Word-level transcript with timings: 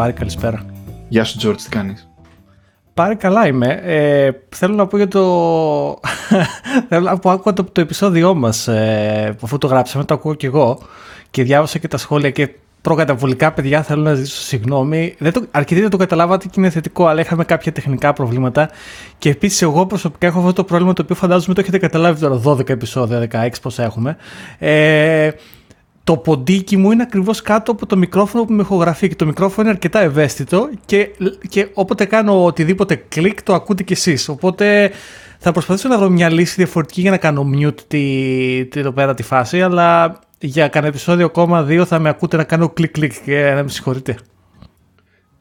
Πάρη, 0.00 0.12
καλησπέρα. 0.12 0.64
Γεια 1.08 1.24
σου, 1.24 1.36
Τζόρτ, 1.36 1.60
τι 1.60 1.68
κάνεις; 1.68 2.08
Πάρη, 2.94 3.16
καλά 3.16 3.46
είμαι. 3.46 3.80
Ε, 3.84 4.30
θέλω 4.48 4.74
να 4.74 4.86
πω 4.86 4.96
για 4.96 5.08
το. 5.08 5.20
θέλω 6.88 7.04
να 7.04 7.18
πω, 7.18 7.30
άκουγα 7.30 7.52
το, 7.52 7.64
το 7.64 7.80
επεισόδιό 7.80 8.34
μας 8.34 8.68
ε, 8.68 9.34
που 9.38 9.42
αφού 9.44 9.58
το 9.58 9.66
γράψαμε, 9.66 10.04
το 10.04 10.14
ακούω 10.14 10.34
κι 10.34 10.46
εγώ 10.46 10.78
και 11.30 11.42
διάβασα 11.42 11.78
και 11.78 11.88
τα 11.88 11.96
σχόλια 11.96 12.30
και 12.30 12.48
προκαταβολικά, 12.82 13.52
παιδιά, 13.52 13.82
θέλω 13.82 14.02
να 14.02 14.14
ζητήσω 14.14 14.40
συγγνώμη. 14.40 15.14
Δεν 15.18 15.32
το, 15.32 15.42
αρκετοί 15.50 15.80
δεν 15.80 15.90
το 15.90 15.96
καταλάβατε 15.96 16.46
και 16.46 16.54
είναι 16.56 16.70
θετικό, 16.70 17.06
αλλά 17.06 17.20
είχαμε 17.20 17.44
κάποια 17.44 17.72
τεχνικά 17.72 18.12
προβλήματα. 18.12 18.70
Και 19.18 19.30
επίσης, 19.30 19.62
εγώ 19.62 19.86
προσωπικά 19.86 20.26
έχω 20.26 20.38
αυτό 20.38 20.52
το 20.52 20.64
πρόβλημα 20.64 20.92
το 20.92 21.02
οποίο 21.02 21.14
φαντάζομαι 21.14 21.54
το 21.54 21.60
έχετε 21.60 21.78
καταλάβει 21.78 22.20
τώρα 22.20 22.40
12 22.44 22.68
επεισόδια, 22.68 23.28
16 23.32 23.48
πόσα 23.62 23.82
έχουμε. 23.82 24.16
Ε, 24.58 25.30
το 26.04 26.16
ποντίκι 26.16 26.76
μου 26.76 26.90
είναι 26.90 27.02
ακριβώς 27.02 27.42
κάτω 27.42 27.72
από 27.72 27.86
το 27.86 27.96
μικρόφωνο 27.96 28.44
που 28.44 28.52
με 28.52 28.62
ηχογραφεί 28.62 29.08
και 29.08 29.14
το 29.14 29.26
μικρόφωνο 29.26 29.62
είναι 29.62 29.70
αρκετά 29.70 30.00
ευαίσθητο 30.00 30.70
και, 30.86 31.10
και 31.48 31.68
όποτε 31.72 32.04
κάνω 32.04 32.44
οτιδήποτε 32.44 33.04
κλικ 33.08 33.42
το 33.42 33.54
ακούτε 33.54 33.82
κι 33.82 33.92
εσείς. 33.92 34.28
Οπότε 34.28 34.90
θα 35.38 35.52
προσπαθήσω 35.52 35.88
να 35.88 35.98
βρω 35.98 36.08
μια 36.08 36.30
λύση 36.30 36.54
διαφορετική 36.56 37.00
για 37.00 37.10
να 37.10 37.16
κάνω 37.16 37.50
mute 37.54 37.80
τη, 37.86 38.66
τη, 38.66 38.80
εδώ 38.80 38.92
πέρα 38.92 39.14
τη 39.14 39.22
φάση, 39.22 39.62
αλλά 39.62 40.18
για 40.38 40.68
κανένα 40.68 40.92
επεισόδιο 40.92 41.26
ακόμα 41.26 41.62
δύο 41.62 41.84
θα 41.84 41.98
με 41.98 42.08
ακούτε 42.08 42.36
να 42.36 42.44
κάνω 42.44 42.68
κλικ 42.68 42.90
κλικ 42.90 43.12
και 43.24 43.52
να 43.54 43.62
με 43.62 43.68
συγχωρείτε. 43.68 44.16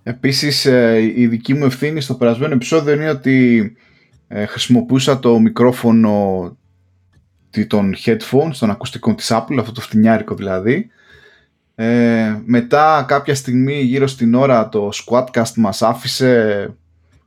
Επίσης 0.04 0.66
ε, 0.66 1.14
η 1.16 1.28
δική 1.28 1.54
μου 1.54 1.66
ευθύνη 1.66 2.02
στο 2.02 2.14
περασμένο 2.14 2.54
επεισόδιο 2.54 2.94
είναι 2.94 3.10
ότι 3.10 3.76
ε, 4.28 4.46
χρησιμοποιούσα 4.46 5.20
το 5.20 5.40
μικρόφωνο 5.40 6.58
των 7.68 7.96
headphones, 8.06 8.54
των 8.60 8.70
ακουστικών 8.70 9.16
της 9.16 9.32
Apple, 9.32 9.58
αυτό 9.60 9.72
το 9.72 9.82
φτηνιάρικο 9.82 10.36
δηλαδή. 10.36 10.90
Ε, 11.76 12.42
μετά 12.46 13.06
κάποια 13.08 13.36
στιγμή 13.36 13.82
γύρω 13.82 14.08
στην 14.08 14.34
ώρα 14.34 14.70
το 14.70 14.90
Squadcast 14.94 15.54
μας 15.56 15.82
άφησε 15.82 16.74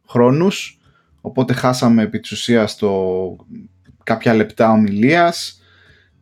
χρόνους, 0.09 0.81
οπότε 1.21 1.53
χάσαμε 1.53 2.03
επί 2.03 2.21
της 2.21 2.31
ουσίας 2.31 2.77
το 2.77 2.93
κάποια 4.03 4.35
λεπτά 4.35 4.71
ομιλίας. 4.71 5.63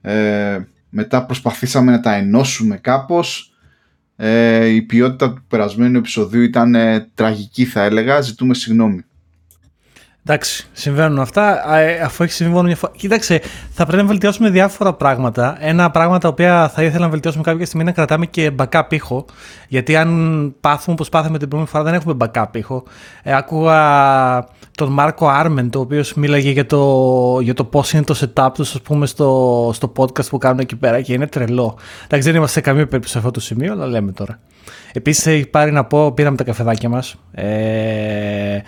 Ε, 0.01 0.59
μετά 0.89 1.27
προσπαθήσαμε 1.27 1.91
να 1.91 2.01
τα 2.01 2.15
ενώσουμε 2.15 2.77
κάπως. 2.77 3.55
Ε, 4.17 4.67
η 4.67 4.83
ποιότητα 4.83 5.33
του 5.33 5.45
περασμένου 5.48 5.98
επεισοδίου 5.98 6.43
ήταν 6.43 6.77
τραγική 7.15 7.65
θα 7.65 7.83
έλεγα, 7.83 8.21
ζητούμε 8.21 8.55
συγγνώμη. 8.55 9.05
Εντάξει, 10.24 10.68
συμβαίνουν 10.72 11.18
αυτά. 11.18 11.74
Ε, 11.76 12.00
αφού 12.00 12.22
έχει 12.22 12.32
συμβεί 12.32 12.52
μόνο 12.52 12.66
μια 12.66 12.76
φορά. 12.76 12.92
Κοίταξε, 12.96 13.40
θα 13.70 13.86
πρέπει 13.86 14.02
να 14.02 14.08
βελτιώσουμε 14.08 14.50
διάφορα 14.50 14.92
πράγματα. 14.92 15.56
Ένα 15.60 15.90
πράγμα 15.90 16.18
τα 16.18 16.28
οποία 16.28 16.68
θα 16.74 16.82
ήθελα 16.82 17.04
να 17.04 17.10
βελτιώσουμε 17.10 17.42
κάποια 17.42 17.66
στιγμή 17.66 17.82
είναι 17.82 17.90
να 17.90 17.96
κρατάμε 17.96 18.26
και 18.26 18.50
backup 18.58 18.82
ήχο. 18.88 19.24
Γιατί 19.68 19.96
αν 19.96 20.54
πάθουμε 20.60 20.92
όπως 20.92 21.08
πάθαμε 21.08 21.38
την 21.38 21.48
προηγούμενη 21.48 21.68
φορά, 21.68 21.84
δεν 21.84 21.94
έχουμε 21.94 22.16
backup 22.18 22.56
ήχο. 22.56 22.82
Ε, 23.22 23.36
άκουγα 23.36 24.48
τον 24.74 24.92
Μάρκο 24.92 25.28
Άρμεν, 25.28 25.70
το 25.70 25.80
οποίος 25.80 26.14
μίλαγε 26.14 26.50
για 26.50 26.66
το, 26.66 27.38
για 27.42 27.54
το 27.54 27.64
πώς 27.64 27.92
είναι 27.92 28.02
το 28.02 28.14
setup 28.20 28.50
τους, 28.54 28.74
ας 28.74 28.80
πούμε, 28.80 29.06
στο, 29.06 29.70
στο 29.74 29.92
podcast 29.96 30.28
που 30.28 30.38
κάνουν 30.38 30.58
εκεί 30.58 30.76
πέρα 30.76 31.00
και 31.00 31.12
είναι 31.12 31.26
τρελό. 31.26 31.76
Εντάξει, 32.04 32.26
δεν 32.28 32.36
είμαστε 32.36 32.58
σε 32.58 32.66
καμία 32.66 32.84
περίπτωση 32.84 33.12
σε 33.12 33.18
αυτό 33.18 33.30
το 33.30 33.41
σημείο, 33.41 33.72
αλλά 33.72 33.86
λέμε 33.86 34.12
τώρα. 34.12 34.38
Επίσης, 34.92 35.26
έχει 35.26 35.47
πάρει 35.47 35.72
να 35.72 35.84
πω, 35.84 36.12
πήραμε 36.12 36.36
τα 36.36 36.44
καφεδάκια 36.44 36.88
μας. 36.88 37.16
Ε, 37.32 38.59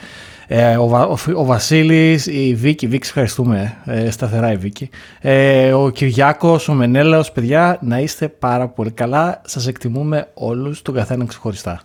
ε, 0.54 0.76
ο, 0.76 0.82
ο, 0.82 1.16
ο 1.34 1.44
Βασίλης, 1.44 2.26
η 2.26 2.54
Βίκη, 2.54 2.86
Βίκη 2.86 3.06
ευχαριστούμε, 3.06 3.76
ε, 3.84 4.10
σταθερά 4.10 4.52
η 4.52 4.56
Βίκη. 4.56 4.90
Ε, 5.20 5.72
ο 5.72 5.90
Κυριάκος, 5.90 6.68
ο 6.68 6.72
Μενέλαος, 6.72 7.32
παιδιά, 7.32 7.78
να 7.80 7.98
είστε 7.98 8.28
πάρα 8.28 8.68
πολύ 8.68 8.90
καλά. 8.90 9.40
Σας 9.44 9.66
εκτιμούμε 9.66 10.28
όλους, 10.34 10.82
τον 10.82 10.94
καθένα 10.94 11.24
ξεχωριστά. 11.24 11.80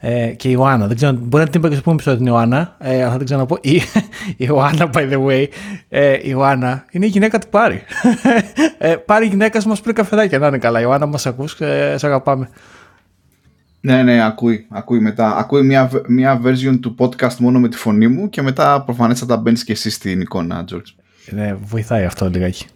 Ε, 0.00 0.26
και 0.26 0.48
η 0.48 0.50
Ιωάννα, 0.54 0.86
δεν 0.86 0.96
ξέρω, 0.96 1.12
μπορεί 1.12 1.44
να 1.44 1.50
την 1.50 1.60
είπα 1.60 1.68
και 1.68 1.74
στο 1.74 1.90
επόμενο 1.90 2.02
επεισόδιο 2.02 2.18
την 2.18 2.26
Ιωάννα, 2.26 2.76
ε, 2.78 3.08
θα 3.08 3.16
την 3.16 3.24
ξαναπώ. 3.24 3.58
Η, 3.60 3.74
η 4.36 4.46
Ιωάννα, 4.48 4.90
by 4.94 5.12
the 5.12 5.26
way, 5.26 5.46
ε, 5.88 6.12
η 6.12 6.20
Ιωάννα 6.22 6.84
είναι 6.90 7.06
η 7.06 7.08
γυναίκα 7.08 7.38
του 7.38 7.48
Πάρη. 7.48 7.82
ε, 8.78 8.94
πάρει 8.94 9.24
η 9.24 9.28
γυναίκα 9.28 9.60
μας 9.66 9.80
πριν 9.80 9.94
καφεδάκια, 9.94 10.38
να 10.38 10.46
είναι 10.46 10.58
καλά. 10.58 10.78
Η 10.78 10.82
Ιωάννα 10.84 11.06
μας 11.06 11.26
ακούς, 11.26 11.60
ε, 11.60 11.94
σε 11.98 12.06
αγαπάμε. 12.06 12.48
Ναι, 13.84 14.02
ναι, 14.02 14.24
ακούει, 14.24 14.66
ακούει 14.68 15.00
μετά. 15.00 15.36
Ακούει 15.36 15.62
μια, 15.62 15.90
μια 16.06 16.40
version 16.44 16.78
του 16.80 16.94
podcast 16.98 17.34
μόνο 17.34 17.60
με 17.60 17.68
τη 17.68 17.76
φωνή 17.76 18.08
μου 18.08 18.28
και 18.28 18.42
μετά 18.42 18.82
προφανέστατα 18.82 19.36
μπαίνεις 19.36 19.64
και 19.64 19.72
εσύ 19.72 19.90
στην 19.90 20.20
εικόνα, 20.20 20.64
George. 20.72 20.94
Ναι, 21.30 21.54
βοηθάει 21.54 22.04
αυτό 22.04 22.28
λιγάκι. 22.28 22.66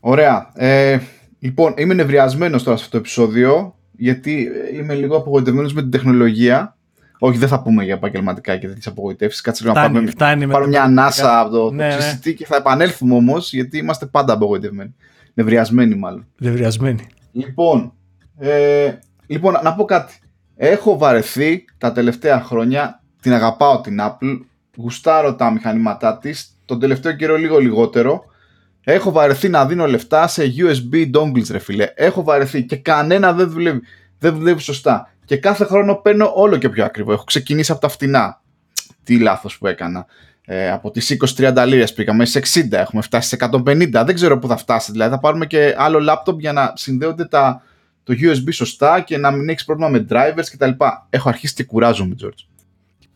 Ωραία. 0.00 0.50
Ε, 0.54 0.98
λοιπόν, 1.38 1.74
είμαι 1.76 1.94
νευριασμένος 1.94 2.62
τώρα 2.62 2.76
σε 2.76 2.82
αυτό 2.82 2.96
το 2.96 3.02
επεισόδιο 3.02 3.74
γιατί 3.92 4.48
είμαι 4.72 4.94
λίγο 4.94 5.16
απογοητευμένος 5.16 5.72
με 5.72 5.80
την 5.80 5.90
τεχνολογία. 5.90 6.76
Όχι, 7.18 7.38
δεν 7.38 7.48
θα 7.48 7.62
πούμε 7.62 7.84
για 7.84 7.94
επαγγελματικά 7.94 8.56
και 8.56 8.66
τέτοιες 8.66 8.86
απογοητεύσεις. 8.86 9.40
Κάτσε 9.40 9.64
λίγο 9.64 9.74
να 9.74 9.90
πάμε. 9.90 10.46
Πάρω 10.46 10.66
μια 10.66 10.82
ανάσα 10.82 11.40
από 11.40 11.50
το, 11.50 11.70
ναι, 11.70 11.88
ναι. 12.24 12.32
και 12.32 12.46
θα 12.46 12.56
επανέλθουμε 12.56 13.14
όμως 13.14 13.52
γιατί 13.52 13.78
είμαστε 13.78 14.06
πάντα 14.06 14.32
απογοητευμένοι. 14.32 14.94
Νευριασμένοι, 15.34 15.94
μάλλον. 15.94 16.26
Νευριασμένοι. 16.38 17.06
Λοιπόν, 17.32 17.92
ε, 18.38 18.92
Λοιπόν, 19.28 19.54
να 19.62 19.74
πω 19.74 19.84
κάτι. 19.84 20.18
Έχω 20.56 20.98
βαρεθεί 20.98 21.64
τα 21.78 21.92
τελευταία 21.92 22.40
χρόνια, 22.40 23.02
την 23.20 23.32
αγαπάω 23.32 23.80
την 23.80 23.98
Apple, 24.00 24.40
γουστάρω 24.76 25.34
τα 25.34 25.50
μηχανήματά 25.50 26.18
της, 26.18 26.58
τον 26.64 26.80
τελευταίο 26.80 27.12
καιρό 27.12 27.36
λίγο 27.36 27.58
λιγότερο. 27.58 28.24
Έχω 28.84 29.12
βαρεθεί 29.12 29.48
να 29.48 29.66
δίνω 29.66 29.86
λεφτά 29.86 30.26
σε 30.26 30.42
USB 30.56 31.10
dongles 31.16 31.46
ρε 31.50 31.58
φίλε. 31.58 31.92
Έχω 31.94 32.22
βαρεθεί 32.22 32.64
και 32.64 32.76
κανένα 32.76 33.32
δεν 33.32 33.50
δουλεύει, 33.50 33.80
δεν 34.18 34.34
δουλεύει 34.34 34.60
σωστά. 34.60 35.12
Και 35.24 35.36
κάθε 35.36 35.64
χρόνο 35.64 35.94
παίρνω 35.94 36.32
όλο 36.34 36.56
και 36.56 36.68
πιο 36.68 36.84
ακριβό. 36.84 37.12
Έχω 37.12 37.24
ξεκινήσει 37.24 37.72
από 37.72 37.80
τα 37.80 37.88
φτηνά. 37.88 38.40
Τι 39.04 39.18
λάθος 39.18 39.58
που 39.58 39.66
έκανα. 39.66 40.06
Ε, 40.44 40.70
από 40.70 40.90
τις 40.90 41.16
20-30 41.36 41.64
λίρες 41.66 41.92
πήγαμε 41.92 42.24
σε 42.24 42.38
60, 42.38 42.72
έχουμε 42.72 43.02
φτάσει 43.02 43.28
σε 43.28 43.36
150. 43.52 44.02
Δεν 44.04 44.14
ξέρω 44.14 44.38
πού 44.38 44.48
θα 44.48 44.56
φτάσει. 44.56 44.92
Δηλαδή 44.92 45.10
θα 45.10 45.18
πάρουμε 45.18 45.46
και 45.46 45.74
άλλο 45.78 46.00
λάπτοπ 46.00 46.40
για 46.40 46.52
να 46.52 46.72
συνδέονται 46.76 47.24
τα, 47.24 47.62
το 48.08 48.14
USB 48.20 48.52
σωστά 48.52 49.00
και 49.00 49.18
να 49.18 49.30
μην 49.30 49.48
έχεις 49.48 49.64
πρόβλημα 49.64 49.90
με 49.90 50.06
drivers 50.10 50.44
κτλ. 50.52 50.70
Έχω 51.10 51.28
αρχίσει 51.28 51.54
και 51.54 51.64
κουράζομαι, 51.64 52.14
George. 52.22 52.46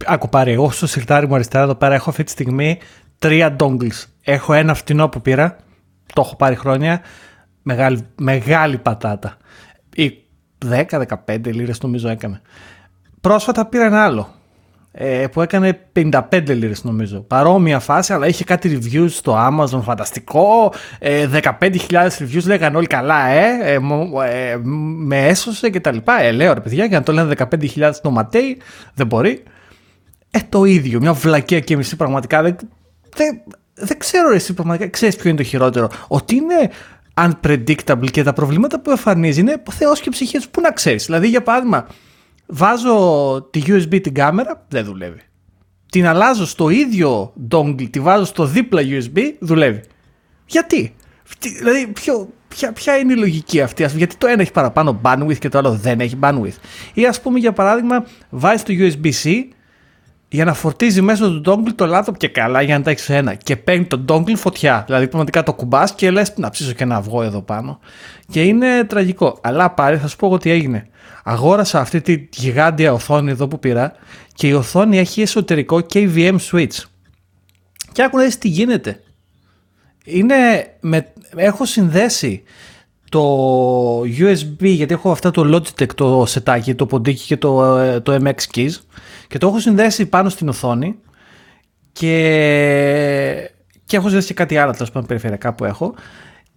Άκου 0.05 0.29
πάρει, 0.29 0.53
εγώ 0.53 0.71
στο 0.71 0.87
σιρτάρι 0.87 1.27
μου 1.27 1.35
αριστερά 1.35 1.65
εδώ 1.65 1.75
πέρα 1.75 1.95
έχω 1.95 2.11
αυτή 2.11 2.25
τη 2.25 2.31
στιγμή 2.31 2.79
τρία 3.19 3.57
dongles. 3.59 4.05
Έχω 4.23 4.53
ένα 4.53 4.75
φτηνό 4.75 5.09
που 5.09 5.21
πήρα, 5.21 5.57
το 6.15 6.21
έχω 6.21 6.37
πάρει 6.37 6.55
χρόνια, 6.55 7.01
μεγάλη, 7.63 8.07
μεγάλη 8.17 8.79
πατάτα. 8.79 9.37
Ή 9.95 10.19
10-15 10.71 11.05
λίρες 11.45 11.81
νομίζω 11.81 12.09
έκανε. 12.09 12.41
Πρόσφατα 13.21 13.67
πήρα 13.67 13.85
ένα 13.85 14.05
άλλο 14.05 14.21
ε, 14.21 14.42
που 15.33 15.43
έκανε 15.43 15.79
55 15.97 16.21
λίρες 16.47 16.85
νομίζω. 16.85 17.21
Παρόμοια 17.21 17.79
φάση, 17.79 18.13
αλλά 18.13 18.27
είχε 18.27 18.45
κάτι 18.45 18.81
reviews 18.83 19.11
στο 19.11 19.49
Amazon 19.51 19.81
φανταστικό. 19.83 20.73
Ε, 20.99 21.29
15.000 21.61 21.71
reviews 22.19 22.45
λέγανε 22.47 22.77
όλοι 22.77 22.87
καλά, 22.87 23.27
ε, 23.27 23.59
ε, 23.63 23.75
ε 23.75 24.57
με 24.97 25.27
έσωσε 25.27 25.71
και 25.71 25.81
τα 25.81 25.93
λοιπά. 25.93 26.21
Ε, 26.21 26.33
λέω 26.33 26.53
ρε 26.53 26.61
παιδιά, 26.61 26.85
για 26.85 26.99
να 26.99 27.05
το 27.05 27.13
λένε 27.13 27.35
15.000 27.51 27.91
νοματέοι, 28.03 28.61
δεν 28.95 29.07
μπορεί. 29.07 29.43
Ε, 30.31 30.39
το 30.49 30.65
ίδιο, 30.65 31.01
μια 31.01 31.13
βλακία 31.13 31.61
και 31.61 31.77
μισή 31.77 31.97
πραγματικά. 31.97 32.43
Δεν, 32.43 32.57
δεν, 33.17 33.41
δεν 33.75 33.99
ξέρω 33.99 34.35
εσύ 34.35 34.55
πραγματικά, 34.55 34.89
ξέρεις 34.89 35.17
ποιο 35.17 35.29
είναι 35.29 35.39
το 35.39 35.45
χειρότερο. 35.45 35.89
Ότι 36.09 36.35
είναι 36.35 36.71
unpredictable 37.15 38.11
και 38.11 38.23
τα 38.23 38.33
προβλήματα 38.33 38.81
που 38.81 38.91
εμφανίζει 38.91 39.41
είναι 39.41 39.63
θεός 39.71 40.01
και 40.01 40.11
ψυχές 40.11 40.49
που 40.49 40.61
να 40.61 40.71
ξέρεις. 40.71 41.05
Δηλαδή 41.05 41.29
για 41.29 41.43
παράδειγμα, 41.43 41.87
βάζω 42.53 43.49
τη 43.51 43.63
USB 43.67 44.01
την 44.03 44.15
κάμερα, 44.15 44.65
δεν 44.69 44.85
δουλεύει. 44.85 45.21
Την 45.91 46.07
αλλάζω 46.07 46.47
στο 46.47 46.69
ίδιο 46.69 47.33
dongle, 47.51 47.89
τη 47.91 48.01
βάζω 48.01 48.25
στο 48.25 48.45
δίπλα 48.45 48.83
USB, 48.85 49.19
δουλεύει. 49.39 49.81
Γιατί; 50.47 50.95
Δηλαδή, 51.59 51.87
ποιο, 51.87 52.29
ποια, 52.49 52.73
ποια 52.73 52.97
είναι 52.97 53.13
η 53.13 53.17
λογική 53.17 53.61
αυτή, 53.61 53.87
γιατί 53.97 54.17
το 54.17 54.27
ένα 54.27 54.43
έχει 54.43 54.53
παραπάνω 54.53 55.01
bandwidth 55.03 55.39
και 55.39 55.49
το 55.49 55.59
άλλο 55.59 55.73
δεν 55.73 56.01
έχει 56.01 56.19
bandwidth. 56.21 56.57
Ή 56.95 57.07
ας 57.07 57.21
πούμε 57.21 57.39
για 57.39 57.53
παράδειγμα, 57.53 58.05
βάζεις 58.31 58.63
το 58.63 58.73
USB-C 58.79 59.45
για 60.29 60.45
να 60.45 60.55
φορτίζει 60.55 61.01
μέσω 61.01 61.41
του 61.41 61.43
dongle 61.47 61.73
το 61.75 61.99
laptop 61.99 62.17
και 62.17 62.29
καλά 62.29 62.63
για 62.63 62.79
να 62.79 62.85
τα 62.85 62.91
έχεις 62.91 63.09
ένα. 63.09 63.35
Και 63.35 63.57
παίρνει 63.57 63.85
το 63.85 64.05
dongle 64.09 64.37
φωτιά. 64.37 64.83
Δηλαδή, 64.87 65.09
πραγματικά 65.09 65.43
το 65.43 65.55
κουμπάς 65.55 65.95
και 65.95 66.11
λες 66.11 66.33
να 66.37 66.51
ψήσω 66.51 66.73
και 66.73 66.83
ένα 66.83 66.97
αυγό 66.97 67.23
εδώ 67.23 67.43
πάνω. 67.43 67.79
Και 68.31 68.43
είναι 68.43 68.85
τραγικό. 68.85 69.39
Αλλά 69.43 69.71
πάλι 69.71 69.97
θα 69.97 70.09
σου 70.09 70.17
πω 70.17 70.39
τι 70.39 70.51
έγινε 70.51 70.87
αγόρασα 71.23 71.81
αυτή 71.81 72.01
τη 72.01 72.29
γιγάντια 72.33 72.93
οθόνη 72.93 73.31
εδώ 73.31 73.49
που 73.49 73.59
πήρα 73.59 73.93
και 74.35 74.47
η 74.47 74.53
οθόνη 74.53 74.99
έχει 74.99 75.23
εσωτερικό 75.23 75.87
KVM 75.93 76.37
switch. 76.51 76.77
Και 77.93 78.03
άκου 78.03 78.17
να 78.17 78.25
δεις 78.25 78.39
τι 78.39 78.49
γίνεται. 78.49 79.03
Είναι 80.05 80.35
με, 80.81 81.13
έχω 81.37 81.65
συνδέσει 81.65 82.43
το 83.11 84.01
USB 84.01 84.59
γιατί 84.59 84.95
έχω 84.95 85.11
αυτά 85.11 85.31
το 85.31 85.57
Logitech 85.57 85.95
το 85.95 86.25
σετάκι, 86.27 86.75
το 86.75 86.87
ποντίκι 86.87 87.25
και 87.27 87.37
το, 87.37 87.79
ε, 87.79 88.01
το 88.01 88.19
MX 88.25 88.57
Keys 88.57 88.73
και 89.29 89.39
το 89.39 89.47
έχω 89.47 89.61
συνδέσει 89.61 90.07
πάνω 90.07 90.29
στην 90.29 90.49
οθόνη 90.49 90.99
και, 91.93 93.51
και 93.85 93.97
έχω 93.97 94.07
συνδέσει 94.07 94.27
και 94.27 94.35
κάτι 94.35 94.57
άλλο 94.57 94.73
τέλος 94.73 94.91
πάντων 94.91 95.09
περιφερειακά 95.09 95.53
που 95.53 95.65
έχω 95.65 95.95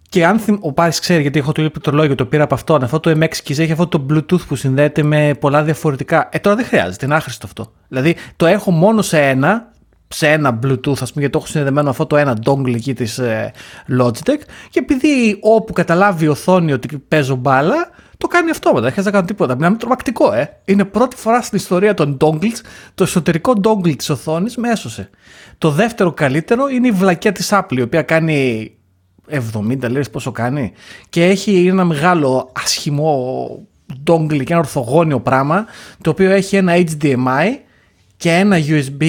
Και 0.09 0.25
αν 0.25 0.39
θυμ... 0.39 0.57
ο 0.59 0.73
Πάρης 0.73 0.99
ξέρει, 0.99 1.21
γιατί 1.21 1.39
έχω 1.39 1.51
το 1.51 1.61
ίδιο 1.61 1.71
πληκτρολόγιο, 1.71 2.15
το 2.15 2.25
πήρα 2.25 2.43
από 2.43 2.53
αυτόν. 2.53 2.83
Αυτό 2.83 2.99
το 2.99 3.11
MX 3.19 3.23
Keys 3.23 3.59
έχει 3.59 3.71
αυτό 3.71 3.87
το 3.87 4.05
Bluetooth 4.09 4.45
που 4.47 4.55
συνδέεται 4.55 5.03
με 5.03 5.33
πολλά 5.39 5.63
διαφορετικά. 5.63 6.29
Ε, 6.31 6.39
τώρα 6.39 6.55
δεν 6.55 6.65
χρειάζεται, 6.65 7.05
είναι 7.05 7.15
άχρηστο 7.15 7.45
αυτό. 7.45 7.71
Δηλαδή 7.87 8.15
το 8.35 8.45
έχω 8.45 8.71
μόνο 8.71 9.01
σε 9.01 9.21
ένα, 9.21 9.71
σε 10.07 10.27
ένα 10.27 10.59
Bluetooth, 10.63 11.01
ας 11.01 11.11
πούμε, 11.11 11.11
γιατί 11.13 11.29
το 11.29 11.37
έχω 11.37 11.47
συνδεδεμένο 11.47 11.89
αυτό 11.89 12.05
το 12.05 12.17
ένα 12.17 12.37
dongle 12.45 12.73
εκεί 12.73 12.93
της 12.93 13.17
ε, 13.17 13.51
Logitech. 13.99 14.41
Και 14.69 14.79
επειδή 14.79 15.37
όπου 15.41 15.73
καταλάβει 15.73 16.25
η 16.25 16.27
οθόνη 16.27 16.73
ότι 16.73 16.97
παίζω 16.97 17.35
μπάλα, 17.35 17.89
το 18.17 18.27
κάνει 18.27 18.49
αυτόματα. 18.49 18.81
Δεν 18.81 18.91
χρειάζεται 18.91 19.15
να 19.15 19.21
κάνω 19.21 19.27
τίποτα. 19.31 19.55
Μιλάμε 19.55 19.77
τρομακτικό, 19.77 20.33
ε. 20.33 20.57
Είναι 20.65 20.85
πρώτη 20.85 21.15
φορά 21.15 21.41
στην 21.41 21.57
ιστορία 21.57 21.93
των 21.93 22.17
dongles, 22.21 22.59
το 22.93 23.03
εσωτερικό 23.03 23.53
dongle 23.63 23.95
της 23.95 24.09
οθόνης 24.09 24.57
με 24.57 24.69
έσωσε. 24.69 25.09
Το 25.57 25.69
δεύτερο 25.69 26.11
καλύτερο 26.11 26.67
είναι 26.67 26.87
η 26.87 26.91
βλακιά 26.91 27.31
της 27.31 27.49
Apple, 27.53 27.77
η 27.77 27.81
οποία 27.81 28.01
κάνει 28.01 28.69
70 29.31 29.39
λίρες 29.81 30.09
πόσο 30.09 30.31
κάνει 30.31 30.71
και 31.09 31.25
έχει 31.25 31.67
ένα 31.67 31.85
μεγάλο 31.85 32.51
ασχημό 32.63 33.49
dongle 34.07 34.43
και 34.43 34.53
ένα 34.53 34.57
ορθογώνιο 34.57 35.19
πράγμα 35.19 35.65
το 36.01 36.09
οποίο 36.09 36.31
έχει 36.31 36.55
ένα 36.55 36.73
HDMI 36.75 37.57
και 38.17 38.31
ένα 38.31 38.57
USB 38.67 39.03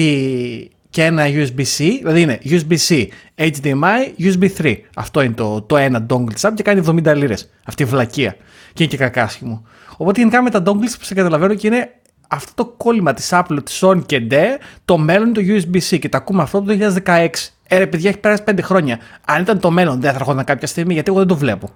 και 0.89 1.03
ένα 1.03 1.25
USB-C, 1.25 1.97
δηλαδή 1.99 2.21
είναι 2.21 2.39
USB-C, 2.43 3.07
HDMI, 3.35 4.19
USB 4.19 4.49
3. 4.57 4.75
Αυτό 4.95 5.21
είναι 5.21 5.33
το, 5.33 5.61
το 5.61 5.77
ένα 5.77 6.05
dongle 6.09 6.33
της 6.33 6.45
και 6.53 6.63
κάνει 6.63 6.83
70 6.87 7.15
λίρες. 7.15 7.49
Αυτή 7.65 7.83
η 7.83 7.85
βλακεία. 7.85 8.35
Και 8.73 8.83
είναι 8.83 8.91
και 8.91 8.97
κακάσχημο. 8.97 9.65
Οπότε 9.97 10.19
γενικά 10.19 10.41
με 10.41 10.49
τα 10.49 10.63
dongles 10.65 10.95
που 10.99 11.03
σε 11.03 11.13
καταλαβαίνω 11.13 11.53
και 11.53 11.67
είναι 11.67 11.91
αυτό 12.27 12.51
το 12.63 12.65
κόλλημα 12.65 13.13
της 13.13 13.29
Apple, 13.31 13.57
της 13.63 13.83
Sony 13.83 14.05
και 14.05 14.27
D, 14.31 14.35
το 14.85 14.97
μέλλον 14.97 15.27
είναι 15.35 15.61
το 15.61 15.67
USB-C 15.71 15.99
και 15.99 16.09
τα 16.09 16.17
ακούμε 16.17 16.41
αυτό 16.41 16.61
το 16.61 16.77
2016. 17.05 17.27
Ε, 17.67 17.77
ρε 17.77 17.87
παιδιά, 17.87 18.09
έχει 18.09 18.19
περάσει 18.19 18.43
5 18.45 18.59
χρόνια. 18.61 18.99
Αν 19.25 19.41
ήταν 19.41 19.59
το 19.59 19.71
μέλλον, 19.71 20.01
δεν 20.01 20.11
θα 20.11 20.17
έρχονταν 20.17 20.45
κάποια 20.45 20.67
στιγμή, 20.67 20.93
γιατί 20.93 21.09
εγώ 21.09 21.19
δεν 21.19 21.27
το 21.27 21.35
βλέπω. 21.35 21.69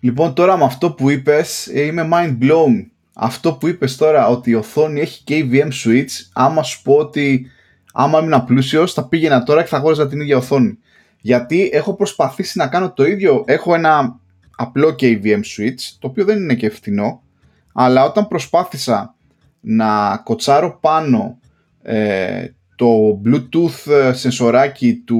Λοιπόν, 0.00 0.34
τώρα 0.34 0.56
με 0.56 0.64
αυτό 0.64 0.90
που 0.90 1.10
είπες, 1.10 1.66
ε, 1.66 1.80
είμαι 1.80 2.08
mind 2.12 2.38
blown. 2.42 2.86
Αυτό 3.14 3.52
που 3.52 3.68
είπες 3.68 3.96
τώρα, 3.96 4.28
ότι 4.28 4.50
η 4.50 4.54
οθόνη 4.54 5.00
έχει 5.00 5.24
KVM 5.28 5.68
switch, 5.84 6.10
άμα 6.32 6.62
σου 6.62 6.82
πω 6.82 6.94
ότι 6.94 7.46
άμα 7.92 8.18
ήμουν 8.18 8.44
πλούσιος, 8.44 8.92
θα 8.92 9.04
πήγαινα 9.08 9.42
τώρα 9.42 9.62
και 9.62 9.68
θα 9.68 9.76
αγόριζα 9.76 10.08
την 10.08 10.20
ίδια 10.20 10.36
οθόνη. 10.36 10.78
Γιατί 11.20 11.70
έχω 11.72 11.94
προσπαθήσει 11.94 12.58
να 12.58 12.66
κάνω 12.66 12.92
το 12.92 13.04
ίδιο. 13.04 13.44
Έχω 13.46 13.74
ένα 13.74 14.18
απλό 14.56 14.94
KVM 15.00 15.40
switch, 15.56 15.96
το 15.98 16.06
οποίο 16.06 16.24
δεν 16.24 16.38
είναι 16.38 16.54
και 16.54 16.70
φθηνό, 16.70 17.22
αλλά 17.72 18.04
όταν 18.04 18.28
προσπάθησα 18.28 19.14
να 19.60 20.16
κοτσάρω 20.16 20.78
πάνω 20.80 21.38
ε, 21.82 22.46
το 22.80 23.20
Bluetooth 23.24 23.92
ε, 23.92 24.12
σενσοράκι 24.12 24.94
του 24.94 25.18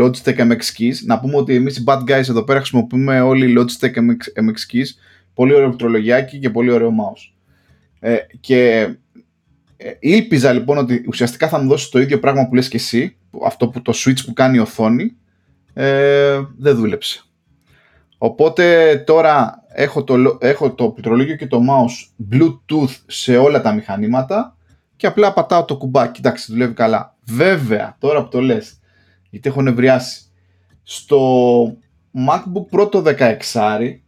Logitech 0.00 0.38
MX 0.38 0.60
Keys. 0.78 0.94
Να 1.04 1.20
πούμε 1.20 1.36
ότι 1.36 1.54
εμείς 1.54 1.76
οι 1.76 1.84
bad 1.86 1.98
guys 1.98 2.28
εδώ 2.28 2.42
πέρα 2.42 2.58
χρησιμοποιούμε 2.58 3.20
όλοι 3.20 3.54
Logitech 3.58 3.94
MX, 3.94 4.42
MX 4.44 4.72
Keys. 4.72 4.86
Πολύ 5.34 5.54
ωραίο 5.54 5.66
πληκτρολογιάκι 5.68 6.38
και 6.38 6.50
πολύ 6.50 6.70
ωραίο 6.70 6.90
mouse. 6.90 7.32
Ε, 8.00 8.16
και 8.40 8.88
ε, 9.76 9.90
ήλπιζα 9.98 10.52
λοιπόν 10.52 10.78
ότι 10.78 11.04
ουσιαστικά 11.08 11.48
θα 11.48 11.62
μου 11.62 11.68
δώσεις 11.68 11.88
το 11.88 12.00
ίδιο 12.00 12.18
πράγμα 12.18 12.48
που 12.48 12.54
λες 12.54 12.68
και 12.68 12.76
εσύ, 12.76 13.16
αυτό 13.44 13.68
που 13.68 13.82
το 13.82 13.92
switch 13.94 14.24
που 14.26 14.32
κάνει 14.32 14.56
η 14.56 14.60
οθόνη, 14.60 15.16
ε, 15.72 16.40
δεν 16.58 16.76
δούλεψε. 16.76 17.22
Οπότε 18.18 18.96
τώρα 19.06 19.64
έχω 19.68 20.04
το, 20.04 20.38
έχω 20.40 20.74
το 20.74 20.88
πληκτρολόγιο 20.88 21.36
και 21.36 21.46
το 21.46 21.60
mouse 21.68 22.26
Bluetooth 22.32 22.94
σε 23.06 23.36
όλα 23.36 23.60
τα 23.60 23.72
μηχανήματα 23.72 24.55
και 24.96 25.06
απλά 25.06 25.32
πατάω 25.32 25.64
το 25.64 25.76
κουμπάκι. 25.76 26.12
Κοιτάξτε, 26.12 26.52
δουλεύει 26.52 26.74
καλά. 26.74 27.16
Βέβαια, 27.24 27.96
τώρα 27.98 28.22
που 28.22 28.28
το 28.28 28.40
λες, 28.40 28.80
γιατί 29.30 29.48
έχω 29.48 29.62
νευριάσει, 29.62 30.20
στο 30.82 31.62
MacBook 32.28 32.66
πρώτο 32.70 33.02
16 33.52 34.00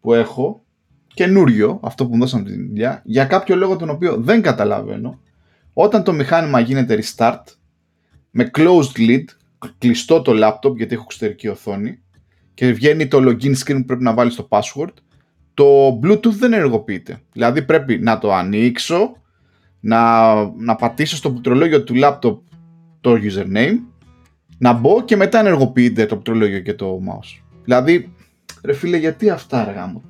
που 0.00 0.14
έχω, 0.14 0.64
καινούριο, 1.06 1.80
αυτό 1.82 2.06
που 2.06 2.14
μου 2.14 2.20
δώσαμε 2.20 2.44
την 2.44 2.66
δουλειά, 2.66 3.02
για 3.04 3.24
κάποιο 3.24 3.56
λόγο 3.56 3.76
τον 3.76 3.90
οποίο 3.90 4.16
δεν 4.16 4.42
καταλαβαίνω, 4.42 5.20
όταν 5.72 6.02
το 6.02 6.12
μηχάνημα 6.12 6.60
γίνεται 6.60 6.98
restart, 7.02 7.42
με 8.30 8.50
closed 8.54 8.98
lid, 8.98 9.24
κλειστό 9.78 10.22
το 10.22 10.32
laptop 10.34 10.76
γιατί 10.76 10.94
έχω 10.94 11.02
εξωτερική 11.04 11.48
οθόνη 11.48 12.02
και 12.54 12.72
βγαίνει 12.72 13.08
το 13.08 13.18
login 13.18 13.56
screen 13.56 13.76
που 13.76 13.84
πρέπει 13.84 14.02
να 14.02 14.14
βάλεις 14.14 14.34
το 14.34 14.48
password, 14.50 14.94
το 15.54 15.98
Bluetooth 16.02 16.30
δεν 16.30 16.52
ενεργοποιείται. 16.52 17.22
Δηλαδή 17.32 17.62
πρέπει 17.62 17.98
να 17.98 18.18
το 18.18 18.32
ανοίξω, 18.32 19.16
να, 19.80 20.32
να 20.56 20.74
πατήσω 20.76 21.16
στο 21.16 21.30
πληκτρολόγιο 21.30 21.82
του 21.82 21.94
laptop 22.02 22.38
το 23.00 23.12
username, 23.12 23.78
να 24.58 24.72
μπω 24.72 25.02
και 25.04 25.16
μετά 25.16 25.38
ενεργοποιείται 25.38 26.06
το 26.06 26.14
πληκτρολόγιο 26.14 26.60
και 26.60 26.74
το 26.74 27.00
mouse. 27.08 27.42
Δηλαδή, 27.64 28.12
ρε 28.64 28.72
φίλε, 28.72 28.96
γιατί 28.96 29.30
αυτά 29.30 29.60
αργά 29.60 29.86
μου. 29.86 30.02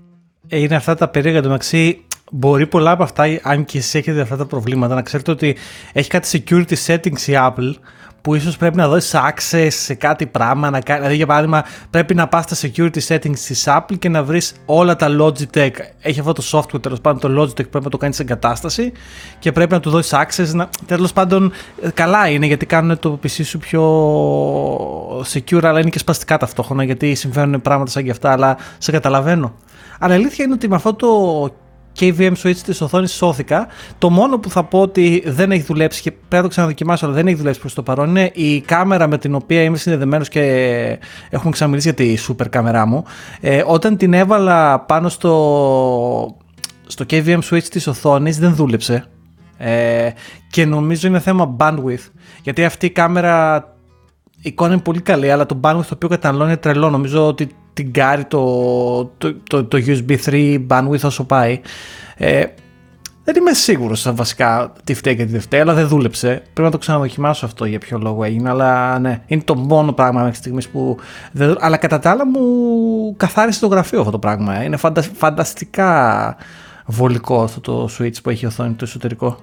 Ε, 0.48 0.58
είναι 0.58 0.74
αυτά 0.74 0.94
τα 0.94 1.08
περίεργα. 1.08 1.42
μεταξύ, 1.42 2.04
μπορεί 2.30 2.66
πολλά 2.66 2.90
από 2.90 3.02
αυτά, 3.02 3.24
αν 3.42 3.64
και 3.64 3.78
εσείς 3.78 3.94
έχετε 3.94 4.20
αυτά 4.20 4.36
τα 4.36 4.46
προβλήματα, 4.46 4.94
να 4.94 5.02
ξέρετε 5.02 5.30
ότι 5.30 5.56
έχει 5.92 6.08
κάτι 6.08 6.42
security 6.46 6.74
settings 6.86 7.20
η 7.20 7.32
Apple 7.34 7.72
που 8.22 8.34
ίσως 8.34 8.56
πρέπει 8.56 8.76
να 8.76 8.88
δώσεις 8.88 9.14
access 9.14 9.68
σε 9.70 9.94
κάτι 9.94 10.26
πράγμα, 10.26 10.70
να, 10.70 10.78
δηλαδή 10.78 11.16
για 11.16 11.26
παράδειγμα 11.26 11.64
πρέπει 11.90 12.14
να 12.14 12.28
πας 12.28 12.44
στα 12.44 12.68
security 12.68 13.00
settings 13.08 13.38
της 13.38 13.64
Apple 13.68 13.98
και 13.98 14.08
να 14.08 14.22
βρεις 14.22 14.54
όλα 14.66 14.96
τα 14.96 15.08
Logitech, 15.20 15.70
έχει 16.00 16.20
αυτό 16.20 16.32
το 16.32 16.42
software 16.52 16.82
τέλος 16.82 17.00
πάντων 17.00 17.20
το 17.20 17.42
Logitech 17.42 17.54
πρέπει 17.70 17.84
να 17.84 17.90
το 17.90 17.96
κάνεις 17.96 18.20
εγκατάσταση 18.20 18.92
και 19.38 19.52
πρέπει 19.52 19.72
να 19.72 19.80
του 19.80 19.90
δώσεις 19.90 20.12
access, 20.14 20.52
να, 20.52 20.68
τέλος 20.86 21.12
πάντων 21.12 21.52
καλά 21.94 22.28
είναι 22.28 22.46
γιατί 22.46 22.66
κάνουν 22.66 22.98
το 22.98 23.18
PC 23.22 23.44
σου 23.44 23.58
πιο 23.58 23.82
secure 25.32 25.64
αλλά 25.64 25.80
είναι 25.80 25.90
και 25.90 25.98
σπαστικά 25.98 26.36
ταυτόχρονα 26.36 26.84
γιατί 26.84 27.14
συμβαίνουν 27.14 27.62
πράγματα 27.62 27.90
σαν 27.90 28.04
και 28.04 28.10
αυτά 28.10 28.32
αλλά 28.32 28.56
σε 28.78 28.90
καταλαβαίνω. 28.90 29.54
Αλλά 29.98 30.14
η 30.14 30.16
αλήθεια 30.16 30.44
είναι 30.44 30.54
ότι 30.54 30.68
με 30.68 30.74
αυτό 30.74 30.94
το 30.94 31.08
KVM 32.00 32.32
switch 32.42 32.56
της 32.56 32.80
οθόνης 32.80 33.12
σώθηκα. 33.12 33.66
Το 33.98 34.10
μόνο 34.10 34.38
που 34.38 34.50
θα 34.50 34.64
πω 34.64 34.80
ότι 34.80 35.22
δεν 35.26 35.52
έχει 35.52 35.62
δουλέψει 35.62 36.02
και 36.02 36.10
πρέπει 36.10 36.34
να 36.34 36.42
το 36.42 36.48
ξαναδοκιμάσω, 36.48 37.06
αλλά 37.06 37.14
δεν 37.14 37.26
έχει 37.26 37.36
δουλέψει 37.36 37.60
προς 37.60 37.74
το 37.74 37.82
παρόν 37.82 38.08
είναι 38.08 38.30
η 38.34 38.60
κάμερα 38.60 39.06
με 39.06 39.18
την 39.18 39.34
οποία 39.34 39.62
είμαι 39.62 39.76
συνδεδεμένος 39.76 40.28
και 40.28 40.40
έχουμε 41.30 41.52
ξαναμιλήσει 41.52 41.92
για 41.94 42.04
τη 42.04 42.16
super 42.28 42.48
κάμερά 42.50 42.86
μου. 42.86 43.04
Ε, 43.40 43.62
όταν 43.66 43.96
την 43.96 44.12
έβαλα 44.12 44.80
πάνω 44.80 45.08
στο, 45.08 46.36
στο 46.86 47.04
KVM 47.10 47.38
switch 47.50 47.62
της 47.62 47.86
οθόνης 47.86 48.38
δεν 48.38 48.54
δούλεψε. 48.54 49.04
Ε, 49.58 50.10
και 50.50 50.64
νομίζω 50.64 51.08
είναι 51.08 51.18
θέμα 51.20 51.56
bandwidth. 51.58 52.10
Γιατί 52.42 52.64
αυτή 52.64 52.86
η 52.86 52.90
κάμερα 52.90 53.64
η 54.42 54.48
εικόνα 54.48 54.72
είναι 54.72 54.82
πολύ 54.82 55.00
καλή, 55.00 55.30
αλλά 55.30 55.46
το 55.46 55.60
bandwidth 55.62 55.84
το 55.84 55.94
οποίο 55.94 56.08
καταναλώνει 56.08 56.50
είναι 56.50 56.60
τρελό. 56.60 56.90
Νομίζω 56.90 57.26
ότι 57.26 57.48
την 57.72 57.92
κάρει 57.92 58.24
το, 58.24 59.04
το, 59.18 59.34
το, 59.34 59.64
το 59.64 59.78
USB 59.86 60.16
3 60.24 60.66
bandwidth 60.68 61.02
όσο 61.02 61.24
πάει. 61.24 61.60
Ε, 62.16 62.44
δεν 63.24 63.36
είμαι 63.36 63.52
σίγουρος 63.52 64.12
βασικά 64.14 64.72
τι 64.84 64.94
φταίει 64.94 65.16
και 65.16 65.24
τι 65.24 65.30
δεν 65.30 65.40
φταίει, 65.40 65.60
αλλά 65.60 65.74
δεν 65.74 65.88
δούλεψε. 65.88 66.28
Πρέπει 66.28 66.62
να 66.62 66.70
το 66.70 66.78
ξαναδοκιμάσω 66.78 67.46
αυτό 67.46 67.64
για 67.64 67.78
ποιο 67.78 67.98
λόγο 67.98 68.24
έγινε. 68.24 68.48
Αλλά 68.48 68.98
ναι, 68.98 69.22
είναι 69.26 69.42
το 69.42 69.54
μόνο 69.54 69.92
πράγμα 69.92 70.22
μέχρι 70.22 70.36
στιγμής 70.36 70.68
που. 70.68 70.96
Δεν... 71.32 71.56
Αλλά 71.58 71.76
κατά 71.76 71.98
τα 71.98 72.10
άλλα 72.10 72.26
μου 72.26 73.14
καθάρισε 73.16 73.60
το 73.60 73.66
γραφείο 73.66 73.98
αυτό 73.98 74.10
το 74.10 74.18
πράγμα. 74.18 74.64
Είναι 74.64 74.76
φαντα... 74.76 75.02
φανταστικά 75.02 76.36
βολικό 76.86 77.42
αυτό 77.42 77.60
το 77.60 77.88
switch 77.98 78.22
που 78.22 78.30
έχει 78.30 78.44
η 78.44 78.46
οθόνη 78.46 78.72
το 78.72 78.84
εσωτερικό. 78.84 79.38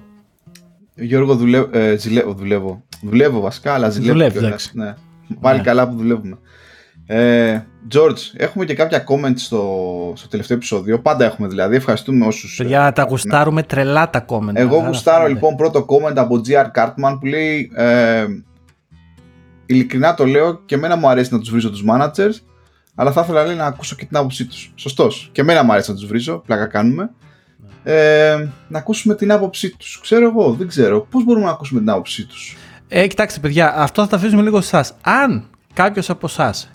Γιώργο, 0.94 1.36
δουλεύω, 1.36 1.68
ε, 1.72 1.96
δουλεύω. 2.36 2.82
Δουλεύω 3.02 3.40
βασικά, 3.40 3.74
αλλά 3.74 3.88
ζηλεύω. 3.88 4.12
Δουλεύεις, 4.12 4.42
εντάξει. 4.42 4.70
Ναι. 4.74 4.94
Πάλι 5.40 5.58
ναι. 5.58 5.64
καλά 5.64 5.88
που 5.88 5.96
δουλεύουμε. 5.96 6.38
Ε, 7.06 7.60
George, 7.94 8.18
έχουμε 8.36 8.64
και 8.64 8.74
κάποια 8.74 9.04
comments 9.08 9.36
στο, 9.36 10.12
στο 10.16 10.28
τελευταίο 10.28 10.56
επεισόδιο. 10.56 10.98
Πάντα 10.98 11.24
έχουμε 11.24 11.48
δηλαδή. 11.48 11.76
Ευχαριστούμε 11.76 12.26
όσους. 12.26 12.60
Για 12.60 12.78
να 12.78 12.92
τα 12.92 13.02
γουστάρουμε 13.02 13.62
τρελά 13.62 14.10
τα 14.10 14.24
comment. 14.28 14.54
Εγώ 14.54 14.78
γουστάρω 14.78 15.28
λοιπόν 15.28 15.56
πρώτο 15.56 15.86
comment 15.88 16.16
από 16.16 16.40
GR 16.48 16.80
Cartman 16.80 17.16
που 17.20 17.26
λέει. 17.26 17.70
Ε, 17.74 18.26
ειλικρινά 19.66 20.14
το 20.14 20.26
λέω 20.26 20.58
και 20.66 20.74
εμένα 20.74 20.96
μου 20.96 21.08
αρέσει 21.08 21.32
να 21.32 21.38
τους 21.38 21.50
βρίζω 21.50 21.70
τους 21.70 21.84
managers. 21.90 22.34
Αλλά 22.94 23.12
θα 23.12 23.20
ήθελα 23.20 23.46
λέει, 23.46 23.56
να 23.56 23.66
ακούσω 23.66 23.96
και 23.96 24.04
την 24.04 24.16
άποψή 24.16 24.46
τους. 24.46 24.72
Σωστός. 24.74 25.28
Και 25.32 25.40
εμένα 25.40 25.62
μου 25.62 25.72
αρέσει 25.72 25.90
να 25.90 25.96
τους 25.96 26.06
βρίζω. 26.06 26.42
Πλάκα 26.46 26.66
κάνουμε. 26.66 27.10
Ε, 27.82 28.48
να 28.68 28.78
ακούσουμε 28.78 29.14
την 29.14 29.32
άποψή 29.32 29.76
τους. 29.76 30.00
Ξέρω 30.02 30.26
εγώ, 30.26 30.52
δεν 30.52 30.68
ξέρω. 30.68 31.00
Πώς 31.10 31.24
μπορούμε 31.24 31.44
να 31.44 31.50
ακούσουμε 31.50 31.80
την 31.80 31.90
άποψή 31.90 32.26
τους; 32.26 32.56
Ε, 32.88 33.06
κοιτάξτε, 33.06 33.40
παιδιά, 33.40 33.76
αυτό 33.76 34.02
θα 34.02 34.08
τα 34.08 34.16
αφήσουμε 34.16 34.42
λίγο 34.42 34.60
σε 34.60 34.76
εσάς. 34.76 34.96
Αν 35.00 35.44
κάποιος 35.72 36.10
από 36.10 36.26
εσάς 36.26 36.70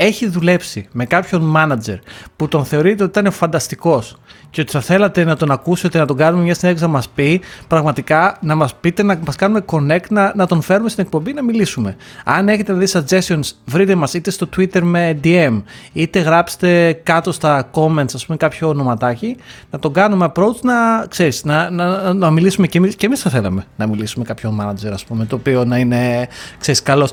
έχει 0.00 0.28
δουλέψει 0.28 0.88
με 0.92 1.04
κάποιον 1.04 1.54
manager 1.56 1.98
που 2.36 2.48
τον 2.48 2.64
θεωρείτε 2.64 3.02
ότι 3.02 3.18
ήταν 3.18 3.32
φανταστικός 3.32 4.16
και 4.50 4.60
ότι 4.60 4.70
θα 4.70 4.80
θέλατε 4.80 5.24
να 5.24 5.36
τον 5.36 5.50
ακούσετε, 5.50 5.98
να 5.98 6.06
τον 6.06 6.16
κάνουμε 6.16 6.42
μια 6.42 6.54
συνέντευξη 6.54 6.86
να 6.86 6.92
μας 6.92 7.08
πει, 7.08 7.40
πραγματικά 7.68 8.36
να 8.40 8.54
μας 8.54 8.74
πείτε, 8.74 9.02
να 9.02 9.18
μας 9.26 9.36
κάνουμε 9.36 9.64
connect, 9.66 10.08
να, 10.08 10.32
να 10.34 10.46
τον 10.46 10.62
φέρουμε 10.62 10.88
στην 10.88 11.04
εκπομπή 11.04 11.32
να 11.32 11.42
μιλήσουμε. 11.42 11.96
Αν 12.24 12.48
έχετε 12.48 12.72
δει 12.72 12.86
suggestions, 12.92 13.50
βρείτε 13.64 13.94
μας 13.94 14.14
είτε 14.14 14.30
στο 14.30 14.48
Twitter 14.56 14.80
με 14.82 15.20
DM, 15.24 15.62
είτε 15.92 16.20
γράψτε 16.20 16.92
κάτω 17.02 17.32
στα 17.32 17.70
comments, 17.72 18.14
ας 18.14 18.26
πούμε, 18.26 18.36
κάποιο 18.38 18.68
ονοματάκι, 18.68 19.36
να 19.70 19.78
τον 19.78 19.92
κάνουμε 19.92 20.32
approach 20.34 20.60
να, 20.62 21.06
ξέρεις, 21.08 21.44
να, 21.44 21.70
να, 21.70 22.12
να 22.12 22.30
μιλήσουμε 22.30 22.66
και 22.66 22.78
εμείς. 22.78 22.96
Και 22.96 23.06
εμείς 23.06 23.20
θα 23.20 23.30
θέλαμε 23.30 23.66
να 23.76 23.86
μιλήσουμε 23.86 24.24
με 24.28 24.34
κάποιον 24.34 24.58
manager, 24.60 24.90
ας 24.92 25.04
πούμε, 25.04 25.24
το 25.24 25.36
οποίο 25.36 25.64
να 25.64 25.78
είναι, 25.78 26.28
ξέρεις, 26.58 26.82
καλός. 26.82 27.10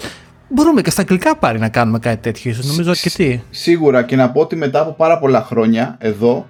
Μπορούμε 0.49 0.81
και 0.81 0.89
στα 0.89 1.01
αγγλικά 1.01 1.37
πάρει 1.37 1.59
να 1.59 1.69
κάνουμε 1.69 1.99
κάτι 1.99 2.21
τέτοιο, 2.21 2.51
ίσως 2.51 2.65
νομίζω 2.65 2.89
αρκετή. 2.89 3.43
Σίγουρα 3.49 4.03
και 4.03 4.15
να 4.15 4.31
πω 4.31 4.41
ότι 4.41 4.55
μετά 4.55 4.81
από 4.81 4.91
πάρα 4.91 5.19
πολλά 5.19 5.41
χρόνια 5.41 5.95
εδώ, 5.99 6.47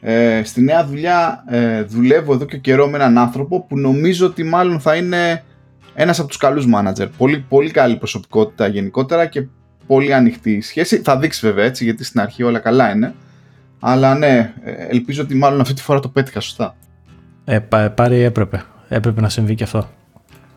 ε, 0.00 0.42
στη 0.44 0.62
νέα 0.62 0.86
δουλειά 0.86 1.44
ε, 1.48 1.82
δουλεύω 1.82 2.32
εδώ 2.32 2.44
και 2.44 2.58
καιρό 2.58 2.88
με 2.88 2.96
έναν 2.96 3.18
άνθρωπο 3.18 3.62
που 3.62 3.78
νομίζω 3.78 4.26
ότι 4.26 4.42
μάλλον 4.42 4.80
θα 4.80 4.94
είναι 4.94 5.42
ένας 5.94 6.18
από 6.18 6.28
τους 6.28 6.36
καλούς 6.36 6.66
μάνατζερ. 6.66 7.08
Πολύ, 7.08 7.44
πολύ 7.48 7.70
καλή 7.70 7.96
προσωπικότητα 7.96 8.66
γενικότερα 8.66 9.26
και 9.26 9.46
πολύ 9.86 10.14
ανοιχτή 10.14 10.60
σχέση. 10.60 10.96
Θα 10.96 11.18
δείξει 11.18 11.46
βέβαια 11.46 11.64
έτσι, 11.64 11.84
γιατί 11.84 12.04
στην 12.04 12.20
αρχή 12.20 12.42
όλα 12.42 12.58
καλά 12.58 12.90
είναι. 12.90 13.14
Αλλά 13.80 14.14
ναι, 14.14 14.52
ε, 14.64 14.72
ελπίζω 14.88 15.22
ότι 15.22 15.34
μάλλον 15.34 15.60
αυτή 15.60 15.74
τη 15.74 15.82
φορά 15.82 16.00
το 16.00 16.08
πέτυχα 16.08 16.40
σωστά. 16.40 16.76
Ε, 17.44 17.58
πάρει 17.94 18.20
έπρεπε. 18.20 18.64
Έπρεπε 18.88 19.20
να 19.20 19.28
συμβεί 19.28 19.54
και 19.54 19.64
αυτό. 19.64 19.88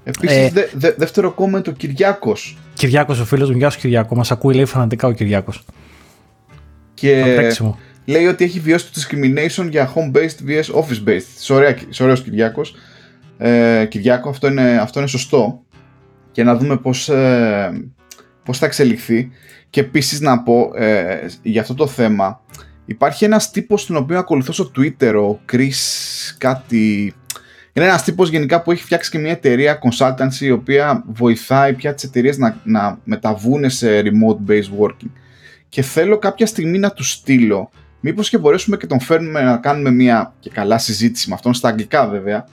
Επίσης, 0.04 0.38
ε, 0.38 0.50
δε, 0.54 0.64
δε, 0.74 0.94
δεύτερο 0.98 1.32
κόμμα 1.32 1.62
ο 1.68 1.72
Κυριάκος. 1.72 2.58
Κυριάκος, 2.82 3.20
ο 3.20 3.26
φίλος 3.26 3.50
μου, 3.50 3.58
γεια 3.58 3.70
σου 3.70 3.80
Κυριάκο. 3.80 4.16
Μας 4.16 4.32
ακούει, 4.32 4.54
λέει 4.56 4.66
φανατικά 4.66 5.08
ο 5.08 5.12
Κυριάκος. 5.12 5.66
Και 6.94 7.24
λέει 8.06 8.26
ότι 8.26 8.44
έχει 8.44 8.60
βιώσει 8.60 8.94
το 8.94 9.02
discrimination 9.02 9.70
για 9.70 9.94
home-based 9.94 10.50
vs 10.50 10.82
office-based. 10.82 11.56
Ωραίο 12.00 12.16
Κυριάκος. 12.16 12.76
Ε, 13.38 13.86
Κυριάκο, 13.90 14.30
αυτό 14.30 14.48
είναι, 14.48 14.78
αυτό 14.78 15.00
είναι 15.00 15.08
σωστό. 15.08 15.62
Και 16.32 16.44
να 16.44 16.56
δούμε 16.56 16.78
πώς, 16.78 17.10
ε, 17.10 17.92
πώς 18.44 18.58
θα 18.58 18.66
εξελιχθεί. 18.66 19.32
Και 19.70 19.80
επίσης 19.80 20.20
να 20.20 20.44
πω 20.44 20.72
ε, 20.76 21.28
για 21.42 21.62
αυτό 21.62 21.74
το 21.74 21.88
θέμα, 21.88 22.42
υπάρχει 22.86 23.26
ένας 23.26 23.52
τύπος 23.52 23.86
τον 23.86 23.96
οποίο 23.96 24.18
ακολουθώ 24.18 24.52
στο 24.52 24.72
Twitter, 24.78 25.14
ο 25.30 25.40
Chris 25.52 25.72
κάτι... 26.38 27.14
Είναι 27.74 27.86
ένας 27.86 28.04
τύπος 28.04 28.30
γενικά 28.30 28.62
που 28.62 28.72
έχει 28.72 28.84
φτιάξει 28.84 29.12
και 29.12 29.18
μια 29.18 29.32
εταιρεία 29.32 29.80
consultancy 29.80 30.40
η 30.40 30.52
οποία 30.52 31.04
βοηθάει 31.08 31.74
πια 31.74 31.94
τις 31.94 32.04
εταιρείες 32.04 32.38
να, 32.38 32.58
να 32.64 33.00
μεταβούν 33.04 33.70
σε 33.70 34.02
remote 34.02 34.52
based 34.52 34.86
working. 34.86 35.12
Και 35.70 35.82
θέλω 35.82 36.18
κάποια 36.18 36.46
στιγμή 36.46 36.78
να 36.78 36.92
του 36.92 37.04
στείλω, 37.04 37.70
μήπως 38.00 38.30
και 38.30 38.38
μπορέσουμε 38.38 38.78
και 38.78 38.88
τον 38.88 39.00
φέρνουμε 39.00 39.42
να 39.42 39.58
κάνουμε 39.58 39.92
μια 39.92 40.34
και 40.40 40.50
καλά 40.50 40.78
συζήτηση 40.78 41.30
με 41.30 41.36
αυτόν 41.36 41.54
στα 41.54 41.68
αγγλικά 41.68 42.08
βέβαια, 42.08 42.46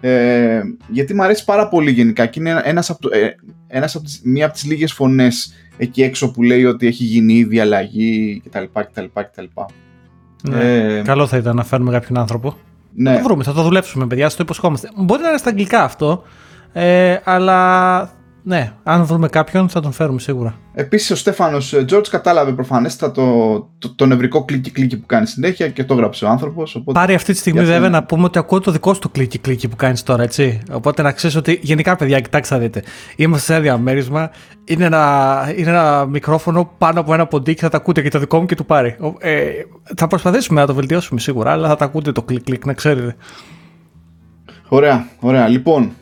ε, 0.00 0.62
γιατί 0.88 1.14
μου 1.14 1.22
αρέσει 1.22 1.44
πάρα 1.44 1.68
πολύ 1.68 1.90
γενικά 1.90 2.26
και 2.26 2.40
είναι 2.40 2.60
ένας 2.64 2.90
από, 2.90 3.08
ε, 3.12 3.34
ένας 3.66 3.94
από 3.94 4.04
τις, 4.04 4.20
μία 4.24 4.44
από 4.44 4.54
τις 4.54 4.64
λίγες 4.64 4.92
φωνές 4.92 5.54
εκεί 5.76 6.02
έξω 6.02 6.30
που 6.30 6.42
λέει 6.42 6.64
ότι 6.64 6.86
έχει 6.86 7.04
γίνει 7.04 7.32
ήδη 7.34 7.60
αλλαγή 7.60 8.42
κτλ. 8.44 8.64
κτλ, 8.72 9.04
κτλ. 9.12 9.44
Ναι. 10.42 10.96
Ε, 10.98 11.02
Καλό 11.02 11.26
θα 11.26 11.36
ήταν 11.36 11.56
να 11.56 11.64
φέρνουμε 11.64 11.92
κάποιον 11.92 12.18
άνθρωπο. 12.18 12.56
Ναι. 12.96 13.10
Θα 13.10 13.16
το 13.16 13.22
βρούμε, 13.22 13.42
θα 13.42 13.52
το 13.52 13.62
δουλέψουμε, 13.62 14.06
παιδιά, 14.06 14.28
στο 14.28 14.42
υποσχόμαστε. 14.42 14.90
Μπορεί 14.96 15.22
να 15.22 15.28
είναι 15.28 15.38
στα 15.38 15.48
αγγλικά 15.48 15.82
αυτό, 15.82 16.22
ε, 16.72 17.16
αλλά 17.24 18.10
ναι, 18.48 18.72
αν 18.82 19.04
βρούμε 19.04 19.28
κάποιον 19.28 19.68
θα 19.68 19.80
τον 19.80 19.92
φέρουμε 19.92 20.20
σίγουρα. 20.20 20.54
Επίσης 20.74 21.10
ο 21.10 21.16
Στέφανος 21.16 21.74
Τζόρτζ 21.86 22.08
κατάλαβε 22.08 22.52
προφανέστατα 22.52 23.12
το, 23.12 23.56
το, 23.78 23.94
το 23.94 24.06
νευρικό 24.06 24.44
κλικι 24.44 24.70
κλικι 24.70 24.98
που 24.98 25.06
κάνει 25.06 25.26
συνέχεια 25.26 25.68
και 25.68 25.84
το 25.84 25.94
έγραψε 25.94 26.24
ο 26.24 26.28
άνθρωπος. 26.28 26.82
Πάρει 26.92 27.14
αυτή 27.14 27.32
τη 27.32 27.38
στιγμή 27.38 27.64
βέβαια 27.64 27.88
να 27.88 28.04
πούμε 28.04 28.24
ότι 28.24 28.38
ακούω 28.38 28.60
το 28.60 28.70
δικό 28.70 28.94
σου 28.94 29.00
το 29.00 29.08
κλικι 29.08 29.38
κλικι 29.38 29.68
που 29.68 29.76
κάνεις 29.76 30.02
τώρα, 30.02 30.22
έτσι. 30.22 30.60
Οπότε 30.72 31.02
να 31.02 31.12
ξέρεις 31.12 31.36
ότι 31.36 31.58
γενικά, 31.62 31.96
παιδιά, 31.96 32.20
κοιτάξτε 32.20 32.54
να 32.54 32.60
δείτε. 32.60 32.82
Είμαστε 33.16 33.44
σε 33.44 33.52
ένα 33.52 33.62
διαμέρισμα. 33.62 34.30
Είναι 34.64 34.84
ένα, 34.84 35.52
είναι 35.56 35.70
ένα 35.70 36.06
μικρόφωνο 36.06 36.70
πάνω 36.78 37.00
από 37.00 37.14
ένα 37.14 37.26
ποντίκι, 37.26 37.60
θα 37.60 37.68
τα 37.68 37.76
ακούτε 37.76 38.02
και 38.02 38.08
το 38.08 38.18
δικό 38.18 38.38
μου 38.38 38.46
και 38.46 38.54
του 38.54 38.66
πάρει. 38.66 38.96
Ε, 39.18 39.46
θα 39.96 40.06
προσπαθήσουμε 40.06 40.60
να 40.60 40.66
το 40.66 40.74
βελτιώσουμε 40.74 41.20
σίγουρα, 41.20 41.50
αλλά 41.50 41.68
θα 41.68 41.76
τα 41.76 41.84
ακούτε 41.84 42.12
το 42.12 42.22
κλικ 42.22 42.42
κλικ, 42.42 42.66
να 42.66 42.72
ξέρετε. 42.72 43.16
Ωραία, 44.68 45.06
ωραία. 45.20 45.48
Λοιπόν. 45.48 45.92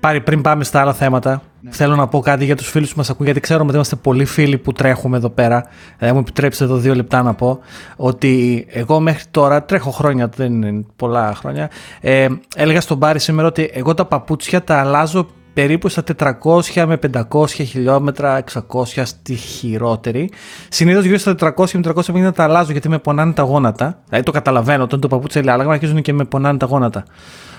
Πάρει 0.00 0.20
πριν 0.20 0.40
πάμε 0.40 0.64
στα 0.64 0.80
άλλα 0.80 0.92
θέματα. 0.92 1.42
Ναι. 1.64 1.70
Θέλω 1.70 1.96
να 1.96 2.06
πω 2.06 2.20
κάτι 2.20 2.44
για 2.44 2.56
τους 2.56 2.70
φίλους 2.70 2.90
που 2.90 2.94
μας 2.98 3.10
ακούν, 3.10 3.24
γιατί 3.24 3.40
ξέρουμε 3.40 3.66
ότι 3.66 3.74
είμαστε 3.74 3.96
πολλοί 3.96 4.24
φίλοι 4.24 4.58
που 4.58 4.72
τρέχουμε 4.72 5.16
εδώ 5.16 5.30
πέρα. 5.30 5.66
Θα 5.98 6.12
μου 6.12 6.18
επιτρέψετε 6.18 6.64
εδώ 6.64 6.76
δύο 6.76 6.94
λεπτά 6.94 7.22
να 7.22 7.34
πω 7.34 7.58
ότι 7.96 8.66
εγώ 8.70 9.00
μέχρι 9.00 9.24
τώρα 9.30 9.64
τρέχω 9.64 9.90
χρόνια, 9.90 10.28
δεν 10.36 10.62
είναι 10.62 10.84
πολλά 10.96 11.34
χρόνια. 11.34 11.70
Ε, 12.00 12.28
έλεγα 12.56 12.80
στον 12.80 12.98
Πάρη 12.98 13.18
σήμερα 13.18 13.48
ότι 13.48 13.70
εγώ 13.72 13.94
τα 13.94 14.04
παπούτσια 14.04 14.64
τα 14.64 14.78
αλλάζω 14.78 15.26
περίπου 15.54 15.88
στα 15.88 16.02
400 16.18 16.84
με 16.86 16.98
500 17.32 17.48
χιλιόμετρα, 17.48 18.44
600 18.68 18.84
στη 19.04 19.34
χειρότερη. 19.34 20.30
Συνήθως 20.68 21.04
γύρω 21.04 21.18
στα 21.18 21.34
400 21.56 21.70
με 21.72 21.92
350 22.28 22.34
τα 22.34 22.44
αλλάζω 22.44 22.72
γιατί 22.72 22.88
με 22.88 22.98
πονάνε 22.98 23.32
τα 23.32 23.42
γόνατα. 23.42 23.98
Δηλαδή 24.08 24.24
το 24.24 24.32
καταλαβαίνω, 24.32 24.82
όταν 24.82 25.00
το 25.00 25.08
παπούτσι 25.08 25.42
λέει 25.42 25.54
άλλαγμα 25.54 25.72
αρχίζουν 25.72 26.02
και 26.02 26.12
με 26.12 26.24
πονάνε 26.24 26.58
τα 26.58 26.66
γόνατα. 26.66 27.04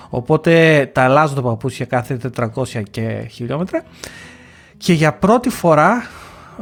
Οπότε 0.08 0.86
τα 0.92 1.02
αλλάζω 1.02 1.34
τα 1.34 1.42
παπούτσια 1.42 1.86
κάθε 1.86 2.20
400 2.36 2.82
και 2.90 3.28
χιλιόμετρα. 3.30 3.82
Και 4.76 4.92
για 4.92 5.12
πρώτη 5.12 5.48
φορά 5.48 6.02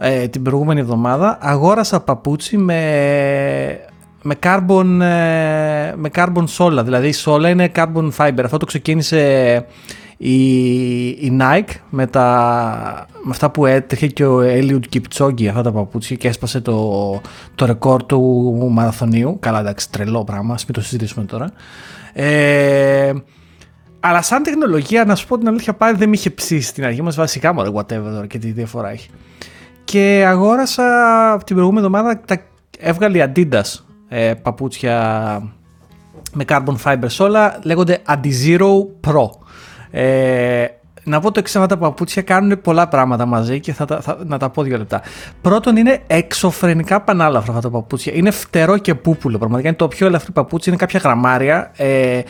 ε, 0.00 0.28
την 0.28 0.42
προηγούμενη 0.42 0.80
εβδομάδα 0.80 1.38
αγόρασα 1.40 2.00
παπούτσι 2.00 2.56
με, 2.56 3.80
με 4.22 4.34
carbon, 4.42 5.00
ε, 5.00 5.92
με 5.96 6.10
carbon 6.14 6.44
sola. 6.58 6.80
Δηλαδή 6.84 7.08
η 7.08 7.14
sola 7.24 7.48
είναι 7.48 7.72
carbon 7.74 8.10
fiber. 8.16 8.40
Αυτό 8.44 8.56
το 8.56 8.66
ξεκίνησε 8.66 9.64
η, 10.16 11.08
η 11.08 11.38
Nike 11.40 11.74
με, 11.90 12.06
τα, 12.06 13.06
με 13.24 13.30
αυτά 13.30 13.50
που 13.50 13.66
έτρεχε 13.66 14.06
και 14.06 14.26
ο 14.26 14.40
Eliud 14.42 14.82
Kipchoge 14.92 15.46
αυτά 15.46 15.62
τα 15.62 15.72
παπούτσια 15.72 16.16
και 16.16 16.28
έσπασε 16.28 16.60
το, 16.60 17.20
το 17.54 17.66
ρεκόρ 17.66 18.04
του 18.04 18.20
μαραθωνίου. 18.70 19.36
Καλά 19.40 19.60
εντάξει 19.60 19.90
τρελό 19.90 20.24
πράγμα, 20.24 20.54
μην 20.64 20.72
το 20.72 20.80
συζητήσουμε 20.80 21.24
τώρα. 21.24 21.50
Ε, 22.14 23.12
αλλά 24.00 24.22
σαν 24.22 24.42
τεχνολογία, 24.42 25.04
να 25.04 25.14
σου 25.14 25.26
πω 25.26 25.38
την 25.38 25.48
αλήθεια, 25.48 25.74
πάλι 25.74 25.96
δεν 25.96 26.08
με 26.08 26.14
είχε 26.14 26.30
ψήσει 26.30 26.68
στην 26.68 26.84
αρχή 26.84 27.02
μας. 27.02 27.16
Βασικά 27.16 27.52
μου 27.52 27.74
whatever 27.74 28.26
και 28.26 28.38
τι 28.38 28.50
διαφορά 28.50 28.90
έχει. 28.90 29.08
Και 29.84 30.24
αγόρασα 30.26 30.84
την 31.46 31.56
προηγούμενη 31.56 31.86
εβδομάδα, 31.86 32.20
τα 32.20 32.40
έβγαλε 32.78 33.18
η 33.18 33.32
Adidas 33.34 33.84
ε, 34.08 34.34
παπούτσια 34.34 35.42
με 36.32 36.44
carbon 36.48 36.76
fiber 36.84 37.08
όλα, 37.18 37.58
λέγονται 37.62 38.02
Adizero 38.08 38.86
Pro. 39.06 39.28
Ε, 39.90 40.66
να 41.04 41.20
πω 41.20 41.30
το 41.30 41.38
εξής, 41.40 41.66
τα 41.66 41.78
παπούτσια 41.78 42.22
κάνουν 42.22 42.60
πολλά 42.60 42.88
πράγματα 42.88 43.26
μαζί 43.26 43.60
και 43.60 43.72
θα, 43.72 43.86
θα, 43.86 44.18
να 44.26 44.38
τα 44.38 44.50
πω 44.50 44.62
δύο 44.62 44.78
λεπτά. 44.78 45.02
Πρώτον, 45.40 45.76
είναι 45.76 46.02
εξωφρενικά 46.06 47.00
πανάλαφρα 47.00 47.50
αυτά 47.52 47.70
τα 47.70 47.70
παπούτσια. 47.70 48.12
Είναι 48.14 48.30
φτερό 48.30 48.78
και 48.78 48.94
πούπουλο. 48.94 49.38
Πραγματικά 49.38 49.68
είναι 49.68 49.76
το 49.76 49.88
πιο 49.88 50.06
ελαφρύ 50.06 50.32
παπούτσι, 50.32 50.68
είναι 50.68 50.78
κάποια 50.78 51.00
γραμμάρια. 51.04 51.72
Ε, 51.76 52.20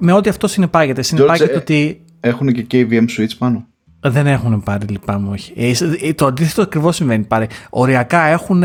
με 0.00 0.12
ό,τι 0.12 0.28
αυτό 0.28 0.46
συνεπάγεται. 0.46 1.02
Συνεπάγεται 1.02 1.52
ε, 1.52 1.56
ότι. 1.56 2.00
Έχουν 2.20 2.52
και 2.52 2.66
KVM 2.70 3.04
switch 3.18 3.36
πάνω; 3.38 3.66
Δεν 4.00 4.26
έχουν 4.26 4.62
πάρει, 4.62 4.86
λυπάμαι, 4.86 5.30
όχι. 5.30 5.52
Ε, 6.02 6.12
το 6.12 6.26
αντίθετο 6.26 6.62
ακριβώς 6.62 6.96
συμβαίνει 6.96 7.24
πάρει. 7.24 7.46
Οριακά 7.70 8.26
έχουν 8.26 8.62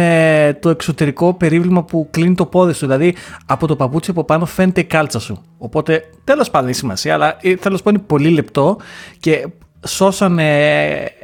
το 0.59 0.69
εξωτερικό 0.69 1.33
περίβλημα 1.33 1.83
που 1.83 2.07
κλείνει 2.11 2.35
το 2.35 2.45
πόδι 2.45 2.73
σου. 2.73 2.85
Δηλαδή 2.85 3.15
από 3.45 3.67
το 3.67 3.75
παπούτσι 3.75 4.11
από 4.11 4.23
πάνω 4.23 4.45
φαίνεται 4.45 4.81
η 4.81 4.83
κάλτσα 4.83 5.19
σου. 5.19 5.41
Οπότε 5.57 6.03
τέλος 6.23 6.49
πάντων 6.49 6.69
έχει 6.69 6.77
σημασία, 6.77 7.13
αλλά 7.13 7.37
θέλω 7.41 7.59
να 7.69 7.77
σου 7.77 7.83
πω 7.83 7.89
είναι 7.89 8.03
πολύ 8.07 8.29
λεπτό 8.29 8.77
και 9.19 9.47
σώσανε 9.87 10.57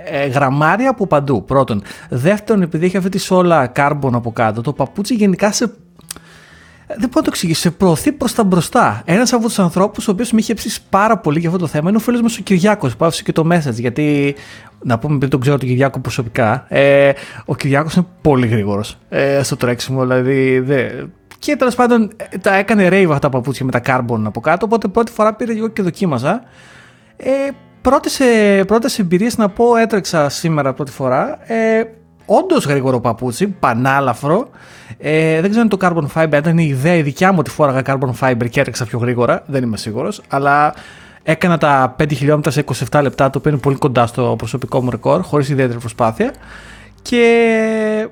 ε, 0.05 0.27
γραμμάρια 0.27 0.89
από 0.89 1.07
παντού. 1.07 1.43
Πρώτον. 1.43 1.81
Δεύτερον, 2.09 2.61
επειδή 2.61 2.85
έχει 2.85 2.97
αυτή 2.97 3.09
τη 3.09 3.19
σόλα 3.19 3.67
κάρμπον 3.67 4.15
από 4.15 4.31
κάτω, 4.31 4.61
το 4.61 4.73
παπούτσι 4.73 5.13
γενικά 5.13 5.51
σε 5.51 5.73
δεν 6.97 6.99
μπορώ 6.99 7.13
να 7.15 7.21
το 7.21 7.29
εξηγήσω. 7.29 7.61
Σε 7.61 7.71
προωθεί 7.71 8.11
προς 8.11 8.33
τα 8.33 8.43
μπροστά. 8.43 9.01
Ένας 9.05 9.33
από 9.33 9.43
τους 9.43 9.59
ανθρώπους, 9.59 10.07
ο 10.07 10.11
οποίος 10.11 10.31
με 10.31 10.39
είχε 10.39 10.53
ψήσει 10.53 10.81
πάρα 10.89 11.17
πολύ 11.17 11.39
για 11.39 11.49
αυτό 11.49 11.61
το 11.61 11.67
θέμα, 11.67 11.89
είναι 11.89 11.97
ο 11.97 12.01
φίλος 12.01 12.21
μας 12.21 12.37
ο 12.37 12.41
Κυριάκος, 12.41 12.95
που 12.95 13.05
άφησε 13.05 13.23
και 13.23 13.31
το 13.31 13.47
message. 13.51 13.73
Γιατί, 13.73 14.35
να 14.83 14.99
πούμε, 14.99 15.15
επειδή 15.15 15.31
τον 15.31 15.39
ξέρω 15.39 15.57
τον 15.57 15.67
Κυριάκο 15.67 15.99
προσωπικά, 15.99 16.65
ε, 16.67 17.11
ο 17.45 17.55
Κυριάκος 17.55 17.93
είναι 17.93 18.05
πολύ 18.21 18.47
γρήγορος 18.47 18.97
ε, 19.09 19.43
στο 19.43 19.55
τρέξιμο. 19.55 20.01
Δηλαδή, 20.01 20.59
δε, 20.59 20.89
και 21.39 21.55
τέλος 21.55 21.75
πάντων 21.75 22.11
τα 22.41 22.55
έκανε 22.55 22.87
rave 22.87 23.07
αυτά 23.07 23.19
τα 23.19 23.29
παπούτσια 23.29 23.65
με 23.65 23.71
τα 23.71 23.81
carbon 23.85 24.21
από 24.25 24.39
κάτω. 24.39 24.65
Οπότε 24.65 24.87
πρώτη 24.87 25.11
φορά 25.11 25.33
πήρε 25.33 25.53
εγώ 25.53 25.67
και 25.67 25.81
δοκίμαζα. 25.81 26.41
Ε, 27.17 27.29
πρώτες, 27.81 28.21
πρώτες 28.67 28.99
εμπειρίες 28.99 29.37
να 29.37 29.49
πω 29.49 29.75
έτρεξα 29.75 30.29
σήμερα 30.29 30.73
πρώτη 30.73 30.91
φορά. 30.91 31.51
Ε, 31.51 31.83
όντως 32.29 32.65
γρήγορο 32.65 32.99
παπούτσι, 32.99 33.47
πανάλαφρο. 33.47 34.49
Ε, 34.97 35.41
δεν 35.41 35.49
ξέρω 35.49 35.61
αν 35.61 35.69
το 35.69 35.77
carbon 35.81 36.21
fiber 36.21 36.37
ήταν 36.37 36.57
η 36.57 36.65
ιδέα 36.69 36.95
η 36.95 37.01
δικιά 37.01 37.31
μου 37.31 37.37
ότι 37.39 37.49
φόραγα 37.49 37.81
carbon 37.85 38.11
fiber 38.19 38.49
και 38.49 38.59
έτρεξα 38.59 38.85
πιο 38.85 38.99
γρήγορα. 38.99 39.43
Δεν 39.45 39.63
είμαι 39.63 39.77
σίγουρος. 39.77 40.21
Αλλά 40.27 40.73
έκανα 41.23 41.57
τα 41.57 41.95
5 41.99 42.13
χιλιόμετρα 42.15 42.51
σε 42.51 42.63
27 42.91 42.99
λεπτά, 43.01 43.29
το 43.29 43.37
οποίο 43.37 43.51
είναι 43.51 43.59
πολύ 43.59 43.75
κοντά 43.75 44.07
στο 44.07 44.35
προσωπικό 44.37 44.81
μου 44.81 44.89
ρεκόρ, 44.89 45.21
χωρίς 45.21 45.49
ιδιαίτερη 45.49 45.79
προσπάθεια. 45.79 46.33
Και... 47.01 48.07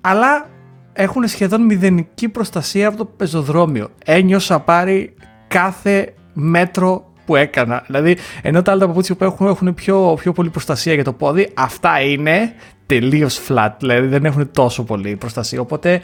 Αλλά 0.00 0.48
έχουν 0.92 1.28
σχεδόν 1.28 1.62
μηδενική 1.62 2.28
προστασία 2.28 2.88
από 2.88 2.96
το 2.96 3.04
πεζοδρόμιο. 3.04 3.88
Ένιωσα 4.04 4.60
πάρει 4.60 5.14
κάθε 5.48 6.14
μέτρο 6.32 7.10
που 7.26 7.36
έκανα. 7.36 7.82
Δηλαδή, 7.86 8.16
ενώ 8.42 8.62
τα 8.62 8.72
άλλα 8.72 8.86
παπούτσια 8.86 9.14
που 9.14 9.24
έχουν, 9.24 9.46
έχουν 9.46 9.74
πιο, 9.74 10.16
πιο 10.20 10.32
πολύ 10.32 10.50
προστασία 10.50 10.94
για 10.94 11.04
το 11.04 11.12
πόδι, 11.12 11.50
αυτά 11.54 12.00
είναι 12.00 12.54
τελείως 12.86 13.40
flat. 13.48 13.70
Δηλαδή, 13.78 14.06
δεν 14.06 14.24
έχουν 14.24 14.50
τόσο 14.50 14.84
πολύ 14.84 15.16
προστασία. 15.16 15.60
Οπότε, 15.60 16.00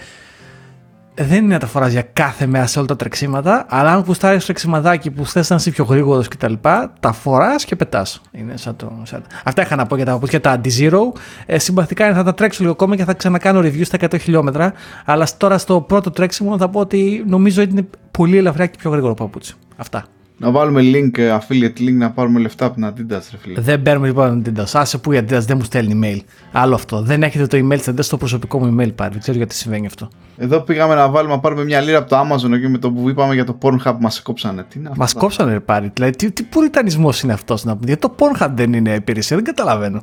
δεν 1.15 1.45
είναι 1.45 1.55
να 1.55 1.59
τα 1.59 1.67
φορά 1.67 1.89
για 1.89 2.03
κάθε 2.13 2.47
μέρα 2.47 2.67
σε 2.67 2.79
όλα 2.79 2.89
τα 2.89 2.97
τρεξίματα, 2.97 3.67
αλλά 3.69 3.93
αν 3.93 4.05
κουστάρει 4.05 4.39
το 4.39 4.45
τρεξιματάκι 4.45 5.11
που 5.11 5.27
θες 5.27 5.51
να 5.51 5.57
είσαι 5.57 5.71
πιο 5.71 5.85
γρήγορος 5.85 6.29
κτλ., 6.29 6.53
τα, 6.61 6.93
τα 7.01 7.13
φοράς 7.13 7.65
και 7.65 7.77
πετάς. 7.77 8.21
Σαν 8.55 8.77
το, 8.77 8.93
σαν... 9.03 9.25
Αυτά 9.45 9.63
είχα 9.63 9.77
να 9.77 9.87
πω 9.87 9.97
για 9.97 10.05
τα 10.05 10.13
παπούτσια 10.13 10.41
τα 10.41 10.61
anti-zero. 10.61 10.99
Ε, 11.47 11.59
συμπαθητικά 11.59 12.05
είναι 12.05 12.15
θα 12.15 12.23
τα 12.23 12.35
τρέξω 12.35 12.59
λίγο 12.61 12.73
ακόμα 12.73 12.97
και 12.97 13.05
θα 13.05 13.15
ξανακάνω 13.15 13.61
review 13.61 13.85
στα 13.85 13.99
100 14.01 14.21
χιλιόμετρα. 14.21 14.73
Αλλά 15.05 15.27
τώρα 15.37 15.59
στο 15.59 15.81
πρώτο 15.81 16.11
τρέξιμο 16.11 16.59
θα 16.59 16.69
πω 16.69 16.81
ότι 16.81 17.25
νομίζω 17.27 17.63
ότι 17.63 17.71
είναι 17.71 17.87
πολύ 18.11 18.37
ελαφριά 18.37 18.67
και 18.67 18.77
πιο 18.79 18.91
γρήγορο 18.91 19.15
παπούτσι. 19.15 19.55
Αυτά. 19.77 20.05
Να 20.43 20.51
βάλουμε 20.51 20.81
link, 20.85 21.19
ε, 21.19 21.37
affiliate 21.41 21.81
link, 21.81 21.93
να 21.93 22.11
πάρουμε 22.11 22.41
λεφτά 22.41 22.67
από 22.67 22.75
την 22.75 22.87
Adidas, 22.87 23.23
ρε 23.31 23.37
φίλε. 23.41 23.61
Δεν 23.61 23.83
παίρνουμε 23.83 24.07
λοιπόν 24.07 24.33
από 24.33 24.43
την 24.43 24.55
Adidas. 24.57 24.71
Άσε 24.73 24.99
που 24.99 25.13
η 25.13 25.19
Adidas 25.19 25.41
δεν 25.41 25.57
μου 25.57 25.65
στέλνει 25.65 26.01
email. 26.03 26.21
Άλλο 26.53 26.75
αυτό. 26.75 27.03
Δεν 27.03 27.23
έχετε 27.23 27.47
το 27.47 27.67
email 27.67 27.77
της 27.79 27.89
Adidas 27.91 28.05
στο 28.05 28.17
προσωπικό 28.17 28.59
μου 28.59 28.77
email 28.77 28.95
πάρει. 28.95 29.11
Δεν 29.11 29.21
ξέρω 29.21 29.37
γιατί 29.37 29.55
συμβαίνει 29.55 29.87
αυτό. 29.87 30.09
Εδώ 30.37 30.61
πήγαμε 30.61 30.95
να 30.95 31.09
βάλουμε 31.09 31.35
να 31.35 31.41
πάρουμε 31.41 31.65
μια 31.65 31.81
λίρα 31.81 31.99
από 31.99 32.09
το 32.09 32.21
Amazon 32.21 32.61
και 32.61 32.69
με 32.69 32.79
το 32.79 32.91
που 32.91 33.09
είπαμε 33.09 33.35
για 33.35 33.45
το 33.45 33.59
Pornhub 33.63 33.83
που 33.85 33.97
μας 34.01 34.23
κόψανε. 34.23 34.65
Τι 34.69 34.79
είναι 34.79 34.89
αυτό. 34.89 35.01
Μας 35.01 35.13
κόψανε 35.13 35.61
πάρει. 35.61 35.91
Δηλαδή, 35.95 36.17
τι, 36.17 36.31
τι 36.31 36.43
πουριτανισμός 36.43 37.23
είναι 37.23 37.33
αυτός 37.33 37.65
να 37.65 37.73
πούμε. 37.73 37.87
Γιατί 37.87 38.01
το 38.01 38.15
Pornhub 38.19 38.51
δεν 38.55 38.73
είναι 38.73 38.95
υπηρεσία, 38.95 39.37
δεν 39.37 39.45
καταλαβαίνω. 39.45 40.03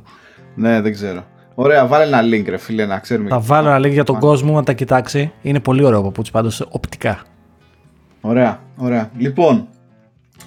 Ναι, 0.56 0.82
δεν 0.82 0.94
ξέρω. 0.94 1.24
Ωραία, 1.56 1.88
βάλε 1.88 2.04
ένα 2.04 2.22
link, 2.22 2.46
ρε 2.50 2.58
φίλε, 2.58 2.86
να 2.86 3.00
ξέρουμε. 3.00 3.30
Θα 3.30 3.40
βάλω 3.40 3.70
ένα 3.70 3.88
link 3.88 3.92
για 3.92 4.04
τον 4.04 4.20
κόσμο 4.20 4.54
να 4.56 4.64
τα 4.64 4.74
κοιτάξει. 4.74 5.32
Είναι 5.42 5.60
πολύ 5.60 5.84
ωραίο 5.84 6.04
παπούτσι 6.04 6.32
πάντως 6.32 6.68
οπτικά. 6.70 7.20
Ωραία, 8.22 8.60
ωραία. 8.78 9.10
Λοιπόν, 9.18 9.68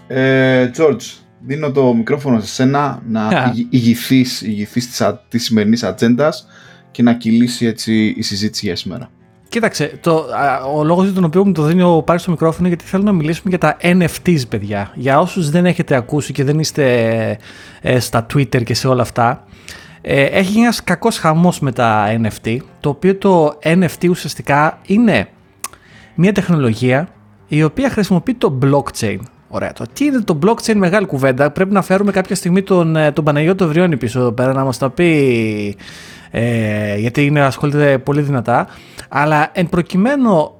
ε, 0.06 0.70
George, 0.76 1.22
δίνω 1.40 1.70
το 1.70 1.94
μικρόφωνο 1.94 2.40
σε 2.40 2.46
σένα 2.46 3.02
να 3.08 3.28
yeah. 3.30 3.56
ηγηθείς, 3.70 4.42
ηγηθείς 4.42 4.86
της, 4.86 5.02
της 5.28 5.44
σημερινής 5.44 5.82
ατζέντας 5.82 6.46
και 6.90 7.02
να 7.02 7.14
κυλήσει 7.14 7.66
έτσι 7.66 8.14
η 8.16 8.22
συζήτηση 8.22 8.66
για 8.66 8.76
σήμερα. 8.76 9.10
Κοίταξε, 9.48 9.98
το, 10.00 10.24
ο 10.74 10.84
λόγος 10.84 11.04
για 11.04 11.14
τον 11.14 11.24
οποίο 11.24 11.46
μου 11.46 11.52
το 11.52 11.62
δίνει 11.62 11.82
ο 11.82 12.02
Πάρης 12.02 12.22
στο 12.22 12.30
μικρόφωνο 12.30 12.58
είναι 12.66 12.74
γιατί 12.74 12.90
θέλω 12.90 13.02
να 13.02 13.12
μιλήσουμε 13.12 13.48
για 13.48 13.58
τα 13.58 13.76
NFTs, 13.80 14.48
παιδιά. 14.48 14.92
Για 14.94 15.20
όσους 15.20 15.50
δεν 15.50 15.66
έχετε 15.66 15.94
ακούσει 15.94 16.32
και 16.32 16.44
δεν 16.44 16.58
είστε 16.58 17.38
ε, 17.80 18.00
στα 18.00 18.26
Twitter 18.34 18.62
και 18.62 18.74
σε 18.74 18.88
όλα 18.88 19.02
αυτά, 19.02 19.44
ε, 20.00 20.22
έχει 20.22 20.58
ένας 20.58 20.84
κακός 20.84 21.18
χαμός 21.18 21.60
με 21.60 21.72
τα 21.72 22.06
NFT, 22.22 22.56
το 22.80 22.88
οποίο 22.88 23.16
το 23.16 23.58
NFT 23.62 24.08
ουσιαστικά 24.08 24.78
είναι 24.86 25.28
μια 26.14 26.32
τεχνολογία 26.32 27.08
η 27.48 27.62
οποία 27.62 27.90
χρησιμοποιεί 27.90 28.34
το 28.34 28.58
blockchain. 28.62 29.18
Ωραία. 29.54 29.72
Το 29.72 29.84
τι 29.92 30.04
είναι 30.04 30.20
το 30.20 30.38
blockchain, 30.42 30.74
μεγάλη 30.74 31.06
κουβέντα. 31.06 31.50
Πρέπει 31.50 31.72
να 31.72 31.82
φέρουμε 31.82 32.12
κάποια 32.12 32.34
στιγμή 32.34 32.62
τον, 32.62 32.96
ε, 32.96 33.12
τον 33.12 33.24
Παναγιώτο 33.24 33.68
Βριώνη 33.68 33.96
πίσω 33.96 34.20
εδώ 34.20 34.32
πέρα 34.32 34.52
να 34.52 34.64
μας 34.64 34.78
τα 34.78 34.90
πει. 34.90 35.76
Ε, 36.30 36.96
γιατί 36.96 37.24
είναι, 37.24 37.40
ασχολείται 37.40 37.98
πολύ 37.98 38.20
δυνατά. 38.20 38.66
Αλλά 39.08 39.50
εν 39.52 39.68
προκειμένου 39.68 40.50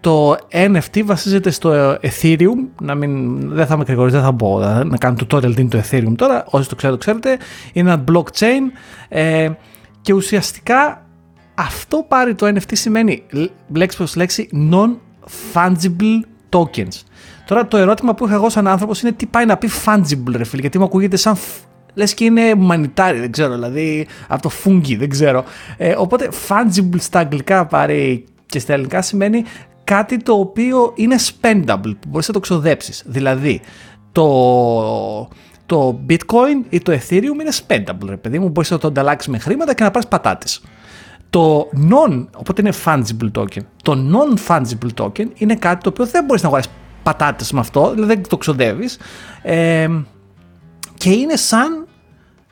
το 0.00 0.36
NFT 0.50 1.02
βασίζεται 1.04 1.50
στο 1.50 1.98
Ethereum. 2.00 2.68
Να 2.80 2.94
μην, 2.94 3.38
δεν 3.54 3.66
θα 3.66 3.76
με 3.76 3.84
κρυγορεί, 3.84 4.10
δεν 4.10 4.22
θα 4.22 4.34
πω 4.34 4.58
να 4.84 4.96
κάνω 4.96 5.16
tutorial 5.20 5.54
τι 5.54 5.60
είναι 5.60 5.70
το 5.70 5.82
Ethereum 5.90 6.12
τώρα. 6.16 6.44
Όσοι 6.50 6.68
το 6.68 6.74
ξέρετε, 6.74 6.98
το 6.98 7.04
ξέρετε. 7.04 7.44
Είναι 7.72 7.92
ένα 7.92 8.04
blockchain 8.12 8.78
ε, 9.08 9.50
και 10.00 10.12
ουσιαστικά 10.12 11.06
αυτό 11.54 12.04
πάρει 12.08 12.34
το 12.34 12.46
NFT 12.46 12.72
σημαίνει 12.72 13.22
λέξη 13.74 13.96
προς 13.96 14.16
λέξη 14.16 14.48
non-fungible 14.72 16.20
tokens. 16.50 17.05
Τώρα 17.46 17.66
το 17.66 17.76
ερώτημα 17.76 18.14
που 18.14 18.26
είχα 18.26 18.34
εγώ 18.34 18.50
σαν 18.50 18.66
άνθρωπος 18.66 19.02
είναι 19.02 19.12
τι 19.12 19.26
πάει 19.26 19.44
να 19.44 19.56
πει 19.56 19.68
fungible, 19.84 20.32
ρε 20.36 20.44
φίλε, 20.44 20.60
γιατί 20.60 20.78
μου 20.78 20.84
ακούγεται 20.84 21.16
σαν. 21.16 21.36
Λες 21.94 22.14
και 22.14 22.24
είναι 22.24 22.54
μανιτάρι, 22.54 23.18
δεν 23.18 23.30
ξέρω, 23.30 23.54
δηλαδή 23.54 24.06
από 24.28 24.42
το 24.42 24.50
fungi, 24.64 24.96
δεν 24.98 25.08
ξέρω. 25.08 25.44
Ε, 25.76 25.94
οπότε 25.98 26.28
fungible 26.48 26.98
στα 26.98 27.18
αγγλικά 27.18 27.66
πάρει 27.66 28.24
και 28.46 28.58
στα 28.58 28.72
ελληνικά 28.72 29.02
σημαίνει 29.02 29.44
κάτι 29.84 30.16
το 30.16 30.32
οποίο 30.32 30.92
είναι 30.94 31.16
spendable, 31.18 31.94
που 32.00 32.08
μπορείς 32.08 32.28
να 32.28 32.34
το 32.34 32.40
ξοδέψεις. 32.40 33.02
Δηλαδή, 33.06 33.60
το, 34.12 35.28
το 35.66 36.00
bitcoin 36.08 36.64
ή 36.68 36.80
το 36.80 36.92
ethereum 36.92 37.40
είναι 37.40 37.52
spendable, 37.66 38.08
ρε 38.08 38.16
παιδί 38.16 38.38
μου, 38.38 38.48
μπορείς 38.48 38.70
να 38.70 38.78
το 38.78 38.86
ανταλλάξεις 38.86 39.32
με 39.32 39.38
χρήματα 39.38 39.74
και 39.74 39.82
να 39.82 39.90
πάρεις 39.90 40.08
πατάτες. 40.08 40.62
Το 41.30 41.68
non, 41.90 42.26
οπότε 42.36 42.62
είναι 42.62 42.72
fungible 42.84 43.30
token. 43.38 43.62
Το 43.82 43.96
non-fungible 44.12 45.04
token 45.04 45.26
είναι 45.34 45.54
κάτι 45.54 45.82
το 45.82 45.88
οποίο 45.88 46.06
δεν 46.06 46.24
μπορείς 46.24 46.42
να 46.42 46.48
αγοράσεις 46.48 46.72
πατάτες 47.06 47.52
με 47.52 47.60
αυτό, 47.60 47.90
δηλαδή 47.94 48.14
δεν 48.14 48.28
το 48.28 48.36
ξοδεύεις 48.36 48.98
ε, 49.42 49.88
και 50.94 51.10
είναι 51.10 51.36
σαν 51.36 51.86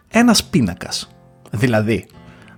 ένας 0.09 0.45
πίνακας. 0.45 1.09
Δηλαδή, 1.51 2.07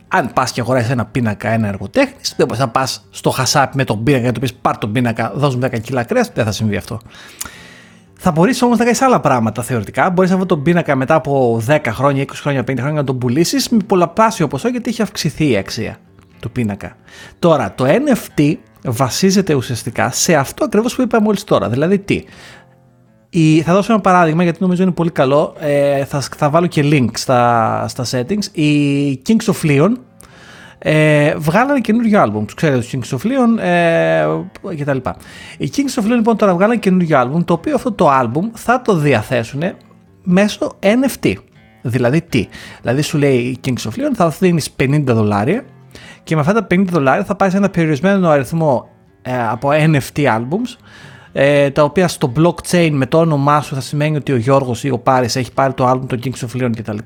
αν 0.08 0.32
πας 0.32 0.52
και 0.52 0.60
αγοράσεις 0.60 0.90
ένα 0.90 1.04
πίνακα, 1.04 1.48
ένα 1.48 1.68
εργοτέχνης, 1.68 2.34
δεν 2.36 2.46
μπορείς 2.46 2.62
να 2.62 2.68
πας 2.68 3.06
στο 3.10 3.30
χασάπι 3.30 3.76
με 3.76 3.84
τον 3.84 4.02
πίνακα 4.02 4.20
και 4.20 4.26
να 4.26 4.34
του 4.34 4.40
πεις 4.40 4.54
πάρ 4.54 4.78
τον 4.78 4.92
πίνακα, 4.92 5.32
δώσουμε 5.34 5.68
10 5.72 5.80
κιλά 5.80 6.04
κρέας, 6.04 6.30
δεν 6.34 6.44
θα 6.44 6.52
συμβεί 6.52 6.76
αυτό. 6.76 7.00
Θα 8.18 8.30
μπορείς 8.30 8.62
όμως 8.62 8.78
να 8.78 8.84
κάνεις 8.84 9.02
άλλα 9.02 9.20
πράγματα 9.20 9.62
θεωρητικά. 9.62 10.10
Μπορείς 10.10 10.30
αυτό 10.30 10.46
τον 10.46 10.62
πίνακα 10.62 10.96
μετά 10.96 11.14
από 11.14 11.62
10 11.66 11.78
χρόνια, 11.86 12.22
20 12.22 12.26
χρόνια, 12.34 12.60
50 12.60 12.74
χρόνια 12.76 13.00
να 13.00 13.04
τον 13.04 13.18
πουλήσεις 13.18 13.68
με 13.68 13.78
πολλαπλάσιο 13.86 14.48
ποσό 14.48 14.68
γιατί 14.68 14.90
έχει 14.90 15.02
αυξηθεί 15.02 15.50
η 15.50 15.56
αξία 15.56 15.96
του 16.40 16.50
πίνακα. 16.50 16.96
Τώρα, 17.38 17.74
το 17.74 17.84
NFT 17.86 18.54
βασίζεται 18.86 19.54
ουσιαστικά 19.54 20.10
σε 20.10 20.34
αυτό 20.34 20.64
ακριβώς 20.64 20.94
που 20.94 21.02
είπα 21.02 21.20
μόλις 21.20 21.44
τώρα. 21.44 21.68
Δηλαδή 21.68 21.98
τι; 21.98 22.24
Η, 23.30 23.60
θα 23.60 23.72
δώσω 23.72 23.92
ένα 23.92 24.00
παράδειγμα 24.00 24.42
γιατί 24.42 24.58
νομίζω 24.60 24.82
είναι 24.82 24.92
πολύ 24.92 25.10
καλό. 25.10 25.54
Ε, 25.58 26.04
θα, 26.04 26.20
θα 26.36 26.50
βάλω 26.50 26.66
και 26.66 26.82
link 26.84 27.08
στα, 27.12 27.84
στα 27.88 28.04
settings. 28.10 28.44
Οι 28.52 29.22
Kings 29.26 29.52
of 29.52 29.66
Leon 29.66 29.92
ε, 30.78 31.34
βγάλανε 31.36 31.80
καινούριο 31.80 32.20
άλμπουμ. 32.20 32.44
Τους 32.44 32.54
ξέρετε 32.54 32.78
τους 32.78 32.92
Kings 32.92 33.16
of 33.16 33.26
Leon 33.26 33.62
ε, 33.62 34.26
κτλ. 34.76 34.96
Οι 35.58 35.70
Kings 35.76 36.02
of 36.02 36.04
Leon 36.04 36.14
λοιπόν 36.14 36.36
τώρα 36.36 36.54
βγάλανε 36.54 36.78
καινούριο 36.78 37.18
άλμπουμ 37.18 37.44
το 37.44 37.52
οποίο 37.52 37.74
αυτό 37.74 37.92
το 37.92 38.08
άλμπουμ 38.08 38.50
θα 38.54 38.82
το 38.82 38.94
διαθέσουν 38.94 39.62
μέσω 40.22 40.72
NFT. 40.80 41.32
Δηλαδή 41.82 42.22
τι; 42.22 42.48
Δηλαδή 42.82 43.02
σου 43.02 43.18
λέει 43.18 43.36
η 43.36 43.58
Kings 43.64 43.90
of 43.90 43.94
Leon 43.94 44.12
θα 44.14 44.28
δίνεις 44.28 44.74
50 44.80 45.02
δολάρια 45.06 45.64
και 46.26 46.34
με 46.34 46.40
αυτά 46.40 46.52
τα 46.52 46.66
50 46.70 46.84
δολάρια 46.86 47.24
θα 47.24 47.34
πάει 47.34 47.50
σε 47.50 47.56
ένα 47.56 47.70
περιορισμένο 47.70 48.28
αριθμό 48.28 48.88
ε, 49.22 49.46
από 49.48 49.68
NFT 49.72 50.18
albums 50.18 50.76
ε, 51.32 51.70
τα 51.70 51.82
οποία 51.82 52.08
στο 52.08 52.32
blockchain 52.36 52.88
με 52.92 53.06
το 53.06 53.18
όνομά 53.18 53.60
σου 53.60 53.74
θα 53.74 53.80
σημαίνει 53.80 54.16
ότι 54.16 54.32
ο 54.32 54.36
Γιώργος 54.36 54.84
ή 54.84 54.90
ο 54.90 54.98
Πάρης 54.98 55.36
έχει 55.36 55.52
πάρει 55.52 55.72
το 55.72 55.90
album 55.90 56.06
των 56.06 56.18
Kings 56.24 56.46
of 56.46 56.62
Leon 56.62 56.70
κτλ. 56.76 56.96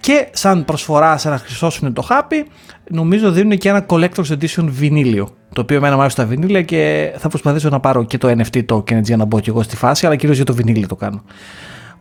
Και 0.00 0.28
σαν 0.32 0.64
προσφορά 0.64 1.16
σε 1.18 1.28
να 1.28 1.38
χρυσώσουν 1.38 1.92
το 1.92 2.02
χάπι, 2.02 2.46
νομίζω 2.90 3.30
δίνουν 3.30 3.58
και 3.58 3.68
ένα 3.68 3.86
Collector's 3.88 4.28
Edition 4.28 4.64
βινίλιο. 4.64 5.28
Το 5.52 5.60
οποίο 5.60 5.76
εμένα 5.76 5.94
μου 5.94 6.00
άρεσε 6.00 6.16
τα 6.16 6.26
βινίλια 6.26 6.62
και 6.62 7.12
θα 7.18 7.28
προσπαθήσω 7.28 7.68
να 7.68 7.80
πάρω 7.80 8.04
και 8.04 8.18
το 8.18 8.28
NFT 8.28 8.64
token 8.66 9.02
για 9.02 9.16
να 9.16 9.24
μπω 9.24 9.40
και 9.40 9.50
εγώ 9.50 9.62
στη 9.62 9.76
φάση, 9.76 10.06
αλλά 10.06 10.16
κυρίως 10.16 10.36
για 10.36 10.46
το 10.46 10.54
βινίλιο 10.54 10.86
το 10.86 10.96
κάνω. 10.96 11.22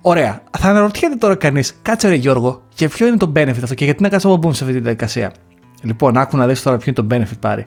Ωραία. 0.02 0.42
Θα 0.60 0.70
αναρωτιέται 0.70 1.16
τώρα 1.16 1.36
κανείς, 1.36 1.80
κάτσε 1.82 2.08
ρε 2.08 2.16
Γιώργο, 2.16 2.62
και 2.76 2.88
ποιο 2.88 3.08
είναι 3.08 3.18
το 3.18 3.32
benefit 3.36 3.64
αυτό 3.64 3.74
και 3.74 3.86
γιατί 3.86 4.02
να 4.04 4.10
κάτσω 4.10 4.30
από 4.30 4.54
σε 4.54 4.64
αυτή 4.64 4.76
τη 4.76 4.82
διαδικασία; 4.82 5.32
Λοιπόν, 5.84 6.18
άκου 6.18 6.38
να 6.38 6.48
δεις 6.48 6.62
τώρα 6.62 6.78
ποιο 6.78 6.94
είναι 6.98 7.08
το 7.08 7.16
benefit 7.16 7.40
πάρει. 7.40 7.66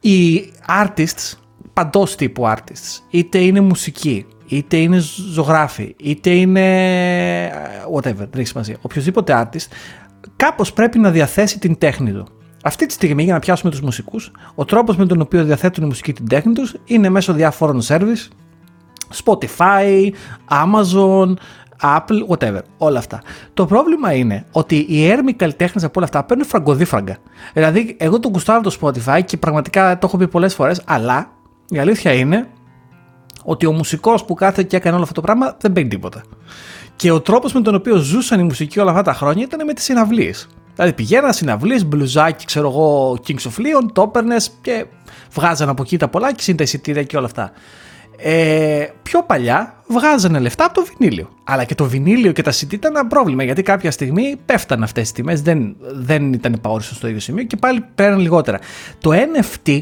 Οι 0.00 0.52
artists, 0.68 1.38
παντός 1.72 2.14
τύπου 2.16 2.42
artists, 2.46 3.02
είτε 3.10 3.38
είναι 3.38 3.60
μουσική, 3.60 4.26
είτε 4.46 4.76
είναι 4.76 4.98
ζωγράφοι, 5.32 5.94
είτε 5.98 6.30
είναι 6.30 6.66
whatever, 7.94 8.14
δεν 8.14 8.30
έχει 8.36 8.46
σημασία. 8.46 8.76
Οποιοδήποτε 8.80 9.48
artist, 9.52 9.66
κάπως 10.36 10.72
πρέπει 10.72 10.98
να 10.98 11.10
διαθέσει 11.10 11.58
την 11.58 11.78
τέχνη 11.78 12.12
του. 12.12 12.26
Αυτή 12.62 12.86
τη 12.86 12.92
στιγμή, 12.92 13.22
για 13.22 13.32
να 13.32 13.38
πιάσουμε 13.38 13.70
τους 13.70 13.80
μουσικούς, 13.80 14.32
ο 14.54 14.64
τρόπος 14.64 14.96
με 14.96 15.06
τον 15.06 15.20
οποίο 15.20 15.44
διαθέτουν 15.44 15.84
οι 15.84 15.86
μουσικοί 15.86 16.12
την 16.12 16.28
τέχνη 16.28 16.52
τους 16.52 16.74
είναι 16.84 17.08
μέσω 17.08 17.32
διάφορων 17.32 17.80
service, 17.82 18.28
Spotify, 19.24 20.10
Amazon, 20.48 21.34
Apple, 21.82 22.26
whatever. 22.28 22.60
Όλα 22.78 22.98
αυτά. 22.98 23.22
Το 23.54 23.66
πρόβλημα 23.66 24.12
είναι 24.12 24.44
ότι 24.52 24.86
οι 24.88 25.06
έρμοι 25.06 25.32
καλλιτέχνες 25.32 25.84
από 25.84 25.92
όλα 25.96 26.04
αυτά 26.04 26.24
παίρνουν 26.24 26.46
φραγκοδίφραγκα. 26.46 27.16
Δηλαδή, 27.52 27.96
εγώ 27.98 28.20
το 28.20 28.28
κουστάρω 28.28 28.60
το 28.60 28.76
Spotify 28.80 29.20
και 29.24 29.36
πραγματικά 29.36 29.98
το 29.98 30.06
έχω 30.06 30.16
πει 30.16 30.28
πολλές 30.28 30.54
φορές, 30.54 30.82
αλλά 30.86 31.30
η 31.68 31.78
αλήθεια 31.78 32.12
είναι 32.12 32.48
ότι 33.44 33.66
ο 33.66 33.72
μουσικός 33.72 34.24
που 34.24 34.34
κάθεται 34.34 34.62
και 34.62 34.76
έκανε 34.76 34.94
όλο 34.94 35.02
αυτό 35.02 35.14
το 35.14 35.20
πράγμα 35.20 35.56
δεν 35.60 35.72
παίρνει 35.72 35.88
τίποτα. 35.88 36.22
Και 36.96 37.10
ο 37.10 37.20
τρόπος 37.20 37.52
με 37.52 37.60
τον 37.60 37.74
οποίο 37.74 37.96
ζούσαν 37.96 38.40
οι 38.40 38.42
μουσικοί 38.42 38.80
όλα 38.80 38.90
αυτά 38.90 39.02
τα 39.02 39.12
χρόνια 39.12 39.44
ήταν 39.44 39.66
με 39.66 39.72
τις 39.72 39.84
συναυλίες. 39.84 40.48
Δηλαδή 40.74 40.92
πηγαίναν 40.92 41.32
συναυλίες, 41.32 41.86
μπλουζάκι, 41.86 42.44
ξέρω 42.44 42.68
εγώ, 42.68 43.18
Kings 43.26 43.48
of 43.48 43.60
Leon, 43.60 43.90
το 43.92 44.02
έπαιρνες 44.02 44.50
και 44.60 44.86
βγάζαν 45.32 45.68
από 45.68 45.82
εκεί 45.82 45.96
τα 45.96 46.08
πολλά 46.08 46.32
και 46.32 46.54
τα 46.54 46.62
εισιτήρια 46.62 47.02
και 47.02 47.16
όλα 47.16 47.26
αυτά 47.26 47.52
ε, 48.22 48.86
πιο 49.02 49.22
παλιά 49.22 49.82
βγάζανε 49.86 50.38
λεφτά 50.38 50.64
από 50.64 50.74
το 50.74 50.86
βινίλιο. 50.96 51.28
Αλλά 51.44 51.64
και 51.64 51.74
το 51.74 51.84
βινίλιο 51.84 52.32
και 52.32 52.42
τα 52.42 52.52
CD 52.52 52.72
ήταν 52.72 52.96
ένα 52.96 53.06
πρόβλημα 53.06 53.42
γιατί 53.42 53.62
κάποια 53.62 53.90
στιγμή 53.90 54.36
πέφτανε 54.44 54.84
αυτές 54.84 55.02
τις 55.02 55.12
τιμές, 55.12 55.42
δεν, 55.42 55.76
δεν 55.80 56.32
ήταν 56.32 56.52
επαόριστο 56.52 56.94
στο 56.94 57.06
ίδιο 57.06 57.20
σημείο 57.20 57.44
και 57.44 57.56
πάλι 57.56 57.84
πέραν 57.94 58.18
λιγότερα. 58.18 58.58
Το 58.98 59.10
NFT 59.12 59.80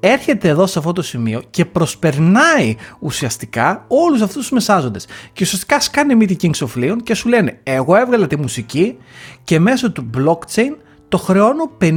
έρχεται 0.00 0.48
εδώ 0.48 0.66
σε 0.66 0.78
αυτό 0.78 0.92
το 0.92 1.02
σημείο 1.02 1.42
και 1.50 1.64
προσπερνάει 1.64 2.74
ουσιαστικά 2.98 3.84
όλους 3.88 4.20
αυτούς 4.20 4.40
τους 4.42 4.50
μεσάζοντες. 4.50 5.06
Και 5.32 5.42
ουσιαστικά 5.42 5.80
σκάνε 5.80 6.14
μύτη 6.14 6.36
Kings 6.42 6.66
of 6.66 6.82
Leon 6.82 6.96
και 7.02 7.14
σου 7.14 7.28
λένε: 7.28 7.58
Εγώ 7.62 7.96
έβγαλα 7.96 8.26
τη 8.26 8.38
μουσική 8.38 8.96
και 9.44 9.60
μέσω 9.60 9.92
του 9.92 10.10
blockchain 10.16 10.76
το 11.08 11.18
χρεώνω 11.18 11.70
50 11.80 11.92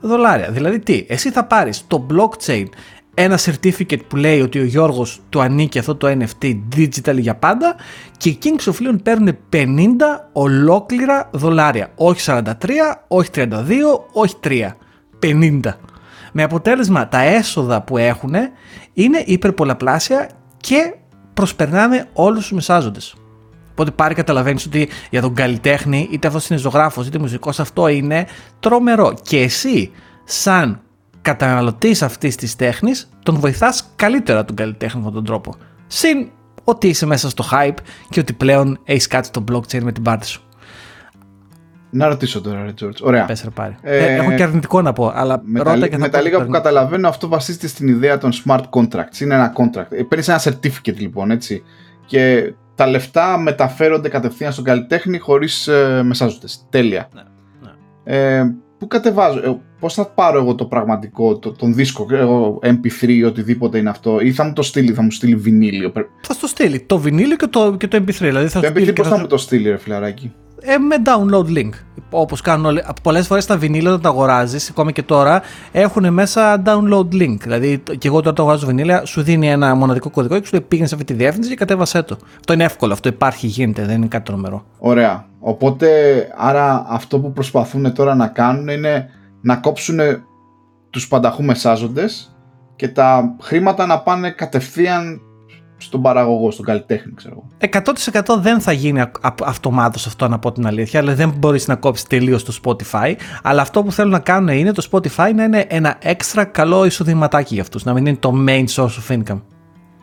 δολάρια. 0.00 0.50
Δηλαδή 0.50 0.78
τι, 0.78 1.04
εσύ 1.08 1.30
θα 1.30 1.44
πάρεις 1.44 1.84
το 1.86 2.06
blockchain 2.10 2.64
ένα 3.14 3.38
certificate 3.38 4.06
που 4.08 4.16
λέει 4.16 4.40
ότι 4.40 4.58
ο 4.58 4.64
Γιώργος 4.64 5.20
του 5.28 5.40
ανήκει 5.40 5.78
αυτό 5.78 5.96
το 5.96 6.08
NFT 6.08 6.60
digital 6.76 7.18
για 7.18 7.36
πάντα 7.36 7.76
και 8.16 8.28
οι 8.28 8.38
Kings 8.42 8.72
of 8.72 8.72
Leon 8.72 8.96
παίρνουν 9.02 9.38
50 9.52 9.66
ολόκληρα 10.32 11.30
δολάρια. 11.32 11.92
Όχι 11.94 12.20
43, 12.26 12.44
όχι 13.08 13.30
32, 13.34 13.50
όχι 14.12 14.34
3. 14.44 14.68
50. 15.22 15.60
Με 16.32 16.42
αποτέλεσμα 16.42 17.08
τα 17.08 17.20
έσοδα 17.22 17.82
που 17.82 17.96
έχουν 17.96 18.34
είναι 18.92 19.22
υπερπολαπλάσια 19.26 20.30
και 20.56 20.94
προσπερνάνε 21.34 22.08
όλους 22.12 22.40
τους 22.40 22.52
μεσάζοντες. 22.52 23.14
Οπότε 23.70 23.90
πάρει 23.90 24.14
καταλαβαίνεις 24.14 24.66
ότι 24.66 24.88
για 25.10 25.20
τον 25.20 25.34
καλλιτέχνη, 25.34 26.08
είτε 26.10 26.26
αυτός 26.26 26.48
είναι 26.48 26.58
ζωγράφος 26.58 27.06
είτε 27.06 27.18
μουσικός, 27.18 27.60
αυτό 27.60 27.88
είναι 27.88 28.26
τρομερό. 28.60 29.14
Και 29.22 29.40
εσύ, 29.40 29.90
σαν 30.24 30.80
καταναλωτής 31.22 32.02
αυτής 32.02 32.36
της 32.36 32.56
τέχνης, 32.56 33.08
τον 33.22 33.34
βοηθάς 33.34 33.90
καλύτερα 33.96 34.44
τον 34.44 34.56
καλλιτέχνη 34.56 35.02
με 35.02 35.10
τον 35.10 35.24
τρόπο. 35.24 35.54
Συν 35.86 36.28
ότι 36.64 36.88
είσαι 36.88 37.06
μέσα 37.06 37.30
στο 37.30 37.44
hype 37.52 37.76
και 38.08 38.20
ότι 38.20 38.32
πλέον 38.32 38.78
έχεις 38.84 39.06
κάτι 39.06 39.26
στο 39.26 39.44
blockchain 39.52 39.80
με 39.82 39.92
την 39.92 40.02
πάρτι 40.02 40.26
σου. 40.26 40.42
Να 41.90 42.08
ρωτήσω 42.08 42.40
τώρα, 42.40 42.62
ρε 42.64 42.72
George. 42.80 43.00
Ωραία. 43.02 43.24
Πες, 43.24 43.46
πάρει. 43.54 43.76
Ε, 43.82 43.96
ε, 43.96 44.14
έχω 44.14 44.32
και 44.32 44.42
αρνητικό 44.42 44.82
να 44.82 44.92
πω, 44.92 45.12
αλλά 45.14 45.40
με 45.44 45.58
ρώτα 45.58 45.78
τα, 45.78 45.88
και 45.88 45.98
Με 45.98 46.08
τα 46.08 46.20
λίγα 46.20 46.44
που 46.44 46.50
καταλαβαίνω, 46.50 47.08
αυτό 47.08 47.28
βασίζεται 47.28 47.66
στην 47.66 47.88
ιδέα 47.88 48.18
των 48.18 48.30
smart 48.32 48.62
contracts. 48.70 49.20
Είναι 49.20 49.34
ένα 49.34 49.52
contract. 49.56 49.90
Ε, 49.90 50.02
Παίρνεις 50.02 50.28
ένα 50.28 50.40
certificate 50.42 50.96
λοιπόν, 50.96 51.30
έτσι. 51.30 51.62
Και 52.06 52.52
τα 52.74 52.86
λεφτά 52.86 53.38
μεταφέρονται 53.38 54.08
κατευθείαν 54.08 54.52
στον 54.52 54.64
καλλιτέχνη 54.64 55.18
χωρίς 55.18 55.68
ε, 55.68 56.02
μεσάζοντες. 56.04 56.66
Τέλεια. 56.70 57.08
Ναι, 57.14 57.22
ναι. 57.60 58.38
Ε, 58.38 58.54
πού 58.78 58.86
κατεβάζω, 58.86 59.60
ε, 59.82 59.86
πώς 59.86 59.94
θα 59.94 60.06
πάρω 60.06 60.38
εγώ 60.38 60.54
το 60.54 60.64
πραγματικό, 60.64 61.38
το, 61.38 61.52
τον 61.52 61.74
δίσκο, 61.74 62.06
εγώ 62.10 62.58
MP3 62.62 63.08
ή 63.08 63.24
οτιδήποτε 63.24 63.78
είναι 63.78 63.90
αυτό, 63.90 64.20
ή 64.20 64.32
θα 64.32 64.44
μου 64.44 64.52
το 64.52 64.62
στείλει, 64.62 64.92
θα 64.92 65.02
μου 65.02 65.10
στείλει 65.10 65.36
βινίλιο. 65.36 65.92
Θα 66.20 66.32
στο 66.32 66.46
στείλει 66.46 66.80
το 66.80 66.98
βινίλιο 66.98 67.36
και 67.36 67.46
το, 67.46 67.76
και 67.76 67.88
το 67.88 67.96
MP3. 67.96 68.14
Δηλαδή 68.18 68.48
θα 68.48 68.60
το 68.60 68.68
MP3 68.74 68.94
πώς 68.94 69.08
θα 69.08 69.18
μου 69.18 69.26
το 69.26 69.36
στείλει, 69.36 69.68
ρε 69.68 69.78
φιλαράκι; 69.78 70.32
Ε, 70.60 70.78
με 70.78 70.96
download 71.04 71.58
link. 71.58 71.70
Όπως 72.10 72.40
κάνουν 72.40 72.66
όλοι. 72.66 72.84
Πολλές 73.02 73.26
φορές 73.26 73.46
τα 73.46 73.56
βινίλια 73.56 73.88
όταν 73.88 74.00
τα 74.00 74.08
αγοράζεις, 74.08 74.70
ακόμη 74.70 74.92
και 74.92 75.02
τώρα, 75.02 75.42
έχουν 75.72 76.12
μέσα 76.12 76.62
download 76.66 77.14
link. 77.14 77.36
Δηλαδή, 77.42 77.82
και 77.98 78.08
εγώ 78.08 78.20
τώρα 78.20 78.32
το 78.32 78.42
αγοράζω 78.42 78.66
βινίλια, 78.66 79.04
σου 79.04 79.22
δίνει 79.22 79.50
ένα 79.50 79.74
μοναδικό 79.74 80.10
κωδικό 80.10 80.38
και 80.38 80.46
σου 80.46 80.52
λέει 80.52 80.64
πήγαινε 80.68 80.88
σε 80.88 80.94
αυτή 80.94 81.06
τη 81.06 81.14
διεύθυνση 81.14 81.48
και 81.48 81.56
κατέβασέ 81.56 82.02
το. 82.02 82.16
Αυτό 82.38 82.52
είναι 82.52 82.64
εύκολο, 82.64 82.92
αυτό 82.92 83.08
υπάρχει, 83.08 83.46
γίνεται, 83.46 83.84
δεν 83.84 83.96
είναι 83.96 84.06
κάτι 84.06 84.24
τρομερό. 84.24 84.64
Ωραία. 84.78 85.26
Οπότε, 85.44 85.88
άρα 86.36 86.86
αυτό 86.88 87.18
που 87.18 87.32
προσπαθούν 87.32 87.92
τώρα 87.92 88.14
να 88.14 88.26
κάνουν 88.26 88.68
είναι 88.68 89.08
να 89.42 89.56
κόψουν 89.56 89.98
τους 90.90 91.08
πανταχού 91.08 91.42
μεσάζοντες 91.42 92.36
και 92.76 92.88
τα 92.88 93.36
χρήματα 93.40 93.86
να 93.86 94.00
πάνε 94.00 94.30
κατευθείαν 94.30 95.20
στον 95.76 96.02
παραγωγό, 96.02 96.50
στον 96.50 96.64
καλλιτέχνη, 96.64 97.12
ξέρω 97.14 97.34
εγώ. 97.60 97.72
100% 98.36 98.40
δεν 98.40 98.60
θα 98.60 98.72
γίνει 98.72 99.02
αυτομάτως 99.44 100.06
αυτό 100.06 100.28
να 100.28 100.38
πω 100.38 100.52
την 100.52 100.66
αλήθεια, 100.66 101.00
αλλά 101.00 101.14
δεν 101.14 101.34
μπορείς 101.38 101.68
να 101.68 101.76
κόψεις 101.76 102.06
τελείως 102.06 102.44
το 102.44 102.58
Spotify. 102.64 103.14
Αλλά 103.42 103.62
αυτό 103.62 103.82
που 103.82 103.92
θέλουν 103.92 104.10
να 104.10 104.18
κάνουν 104.18 104.48
είναι 104.48 104.72
το 104.72 104.88
Spotify 104.90 105.32
να 105.34 105.44
είναι 105.44 105.66
ένα 105.68 105.96
έξτρα 106.00 106.44
καλό 106.44 106.84
εισοδηματάκι 106.84 107.54
για 107.54 107.62
αυτούς, 107.62 107.84
να 107.84 107.92
μην 107.92 108.06
είναι 108.06 108.16
το 108.16 108.32
main 108.48 108.64
source 108.74 108.84
of 108.84 109.16
income. 109.16 109.40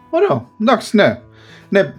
Ωραίο. 0.10 0.47
Εντάξει, 0.62 0.95
ναι. 0.95 1.19
Ναι, 1.69 1.93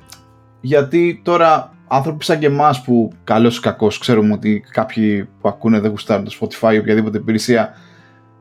γιατί 0.61 1.21
τώρα 1.25 1.73
άνθρωποι 1.93 2.25
σαν 2.25 2.39
και 2.39 2.47
εμάς 2.47 2.83
που 2.83 3.13
καλός 3.25 3.57
ή 3.57 3.61
κακός 3.61 3.99
ξέρουμε 3.99 4.33
ότι 4.33 4.65
κάποιοι 4.71 5.29
που 5.41 5.49
ακούνε 5.49 5.81
δεν 5.81 5.91
γουστάρουν 5.91 6.25
το 6.25 6.37
Spotify 6.41 6.75
ή 6.75 6.79
οποιαδήποτε 6.79 7.19
υπηρεσία. 7.19 7.71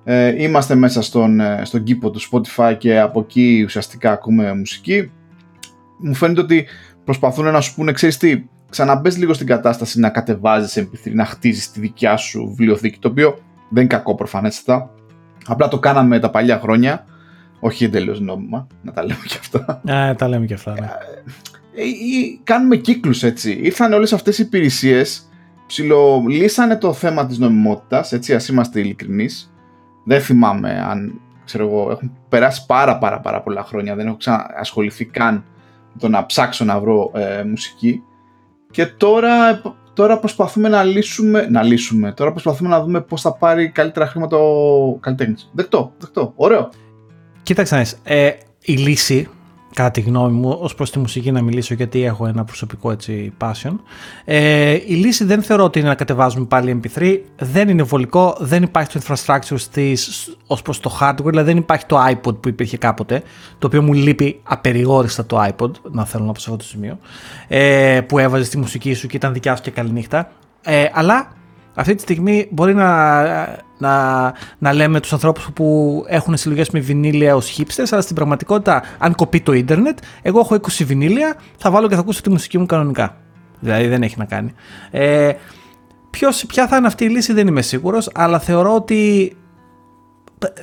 Ε, 0.04 0.44
είμαστε 0.44 0.76
μέσα 0.76 1.02
στον, 1.02 1.40
ε, 1.40 1.62
στον 1.64 1.84
κήπο 1.84 2.12
του 2.12 2.20
Spotify 2.32 2.76
και 2.78 3.00
από 3.00 3.20
εκεί 3.20 3.64
ουσιαστικά 3.66 4.12
ακούμε 4.12 4.54
μουσική 4.54 5.12
μου 6.00 6.14
φαίνεται 6.14 6.42
ότι 6.42 6.68
προσπαθούν 7.04 7.46
να 7.46 7.62
σου 7.62 7.76
πούνε, 7.76 7.92
ξέρεις 7.92 8.18
τι, 8.18 8.44
ξαναμπες 8.70 9.18
λίγο 9.18 9.34
στην 9.34 9.48
κατάσταση 9.48 10.00
να 10.00 10.10
κατεβάζεις 10.10 10.80
MP3, 10.80 11.12
να 11.14 11.26
χτίζεις 11.26 11.72
τη 11.72 11.80
δικιά 11.80 12.18
σου 12.18 12.48
βιβλιοθήκη, 12.48 13.00
το 13.00 13.08
οποίο 13.08 13.38
δεν 13.70 13.84
είναι 13.84 13.94
κακό 13.96 14.16
προφανέστατα. 14.16 14.90
Απλά 15.48 15.68
το 15.68 15.80
κάναμε 15.80 16.20
τα 16.20 16.30
παλιά 16.30 16.60
χρόνια, 16.60 17.06
όχι 17.60 17.84
εντελώ 17.84 18.20
νόμιμα, 18.20 18.68
να 18.82 18.92
τα 18.92 19.02
λέμε 19.02 19.24
και 19.28 19.38
αυτά. 19.40 19.82
Ναι, 19.84 20.16
τα 20.16 20.28
λέμε 20.28 20.46
και 20.46 20.54
αυτά, 20.54 20.72
ναι. 20.72 20.88
Ε, 21.76 21.82
ε, 21.82 21.86
κάνουμε 22.44 22.76
κύκλους 22.76 23.24
έτσι. 23.24 23.60
Ήρθαν 23.62 23.94
όλες 23.94 24.14
αυτές 24.14 24.40
οι 24.40 24.44
υπηρεσίες, 24.46 25.30
ψιλολύσανε 25.68 26.78
το 26.78 26.94
θέμα 26.94 27.26
της 27.26 27.38
νομιμότητας, 27.38 28.12
έτσι, 28.12 28.36
ας 28.36 28.48
είμαστε 28.48 28.80
ειλικρινείς. 28.80 29.54
Δεν 30.06 30.22
θυμάμαι 30.22 30.86
αν, 30.90 31.22
ξέρω 31.46 31.68
εγώ, 31.68 31.92
έχουν 31.92 32.12
περάσει 32.30 32.66
πάρα 32.66 32.98
πάρα 32.98 33.20
πάρα 33.20 33.42
πολλά 33.42 33.64
χρόνια, 33.64 33.96
δεν 33.96 34.08
έχω 34.08 34.18
ξανασχοληθεί 34.18 35.06
καν 35.06 35.44
το 36.00 36.08
να 36.08 36.26
ψάξω 36.26 36.66
να 36.66 36.80
βρω 36.80 37.12
ε, 37.14 37.44
μουσική 37.44 38.04
και 38.72 38.86
τώρα, 38.86 39.62
τώρα 39.94 40.20
προσπαθούμε 40.20 40.70
να 40.70 40.84
λύσουμε, 40.84 41.48
να 41.50 41.64
λύσουμε, 41.64 42.12
τώρα 42.12 42.32
προσπαθούμε 42.32 42.70
να 42.70 42.84
δούμε 42.84 43.02
πώς 43.02 43.22
θα 43.22 43.34
πάρει 43.34 43.70
καλύτερα 43.70 44.08
χρήματα 44.08 44.38
ο 44.38 44.96
καλλιτέχνης. 44.96 45.50
Δεκτό, 45.54 45.94
δεκτό, 45.98 46.34
ωραίο. 46.36 46.70
Κοίταξε, 47.44 47.86
ε, 48.04 48.32
η 48.62 48.74
λύση 48.74 49.28
κατά 49.74 49.92
τη 49.92 50.02
γνώμη 50.02 50.32
μου, 50.32 50.58
ως 50.62 50.76
προς 50.76 50.92
τη 50.92 51.00
μουσική 51.00 51.32
να 51.32 51.42
μιλήσω 51.42 51.74
γιατί 51.74 52.04
έχω 52.04 52.28
ένα 52.28 52.44
προσωπικό 52.44 52.92
έτσι 52.92 53.34
passion. 53.42 53.74
Ε, 54.26 54.72
η 54.72 54.94
λύση 54.94 55.24
δεν 55.24 55.44
θεωρώ 55.44 55.64
ότι 55.64 55.80
είναι 55.80 55.88
να 55.88 55.96
κατεβάζουμε 55.96 56.46
πάλι 56.46 56.80
MP3, 56.84 57.20
δεν 57.38 57.70
είναι 57.70 57.84
βολικό, 57.84 58.38
δεν 58.40 58.64
υπάρχει 58.64 59.00
το 59.00 59.02
infrastructure 59.06 59.58
στις, 59.58 60.36
ως 60.48 60.62
προς 60.62 60.80
το 60.80 60.98
hardware, 61.02 61.26
δηλαδή 61.26 61.52
δεν 61.52 61.58
υπάρχει 61.58 61.86
το 61.86 61.98
iPod 62.10 62.42
που 62.42 62.48
υπήρχε 62.48 62.78
κάποτε, 62.78 63.24
το 63.60 63.68
οποίο 63.68 63.82
μου 63.82 63.94
λείπει 63.94 64.40
απεριγόριστα 64.44 65.26
το 65.26 65.44
iPod, 65.44 65.72
να 65.92 66.06
θέλω 66.06 66.24
να 66.24 66.32
πω 66.32 66.40
σε 66.40 66.50
αυτό 66.50 66.64
το 66.64 66.70
σημείο, 66.70 66.98
ε, 67.48 68.02
που 68.08 68.20
έβαζε 68.20 68.50
τη 68.50 68.58
μουσική 68.58 68.94
σου 68.94 69.08
και 69.08 69.16
ήταν 69.16 69.34
δικιά 69.34 69.56
σου 69.56 69.62
και 69.62 69.72
καληνύχτα. 69.72 70.32
Ε, 70.62 70.86
αλλά 70.94 71.32
αυτή 71.80 71.96
τη 71.96 72.02
στιγμή 72.02 72.48
μπορεί 72.52 72.74
να, 72.74 73.24
να, 73.78 74.34
να 74.58 74.74
λέμε 74.74 75.00
τους 75.00 75.14
ανθρώπους 75.14 75.50
που 75.54 76.04
έχουν 76.08 76.38
συλλογές 76.38 76.70
με 76.70 76.80
βινίλια 76.80 77.36
ως 77.36 77.58
hipsters, 77.58 77.88
αλλά 77.92 78.02
στην 78.02 78.16
πραγματικότητα 78.16 78.84
αν 78.98 79.16
κοπεί 79.16 79.42
το 79.42 79.54
ίντερνετ, 79.54 79.98
εγώ 80.22 80.40
έχω 80.40 80.56
20 80.56 80.86
βινίλια, 80.86 81.36
θα 81.58 81.72
βάλω 81.72 81.88
και 81.88 81.96
θα 81.96 82.00
ακούσω 82.00 82.22
τη 82.22 82.30
μουσική 82.30 82.58
μου 82.58 82.66
κανονικά. 82.66 83.18
Δηλαδή 83.60 83.88
δεν 83.88 84.04
έχει 84.04 84.16
να 84.18 84.26
κάνει. 84.26 84.54
Ε, 84.92 85.32
ποιος, 86.10 86.46
ποια 86.46 86.68
θα 86.68 86.78
είναι 86.78 86.88
αυτή 86.88 87.06
η 87.06 87.10
λύση 87.10 87.34
δεν 87.34 87.48
είμαι 87.48 87.62
σίγουρος, 87.62 88.10
αλλά 88.14 88.40
θεωρώ 88.40 88.76
ότι 88.76 89.34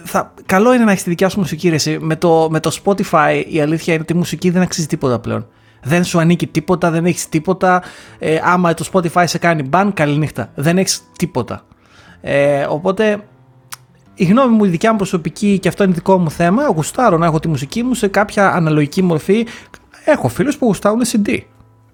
θα, 0.04 0.34
καλό 0.46 0.74
είναι 0.74 0.84
να 0.84 0.90
έχεις 0.90 1.02
τη 1.02 1.08
δικιά 1.08 1.28
σου 1.28 1.38
μουσική 1.38 1.68
ρεση. 1.68 1.98
Με 2.00 2.16
το, 2.16 2.48
με 2.50 2.60
το 2.60 2.80
Spotify 2.84 3.44
η 3.48 3.60
αλήθεια 3.60 3.92
είναι 3.92 4.02
ότι 4.02 4.12
η 4.12 4.16
μουσική 4.16 4.50
δεν 4.50 4.62
αξίζει 4.62 4.86
τίποτα 4.86 5.18
πλέον 5.18 5.46
δεν 5.86 6.04
σου 6.04 6.20
ανήκει 6.20 6.46
τίποτα, 6.46 6.90
δεν 6.90 7.04
έχεις 7.04 7.28
τίποτα. 7.28 7.82
Ε, 8.18 8.40
άμα 8.42 8.74
το 8.74 8.88
Spotify 8.92 9.24
σε 9.26 9.38
κάνει 9.38 9.68
ban, 9.72 9.90
καληνύχτα. 9.94 10.50
Δεν 10.54 10.78
έχεις 10.78 11.02
τίποτα. 11.18 11.62
Ε, 12.20 12.66
οπότε 12.68 13.18
η 14.14 14.24
γνώμη 14.24 14.56
μου, 14.56 14.64
η 14.64 14.68
δικιά 14.68 14.90
μου 14.90 14.96
προσωπική 14.96 15.58
και 15.58 15.68
αυτό 15.68 15.84
είναι 15.84 15.92
δικό 15.92 16.18
μου 16.18 16.30
θέμα. 16.30 16.66
Γουστάρω 16.66 17.18
να 17.18 17.26
έχω 17.26 17.40
τη 17.40 17.48
μουσική 17.48 17.82
μου 17.82 17.94
σε 17.94 18.08
κάποια 18.08 18.52
αναλογική 18.52 19.02
μορφή. 19.02 19.46
Έχω 20.04 20.28
φίλους 20.28 20.56
που 20.56 20.66
γουστάρουν 20.66 21.00
CD. 21.12 21.38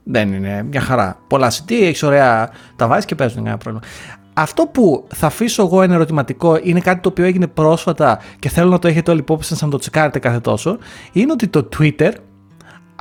Δεν 0.04 0.32
είναι 0.32 0.62
μια 0.62 0.80
χαρά. 0.80 1.18
Πολλά 1.26 1.50
CD, 1.50 1.72
έχεις 1.72 2.02
ωραία. 2.02 2.50
Τα 2.76 2.86
βάζει 2.86 3.06
και 3.06 3.14
παίζουν 3.14 3.46
ένα 3.46 3.56
πρόβλημα. 3.56 3.86
Αυτό 4.34 4.66
που 4.66 5.06
θα 5.14 5.26
αφήσω 5.26 5.62
εγώ 5.62 5.82
ένα 5.82 5.94
ερωτηματικό 5.94 6.58
είναι 6.62 6.80
κάτι 6.80 7.00
το 7.00 7.08
οποίο 7.08 7.24
έγινε 7.24 7.46
πρόσφατα 7.46 8.18
και 8.38 8.48
θέλω 8.48 8.70
να 8.70 8.78
το 8.78 8.88
έχετε 8.88 9.10
όλοι 9.10 9.20
υπόψη 9.20 9.56
να 9.60 9.68
το 9.68 9.78
τσεκάρετε 9.78 10.18
κάθε 10.18 10.40
τόσο. 10.40 10.78
Είναι 11.12 11.32
ότι 11.32 11.48
το 11.48 11.68
Twitter 11.78 12.12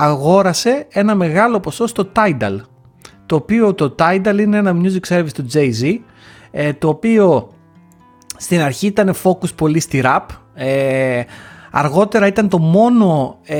αγόρασε 0.02 0.86
ένα 0.88 1.14
μεγάλο 1.14 1.60
ποσό 1.60 1.86
στο 1.86 2.08
Tidal. 2.16 2.56
Το 3.26 3.36
οποίο 3.36 3.74
το 3.74 3.94
Tidal 3.98 4.38
είναι 4.40 4.56
ένα 4.56 4.76
music 4.82 5.16
service 5.16 5.32
του 5.34 5.46
Jay-Z, 5.52 5.98
ε, 6.50 6.72
το 6.72 6.88
οποίο 6.88 7.52
στην 8.36 8.60
αρχή 8.60 8.86
ήταν 8.86 9.14
focus 9.22 9.54
πολύ 9.54 9.80
στη 9.80 10.02
rap, 10.04 10.26
ε, 10.54 11.22
αργότερα 11.70 12.26
ήταν 12.26 12.48
το 12.48 12.58
μόνο 12.58 13.38
ε, 13.42 13.58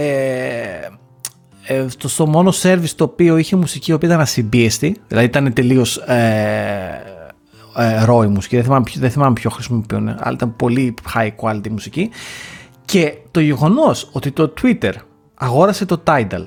ε, 1.67 1.87
στο, 1.97 2.27
μόνο 2.27 2.53
service 2.63 2.91
το 2.97 3.05
οποίο 3.05 3.37
είχε 3.37 3.57
μουσική 3.57 3.91
η 3.91 3.95
οποία 3.95 4.09
ήταν 4.09 4.21
ασυμπίεστη, 4.21 4.97
δηλαδή 5.09 5.27
ήταν 5.27 5.53
τελείως 5.53 5.97
ε, 5.97 7.03
ε, 7.77 8.27
μουσική, 8.27 8.57
δεν 8.57 8.65
θυμάμαι, 8.65 8.85
δεν 8.97 9.11
θυμάμαι 9.11 9.33
ποιο 9.33 9.51
χρησιμοποιούν, 9.51 10.09
αλλά 10.09 10.33
ήταν 10.33 10.57
πολύ 10.57 10.95
high 11.15 11.31
quality 11.41 11.69
μουσική 11.71 12.11
και 12.85 13.15
το 13.31 13.41
γεγονός 13.41 14.09
ότι 14.13 14.31
το 14.31 14.53
Twitter 14.63 14.93
αγόρασε 15.35 15.85
το 15.85 16.03
Tidal, 16.07 16.45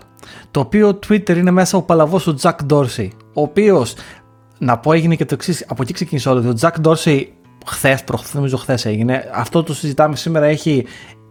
το 0.52 0.60
οποίο 0.60 1.00
Twitter 1.08 1.36
είναι 1.36 1.52
μέσα 1.52 1.78
ο 1.78 1.82
παλαβός 1.82 2.28
ο 2.28 2.36
Jack 2.41 2.56
Dorsey, 2.69 3.08
ο 3.34 3.41
οποίος, 3.41 3.93
να 4.58 4.78
πω 4.78 4.93
έγινε 4.93 5.15
και 5.15 5.26
το 5.26 5.34
εξής, 5.34 5.65
από 5.67 5.82
εκεί 5.82 5.93
ξεκίνησε 5.93 6.30
όλο, 6.30 6.50
ο 6.50 6.54
Jack 6.62 6.74
Dorsey 6.84 7.24
χθες, 7.65 8.04
προχθές, 8.04 8.34
νομίζω 8.34 8.58
χθες 8.58 8.86
έγινε, 8.86 9.30
αυτό 9.34 9.63
το 9.63 9.74
συζητάμε 9.74 10.15
σήμερα 10.15 10.45
έχει 10.45 10.86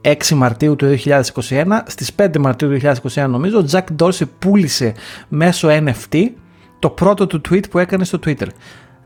6 0.05 0.35
Μαρτίου 0.35 0.77
του 0.77 0.87
2021, 0.87 1.83
στις 1.87 2.11
5 2.17 2.39
Μαρτίου 2.39 2.69
του 2.69 2.79
2021 3.15 3.27
νομίζω, 3.29 3.59
ο 3.59 3.65
Jack 3.71 4.03
Dorsey 4.03 4.29
πούλησε 4.39 4.95
μέσω 5.29 5.69
NFT 5.71 6.31
το 6.79 6.91
πρώτο 6.91 7.27
του 7.27 7.41
tweet 7.49 7.71
που 7.71 7.79
έκανε 7.79 8.05
στο 8.05 8.19
Twitter. 8.27 8.47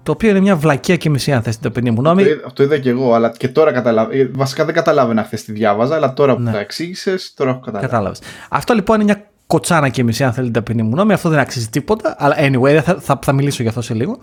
Το 0.09 0.15
οποίο 0.15 0.31
είναι 0.31 0.41
μια 0.41 0.57
βλακία 0.57 0.97
και 0.97 1.11
μισή 1.11 1.33
αν 1.33 1.43
θες 1.43 1.55
την 1.55 1.63
ταπεινή 1.63 1.91
μου 1.91 2.03
νόμη. 2.03 2.23
Αυτό, 2.23 2.47
αυτό 2.47 2.63
είδα 2.63 2.79
και 2.79 2.91
εγώ, 2.91 3.15
αλλά 3.15 3.31
και 3.31 3.49
τώρα 3.49 3.73
καταλαβαίνω. 3.73 4.31
Βασικά 4.33 4.65
δεν 4.65 4.75
καταλάβαινα 4.75 5.23
χθες 5.23 5.45
τη 5.45 5.53
διάβαζα, 5.53 5.95
αλλά 5.95 6.13
τώρα 6.13 6.35
που 6.35 6.41
ναι. 6.41 6.53
τα 6.53 6.59
εξήγησες, 6.59 7.35
τώρα 7.37 7.51
έχω 7.51 7.61
καταλάβει. 7.61 7.87
Κατάλαβες. 7.87 8.21
Αυτό 8.49 8.75
λοιπόν 8.75 9.01
είναι 9.01 9.05
μια 9.05 9.31
κοτσάνα 9.47 9.89
και 9.89 10.05
μισή 10.05 10.25
αν 10.25 10.33
θέλετε 10.33 10.53
την 10.53 10.65
ταπεινή 10.65 10.89
μου 10.89 10.95
νόμη. 10.95 11.13
Αυτό 11.13 11.29
δεν 11.29 11.39
αξίζει 11.39 11.69
τίποτα. 11.69 12.17
Αλλά 12.19 12.37
anyway, 12.39 12.81
θα, 12.83 12.97
θα, 13.01 13.19
θα 13.23 13.33
μιλήσω 13.33 13.63
για 13.63 13.71
αυτό 13.71 13.83
σε 13.83 13.95
λίγο. 13.95 14.19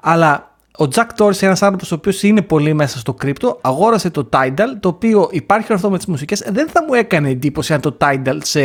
Αλλά 0.00 0.54
ο 0.78 0.84
Jack 0.94 1.06
Dorsey, 1.16 1.42
ένας 1.42 1.62
άνθρωπος 1.62 1.92
ο 1.92 1.94
οποίος 1.94 2.22
είναι 2.22 2.42
πολύ 2.42 2.74
μέσα 2.74 2.98
στο 2.98 3.14
κρύπτο, 3.14 3.58
αγόρασε 3.60 4.10
το 4.10 4.28
Tidal, 4.32 4.68
το 4.80 4.88
οποίο 4.88 5.28
υπάρχει 5.30 5.72
αυτό 5.72 5.90
με 5.90 5.96
τις 5.96 6.06
μουσικές. 6.06 6.44
Δεν 6.50 6.68
θα 6.68 6.84
μου 6.84 6.94
έκανε 6.94 7.28
εντύπωση 7.28 7.74
αν 7.74 7.80
το 7.80 7.96
Tidal 8.00 8.38
σε 8.42 8.60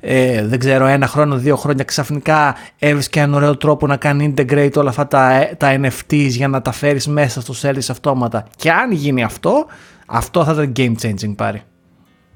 ε, 0.00 0.46
δεν 0.46 0.58
ξέρω, 0.58 0.86
ένα 0.86 1.06
χρόνο, 1.06 1.36
δύο 1.36 1.56
χρόνια 1.56 1.84
ξαφνικά 1.84 2.56
έβρισκε 2.78 3.20
έναν 3.20 3.34
ωραίο 3.34 3.56
τρόπο 3.56 3.86
να 3.86 3.96
κάνει 3.96 4.34
integrate 4.36 4.74
όλα 4.76 4.88
αυτά 4.88 5.06
τα, 5.06 5.48
τα 5.56 5.80
NFTs 5.80 6.28
για 6.28 6.48
να 6.48 6.62
τα 6.62 6.72
φέρεις 6.72 7.06
μέσα 7.06 7.40
στο 7.40 7.54
service 7.62 7.88
αυτόματα. 7.90 8.46
Και 8.56 8.70
αν 8.70 8.92
γίνει 8.92 9.22
αυτό, 9.22 9.66
αυτό 10.06 10.44
θα 10.44 10.52
ήταν 10.52 10.72
game 10.76 11.06
changing 11.06 11.34
πάρει. 11.36 11.62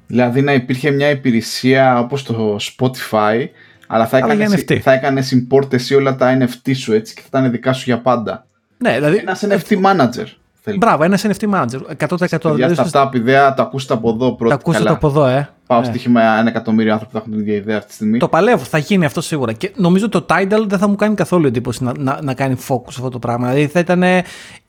Δηλαδή 0.07 0.43
να 0.43 0.53
υπήρχε 0.53 0.91
μια 0.91 1.11
υπηρεσία 1.11 1.99
όπως 1.99 2.23
το 2.23 2.57
Spotify, 2.61 3.47
αλλά 3.87 4.07
θα 4.07 4.17
έκανες, 4.17 4.65
θα 4.83 4.93
έκανες 4.93 5.35
import 5.35 5.73
εσύ 5.73 5.95
όλα 5.95 6.17
τα 6.17 6.39
NFT 6.39 6.77
σου 6.77 6.93
έτσι 6.93 7.15
και 7.15 7.21
θα 7.21 7.39
ήταν 7.39 7.51
δικά 7.51 7.73
σου 7.73 7.83
για 7.85 8.01
πάντα. 8.01 8.47
Ναι, 8.83 8.93
δηλαδή, 8.95 9.17
Ένας 9.17 9.45
NFT 9.49 9.83
manager. 9.83 10.27
Θέλει. 10.65 10.77
Μπράβο, 10.77 11.03
ένας 11.03 11.25
NFT 11.27 11.51
manager. 11.55 11.81
100%. 12.09 12.55
Για 12.57 12.67
αυτά 12.67 12.91
τα 12.91 13.11
ιδέα 13.15 13.55
τα 13.55 13.63
ακούσετε 13.63 13.95
από 13.95 14.11
εδώ 14.11 14.33
πρώτα. 14.33 14.55
Τα 14.55 14.61
ακούσατε 14.61 14.91
από 14.91 15.09
εδώ, 15.09 15.27
ε. 15.27 15.49
Πάω 15.67 15.81
ναι. 15.81 15.87
στοίχημα 15.87 16.23
ένα 16.23 16.49
εκατομμύριο 16.49 16.93
άνθρωποι 16.93 17.13
που 17.13 17.19
έχουν 17.19 17.31
την 17.33 17.41
ίδια 17.41 17.55
ιδέα 17.55 17.77
αυτή 17.77 17.89
τη 17.89 17.95
στιγμή. 17.95 18.19
Το 18.19 18.29
παλεύω, 18.29 18.65
θα 18.65 18.79
γίνει 18.79 19.05
αυτό 19.05 19.21
σίγουρα. 19.21 19.53
Και 19.53 19.73
νομίζω 19.77 20.09
το 20.09 20.27
Tidal 20.29 20.65
δεν 20.67 20.79
θα 20.79 20.89
μου 20.89 20.97
κάνει 20.97 21.15
καθόλου 21.15 21.47
εντύπωση 21.47 21.85
να, 21.85 21.93
να, 21.99 22.19
να 22.23 22.35
κάνει 22.35 22.57
focus 22.69 22.89
αυτό 22.89 23.09
το 23.09 23.19
πράγμα. 23.19 23.49
Δηλαδή 23.49 23.67
θα 23.67 23.79
ήταν. 23.79 24.03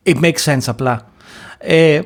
It 0.04 0.20
makes 0.22 0.44
sense 0.44 0.64
απλά. 0.66 1.08
Ε, 1.58 2.00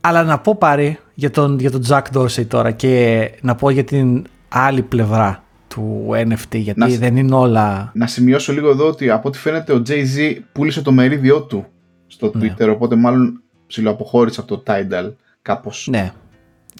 αλλά 0.00 0.22
να 0.22 0.38
πω 0.38 0.56
πάρει 0.56 0.98
για 1.14 1.30
τον, 1.30 1.58
για 1.58 1.70
τον 1.70 1.82
Jack 1.88 2.02
Dorsey 2.14 2.46
τώρα 2.46 2.70
και 2.70 3.30
να 3.40 3.54
πω 3.54 3.70
για 3.70 3.84
την 3.84 4.24
άλλη 4.48 4.82
πλευρά 4.82 5.42
του 5.74 6.08
NFT, 6.10 6.56
γιατί 6.56 6.80
να, 6.80 6.86
δεν 6.86 7.16
είναι 7.16 7.34
όλα. 7.34 7.90
Να 7.94 8.06
σημειώσω 8.06 8.52
λίγο 8.52 8.70
εδώ 8.70 8.86
ότι 8.86 9.10
από 9.10 9.28
ό,τι 9.28 9.38
φαίνεται 9.38 9.72
ο 9.72 9.82
Jay-Z 9.88 10.38
πούλησε 10.52 10.82
το 10.82 10.92
μερίδιό 10.92 11.42
του 11.42 11.66
στο 12.06 12.32
ναι. 12.34 12.54
Twitter, 12.58 12.68
οπότε 12.70 12.96
μάλλον 12.96 13.42
ψιλοαποχώρησε 13.66 14.40
από 14.40 14.56
το 14.56 14.62
Tidal 14.66 15.12
κάπως. 15.42 15.88
Ναι. 15.90 16.12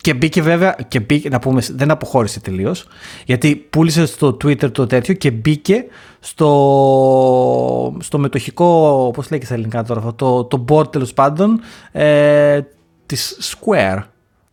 Και 0.00 0.14
μπήκε 0.14 0.42
βέβαια, 0.42 0.76
και 0.88 1.00
μπήκε, 1.00 1.28
να 1.28 1.38
πούμε, 1.38 1.62
δεν 1.74 1.90
αποχώρησε 1.90 2.40
τελείως. 2.40 2.86
Γιατί 3.26 3.56
πούλησε 3.56 4.06
στο 4.06 4.28
Twitter 4.28 4.72
το 4.72 4.86
τέτοιο 4.86 5.14
και 5.14 5.30
μπήκε 5.30 5.84
στο, 6.20 7.96
στο 8.00 8.18
μετοχικό, 8.18 9.10
πώς 9.14 9.30
λέγεται 9.30 9.46
στα 9.46 9.54
ελληνικά 9.54 9.84
τώρα, 9.84 10.14
το, 10.14 10.44
το 10.44 10.64
board 10.68 10.92
τέλος 10.92 11.12
πάντων 11.12 11.60
ε, 11.92 12.60
της 13.06 13.38
Square. 13.54 14.02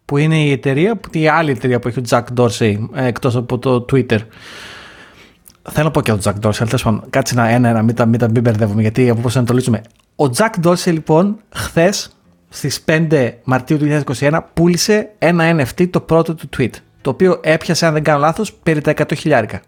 Που 0.08 0.18
είναι 0.18 0.38
η 0.38 0.52
εταιρεία, 0.52 1.00
η 1.12 1.28
άλλη 1.28 1.52
εταιρεία 1.52 1.80
που 1.80 1.88
έχει 1.88 2.00
ο 2.00 2.04
Jack 2.10 2.24
Dorsey 2.38 2.76
ε, 2.94 3.06
εκτός 3.06 3.36
από 3.36 3.58
το 3.58 3.86
Twitter. 3.92 4.20
Θέλω 5.70 5.86
να 5.86 5.92
πω 5.92 6.02
και 6.02 6.12
ο 6.12 6.20
Jack 6.24 6.34
Dorsey, 6.34 6.56
αλλά 6.60 6.66
τέλος 6.66 6.84
πάντων, 6.84 7.04
κάτσε 7.10 7.34
ένα, 7.34 7.48
ένα, 7.48 7.70
ένα, 7.70 7.82
μην 7.82 7.96
τα, 7.96 8.06
μην, 8.06 8.20
μην 8.32 8.42
μπερδεύουμε, 8.42 8.82
γιατί 8.82 9.10
από 9.10 9.22
πώ 9.22 9.30
ανατολίζουμε. 9.36 9.82
Ο 10.16 10.26
Jack 10.38 10.66
Dorsey 10.66 10.92
λοιπόν 10.92 11.38
χθες 11.50 12.18
στις 12.50 12.84
5 12.86 13.32
Μαρτίου 13.44 13.78
του 13.78 14.02
2021 14.20 14.40
πούλησε 14.54 15.10
ένα 15.18 15.56
NFT 15.56 15.90
το 15.90 16.00
πρώτο 16.00 16.36
του 16.36 16.50
tweet 16.58 16.72
το 17.02 17.10
οποίο 17.10 17.40
έπιασε 17.44 17.86
αν 17.86 17.94
δεν 17.94 18.04
κάνω 18.04 18.20
λάθος 18.20 18.54
περί 18.54 18.82
τα 18.82 18.94
100 18.98 19.16
χιλιάρικα 19.16 19.62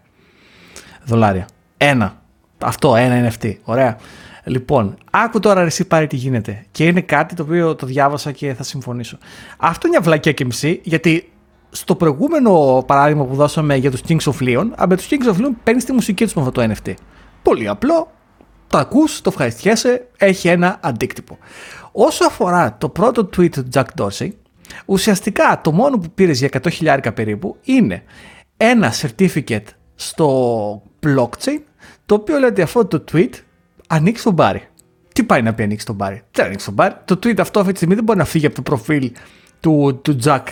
δολάρια. 1.04 1.46
Ένα. 1.76 2.14
Αυτό, 2.58 2.96
ένα 2.96 3.30
NFT. 3.30 3.54
Ωραία. 3.64 3.96
Λοιπόν, 4.44 4.96
άκου 5.10 5.40
τώρα 5.40 5.60
εσύ 5.60 5.84
πάρει 5.84 6.06
τι 6.06 6.16
γίνεται. 6.16 6.64
Και 6.70 6.86
είναι 6.86 7.00
κάτι 7.00 7.34
το 7.34 7.42
οποίο 7.42 7.74
το 7.74 7.86
διάβασα 7.86 8.32
και 8.32 8.54
θα 8.54 8.62
συμφωνήσω. 8.62 9.18
Αυτό 9.56 9.86
είναι 9.86 9.96
μια 9.96 10.06
βλακία 10.06 10.32
και 10.32 10.44
μισή, 10.44 10.80
γιατί 10.82 11.32
στο 11.70 11.94
προηγούμενο 11.94 12.84
παράδειγμα 12.86 13.24
που 13.24 13.34
δώσαμε 13.34 13.76
για 13.76 13.90
τους 13.90 14.00
Kings 14.08 14.32
of 14.32 14.42
Leon, 14.42 14.68
με 14.88 14.96
τους 14.96 15.08
Kings 15.10 15.34
of 15.34 15.40
Leon 15.40 15.50
παίρνεις 15.62 15.84
τη 15.84 15.92
μουσική 15.92 16.24
τους 16.24 16.34
με 16.34 16.42
αυτό 16.42 16.52
το 16.52 16.72
NFT. 16.72 16.94
Πολύ 17.42 17.68
απλό, 17.68 18.10
το 18.66 18.78
ακούς, 18.78 19.20
το 19.20 19.30
ευχαριστιέσαι, 19.30 20.06
έχει 20.16 20.48
ένα 20.48 20.78
αντίκτυπο. 20.82 21.38
Όσο 21.92 22.24
αφορά 22.26 22.76
το 22.78 22.88
πρώτο 22.88 23.28
tweet 23.36 23.50
του 23.50 23.68
Jack 23.72 23.84
Dorsey, 23.98 24.28
ουσιαστικά 24.86 25.60
το 25.62 25.72
μόνο 25.72 25.98
που 25.98 26.10
πήρες 26.14 26.38
για 26.38 26.48
100.000 26.62 26.98
περίπου 27.14 27.56
είναι 27.62 28.02
ένα 28.56 28.92
certificate 28.92 29.66
στο 29.94 30.82
blockchain, 31.06 31.60
το 32.06 32.14
οποίο 32.14 32.38
λέει 32.38 32.48
ότι 32.48 32.62
αυτό 32.62 32.84
το 32.86 33.04
tweet 33.12 33.30
ανοίξει 33.90 34.24
τον 34.24 34.32
μπάρι. 34.32 34.68
Τι 35.12 35.22
πάει 35.22 35.42
να 35.42 35.54
πει 35.54 35.62
ανοίξει 35.62 35.86
τον 35.86 35.94
μπάρι; 35.94 36.22
Δεν 36.32 36.44
ανοίξει 36.44 36.64
τον 36.64 36.74
μπάρι. 36.74 36.94
Το 37.04 37.14
tweet 37.14 37.40
αυτό 37.40 37.60
αυτή 37.60 37.70
τη 37.70 37.76
στιγμή 37.76 37.94
δεν 37.94 38.04
μπορεί 38.04 38.18
να 38.18 38.24
φύγει 38.24 38.46
από 38.46 38.54
το 38.54 38.62
προφίλ 38.62 39.12
του, 39.60 40.00
του 40.02 40.18
Jack 40.24 40.42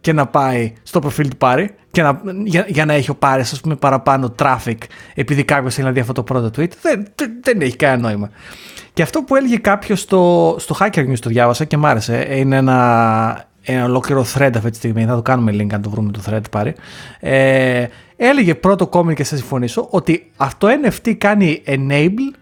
και 0.00 0.12
να 0.12 0.26
πάει 0.26 0.72
στο 0.82 1.00
προφίλ 1.00 1.28
του 1.28 1.36
Πάρη 1.36 1.74
και 1.90 2.02
να, 2.02 2.20
για, 2.44 2.64
για 2.68 2.84
να 2.84 2.92
έχει 2.92 3.10
ο 3.10 3.14
Πάρης 3.14 3.52
ας 3.52 3.60
πούμε 3.60 3.76
παραπάνω 3.76 4.34
traffic 4.38 4.76
επειδή 5.14 5.44
κάποιος 5.44 5.74
θέλει 5.74 5.86
να 5.86 5.92
δει 5.92 6.00
αυτό 6.00 6.12
το 6.12 6.22
πρώτο 6.22 6.46
tweet 6.46 6.70
δεν, 6.82 7.06
δεν, 7.14 7.32
δεν 7.42 7.60
έχει 7.60 7.76
κανένα 7.76 8.08
νόημα. 8.08 8.30
Και 8.92 9.02
αυτό 9.02 9.22
που 9.22 9.36
έλεγε 9.36 9.56
κάποιος 9.56 10.00
στο, 10.00 10.56
στο 10.58 10.76
Hacker 10.80 11.08
News 11.08 11.18
το 11.18 11.28
διάβασα 11.28 11.64
και 11.64 11.76
μ' 11.76 11.86
άρεσε. 11.86 12.26
Είναι 12.30 12.56
ένα, 12.56 13.48
ένα 13.62 13.84
ολόκληρο 13.84 14.26
thread 14.34 14.50
αυτή 14.56 14.70
τη 14.70 14.76
στιγμή. 14.76 15.04
Θα 15.04 15.14
το 15.14 15.22
κάνουμε 15.22 15.52
link 15.52 15.74
αν 15.74 15.82
το 15.82 15.90
βρούμε 15.90 16.12
το 16.12 16.20
thread 16.26 16.50
πάρει. 16.50 16.74
Ε, 17.20 17.86
έλεγε 18.16 18.54
πρώτο 18.54 18.88
comment 18.92 19.14
και 19.14 19.24
θα 19.24 19.36
συμφωνήσω 19.36 19.86
ότι 19.90 20.30
αυτό 20.36 20.68
NFT 20.84 21.14
κάνει 21.18 21.62
enable 21.66 22.41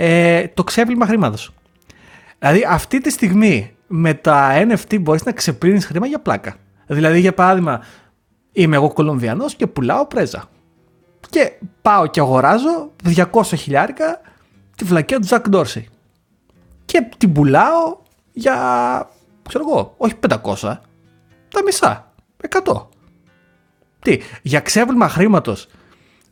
ε, 0.00 0.48
το 0.48 0.64
ξέπλυμα 0.64 1.06
χρήματος. 1.06 1.52
Δηλαδή 2.38 2.64
αυτή 2.68 3.00
τη 3.00 3.10
στιγμή 3.10 3.74
με 3.86 4.14
τα 4.14 4.50
NFT 4.68 5.00
μπορείς 5.00 5.24
να 5.24 5.32
ξεπλύνεις 5.32 5.86
χρήμα 5.86 6.06
για 6.06 6.18
πλάκα. 6.18 6.56
Δηλαδή 6.86 7.20
για 7.20 7.34
παράδειγμα 7.34 7.80
είμαι 8.52 8.76
εγώ 8.76 8.92
Κολομβιανός 8.92 9.54
και 9.54 9.66
πουλάω 9.66 10.06
πρέζα. 10.06 10.48
Και 11.30 11.52
πάω 11.82 12.06
και 12.06 12.20
αγοράζω 12.20 12.92
200 13.04 13.42
χιλιάρικα 13.44 14.20
τη 14.76 14.84
βλακία 14.84 15.18
του 15.18 15.26
Ζακ 15.26 15.48
Ντόρσεϊ. 15.48 15.88
Και 16.84 17.08
την 17.16 17.32
πουλάω 17.32 17.96
για, 18.32 18.56
ξέρω 19.48 19.64
εγώ, 19.68 19.94
όχι 19.96 20.14
500, 20.28 20.36
τα 21.48 21.62
μισά, 21.64 22.12
100. 22.64 22.86
Τι, 23.98 24.18
για 24.42 24.60
ξέπλυμα 24.60 25.08
χρήματος 25.08 25.68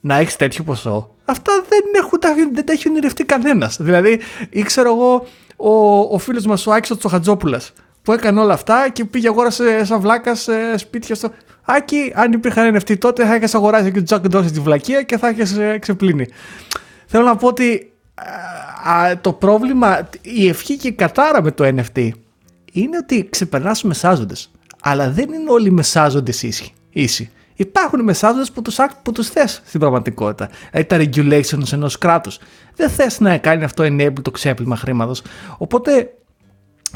να 0.00 0.16
έχεις 0.16 0.36
τέτοιο 0.36 0.64
ποσό, 0.64 1.15
αυτά 1.26 1.52
δεν, 1.68 1.80
έχουν, 1.92 2.18
δεν 2.54 2.66
τα 2.66 2.72
έχει 2.72 2.88
ονειρευτεί 2.88 3.24
κανένας. 3.24 3.76
Δηλαδή, 3.80 4.20
ήξερα 4.50 4.88
εγώ 4.88 5.26
ο, 5.56 5.98
ο 5.98 6.18
φίλος 6.18 6.46
μας 6.46 6.66
ο 6.66 6.72
Άκης 6.72 6.96
Τσοχατζόπουλας 6.98 7.72
που 8.02 8.12
έκανε 8.12 8.40
όλα 8.40 8.52
αυτά 8.52 8.88
και 8.88 9.04
πήγε 9.04 9.28
αγόρασε 9.28 9.84
σαν 9.84 10.00
βλάκα 10.00 10.32
σπίτια 10.76 11.14
στο. 11.14 11.30
Άκη, 11.62 12.12
αν 12.14 12.32
υπήρχαν 12.32 12.76
NFT 12.76 12.98
τότε 12.98 13.26
θα 13.26 13.34
είχες 13.34 13.54
αγοράσει 13.54 13.92
και 13.92 13.98
ο 13.98 14.02
Τζακ 14.02 14.28
Ντόρση 14.28 14.50
τη 14.50 14.60
βλακία 14.60 15.02
και 15.02 15.18
θα 15.18 15.30
είχες 15.30 15.56
ξεπλύνει. 15.78 16.26
Θέλω 17.06 17.24
να 17.24 17.36
πω 17.36 17.46
ότι 17.46 17.92
α, 18.88 19.18
το 19.20 19.32
πρόβλημα, 19.32 20.08
η 20.20 20.48
ευχή 20.48 20.76
και 20.76 20.88
η 20.88 20.92
κατάρα 20.92 21.42
με 21.42 21.50
το 21.50 21.64
NFT 21.64 22.08
είναι 22.72 22.96
ότι 22.96 23.28
ξεπερνάς 23.30 23.80
του 23.80 23.86
μεσάζοντες. 23.88 24.50
Αλλά 24.82 25.10
δεν 25.10 25.32
είναι 25.32 25.50
όλοι 25.50 25.68
οι 25.68 25.70
μεσάζοντε 25.70 26.32
ίσοι. 26.90 27.30
Υπάρχουν 27.56 28.02
μεσάζοντες 28.02 28.50
που 28.50 28.62
τους 28.62 28.78
που 29.02 29.12
τους 29.12 29.28
θες 29.28 29.62
στην 29.64 29.80
πραγματικότητα. 29.80 30.50
Δηλαδή 30.70 30.88
τα 30.88 30.96
regulations 30.96 31.72
ενός 31.72 31.98
κράτους. 31.98 32.38
Δεν 32.74 32.90
θες 32.90 33.20
να 33.20 33.38
κάνει 33.38 33.64
αυτό 33.64 33.84
enable 33.84 34.22
το 34.22 34.30
ξέπλυμα 34.30 34.76
χρήματος. 34.76 35.22
Οπότε 35.58 36.14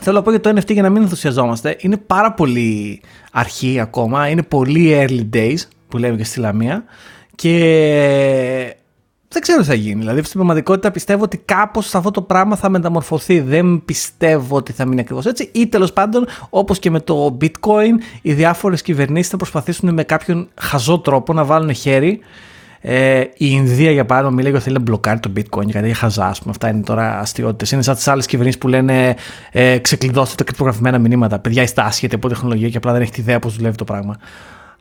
θέλω 0.00 0.16
να 0.16 0.22
πω 0.22 0.30
για 0.30 0.40
το 0.40 0.50
NFT 0.50 0.72
για 0.72 0.82
να 0.82 0.90
μην 0.90 1.02
ενθουσιαζόμαστε. 1.02 1.76
Είναι 1.80 1.96
πάρα 1.96 2.32
πολύ 2.32 3.00
αρχή 3.32 3.80
ακόμα. 3.80 4.28
Είναι 4.28 4.42
πολύ 4.42 5.06
early 5.06 5.36
days 5.36 5.58
που 5.88 5.98
λέμε 5.98 6.16
και 6.16 6.24
στη 6.24 6.40
Λαμία. 6.40 6.84
Και 7.34 8.76
δεν 9.32 9.42
ξέρω 9.42 9.60
τι 9.60 9.66
θα 9.66 9.74
γίνει. 9.74 9.98
Δηλαδή, 9.98 10.18
στην 10.22 10.32
πραγματικότητα 10.32 10.90
πιστεύω 10.90 11.22
ότι 11.22 11.36
κάπως 11.36 11.94
αυτό 11.94 12.10
το 12.10 12.22
πράγμα 12.22 12.56
θα 12.56 12.68
μεταμορφωθεί. 12.68 13.40
Δεν 13.40 13.82
πιστεύω 13.84 14.56
ότι 14.56 14.72
θα 14.72 14.86
μείνει 14.86 15.00
ακριβώς 15.00 15.26
έτσι. 15.26 15.48
Ή 15.52 15.66
τέλος 15.66 15.92
πάντων, 15.92 16.26
όπως 16.50 16.78
και 16.78 16.90
με 16.90 17.00
το 17.00 17.36
bitcoin, 17.40 18.20
οι 18.22 18.32
διάφορες 18.32 18.82
κυβερνήσεις 18.82 19.30
θα 19.30 19.36
προσπαθήσουν 19.36 19.94
με 19.94 20.02
κάποιον 20.02 20.48
χαζό 20.60 20.98
τρόπο 20.98 21.32
να 21.32 21.44
βάλουν 21.44 21.74
χέρι. 21.74 22.20
Ε, 22.80 23.20
η 23.20 23.28
Ινδία, 23.36 23.90
για 23.90 24.04
παράδειγμα, 24.04 24.36
μιλάει 24.36 24.52
ότι 24.52 24.62
θέλει 24.62 24.76
να 24.76 24.82
μπλοκάρει 24.82 25.20
το 25.20 25.32
bitcoin 25.36 25.64
γιατί 25.64 25.88
έχει 25.88 25.98
χαζά. 25.98 26.26
ας 26.26 26.38
πούμε. 26.38 26.50
Αυτά 26.50 26.68
είναι 26.68 26.82
τώρα 26.82 27.18
αστείωτες. 27.18 27.70
Είναι 27.70 27.82
σαν 27.82 27.94
τις 27.94 28.08
άλλες 28.08 28.26
κυβερνήσεις 28.26 28.60
που 28.60 28.68
λένε 28.68 29.16
ε, 29.52 29.78
ξεκλειδώστε 29.78 30.34
τα 30.34 30.44
κρυπτογραφημένα 30.44 30.98
μηνύματα. 30.98 31.38
Παιδιά, 31.38 31.62
είστε 31.62 31.82
άσχετοι 31.82 32.14
από 32.14 32.28
τεχνολογία 32.28 32.68
και 32.68 32.76
απλά 32.76 32.92
δεν 32.92 33.02
έχετε 33.02 33.20
ιδέα 33.20 33.38
πώς 33.38 33.56
δουλεύει 33.56 33.76
το 33.76 33.84
πράγμα. 33.84 34.16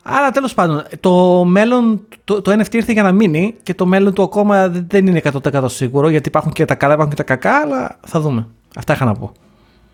Αλλά 0.02 0.30
τέλος 0.30 0.54
πάντων, 0.54 0.82
το 1.00 1.44
μέλλον, 1.44 2.00
το, 2.24 2.42
το 2.42 2.52
NFT 2.52 2.74
ήρθε 2.74 2.92
για 2.92 3.02
να 3.02 3.12
μείνει 3.12 3.54
και 3.62 3.74
το 3.74 3.86
μέλλον 3.86 4.14
του 4.14 4.22
ακόμα 4.22 4.68
δεν 4.68 5.06
είναι 5.06 5.20
100% 5.42 5.64
σίγουρο 5.66 6.08
γιατί 6.08 6.28
υπάρχουν 6.28 6.52
και 6.52 6.64
τα 6.64 6.74
καλά, 6.74 6.92
υπάρχουν 6.92 7.14
και 7.14 7.22
τα 7.22 7.36
κακά, 7.36 7.60
αλλά 7.60 7.98
θα 8.06 8.20
δούμε. 8.20 8.46
Αυτά 8.76 8.92
είχα 8.92 9.04
να 9.04 9.14
πω. 9.14 9.32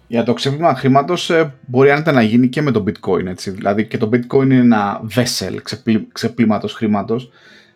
Για 0.07 0.23
το 0.23 0.33
ξέπλυμα 0.33 0.75
χρήματος 0.75 1.31
ε, 1.31 1.55
μπορεί 1.67 1.91
άνετα 1.91 2.13
να 2.13 2.23
γίνει 2.23 2.49
και 2.49 2.63
με 2.63 2.71
το 2.71 2.85
bitcoin. 2.87 3.27
Έτσι. 3.27 3.51
Δηλαδή 3.51 3.87
και 3.87 3.99
το 3.99 4.09
bitcoin 4.13 4.43
είναι 4.45 4.57
ένα 4.57 5.01
vessel 5.15 5.57
ξεπλή, 5.63 6.09
ξεπλήματος 6.13 6.73
χρήματος. 6.73 7.31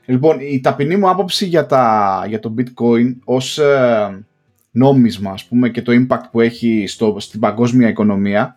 Λοιπόν, 0.05 0.37
η 0.41 0.61
ταπεινή 0.61 0.97
μου 0.97 1.11
άποψη 1.11 1.47
για, 1.47 1.67
τα, 1.67 2.25
για 2.29 2.41
το 2.41 2.55
bitcoin 2.59 3.15
ως, 3.25 3.59
ε, 3.59 4.25
νόμισμα 4.71 5.31
ας 5.31 5.45
πούμε, 5.45 5.69
και 5.69 5.83
το 5.83 5.93
impact 5.93 6.25
που 6.31 6.41
έχει 6.41 6.85
στο, 6.87 7.17
στην 7.19 7.41
παγκόσμια 7.41 7.89
οικονομία. 7.89 8.57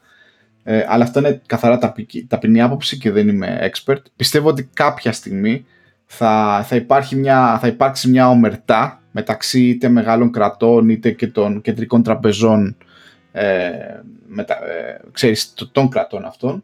Ε, 0.64 0.86
αλλά 0.88 1.04
αυτό 1.04 1.20
είναι 1.20 1.42
καθαρά 1.46 1.78
ταπεινή, 1.78 2.26
ταπεινή 2.28 2.62
άποψη 2.62 2.98
και 2.98 3.12
δεν 3.12 3.28
είμαι 3.28 3.72
expert. 3.72 4.02
Πιστεύω 4.16 4.50
ότι 4.50 4.70
κάποια 4.74 5.12
στιγμή 5.12 5.66
θα, 6.06 6.64
θα, 6.68 6.76
υπάρχει 6.76 7.16
μια, 7.16 7.58
θα 7.62 7.68
υπάρξει 7.68 8.10
μια 8.10 8.30
ομερτά 8.30 9.02
μεταξύ 9.12 9.68
είτε 9.68 9.90
μεγάλων 9.90 10.32
κρατών 10.32 10.90
είτε 10.90 11.12
και 11.12 11.28
των 11.28 11.62
κεντρικών 11.62 12.04
τραπεζών 12.04 12.78
ε, 13.32 13.70
μετα, 14.28 14.54
ε, 14.54 15.00
ξέρεις, 15.12 15.54
των 15.72 15.90
κρατών 15.90 16.26
αυτών 16.26 16.64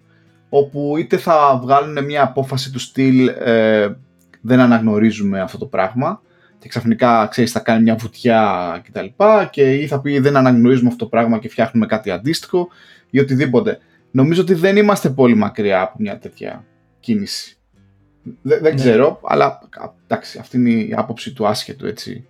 όπου 0.49 0.97
είτε 0.97 1.17
θα 1.17 1.59
βγάλουν 1.62 2.05
μια 2.05 2.23
απόφαση 2.23 2.71
του 2.71 2.79
στυλ 2.79 3.27
ε, 3.27 3.95
δεν 4.41 4.59
αναγνωρίζουμε 4.59 5.41
αυτό 5.41 5.57
το 5.57 5.65
πράγμα 5.65 6.21
και 6.59 6.67
ξαφνικά 6.67 7.27
ξέρεις 7.31 7.51
θα 7.51 7.59
κάνει 7.59 7.83
μια 7.83 7.95
βουτιά 7.95 8.81
κτλ 8.85 9.05
και, 9.05 9.47
και 9.51 9.75
ή 9.75 9.88
θα 9.88 10.01
πει 10.01 10.19
δεν 10.19 10.35
αναγνωρίζουμε 10.35 10.88
αυτό 10.89 11.03
το 11.03 11.09
πράγμα 11.09 11.39
και 11.39 11.49
φτιάχνουμε 11.49 11.85
κάτι 11.85 12.12
αντίστοιχο 12.12 12.67
ή 13.09 13.19
οτιδήποτε. 13.19 13.79
Νομίζω 14.11 14.41
ότι 14.41 14.53
δεν 14.53 14.77
είμαστε 14.77 15.09
πολύ 15.09 15.35
μακριά 15.35 15.81
από 15.81 15.95
μια 15.99 16.17
τέτοια 16.19 16.65
κίνηση. 16.99 17.57
Δεν, 18.23 18.59
δεν 18.61 18.73
ναι. 18.73 18.79
ξέρω, 18.79 19.19
αλλά 19.23 19.59
εντάξει, 20.07 20.39
αυτή 20.39 20.57
είναι 20.57 20.69
η 20.69 20.93
άποψη 20.97 21.33
του 21.33 21.47
άσχετου 21.47 21.85
έτσι 21.85 22.27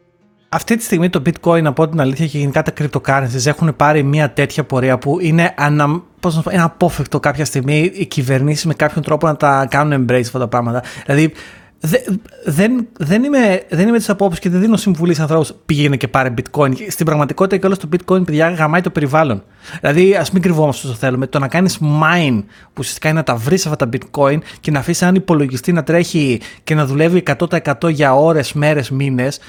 αυτή 0.50 0.76
τη 0.76 0.84
στιγμή 0.84 1.10
το 1.10 1.22
bitcoin 1.26 1.64
από 1.64 1.88
την 1.88 2.02
αλήθεια 2.02 2.28
και 2.28 2.38
γενικά 2.38 2.62
τα 2.62 2.74
cryptocurrencies 2.78 3.46
έχουν 3.46 3.76
πάρει 3.76 4.04
μια 4.04 4.32
τέτοια 4.32 4.64
πορεία 4.64 4.98
που 4.98 5.20
είναι, 5.20 5.54
ανα, 5.58 6.02
πώς 6.20 6.36
να 6.36 6.42
πω, 6.42 6.52
είναι 6.52 6.62
απόφευκτο 6.62 7.20
κάποια 7.20 7.46
στιγμή 7.46 7.92
οι 7.94 8.06
κυβερνήσεις 8.06 8.66
με 8.66 8.74
κάποιον 8.74 9.04
τρόπο 9.04 9.28
να 9.28 9.36
τα 9.36 9.68
κάνουν 9.70 10.06
embrace 10.06 10.20
αυτά 10.20 10.40
τα 10.40 10.48
πράγματα. 10.48 10.84
Δηλαδή 11.06 11.28
Δε, 11.28 11.34
δεν, 11.80 12.88
δεν 12.98 13.24
είμαι, 13.24 13.64
δεν 13.70 13.88
είμαι 13.88 13.98
της 13.98 14.10
απόψης 14.10 14.40
και 14.40 14.50
δεν 14.50 14.60
δίνω 14.60 14.78
συμβουλή 14.78 15.14
σε 15.14 15.22
ανθρώπους 15.22 15.54
πήγαινε 15.66 15.98
και 15.98 16.08
πάρε 16.08 16.34
bitcoin. 16.38 16.74
Στην 16.90 17.06
πραγματικότητα 17.06 17.58
και 17.58 17.66
όλος 17.66 17.78
το 17.78 17.90
bitcoin, 17.92 18.26
παιδιά, 18.26 18.50
γαμάει 18.50 18.82
το 18.82 18.90
περιβάλλον. 18.90 19.44
Δηλαδή, 19.82 20.16
ας 20.16 20.32
μην 20.32 20.42
κρυβόμαστε 20.42 20.88
όσο 20.88 20.96
θέλουμε. 20.96 21.28
Το 21.28 21.40
να 21.40 21.48
κάνεις 21.48 21.80
mine, 21.82 22.44
που 22.64 22.74
ουσιαστικά 22.78 23.10
είναι 23.10 23.18
να 23.18 23.24
τα 23.24 23.36
βρεις 23.36 23.66
αυτά 23.66 23.88
τα 23.88 23.98
bitcoin 23.98 24.38
και 24.60 24.72
να 24.72 24.80
αφήσεις 24.80 25.02
έναν 25.02 25.16
υπολογιστή 25.16 25.72
να 25.72 25.84
τρέχει 25.84 26.42
και 26.64 26.76
να 26.76 26.86
δουλεύει 26.86 27.24
100% 27.38 27.90
για 27.90 28.16
ώρες, 28.16 28.54
μέρες, 28.54 28.90
μήνες, 28.90 29.40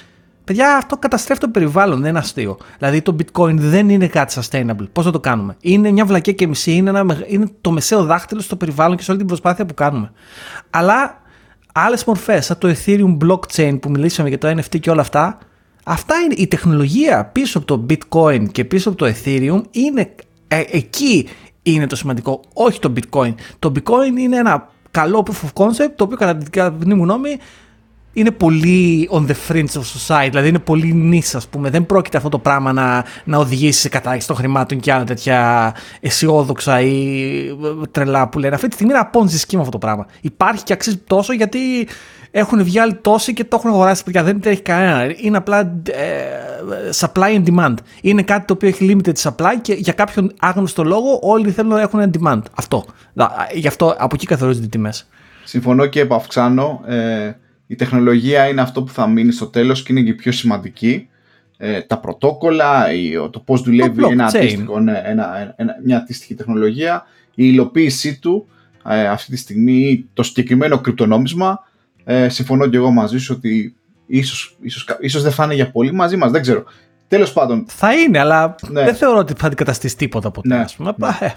Παιδιά, 0.44 0.76
αυτό 0.76 0.96
καταστρέφει 0.96 1.40
το 1.40 1.48
περιβάλλον, 1.48 2.00
δεν 2.00 2.08
είναι 2.10 2.18
αστείο. 2.18 2.58
Δηλαδή 2.78 3.02
το 3.02 3.16
bitcoin 3.18 3.54
δεν 3.54 3.88
είναι 3.88 4.06
κάτι 4.06 4.40
sustainable. 4.40 4.88
Πώς 4.92 5.04
θα 5.04 5.10
το 5.10 5.20
κάνουμε; 5.20 5.56
Είναι 5.60 5.90
μια 5.90 6.04
βλακία 6.04 6.32
και 6.32 6.46
μισή, 6.46 6.72
είναι, 6.72 6.90
ένα, 6.90 7.24
είναι 7.26 7.46
το 7.60 7.70
μεσαίο 7.70 8.04
δάχτυλο 8.04 8.40
στο 8.40 8.56
περιβάλλον 8.56 8.96
και 8.96 9.02
σε 9.02 9.10
όλη 9.10 9.18
την 9.18 9.28
προσπάθεια 9.28 9.66
που 9.66 9.74
κάνουμε. 9.74 10.12
Αλλά 10.70 11.20
άλλες 11.72 12.04
μορφές, 12.04 12.44
σαν 12.44 12.58
το 12.58 12.74
Ethereum 12.74 13.16
blockchain 13.24 13.80
που 13.80 13.90
μιλήσαμε 13.90 14.28
για 14.28 14.38
το 14.38 14.48
NFT 14.48 14.80
και 14.80 14.90
όλα 14.90 15.00
αυτά, 15.00 15.38
αυτά 15.84 16.14
είναι 16.16 16.34
η 16.36 16.46
τεχνολογία 16.46 17.24
πίσω 17.24 17.58
από 17.58 17.66
το 17.66 17.86
bitcoin 17.90 18.48
και 18.52 18.64
πίσω 18.64 18.88
από 18.88 18.98
το 18.98 19.06
Ethereum 19.06 19.62
είναι 19.70 20.14
ε, 20.48 20.62
εκεί 20.70 21.28
είναι 21.62 21.86
το 21.86 21.96
σημαντικό, 21.96 22.40
όχι 22.54 22.80
το 22.80 22.92
bitcoin. 22.96 23.34
Το 23.58 23.72
bitcoin 23.76 24.18
είναι 24.18 24.36
ένα 24.36 24.68
καλό 24.90 25.26
proof 25.26 25.46
of 25.46 25.64
concept, 25.64 25.92
το 25.96 26.04
οποίο 26.04 26.16
κατά 26.16 26.36
την 26.36 26.48
γνώμη 26.80 26.94
μου 26.94 27.04
νόμη 27.04 27.38
είναι 28.12 28.30
πολύ 28.30 29.08
on 29.12 29.26
the 29.26 29.34
fringe 29.48 29.72
of 29.72 29.82
society, 30.06 30.28
δηλαδή 30.30 30.48
είναι 30.48 30.58
πολύ 30.58 30.92
νης 30.94 31.34
ας 31.34 31.48
πούμε. 31.48 31.70
Δεν 31.70 31.86
πρόκειται 31.86 32.16
αυτό 32.16 32.28
το 32.28 32.38
πράγμα 32.38 32.72
να, 32.72 33.04
να 33.24 33.38
οδηγήσει 33.38 33.80
σε 33.80 33.88
κατάργηση 33.88 34.26
των 34.26 34.36
χρημάτων 34.36 34.80
και 34.80 34.92
άλλα 34.92 35.04
τέτοια 35.04 35.74
αισιόδοξα 36.00 36.80
ή 36.80 37.24
τρελά 37.90 38.28
που 38.28 38.38
λένε. 38.38 38.54
Αυτή 38.54 38.68
τη 38.68 38.74
στιγμή 38.74 38.92
είναι 38.92 39.02
απόνζη 39.02 39.38
σχήμα 39.38 39.60
αυτό 39.60 39.72
το 39.72 39.86
πράγμα. 39.86 40.06
Υπάρχει 40.20 40.62
και 40.62 40.72
αξίζει 40.72 40.96
τόσο 40.96 41.32
γιατί 41.32 41.58
έχουν 42.30 42.64
βγει 42.64 42.78
άλλοι 42.78 42.94
τόσοι 42.94 43.32
και 43.32 43.44
το 43.44 43.56
έχουν 43.56 43.70
αγοράσει 43.70 44.04
παιδιά. 44.04 44.22
Δεν 44.22 44.40
έχει 44.44 44.62
κανένα. 44.62 45.14
Είναι 45.16 45.36
απλά 45.36 45.60
ε, 45.60 46.94
supply 47.00 47.36
and 47.36 47.44
demand. 47.44 47.74
Είναι 48.00 48.22
κάτι 48.22 48.44
το 48.44 48.52
οποίο 48.52 48.68
έχει 48.68 48.96
limited 48.96 49.30
supply 49.30 49.54
και 49.62 49.72
για 49.72 49.92
κάποιον 49.92 50.32
άγνωστο 50.40 50.84
λόγο 50.84 51.18
όλοι 51.22 51.50
θέλουν 51.50 51.72
να 51.72 51.80
έχουν 51.80 52.10
demand. 52.18 52.42
Αυτό. 52.54 52.84
Γι' 53.54 53.68
αυτό 53.68 53.94
από 53.98 54.14
εκεί 54.14 54.26
καθορίζονται 54.26 54.66
οι 54.66 54.68
τιμές. 54.68 55.08
Συμφωνώ 55.44 55.86
και 55.86 56.00
επαυξάνω. 56.00 56.80
Ε, 56.86 57.30
η 57.70 57.74
τεχνολογία 57.74 58.48
είναι 58.48 58.60
αυτό 58.60 58.82
που 58.82 58.92
θα 58.92 59.06
μείνει 59.06 59.32
στο 59.32 59.46
τέλος 59.46 59.82
και 59.82 59.92
είναι 59.92 60.02
και 60.02 60.14
πιο 60.14 60.32
σημαντική. 60.32 61.08
Ε, 61.56 61.80
τα 61.80 61.98
πρωτόκολλα, 61.98 62.86
το 63.30 63.38
πώς 63.40 63.62
δουλεύει 63.62 64.04
ένα 64.04 64.24
αντίστοιχο, 64.24 64.80
ναι, 64.80 65.02
ένα, 65.04 65.54
ένα, 65.56 65.74
μια 65.84 65.96
αντίστοιχη 65.96 66.34
τεχνολογία, 66.34 67.06
η 67.34 67.44
υλοποίησή 67.46 68.18
του 68.18 68.46
ε, 68.88 69.08
αυτή 69.08 69.30
τη 69.30 69.36
στιγμή, 69.36 70.06
το 70.12 70.22
συγκεκριμένο 70.22 70.78
κρυπτονόμισμα, 70.78 71.64
ε, 72.04 72.28
συμφωνώ 72.28 72.66
και 72.66 72.76
εγώ 72.76 72.90
μαζί 72.90 73.18
σου 73.18 73.34
ότι 73.36 73.76
ίσως, 74.06 74.56
ίσως, 74.60 74.86
ίσως 75.00 75.22
δεν 75.22 75.32
θα 75.32 75.44
είναι 75.44 75.54
για 75.54 75.70
πολύ 75.70 75.92
μαζί 75.92 76.16
μας, 76.16 76.30
δεν 76.30 76.42
ξέρω. 76.42 76.64
Τέλος 77.08 77.32
πάντων. 77.32 77.64
Θα 77.68 77.94
είναι, 77.94 78.18
αλλά 78.18 78.54
ναι. 78.68 78.84
δεν 78.84 78.94
θεωρώ 78.94 79.18
ότι 79.18 79.32
θα 79.36 79.46
αντικαταστήσει 79.46 79.96
τίποτα 79.96 80.30
ποτέ. 80.30 80.48
Ναι, 80.48 80.56
ας 80.56 80.74
πούμε. 80.74 80.94
Ναι. 80.96 81.34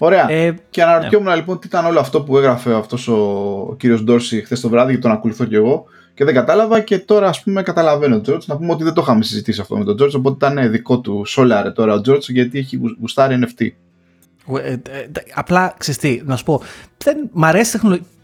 Ε, 0.00 0.04
Ωραία. 0.04 0.30
Ε, 0.30 0.54
και 0.70 0.82
αναρωτιόμουν 0.82 1.28
ναι. 1.28 1.34
λοιπόν 1.34 1.58
τι 1.58 1.66
ήταν 1.66 1.84
όλο 1.84 2.00
αυτό 2.00 2.22
που 2.22 2.38
έγραφε 2.38 2.74
αυτός 2.74 3.08
ο 3.08 3.74
κύριος 3.78 4.02
Ντόρση 4.02 4.42
χθες 4.42 4.60
το 4.60 4.68
βράδυ, 4.68 4.92
και 4.92 4.98
τον 4.98 5.10
ακολουθώ 5.10 5.44
κι 5.44 5.54
εγώ. 5.54 5.84
Και 6.14 6.24
δεν 6.24 6.34
κατάλαβα 6.34 6.80
και 6.80 6.98
τώρα 6.98 7.28
ας 7.28 7.42
πούμε 7.42 7.62
καταλαβαίνω 7.62 8.14
τον 8.14 8.22
Τζόρτζ. 8.22 8.46
Να 8.46 8.56
πούμε 8.56 8.72
ότι 8.72 8.84
δεν 8.84 8.92
το 8.92 9.00
είχαμε 9.00 9.22
συζητήσει 9.22 9.60
αυτό 9.60 9.76
με 9.76 9.84
τον 9.84 9.96
Τζόρτζ. 9.96 10.14
Οπότε 10.14 10.46
ήταν 10.46 10.70
δικό 10.70 11.00
του 11.00 11.22
σόλαρε 11.24 11.70
τώρα 11.70 11.94
ο 11.94 12.00
Τζόρτζ 12.00 12.28
γιατί 12.28 12.58
έχει 12.58 12.80
γουστάρει 13.00 13.38
NFT. 13.40 13.68
Ε, 14.62 14.72
ε, 14.72 14.78
απλά 15.34 15.74
ξεστή, 15.78 16.22
να 16.26 16.36
σου 16.36 16.44
πω, 16.44 16.62
δεν, 17.04 17.30
μ' 17.32 17.44
αρέσει 17.44 17.76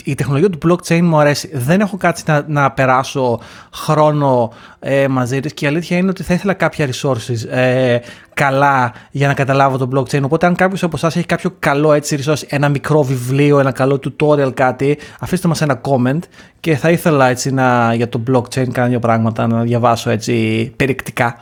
η 0.06 0.14
τεχνολογία 0.14 0.50
του 0.50 0.58
blockchain 0.66 1.00
μου 1.00 1.18
αρέσει. 1.18 1.50
Δεν 1.52 1.80
έχω 1.80 1.96
κάτσει 1.96 2.24
να, 2.26 2.44
να 2.48 2.70
περάσω 2.70 3.40
χρόνο 3.72 4.52
ε, 4.78 5.08
μαζί 5.08 5.40
της 5.40 5.54
και 5.54 5.64
η 5.64 5.68
αλήθεια 5.68 5.96
είναι 5.96 6.10
ότι 6.10 6.22
θα 6.22 6.34
ήθελα 6.34 6.54
κάποια 6.54 6.88
resources 6.88 7.48
ε, 7.50 7.98
καλά 8.34 8.92
για 9.10 9.26
να 9.26 9.34
καταλάβω 9.34 9.76
το 9.76 9.88
blockchain. 9.94 10.22
Οπότε 10.22 10.46
αν 10.46 10.54
κάποιος 10.54 10.82
από 10.82 10.96
εσάς 10.96 11.16
έχει 11.16 11.26
κάποιο 11.26 11.54
καλό 11.58 11.92
έτσι 11.92 12.18
resource, 12.24 12.42
ένα 12.48 12.68
μικρό 12.68 13.02
βιβλίο, 13.02 13.58
ένα 13.58 13.72
καλό 13.72 14.00
tutorial 14.04 14.54
κάτι, 14.54 14.98
αφήστε 15.20 15.48
μας 15.48 15.60
ένα 15.60 15.80
comment 15.88 16.20
και 16.60 16.76
θα 16.76 16.90
ήθελα 16.90 17.28
έτσι 17.28 17.50
να, 17.50 17.94
για 17.94 18.08
το 18.08 18.22
blockchain 18.30 18.68
κάνα 18.72 18.88
δύο 18.88 18.98
πράγματα 18.98 19.46
να 19.46 19.62
διαβάσω 19.62 20.10
έτσι 20.10 20.72
περιεκτικά. 20.76 21.38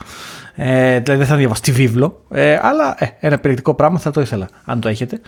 Ε, 0.56 1.00
δηλαδή 1.00 1.18
δεν 1.18 1.26
θα 1.26 1.36
διαβάσω 1.36 1.60
τη 1.60 1.72
βίβλο, 1.72 2.22
ε, 2.30 2.58
αλλά 2.62 2.96
ε, 2.98 3.06
ένα 3.20 3.38
περιεκτικό 3.38 3.74
πράγμα 3.74 3.98
θα 3.98 4.10
το 4.10 4.20
ήθελα, 4.20 4.48
αν 4.64 4.80
το 4.80 4.88
έχετε. 4.88 5.20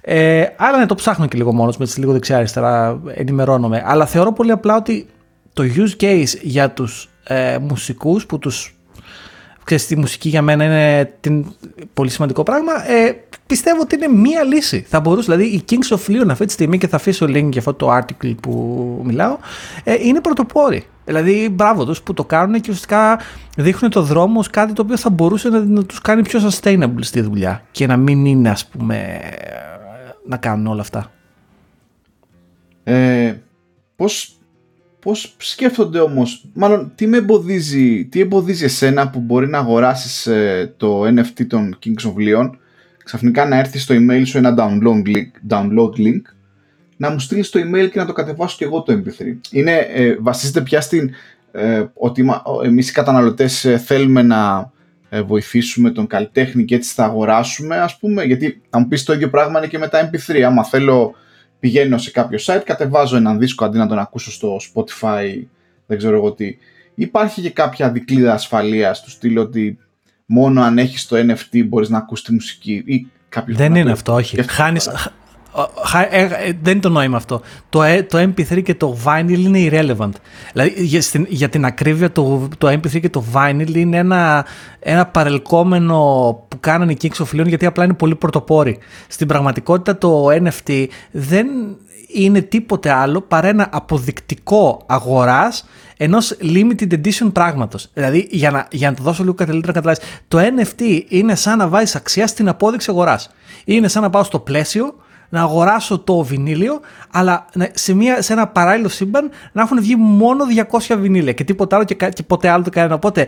Ε, 0.00 0.44
αλλά 0.56 0.78
ναι, 0.78 0.86
το 0.86 0.94
ψάχνω 0.94 1.26
και 1.26 1.36
λίγο 1.36 1.52
μόνος 1.52 1.76
με 1.76 1.86
λίγο 1.96 2.12
δεξιά-αριστερά, 2.12 3.00
ενημερώνομαι. 3.14 3.82
Αλλά 3.86 4.06
θεωρώ 4.06 4.32
πολύ 4.32 4.50
απλά 4.50 4.76
ότι 4.76 5.06
το 5.52 5.64
use 5.76 6.02
case 6.02 6.38
για 6.42 6.70
τους 6.70 7.08
ε, 7.24 7.58
μουσικούς 7.58 8.26
που 8.26 8.38
τους 8.38 8.73
ξέρεις, 9.64 9.86
τη 9.86 9.96
μουσική 9.96 10.28
για 10.28 10.42
μένα 10.42 10.64
είναι 10.64 11.14
την, 11.20 11.46
πολύ 11.94 12.10
σημαντικό 12.10 12.42
πράγμα. 12.42 12.90
Ε, 12.90 13.24
πιστεύω 13.46 13.80
ότι 13.80 13.94
είναι 13.94 14.08
μία 14.08 14.42
λύση. 14.42 14.84
Θα 14.88 15.00
μπορούσε, 15.00 15.34
δηλαδή, 15.34 15.54
η 15.54 15.64
Kings 15.70 15.96
of 15.96 16.10
Leon 16.10 16.28
αυτή 16.30 16.46
τη 16.46 16.52
στιγμή 16.52 16.78
και 16.78 16.88
θα 16.88 16.96
αφήσω 16.96 17.26
link 17.26 17.48
για 17.50 17.58
αυτό 17.58 17.74
το 17.74 17.96
article 17.96 18.34
που 18.42 19.00
μιλάω, 19.04 19.36
ε, 19.84 19.94
είναι 20.00 20.20
πρωτοπόροι. 20.20 20.84
Δηλαδή, 21.04 21.48
μπράβο 21.52 21.84
του 21.84 22.02
που 22.02 22.14
το 22.14 22.24
κάνουν 22.24 22.54
και 22.54 22.70
ουσιαστικά 22.70 23.18
δείχνουν 23.56 23.90
το 23.90 24.02
δρόμο 24.02 24.38
ως 24.38 24.50
κάτι 24.50 24.72
το 24.72 24.82
οποίο 24.82 24.96
θα 24.96 25.10
μπορούσε 25.10 25.48
να, 25.48 25.58
να 25.60 25.84
τους 25.84 26.00
κάνει 26.00 26.22
πιο 26.22 26.40
sustainable 26.48 26.98
στη 27.00 27.20
δουλειά 27.20 27.62
και 27.70 27.86
να 27.86 27.96
μην 27.96 28.24
είναι, 28.24 28.50
ας 28.50 28.66
πούμε, 28.66 29.20
να 30.26 30.36
κάνουν 30.36 30.66
όλα 30.66 30.80
αυτά. 30.80 31.10
Ε, 32.84 33.34
πώς, 33.96 34.36
πώς 35.04 35.34
σκέφτονται 35.38 36.00
όμως, 36.00 36.44
μάλλον 36.52 36.92
τι 36.94 37.06
με 37.06 37.16
εμποδίζει, 37.16 38.04
τι 38.04 38.20
εμποδίζει 38.20 38.64
εσένα 38.64 39.10
που 39.10 39.20
μπορεί 39.20 39.48
να 39.48 39.58
αγοράσεις 39.58 40.26
ε, 40.26 40.74
το 40.76 41.02
NFT 41.06 41.46
των 41.46 41.78
Kings 41.84 42.06
of 42.08 42.14
Leon, 42.16 42.50
ξαφνικά 43.04 43.46
να 43.46 43.58
έρθει 43.58 43.78
στο 43.78 43.94
email 43.94 44.22
σου 44.24 44.38
ένα 44.38 44.54
download 44.58 45.08
link, 45.08 45.54
download 45.54 45.90
link 45.96 46.22
να 46.96 47.10
μου 47.10 47.18
στείλεις 47.18 47.50
το 47.50 47.60
email 47.60 47.88
και 47.90 47.98
να 47.98 48.06
το 48.06 48.12
κατεβάσω 48.12 48.56
και 48.58 48.64
εγώ 48.64 48.82
το 48.82 48.92
MP3. 48.92 49.36
Είναι, 49.50 49.76
ε, 49.76 50.16
βασίζεται 50.20 50.60
πια 50.60 50.80
στην 50.80 51.10
ε, 51.52 51.84
ότι 51.94 52.26
εμείς 52.64 52.88
οι 52.88 52.92
καταναλωτές 52.92 53.64
ε, 53.64 53.78
θέλουμε 53.78 54.22
να 54.22 54.70
ε, 55.08 55.22
βοηθήσουμε 55.22 55.90
τον 55.90 56.06
καλλιτέχνη 56.06 56.64
και 56.64 56.74
έτσι 56.74 56.92
θα 56.94 57.04
αγοράσουμε 57.04 57.76
ας 57.76 57.98
πούμε 57.98 58.24
γιατί 58.24 58.62
θα 58.70 58.78
μου 58.78 58.88
πεις 58.88 59.04
το 59.04 59.12
ίδιο 59.12 59.30
πράγμα 59.30 59.58
είναι 59.58 59.68
και 59.68 59.78
με 59.78 59.88
τα 59.88 60.10
MP3 60.10 60.40
άμα 60.40 60.64
θέλω 60.64 61.14
πηγαίνω 61.60 61.98
σε 61.98 62.10
κάποιο 62.10 62.38
site 62.42 62.62
κατεβάζω 62.64 63.16
έναν 63.16 63.38
δίσκο 63.38 63.64
αντί 63.64 63.78
να 63.78 63.86
τον 63.86 63.98
ακούσω 63.98 64.32
στο 64.32 64.56
Spotify 64.56 65.42
δεν 65.86 65.98
ξέρω 65.98 66.16
εγώ 66.16 66.32
τι 66.32 66.56
υπάρχει 66.94 67.40
και 67.40 67.50
κάποια 67.50 67.90
δικλίδα 67.90 68.32
ασφαλείας 68.32 69.02
του 69.02 69.10
στυλ 69.10 69.38
ότι 69.38 69.78
μόνο 70.26 70.62
αν 70.62 70.78
έχεις 70.78 71.06
το 71.06 71.16
NFT 71.16 71.66
μπορείς 71.66 71.88
να 71.88 71.98
ακούσει 71.98 72.24
τη 72.24 72.32
μουσική 72.32 72.82
ή 72.86 73.06
δεν 73.46 73.74
είναι 73.74 73.90
αυτό, 73.90 74.14
όχι. 74.14 74.42
Χάνεις, 74.42 74.86
ε, 74.86 74.90
ε, 74.90 74.94
δεν 76.62 76.72
είναι 76.72 76.80
το 76.80 76.88
νόημα 76.88 77.16
αυτό. 77.16 77.40
Το, 77.68 77.82
ε, 77.82 78.02
το 78.02 78.18
MP3 78.18 78.62
και 78.62 78.74
το 78.74 78.96
vinyl 79.04 79.38
είναι 79.38 79.68
irrelevant. 79.70 80.12
Δηλαδή, 80.52 80.74
για, 80.76 81.02
για 81.28 81.48
την 81.48 81.64
ακρίβεια, 81.64 82.12
το, 82.12 82.48
το 82.58 82.68
MP3 82.68 83.00
και 83.00 83.10
το 83.10 83.24
vinyl 83.34 83.74
είναι 83.74 83.96
ένα, 83.96 84.46
ένα 84.78 85.06
παρελκόμενο 85.06 85.96
που 86.48 86.60
κάνανε 86.60 86.92
οι 86.92 86.96
Kings 87.02 87.24
of 87.24 87.40
Leon 87.40 87.46
γιατί 87.46 87.66
απλά 87.66 87.84
είναι 87.84 87.94
πολύ 87.94 88.14
πρωτοπόροι. 88.14 88.78
Στην 89.08 89.26
πραγματικότητα 89.26 89.98
το 89.98 90.26
NFT 90.26 90.86
δεν 91.10 91.46
είναι 92.14 92.40
τίποτε 92.40 92.90
άλλο 92.90 93.20
παρά 93.20 93.48
ένα 93.48 93.68
αποδεικτικό 93.72 94.82
αγοράς 94.86 95.64
ενός 95.96 96.36
limited 96.42 96.92
edition 96.92 97.32
πράγματος. 97.32 97.90
Δηλαδή, 97.92 98.28
για 98.30 98.50
να, 98.50 98.66
για 98.70 98.90
να 98.90 98.96
το 98.96 99.02
δώσω 99.02 99.22
λίγο 99.22 99.34
καλύτερα 99.34 99.66
να 99.66 99.72
καταλάβεις, 99.72 100.04
το 100.28 100.38
NFT 100.38 101.02
είναι 101.08 101.34
σαν 101.34 101.58
να 101.58 101.68
βάζεις 101.68 101.94
αξία 101.94 102.26
στην 102.26 102.48
απόδειξη 102.48 102.90
αγοράς. 102.90 103.30
Είναι 103.64 103.88
σαν 103.88 104.02
να 104.02 104.10
πάω 104.10 104.22
στο 104.22 104.38
πλαίσιο, 104.38 104.94
να 105.34 105.40
αγοράσω 105.40 105.98
το 105.98 106.22
βινίλιο, 106.22 106.80
αλλά 107.10 107.46
σε, 107.72 107.94
μια, 107.94 108.22
σε 108.22 108.32
ένα 108.32 108.48
παράλληλο 108.48 108.88
σύμπαν 108.88 109.30
να 109.52 109.62
έχουν 109.62 109.80
βγει 109.80 109.96
μόνο 109.96 110.44
200 110.70 110.96
βινίλια 110.98 111.32
και 111.32 111.44
τίποτα 111.44 111.76
άλλο 111.76 111.84
και, 111.84 111.94
και 111.94 112.22
ποτέ 112.22 112.48
άλλο 112.48 112.64
το 112.64 112.70
κανένα. 112.70 112.94
Οπότε 112.94 113.26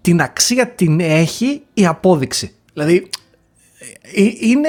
την 0.00 0.20
αξία 0.20 0.68
την 0.68 1.00
έχει 1.00 1.62
η 1.74 1.86
απόδειξη. 1.86 2.54
Δηλαδή, 2.72 3.10
ε, 4.12 4.22
ε, 4.22 4.32
είναι, 4.40 4.68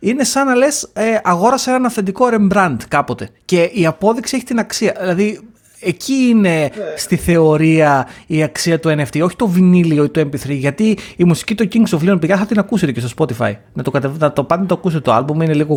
είναι 0.00 0.24
σαν 0.24 0.46
να 0.46 0.54
λες 0.54 0.90
ε, 0.92 1.18
αγόρασα 1.22 1.74
ένα 1.74 1.86
αυθεντικό 1.86 2.28
Rembrandt 2.32 2.78
κάποτε 2.88 3.30
και 3.44 3.62
η 3.62 3.86
απόδειξη 3.86 4.36
έχει 4.36 4.44
την 4.44 4.58
αξία. 4.58 4.96
Δηλαδή 5.00 5.40
εκεί 5.80 6.12
είναι 6.12 6.70
στη 6.96 7.16
θεωρία 7.16 8.08
η 8.26 8.42
αξία 8.42 8.80
του 8.80 8.88
NFT, 8.88 9.20
όχι 9.22 9.36
το 9.36 9.46
βινίλιο 9.46 10.04
ή 10.04 10.08
το 10.08 10.20
MP3. 10.20 10.48
Γιατί 10.48 10.98
η 11.16 11.24
μουσική 11.24 11.54
του 11.54 11.68
Kings 11.72 11.98
of 11.98 12.10
Leon, 12.10 12.20
παιδιά, 12.20 12.36
θα 12.36 12.46
την 12.46 12.58
ακούσετε 12.58 12.92
και 12.92 13.00
στο 13.00 13.08
Spotify. 13.16 13.52
Να 13.72 13.82
το, 13.82 13.90
κατεβ... 13.90 14.18
να 14.18 14.32
το 14.32 14.44
πάτε 14.44 14.60
να 14.60 14.66
το 14.66 14.74
ακούσετε 14.74 15.02
το 15.02 15.16
album, 15.16 15.34
είναι 15.34 15.54
λίγο, 15.54 15.74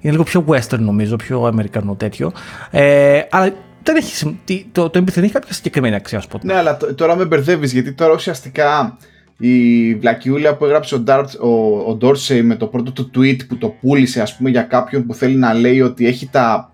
είναι 0.00 0.12
λίγο 0.12 0.22
πιο 0.22 0.44
western 0.48 0.78
νομίζω, 0.78 1.16
πιο 1.16 1.42
αμερικανό 1.42 1.94
τέτοιο. 1.94 2.32
Ε, 2.70 3.20
αλλά 3.30 3.52
δεν 3.82 3.96
έχει, 3.96 4.36
το, 4.72 4.90
το 4.90 5.00
MP3 5.00 5.12
δεν 5.12 5.24
έχει 5.24 5.32
κάποια 5.32 5.54
συγκεκριμένη 5.54 5.94
αξία, 5.94 6.18
ας 6.18 6.26
πω. 6.26 6.38
Ναι, 6.42 6.54
αλλά 6.54 6.76
τώρα 6.76 7.16
με 7.16 7.24
μπερδεύεις 7.24 7.72
γιατί 7.72 7.92
τώρα 7.92 8.14
ουσιαστικά 8.14 8.98
η 9.38 9.94
βλακιούλα 9.94 10.56
που 10.56 10.64
έγραψε 10.64 10.94
ο, 10.94 11.04
Dart, 11.06 11.26
ο, 11.40 11.48
ο 11.90 11.98
Dorsey 12.00 12.40
με 12.42 12.56
το 12.56 12.66
πρώτο 12.66 12.92
του 12.92 13.10
tweet 13.14 13.46
που 13.48 13.56
το 13.56 13.68
πούλησε 13.68 14.20
ας 14.20 14.36
πούμε 14.36 14.50
για 14.50 14.62
κάποιον 14.62 15.06
που 15.06 15.14
θέλει 15.14 15.36
να 15.36 15.54
λέει 15.54 15.80
ότι 15.80 16.06
έχει 16.06 16.28
τα 16.28 16.72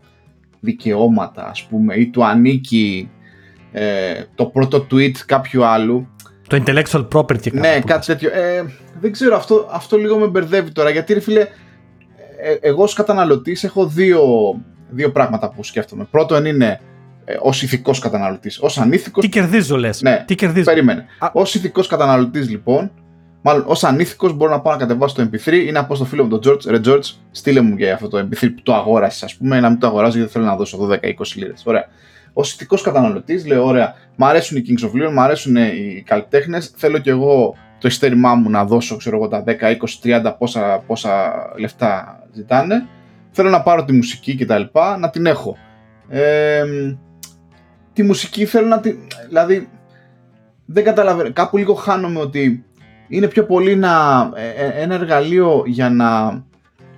δικαιώματα 0.62 1.48
ας 1.48 1.62
πούμε 1.62 1.94
ή 1.94 2.06
του 2.06 2.24
ανήκει 2.24 3.10
ε, 3.72 4.22
το 4.34 4.46
πρώτο 4.46 4.86
tweet 4.90 5.16
κάποιου 5.26 5.64
άλλου 5.64 6.08
το 6.48 6.62
intellectual 6.64 7.08
property 7.08 7.52
ναι 7.52 7.80
κάτι 7.86 8.06
τέτοιο 8.06 8.30
ε, 8.32 8.64
δεν 9.00 9.12
ξέρω 9.12 9.36
αυτό, 9.36 9.68
αυτό 9.72 9.96
λίγο 9.96 10.18
με 10.18 10.26
μπερδεύει 10.26 10.72
τώρα 10.72 10.90
γιατί 10.90 11.12
ρε 11.12 11.20
φίλε 11.20 11.46
ε, 12.44 12.56
εγώ 12.60 12.82
ως 12.82 12.94
καταναλωτής 12.94 13.64
έχω 13.64 13.86
δύο, 13.86 14.22
δύο 14.90 15.12
πράγματα 15.12 15.50
που 15.50 15.64
σκέφτομαι 15.64 16.04
πρώτον 16.10 16.44
είναι 16.44 16.80
ε, 17.24 17.36
ως 17.40 17.62
ηθικός 17.62 17.98
καταναλωτής. 17.98 18.58
Ω 18.58 18.66
ανήθικο. 18.76 19.20
Τι 19.20 19.28
κερδίζω, 19.28 19.76
λες. 19.76 20.02
Ναι, 20.02 20.24
τι 20.26 20.34
κερδίζω. 20.34 20.64
Περίμενε. 20.64 21.06
Ω 21.32 21.42
ηθικός 21.42 21.86
καταναλωτής, 21.86 22.50
λοιπόν, 22.50 22.92
μάλλον 23.42 23.64
ως 23.66 23.84
ανήθικος 23.84 24.32
μπορώ 24.32 24.50
να 24.50 24.60
πάω 24.60 24.72
να 24.72 24.78
κατεβάσω 24.78 25.14
το 25.14 25.28
MP3 25.32 25.52
ή 25.52 25.70
να 25.72 25.84
πω 25.84 25.94
στο 25.94 26.04
φίλο 26.04 26.24
μου 26.24 26.38
τον 26.38 26.52
George, 26.52 26.64
ρε 26.66 26.80
George, 26.84 27.14
στείλε 27.30 27.60
μου 27.60 27.76
και 27.76 27.90
αυτό 27.90 28.08
το 28.08 28.18
MP3 28.18 28.48
που 28.54 28.62
το 28.62 28.74
αγόρασες, 28.74 29.22
ας 29.22 29.36
πούμε, 29.36 29.60
να 29.60 29.68
μην 29.68 29.78
το 29.78 29.86
αγοράζω 29.86 30.16
γιατί 30.16 30.32
θέλω 30.32 30.44
να 30.44 30.56
δώσω 30.56 30.88
12-20 30.90 30.98
λίρες. 31.34 31.62
Ωραία. 31.64 31.84
Ω 32.32 32.40
ηθικός 32.40 32.82
καταναλωτής, 32.82 33.46
λέω: 33.46 33.66
Ωραία, 33.66 33.94
μ' 34.16 34.24
αρέσουν 34.24 34.56
οι 34.56 34.62
Kings 34.66 34.84
of 34.84 35.02
Leon, 35.02 35.12
μ' 35.12 35.20
αρέσουν 35.20 35.56
οι 35.56 36.02
καλλιτέχνες, 36.06 36.72
θέλω 36.76 36.98
κι 36.98 37.08
εγώ 37.08 37.54
το 37.78 37.88
ειστέρημά 37.88 38.34
μου 38.34 38.50
να 38.50 38.64
δώσω, 38.64 38.96
ξέρω 38.96 39.16
εγώ, 39.16 39.28
τα 39.28 39.44
10, 39.46 39.50
20, 39.50 39.76
30 40.02 40.34
πόσα, 40.38 40.82
πόσα 40.86 41.32
λεφτά 41.56 42.22
ζητάνε. 42.32 42.86
Θέλω 43.30 43.50
να 43.50 43.62
πάρω 43.62 43.84
τη 43.84 43.92
μουσική 43.92 44.36
κτλ. 44.36 44.62
να 44.98 45.10
την 45.10 45.26
έχω. 45.26 45.56
Ε, 46.08 46.64
τη 47.92 48.02
μουσική 48.02 48.44
θέλω 48.44 48.66
να 48.66 48.80
τη... 48.80 48.94
Δηλαδή, 49.28 49.68
δεν 50.66 50.84
καταλαβαίνω. 50.84 51.32
Κάπου 51.32 51.56
λίγο 51.56 51.74
χάνομαι 51.74 52.20
ότι 52.20 52.64
είναι 53.12 53.28
πιο 53.28 53.44
πολύ 53.44 53.76
να, 53.76 54.20
ε, 54.34 54.64
ε, 54.64 54.82
ένα 54.82 54.94
εργαλείο 54.94 55.62
για 55.66 55.90
να 55.90 56.42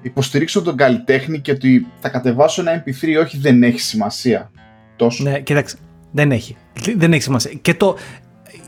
υποστηρίξω 0.03 0.63
τον 0.63 0.77
καλλιτέχνη 0.77 1.41
και 1.41 1.51
ότι 1.51 1.87
θα 2.01 2.09
κατεβάσω 2.09 2.61
ένα 2.61 2.83
MP3 2.83 3.21
όχι 3.25 3.39
δεν 3.39 3.63
έχει 3.63 3.81
σημασία 3.81 4.51
τόσο. 4.97 5.23
Ναι, 5.23 5.41
κοιτάξτε, 5.41 5.79
δεν 6.11 6.33
έχει. 6.33 6.57
Δεν 6.97 7.13
έχει 7.13 7.23
σημασία. 7.23 7.53
Και 7.63 7.75
το, 7.75 7.97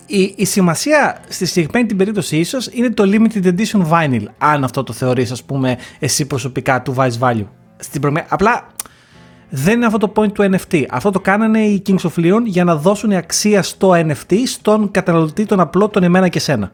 η, 0.07 0.35
η 0.37 0.45
σημασία 0.45 1.21
στη 1.29 1.47
συγκεκριμένη 1.47 1.87
την 1.87 1.97
περίπτωση 1.97 2.37
ίσως 2.37 2.69
είναι 2.73 2.91
το 2.91 3.05
limited 3.07 3.45
edition 3.45 3.89
vinyl, 3.91 4.25
αν 4.39 4.65
αυτό 4.65 4.83
το 4.83 4.93
θεωρείς 4.93 5.31
ας 5.31 5.43
πούμε 5.43 5.79
εσύ 5.99 6.27
προσωπικά 6.27 6.83
του 6.83 6.93
βάζει 6.93 7.19
value. 7.23 7.47
Στην 7.77 8.25
Απλά 8.29 8.67
δεν 9.49 9.75
είναι 9.75 9.87
αυτό 9.87 9.99
το 9.99 10.13
point 10.17 10.33
του 10.33 10.51
NFT. 10.51 10.85
Αυτό 10.91 11.11
το 11.11 11.21
κάνανε 11.21 11.61
οι 11.61 11.83
Kings 11.87 12.11
of 12.11 12.25
Leon 12.25 12.43
για 12.45 12.65
να 12.65 12.77
δώσουν 12.77 13.13
αξία 13.13 13.63
στο 13.63 13.91
NFT 13.91 14.35
στον 14.47 14.91
καταναλωτή 14.91 15.47
τον 15.47 15.61
απλό, 15.61 15.89
τον 15.89 16.03
εμένα 16.03 16.29
και 16.29 16.39
σένα. 16.39 16.73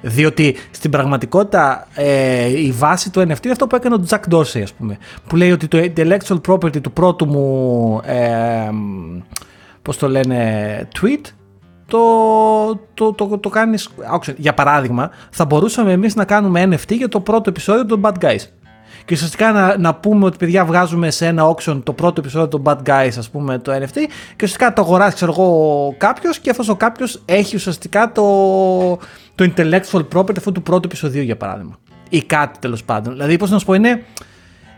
Διότι 0.00 0.56
στην 0.70 0.90
πραγματικότητα 0.90 1.86
ε, 1.94 2.60
η 2.60 2.72
βάση 2.72 3.10
του 3.10 3.20
NFT 3.20 3.42
είναι 3.42 3.52
αυτό 3.52 3.66
που 3.66 3.76
έκανε 3.76 3.94
ο 3.94 4.04
Jack 4.08 4.34
Dorsey, 4.34 4.60
ας 4.62 4.72
πούμε. 4.72 4.98
Που 5.26 5.36
λέει 5.36 5.52
ότι 5.52 5.68
το 5.68 5.78
intellectual 5.78 6.40
property 6.48 6.80
του 6.80 6.92
πρώτου 6.92 7.26
μου, 7.26 8.00
ε, 8.04 8.70
πώς 9.82 9.96
το 9.96 10.08
λένε, 10.08 10.88
tweet, 11.00 11.30
το, 11.86 12.00
το, 12.94 13.12
το, 13.12 13.38
το 13.38 13.48
κάνεις, 13.48 13.88
για 14.36 14.54
παράδειγμα, 14.54 15.10
θα 15.30 15.44
μπορούσαμε 15.44 15.92
εμείς 15.92 16.14
να 16.14 16.24
κάνουμε 16.24 16.64
NFT 16.64 16.96
για 16.96 17.08
το 17.08 17.20
πρώτο 17.20 17.50
επεισόδιο 17.50 17.86
των 17.86 18.00
Bad 18.04 18.14
Guys 18.20 18.61
και 19.04 19.14
ουσιαστικά 19.14 19.52
να, 19.52 19.78
να 19.78 19.94
πούμε 19.94 20.24
ότι 20.24 20.36
παιδιά 20.36 20.64
βγάζουμε 20.64 21.10
σε 21.10 21.26
ένα 21.26 21.54
auction 21.54 21.80
το 21.84 21.92
πρώτο 21.92 22.20
επεισόδιο 22.20 22.48
των 22.48 22.62
Bad 22.64 22.78
Guys, 22.88 23.12
ας 23.18 23.30
πούμε, 23.30 23.58
το 23.58 23.72
NFT, 23.72 23.94
και 24.36 24.44
ουσιαστικά 24.44 24.72
το 24.72 24.82
αγοράσει, 24.82 25.14
ξέρω 25.14 25.32
εγώ, 25.32 25.94
κάποιος 25.98 26.38
και 26.38 26.50
αυτός 26.50 26.68
ο 26.68 26.76
κάποιος 26.76 27.22
έχει 27.24 27.56
ουσιαστικά 27.56 28.12
το, 28.12 28.22
το 29.34 29.52
intellectual 29.56 30.04
property 30.14 30.36
αυτού 30.36 30.52
του 30.52 30.62
πρώτου 30.62 30.82
επεισοδίου, 30.84 31.22
για 31.22 31.36
παράδειγμα. 31.36 31.78
Ή 32.08 32.22
κάτι 32.22 32.58
τέλος 32.58 32.84
πάντων. 32.84 33.12
Δηλαδή, 33.12 33.36
πώς 33.36 33.50
να 33.50 33.58
σου 33.58 33.66
πω, 33.66 33.74
είναι 33.74 34.02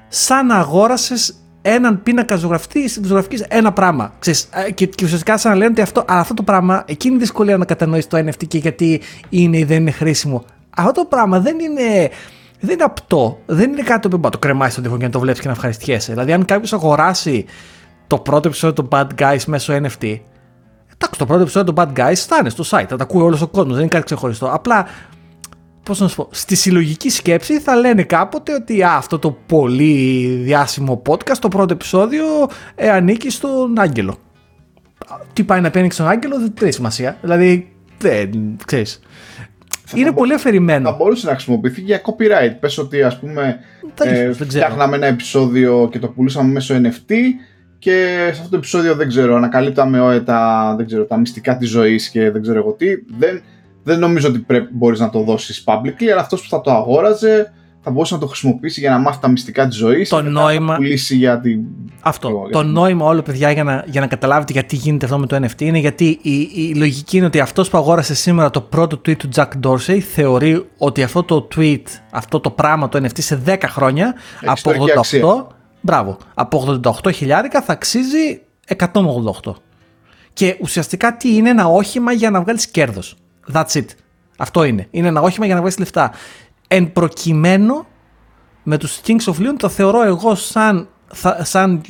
σαν 0.09 0.47
να 0.47 0.57
αγόρασες 0.57 1.35
έναν 1.63 2.03
πίνακα 2.03 2.37
ζωγραφική, 2.37 2.89
ζωγραφικής 3.05 3.45
ένα 3.49 3.73
πράγμα. 3.73 4.13
Ξέρεις, 4.19 4.49
και, 4.75 4.87
και 4.87 5.05
ουσιαστικά 5.05 5.39
σαν 5.39 5.53
να 5.53 5.59
λένε 5.59 5.71
ότι 5.71 5.81
αυτό, 5.81 6.05
αυτό 6.09 6.35
το 6.35 6.43
πράγμα, 6.43 6.85
εκείνη 6.87 7.15
η 7.15 7.19
δυσκολία 7.19 7.57
να 7.57 7.65
κατανοήσεις 7.65 8.07
το 8.07 8.19
NFT 8.19 8.47
και 8.49 8.59
γιατί 8.59 9.01
είναι 9.29 9.59
ή 9.59 9.65
δεν 9.65 9.81
είναι 9.81 9.91
χρήσιμο. 9.91 10.45
Αυτό 10.77 10.93
το 11.01 11.07
πράγμα 11.07 11.41
δεν 11.41 11.59
είναι 11.59 12.11
δεν 12.65 12.75
είναι 12.75 12.85
απτό. 12.85 13.39
Δεν 13.47 13.73
είναι 13.73 13.83
κάτι 13.83 14.09
που 14.09 14.21
το 14.31 14.39
κρεμάσει 14.39 14.71
στον 14.71 14.83
τοίχο 14.83 14.97
και 14.97 15.05
να 15.05 15.11
το 15.11 15.21
βλέπεις 15.21 15.41
και 15.41 15.47
να 15.47 15.53
ευχαριστιέσαι. 15.53 16.13
Δηλαδή, 16.13 16.33
αν 16.33 16.45
κάποιος 16.45 16.73
αγοράσει 16.73 17.45
το 18.07 18.19
πρώτο 18.19 18.49
επεισόδιο 18.49 18.83
του 18.83 18.89
Bad 18.93 19.07
Guys 19.19 19.45
μέσω 19.47 19.73
NFT, 19.75 20.03
εντάξει, 20.93 21.19
το 21.19 21.27
πρώτο 21.27 21.43
επεισόδιο 21.43 21.73
του 21.73 21.83
Bad 21.83 21.99
Guys 21.99 22.15
θα 22.15 22.37
είναι 22.41 22.49
στο 22.49 22.65
site, 22.71 22.87
θα 22.89 22.97
τα 22.97 23.03
ακούει 23.03 23.23
όλος 23.23 23.43
ο 23.43 23.49
κόσμος, 23.49 23.73
δεν 23.73 23.81
είναι 23.81 23.89
κάτι 23.89 24.05
ξεχωριστό. 24.05 24.51
Απλά, 24.53 24.87
πώς 25.83 26.01
να 26.01 26.09
σου 26.09 26.17
πω, 26.17 26.29
στη 26.31 26.55
συλλογική 26.55 27.11
σκέψη 27.11 27.61
θα 27.61 27.77
λένε 27.77 28.03
κάποτε 28.03 28.55
ότι 28.55 28.83
α, 28.83 28.95
αυτό 28.97 29.19
το 29.19 29.31
πολύ 29.47 30.27
διάσημο 30.27 31.03
podcast, 31.09 31.37
το 31.39 31.49
πρώτο 31.49 31.73
επεισόδιο, 31.73 32.25
ε, 32.75 32.91
ανήκει 32.91 33.31
στον 33.31 33.79
Άγγελο. 33.79 34.17
Τι 35.33 35.45
πάει 35.45 35.61
να 35.61 35.71
παίρνει 35.71 35.91
στον 35.91 36.09
Άγγελο, 36.09 36.39
δεν 36.39 36.53
έχει 36.61 36.73
σημασία. 36.73 37.17
Δηλαδή, 37.21 37.73
δεν 37.99 38.57
ξέρεις 38.65 39.01
είναι 39.95 40.13
πολύ 40.13 40.35
αφαιρημένο. 40.35 40.89
Θα 40.91 40.97
μπορούσε 40.97 41.27
να 41.27 41.33
χρησιμοποιηθεί 41.33 41.81
για 41.81 42.01
copyright. 42.05 42.57
Πες 42.61 42.79
ότι 42.79 43.03
ας 43.03 43.19
πούμε 43.19 43.59
ε, 44.05 44.33
φτιάχναμε 44.33 44.97
ένα 44.97 45.07
επεισόδιο 45.07 45.89
και 45.93 45.99
το 45.99 46.09
πουλούσαμε 46.09 46.53
μέσω 46.53 46.75
NFT 46.75 47.13
και 47.79 48.19
σε 48.25 48.41
αυτό 48.41 48.49
το 48.49 48.57
επεισόδιο 48.57 48.95
δεν 48.95 49.09
ξέρω, 49.09 49.37
ανακαλύπταμε 49.37 50.23
τα, 50.27 50.75
δεν 50.77 50.87
ξέρω, 50.87 51.05
τα 51.05 51.19
μυστικά 51.19 51.57
της 51.57 51.69
ζωής 51.69 52.09
και 52.09 52.31
δεν 52.31 52.43
ξέρω 52.43 52.59
εγώ 52.59 52.73
τι. 52.73 52.87
Δεν, 53.19 53.43
δεν 53.83 53.99
νομίζω 53.99 54.29
ότι 54.29 54.39
πρέπει, 54.39 54.69
μπορείς 54.73 55.01
να 55.01 55.11
το 55.11 55.21
δώσεις 55.21 55.65
publicly, 55.67 56.07
αλλά 56.13 56.21
αυτός 56.21 56.43
που 56.43 56.49
θα 56.49 56.61
το 56.61 56.71
αγόραζε 56.71 57.53
θα 57.85 57.91
μπορούσε 57.91 58.15
να 58.15 58.21
το 58.21 58.27
χρησιμοποιήσει 58.27 58.81
για 58.81 58.91
να 58.91 58.99
μάθει 58.99 59.19
τα 59.21 59.29
μυστικά 59.29 59.69
της 59.69 59.77
ζωής. 59.77 60.09
Το 60.09 60.23
νόημα. 60.23 60.73
Να 60.73 60.77
πουλήσει 60.77 61.17
για 61.17 61.41
την. 61.41 61.61
Αυτό. 62.01 62.49
το 62.53 62.63
νόημα 62.63 63.07
όλο, 63.07 63.23
παιδιά, 63.23 63.51
για 63.51 63.65
να, 63.65 63.85
για 63.87 64.01
να 64.01 64.07
καταλάβετε 64.07 64.53
γιατί 64.53 64.77
γίνεται 64.77 65.05
αυτό 65.05 65.19
με 65.19 65.27
το 65.27 65.37
NFT 65.37 65.61
είναι 65.61 65.79
γιατί 65.79 66.19
η, 66.23 66.51
η 66.55 66.75
λογική 66.75 67.17
είναι 67.17 67.27
ότι 67.27 67.41
αυτός 67.41 67.71
που 67.71 67.79
αγόρασε 67.79 68.15
σήμερα 68.15 68.51
το 68.51 68.61
πρώτο 68.61 68.97
tweet 68.97 69.17
του 69.17 69.29
Jack 69.35 69.49
Dorsey 69.65 69.99
θεωρεί 69.99 70.67
ότι 70.79 71.03
αυτό 71.03 71.23
το 71.23 71.49
tweet, 71.57 71.83
αυτό 72.11 72.41
το 72.41 72.51
πράγμα 72.51 72.89
το 72.89 72.99
NFT 72.99 73.21
σε 73.21 73.43
10 73.47 73.57
χρόνια 73.67 74.15
από 74.45 74.73
88. 75.41 75.55
Μπράβο. 75.81 76.17
Από 76.35 76.81
88 77.05 77.13
χιλιάρικα 77.15 77.63
θα 77.63 77.73
αξίζει 77.73 78.41
188. 78.77 79.53
Και 80.33 80.57
ουσιαστικά 80.61 81.17
τι 81.17 81.35
είναι 81.35 81.51
ένα 81.51 81.67
όχημα 81.67 82.13
για 82.13 82.31
να 82.31 82.41
βγάλεις 82.41 82.67
κέρδος. 82.67 83.17
That's 83.53 83.73
it. 83.73 83.87
Αυτό 84.39 84.65
είναι. 84.65 84.87
Είναι 84.91 85.09
ένα 85.09 85.21
όχημα 85.21 85.47
για 85.47 85.55
να 85.55 85.61
βγάλεις 85.61 85.79
λεφτά. 85.79 86.13
Εν 86.75 86.93
προκειμένου 86.93 87.87
με 88.63 88.79
τους 88.79 89.01
Kings 89.07 89.33
of 89.33 89.33
Leon 89.33 89.55
το 89.57 89.69
θεωρώ 89.69 90.03
εγώ 90.03 90.35
σαν, 90.35 90.89
σαν 91.43 91.81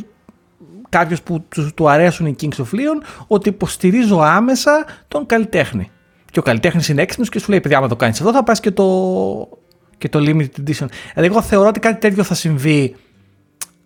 κάποιος 0.89 1.23
που 1.23 1.45
τους, 1.49 1.75
του 1.75 1.89
αρέσουν 1.89 2.27
οι 2.27 2.35
Kings 2.41 2.57
of 2.57 2.75
Leon 2.75 3.25
ότι 3.27 3.49
υποστηρίζω 3.49 4.21
άμεσα 4.21 4.85
τον 5.09 5.27
καλλιτέχνη. 5.27 5.91
Και 6.31 6.39
ο 6.39 6.43
καλλιτέχνης 6.43 6.89
είναι 6.89 7.03
έξυπνος 7.03 7.29
και 7.29 7.39
σου 7.39 7.51
λέει: 7.51 7.61
Παιδιά, 7.61 7.79
άμα 7.79 7.89
το 7.89 7.97
κάνεις 7.97 8.21
εδώ, 8.21 8.33
θα 8.33 8.43
πας 8.43 8.61
και 8.61 8.71
το, 8.71 8.89
και 9.99 10.09
το 10.09 10.19
limited 10.19 10.61
edition. 10.61 10.87
Δηλαδή, 11.15 11.33
εγώ 11.33 11.43
θεωρώ 11.43 11.69
ότι 11.69 11.81
κάτι 11.81 12.01
τέτοιο 12.01 12.23
θα 12.23 12.35
συμβεί 12.35 12.97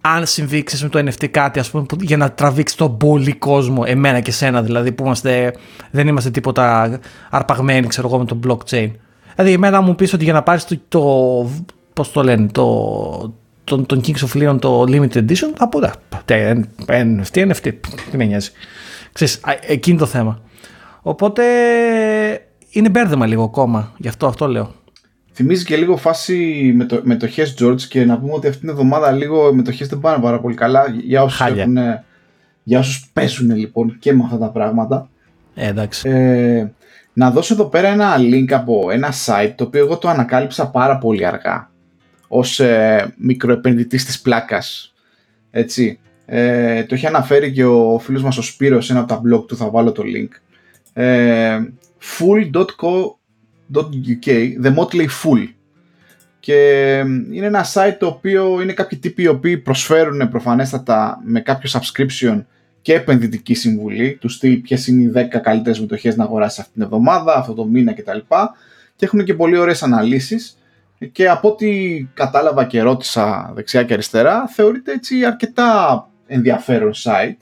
αν 0.00 0.26
συμβεί 0.26 0.62
ξέρεις, 0.62 0.84
με 0.84 0.90
το 0.90 0.98
NFT 0.98 1.28
κάτι 1.28 1.58
ας 1.58 1.70
πούμε, 1.70 1.86
για 2.00 2.16
να 2.16 2.32
τραβήξει 2.32 2.76
τον 2.76 2.96
πολύ 2.96 3.32
κόσμο, 3.32 3.82
εμένα 3.86 4.20
και 4.20 4.30
σένα 4.30 4.62
δηλαδή, 4.62 4.92
που 4.92 5.04
είμαστε, 5.04 5.54
δεν 5.90 6.08
είμαστε 6.08 6.30
τίποτα 6.30 6.98
αρπαγμένοι 7.30 7.86
ξέρω 7.86 8.08
εγώ, 8.08 8.18
με 8.18 8.24
το 8.24 8.38
blockchain. 8.46 8.90
Δηλαδή, 9.38 9.56
εμένα 9.56 9.80
μου 9.80 9.94
πεις 9.94 10.12
ότι 10.12 10.24
για 10.24 10.32
να 10.32 10.42
πάρεις 10.42 10.64
το, 10.64 10.78
το. 10.88 11.50
Πώς 11.92 12.12
το 12.12 12.22
λένε, 12.22 12.46
το, 12.46 13.34
τον, 13.64 13.86
τον 13.86 14.00
Kings 14.06 14.28
of 14.28 14.42
Leon 14.42 14.60
το 14.60 14.82
Limited 14.82 15.16
Edition, 15.16 15.52
θα 15.54 15.68
πω 15.68 15.80
NFT, 16.86 17.52
NFT, 17.52 17.72
τι 18.10 18.16
με 18.16 18.24
νοιάζει. 18.24 18.50
Ξέρεις, 19.12 19.40
εκείνη 19.66 19.98
το 19.98 20.06
θέμα. 20.06 20.40
Οπότε 21.02 21.42
είναι 22.70 22.88
μπέρδεμα 22.88 23.26
λίγο 23.26 23.42
ακόμα. 23.42 23.92
Γι' 23.96 24.08
αυτό 24.08 24.26
αυτό 24.26 24.46
λέω. 24.46 24.74
Θυμίζει 25.32 25.64
και 25.64 25.76
λίγο 25.76 25.96
φάση 25.96 26.72
με 26.76 26.84
το, 26.84 27.00
μετοχέ 27.02 27.54
George 27.58 27.80
και 27.80 28.04
να 28.04 28.18
πούμε 28.18 28.32
ότι 28.32 28.46
αυτήν 28.46 28.60
την 28.60 28.70
εβδομάδα 28.70 29.10
λίγο 29.10 29.48
οι 29.48 29.54
μετοχέ 29.54 29.84
δεν 29.84 29.98
πάνε 30.00 30.22
πάρα 30.22 30.40
πολύ 30.40 30.54
καλά 30.54 30.84
για 31.04 31.22
όσους 31.22 31.40
έχουν, 31.40 31.76
για 32.62 32.78
όσους 32.78 33.10
παίζουν 33.12 33.56
λοιπόν 33.56 33.96
και 33.98 34.12
με 34.12 34.22
αυτά 34.24 34.38
τα 34.38 34.50
πράγματα. 34.50 35.08
Ε, 35.54 35.68
εντάξει. 35.68 36.08
Ε, 36.08 36.72
να 37.18 37.30
δώσω 37.30 37.54
εδώ 37.54 37.64
πέρα 37.64 37.88
ένα 37.88 38.16
link 38.18 38.52
από 38.52 38.90
ένα 38.90 39.12
site 39.26 39.52
το 39.54 39.64
οποίο 39.64 39.80
εγώ 39.80 39.98
το 39.98 40.08
ανακάλυψα 40.08 40.70
πάρα 40.70 40.98
πολύ 40.98 41.26
αργά 41.26 41.70
ως 42.28 42.60
ε, 42.60 43.14
μικροεπενδυτής 43.16 44.04
της 44.04 44.20
πλάκας. 44.20 44.94
Έτσι. 45.50 45.98
Ε, 46.26 46.84
το 46.84 46.94
έχει 46.94 47.06
αναφέρει 47.06 47.52
και 47.52 47.64
ο 47.64 47.98
φίλος 47.98 48.22
μας 48.22 48.38
ο 48.38 48.42
Σπύρος 48.42 48.86
σε 48.86 48.92
ένα 48.92 49.00
από 49.00 49.08
τα 49.08 49.20
blog 49.20 49.46
του, 49.46 49.56
θα 49.56 49.70
βάλω 49.70 49.92
το 49.92 50.02
link. 50.06 50.28
Ε, 50.92 51.58
full.co.uk, 52.18 52.66
The 54.62 54.74
Motley 54.74 55.06
Full. 55.22 55.48
Και 56.40 56.98
είναι 57.32 57.46
ένα 57.46 57.64
site 57.72 57.96
το 57.98 58.06
οποίο 58.06 58.62
είναι 58.62 58.72
κάποιοι 58.72 58.98
τύποι 58.98 59.22
οι 59.22 59.28
οποίοι 59.28 59.58
προσφέρουν 59.58 60.28
προφανέστατα 60.28 61.20
με 61.24 61.40
κάποιο 61.40 61.70
subscription 61.72 62.44
και 62.82 62.94
επενδυτική 62.94 63.54
συμβουλή, 63.54 64.18
του 64.20 64.28
στυλ 64.28 64.56
ποιες 64.56 64.86
είναι 64.86 65.02
οι 65.02 65.28
10 65.34 65.40
καλύτερες 65.42 65.80
μετοχές 65.80 66.16
να 66.16 66.24
αγοράσεις 66.24 66.58
αυτήν 66.58 66.74
την 66.74 66.82
εβδομάδα, 66.82 67.36
αυτό 67.36 67.54
το 67.54 67.64
μήνα 67.64 67.92
κτλ. 67.92 68.18
Και 68.96 69.04
έχουν 69.04 69.24
και 69.24 69.34
πολύ 69.34 69.58
ωραίες 69.58 69.82
αναλύσεις. 69.82 70.58
Και 71.12 71.28
από 71.28 71.48
ό,τι 71.48 72.02
κατάλαβα 72.14 72.64
και 72.64 72.82
ρώτησα 72.82 73.52
δεξιά 73.54 73.82
και 73.82 73.92
αριστερά, 73.92 74.46
θεωρείται 74.46 74.92
έτσι 74.92 75.24
αρκετά 75.24 76.08
ενδιαφέρον 76.26 76.92
site 77.04 77.36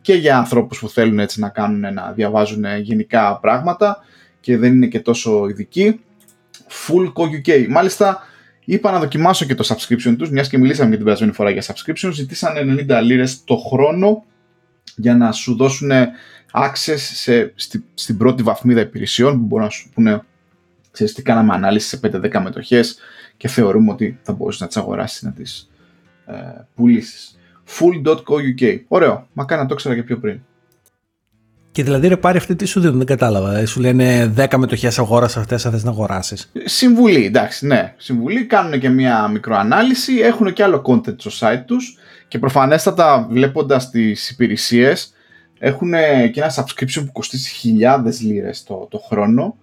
και 0.00 0.14
για 0.14 0.36
ανθρώπους 0.36 0.78
που 0.78 0.88
θέλουν 0.88 1.18
έτσι 1.18 1.40
να 1.40 1.48
κάνουν, 1.48 1.94
να 1.94 2.12
διαβάζουν 2.12 2.64
γενικά 2.80 3.38
πράγματα 3.40 4.04
και 4.40 4.56
δεν 4.56 4.72
είναι 4.72 4.86
και 4.86 5.00
τόσο 5.00 5.48
ειδικοί. 5.48 6.00
Full 6.86 7.12
UK. 7.12 7.66
Μάλιστα, 7.68 8.22
είπα 8.64 8.90
να 8.90 8.98
δοκιμάσω 8.98 9.44
και 9.44 9.54
το 9.54 9.64
subscription 9.68 10.14
τους, 10.18 10.30
μιας 10.30 10.48
και 10.48 10.58
μιλήσαμε 10.58 10.88
για 10.88 10.96
την 10.96 11.04
περασμένη 11.04 11.32
φορά 11.32 11.50
για 11.50 11.62
subscription, 11.62 12.10
ζητήσαν 12.12 12.52
90 12.88 13.00
λίρες 13.02 13.44
το 13.44 13.56
χρόνο 13.56 14.24
για 14.96 15.16
να 15.16 15.32
σου 15.32 15.56
δώσουν 15.56 15.90
access 16.52 16.96
σε, 16.96 17.52
στη, 17.54 17.84
στην 17.94 18.16
πρώτη 18.16 18.42
βαθμίδα 18.42 18.80
υπηρεσιών 18.80 19.38
που 19.38 19.44
μπορούν 19.44 19.64
να 19.64 19.70
σου 19.70 19.90
πούνε 19.94 20.22
ξέρεις 20.90 21.12
τι 21.12 21.22
κάναμε 21.22 21.54
ανάλυση 21.54 21.88
σε 21.88 22.00
5-10 22.02 22.40
μετοχές 22.42 22.98
και 23.36 23.48
θεωρούμε 23.48 23.92
ότι 23.92 24.18
θα 24.22 24.32
μπορούσε 24.32 24.58
να 24.60 24.66
τις 24.66 24.76
αγοράσεις 24.76 25.22
να 25.22 25.30
τις 25.32 25.70
ε, 26.26 26.34
πουλήσεις. 26.74 27.36
Full.co.uk 27.78 28.80
Ωραίο, 28.88 29.28
μακάρι 29.32 29.60
να 29.60 29.66
το 29.66 29.74
ήξερα 29.74 29.94
και 29.94 30.02
πιο 30.02 30.18
πριν. 30.18 30.40
Και 31.72 31.82
δηλαδή 31.82 32.08
ρε 32.08 32.16
πάρει 32.16 32.38
αυτή 32.38 32.56
τι 32.56 32.64
σου 32.64 32.80
δίνουν, 32.80 32.96
δεν 32.96 33.06
κατάλαβα. 33.06 33.56
Ε, 33.56 33.64
σου 33.64 33.80
λένε 33.80 34.34
10 34.36 34.56
μετοχές 34.56 34.98
αγόρασε 34.98 35.38
αυτές, 35.38 35.66
αν 35.66 35.72
θες 35.72 35.84
να 35.84 35.90
αγοράσεις. 35.90 36.50
Συμβουλή, 36.64 37.24
εντάξει, 37.24 37.66
ναι. 37.66 37.94
Συμβουλή, 37.96 38.44
κάνουν 38.44 38.80
και 38.80 38.88
μια 38.88 39.28
μικροανάλυση, 39.28 40.18
έχουν 40.18 40.52
και 40.52 40.62
άλλο 40.62 40.82
content 40.86 41.20
στο 41.20 41.30
site 41.38 41.62
τους 41.66 41.96
και 42.32 42.38
προφανέστατα 42.38 43.26
βλέποντας 43.30 43.90
τις 43.90 44.30
υπηρεσίες 44.30 45.12
έχουν 45.58 45.90
και 46.32 46.40
ένα 46.40 46.54
subscription 46.54 47.02
που 47.06 47.12
κοστίζει 47.12 47.50
χιλιάδες 47.50 48.20
λίρες 48.20 48.62
το, 48.62 48.86
το 48.90 48.98
χρόνο 48.98 49.56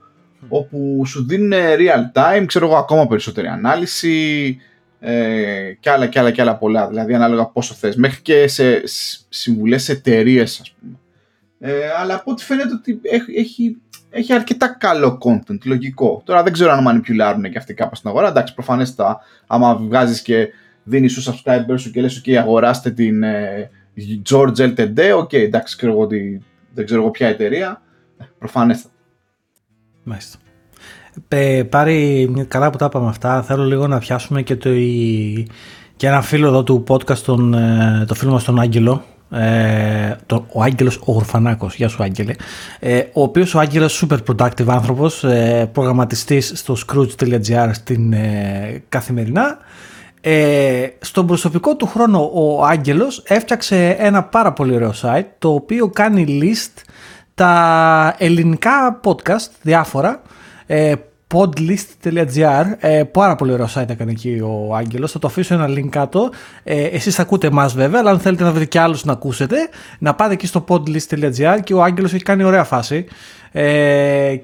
όπου 0.50 1.04
σου 1.06 1.26
δίνουν 1.26 1.52
real 1.54 2.20
time, 2.20 2.44
ξέρω 2.46 2.66
εγώ 2.66 2.76
ακόμα 2.76 3.08
περισσότερη 3.08 3.48
ανάλυση 3.48 4.58
ε, 5.00 5.74
και 5.80 5.90
άλλα 5.90 6.08
και 6.08 6.20
άλλα 6.20 6.32
και 6.32 6.42
άλλα 6.42 6.56
πολλά, 6.56 6.88
δηλαδή 6.88 7.14
ανάλογα 7.14 7.46
πόσο 7.46 7.74
θες, 7.74 7.96
μέχρι 7.96 8.22
και 8.22 8.48
σε 8.48 8.82
συμβουλές 9.30 9.84
σε 9.84 9.92
εταιρείες, 9.92 10.60
ας 10.60 10.72
πούμε. 10.72 10.98
Ε, 11.60 11.90
αλλά 12.00 12.16
από 12.16 12.32
ό,τι 12.32 12.44
φαίνεται 12.44 12.74
ότι 12.74 13.00
έχει, 13.36 13.78
έχει, 14.10 14.34
αρκετά 14.34 14.68
καλό 14.80 15.18
content, 15.26 15.66
λογικό. 15.66 16.22
Τώρα 16.26 16.44
δεν 16.44 16.54
ξέρω 16.54 16.72
αν 16.72 16.82
μανιπιουλάρουν 16.84 17.52
και 17.52 17.58
αυτοί 17.58 17.74
κάπου 17.74 17.96
στην 17.96 18.10
αγορά, 18.10 18.28
εντάξει 18.28 18.54
προφανέστατα 18.54 19.20
άμα 19.48 19.76
βγάζεις 19.76 20.22
και 20.22 20.50
δίνεις 20.90 21.12
στους 21.12 21.30
subscribers 21.30 21.80
σου 21.80 21.92
και 21.92 22.02
λες 22.02 22.24
ok 22.26 22.32
αγοράστε 22.32 22.92
την 22.92 23.24
ε, 23.24 23.70
George 24.30 24.56
LTD, 24.56 25.00
ok 25.22 25.34
εντάξει 25.34 25.76
ξέρω 25.76 25.92
εγώ 25.92 26.02
ότι 26.02 26.42
δεν 26.74 26.86
ξέρω 26.86 27.02
εγώ 27.02 27.12
ποια 27.12 27.28
εταιρεία, 27.28 27.82
προφανέστατα. 28.38 28.94
Μάλιστα. 30.04 30.38
Ε, 31.28 31.64
πάρει 31.64 32.30
καλά 32.48 32.70
που 32.70 32.78
τα 32.78 32.86
είπαμε 32.86 33.08
αυτά. 33.08 33.42
Θέλω 33.42 33.66
λίγο 33.66 33.88
να 33.88 33.98
πιάσουμε 33.98 34.42
και, 34.42 34.56
το, 34.56 34.70
και 35.96 36.08
ένα 36.08 36.22
φίλο 36.22 36.48
εδώ 36.48 36.64
του 36.64 36.84
podcast, 36.88 37.18
τον, 37.18 37.54
ε, 37.54 38.06
το 38.08 38.14
φίλο 38.14 38.32
μας 38.32 38.44
τον 38.44 38.60
Άγγελο. 38.60 39.04
Ε, 39.32 40.16
το, 40.26 40.46
ο 40.54 40.64
Άγγελος 40.64 40.96
ο 40.96 41.12
Γουρφανάκος, 41.12 41.76
γεια 41.76 41.88
σου 41.88 42.04
Άγγελε 42.04 42.34
ε, 42.80 43.00
ο 43.14 43.22
οποίος 43.22 43.54
ο 43.54 43.60
Άγγελος 43.60 44.06
super 44.06 44.18
productive 44.30 44.68
άνθρωπος 44.68 45.24
ε, 45.24 45.70
προγραμματιστής 45.74 46.52
στο 46.56 46.76
scrooge.gr 46.88 47.70
στην 47.72 48.14
ε, 48.14 48.84
καθημερινά 48.90 49.58
ε, 50.22 50.88
στον 51.00 51.28
προσωπικό 51.28 51.76
του 51.76 51.86
χρόνο 51.88 52.32
ο 52.34 52.64
Άγγελος 52.64 53.24
έφτιαξε 53.28 53.96
ένα 54.00 54.24
πάρα 54.24 54.54
πολύ 54.54 54.76
ωραίο 54.76 54.94
site 55.02 55.26
το 55.40 55.54
οποίο 55.54 55.88
κάνει 55.90 56.40
list 56.42 56.84
τα 57.36 58.16
ελληνικά 58.18 59.00
podcast 59.04 59.50
διάφορα 59.62 60.22
ε, 60.66 60.94
podlist.gr 61.34 62.66
ε, 62.80 63.04
πάρα 63.04 63.36
πολύ 63.36 63.52
ωραίο 63.52 63.68
site 63.76 63.90
έκανε 63.90 64.12
εκεί 64.12 64.42
ο 64.44 64.76
Άγγελος. 64.76 65.12
Θα 65.12 65.20
το 65.20 65.28
αφήσω 65.28 65.54
ένα 65.54 65.68
link 65.68 65.88
κάτω. 65.90 66.30
Ε, 66.64 66.84
εσείς 66.84 67.16
θα 67.16 67.22
ακούτε 67.22 67.48
εμάς 67.48 67.74
βέβαια 67.74 68.00
αλλά 68.00 68.10
αν 68.10 68.20
θέλετε 68.20 68.44
να 68.44 68.52
βρείτε 68.52 68.66
και 68.66 68.80
άλλους 68.80 69.06
να 69.06 69.12
ακούσετε 69.12 69.70
να 70.00 70.16
πάτε 70.16 70.34
εκεί 70.34 70.48
στο 70.48 70.66
podlist.gr 70.68 71.60
και 71.64 71.74
ο 71.74 71.84
Άγγελος 71.84 72.14
έχει 72.14 72.24
κάνει 72.24 72.44
ωραία 72.44 72.64
φάση. 72.64 73.06
Ε, 73.52 74.36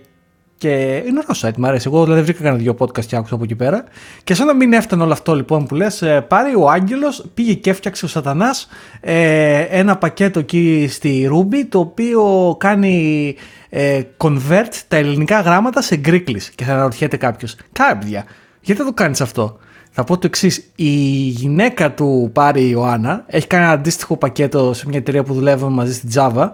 και 0.57 1.03
είναι 1.07 1.21
ωραίο 1.27 1.35
site, 1.41 1.57
μου 1.57 1.67
αρέσει. 1.67 1.87
Εγώ 1.87 2.03
δηλαδή 2.03 2.21
βρήκα 2.21 2.43
κανένα 2.43 2.63
δύο 2.63 2.75
podcast 2.79 3.05
και 3.05 3.15
άκουσα 3.15 3.35
από 3.35 3.43
εκεί 3.43 3.55
πέρα. 3.55 3.83
Και 4.23 4.33
σαν 4.33 4.47
να 4.47 4.53
μην 4.53 4.73
έφτανε 4.73 5.03
όλο 5.03 5.11
αυτό 5.13 5.35
λοιπόν 5.35 5.65
που 5.65 5.75
λες, 5.75 6.01
ε, 6.01 6.21
πάρει 6.21 6.55
ο 6.55 6.69
Άγγελος, 6.69 7.25
πήγε 7.33 7.53
και 7.53 7.69
έφτιαξε 7.69 8.05
ο 8.05 8.07
Σατανάς 8.07 8.67
ε, 9.01 9.59
ένα 9.59 9.97
πακέτο 9.97 10.39
εκεί 10.39 10.87
στη 10.89 11.29
Ruby 11.31 11.65
το 11.69 11.79
οποίο 11.79 12.55
κάνει 12.59 13.35
ε, 13.69 14.01
convert 14.17 14.73
τα 14.87 14.95
ελληνικά 14.95 15.39
γράμματα 15.39 15.81
σε 15.81 15.95
γκρίκλι. 15.95 16.41
Και 16.55 16.63
θα 16.63 16.73
αναρωτιέται 16.73 17.17
κάποιος, 17.17 17.55
Κάμπια, 17.71 18.25
γιατί 18.61 18.81
δεν 18.81 18.85
το 18.85 18.93
κάνεις 18.93 19.21
αυτό; 19.21 19.57
Θα 19.91 20.03
πω 20.03 20.17
το 20.17 20.27
εξής. 20.27 20.71
Η 20.75 20.89
γυναίκα 21.29 21.93
του 21.93 22.29
Πάρη 22.33 22.61
η 22.61 22.69
Ιωάννα 22.71 23.23
έχει 23.27 23.47
κάνει 23.47 23.63
ένα 23.63 23.73
αντίστοιχο 23.73 24.17
πακέτο 24.17 24.73
σε 24.73 24.87
μια 24.87 24.97
εταιρεία 24.97 25.23
που 25.23 25.33
δουλεύουμε 25.33 25.71
μαζί 25.71 25.93
στην 25.93 26.09
Java 26.13 26.49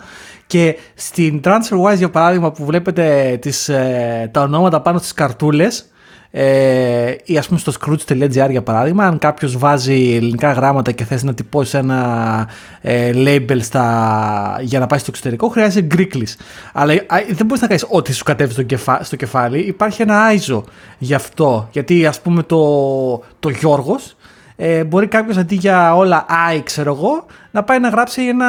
και 0.51 0.77
στην 0.93 1.41
TransferWise 1.43 1.97
για 1.97 2.09
παράδειγμα 2.09 2.51
που 2.51 2.65
βλέπετε 2.65 3.37
τις, 3.41 3.69
ε, 3.69 4.29
τα 4.33 4.41
ονόματα 4.41 4.81
πάνω 4.81 4.97
στις 4.97 5.13
καρτούλες 5.13 5.85
ε, 6.31 7.15
ή 7.23 7.37
ας 7.37 7.47
πούμε 7.47 7.59
στο 7.59 7.71
scrooge.gr 7.79 8.49
για 8.49 8.61
παράδειγμα 8.63 9.05
αν 9.05 9.17
κάποιος 9.17 9.57
βάζει 9.57 10.13
ελληνικά 10.15 10.51
γράμματα 10.51 10.91
και 10.91 11.03
θες 11.03 11.23
να 11.23 11.33
τυπώσει 11.33 11.77
ένα 11.77 12.47
ε, 12.81 13.11
label 13.15 13.57
στα, 13.61 14.57
για 14.61 14.79
να 14.79 14.87
πάει 14.87 14.99
στο 14.99 15.07
εξωτερικό 15.09 15.47
χρειάζεται 15.47 15.85
γκρίκλις. 15.85 16.37
Αλλά 16.73 16.93
δεν 17.27 17.45
μπορείς 17.45 17.61
να 17.61 17.67
κάνεις 17.67 17.85
ό,τι 17.89 18.13
σου 18.13 18.23
κατέβει 18.23 18.53
στο, 18.53 18.63
κεφά, 18.63 19.03
στο 19.03 19.15
κεφάλι. 19.15 19.59
Υπάρχει 19.59 20.01
ένα 20.01 20.19
ISO 20.37 20.63
γι' 20.97 21.13
αυτό. 21.13 21.67
Γιατί 21.71 22.05
ας 22.05 22.21
πούμε 22.21 22.43
το, 22.43 23.23
το 23.39 23.49
Γιώργος 23.49 24.15
ε, 24.63 24.83
μπορεί 24.83 25.07
κάποιος 25.07 25.37
αντί 25.37 25.55
για 25.55 25.95
όλα 25.95 26.25
I, 26.53 26.61
ξέρω 26.63 26.93
εγώ, 26.93 27.25
να 27.51 27.63
πάει 27.63 27.79
να 27.79 27.89
γράψει 27.89 28.27
ένα. 28.27 28.47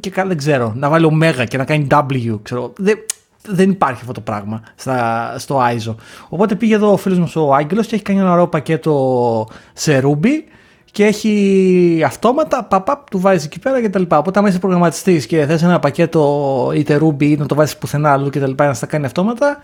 και 0.00 0.12
δεν 0.26 0.36
ξέρω, 0.36 0.72
να 0.76 0.88
βάλει 0.88 1.04
ωμέγα 1.04 1.44
και 1.44 1.56
να 1.56 1.64
κάνει 1.64 1.86
W, 1.90 2.38
ξέρω. 2.42 2.72
Δεν, 2.76 2.98
δεν 3.48 3.70
υπάρχει 3.70 4.00
αυτό 4.00 4.12
το 4.12 4.20
πράγμα 4.20 4.62
στα, 4.74 5.34
στο 5.38 5.60
ISO. 5.60 5.94
Οπότε 6.28 6.54
πήγε 6.54 6.74
εδώ 6.74 6.92
ο 6.92 6.96
φίλος 6.96 7.18
μας 7.18 7.36
ο 7.36 7.54
Άγγελος 7.54 7.86
και 7.86 7.94
έχει 7.94 8.04
κάνει 8.04 8.18
ένα 8.18 8.32
ωραίο 8.32 8.48
πακέτο 8.48 9.48
σε 9.72 10.02
Ruby 10.04 10.52
και 10.90 11.04
έχει 11.04 12.02
αυτόματα, 12.06 12.64
παπαπ, 12.64 13.10
του 13.10 13.20
βάζει 13.20 13.44
εκεί 13.46 13.58
πέρα 13.58 13.82
κτλ. 13.82 14.02
Οπότε, 14.08 14.38
άμα 14.38 14.48
είσαι 14.48 14.58
προγραμματιστής 14.58 15.26
και 15.26 15.46
θες 15.46 15.62
ένα 15.62 15.78
πακέτο 15.78 16.72
είτε 16.74 17.00
Ruby 17.02 17.24
ή 17.24 17.36
να 17.36 17.46
το 17.46 17.54
βάζεις 17.54 17.76
πουθενά 17.76 18.12
αλλού 18.12 18.30
κτλ. 18.30 18.52
να 18.56 18.74
στα 18.74 18.86
κάνει 18.86 19.04
αυτόματα, 19.04 19.60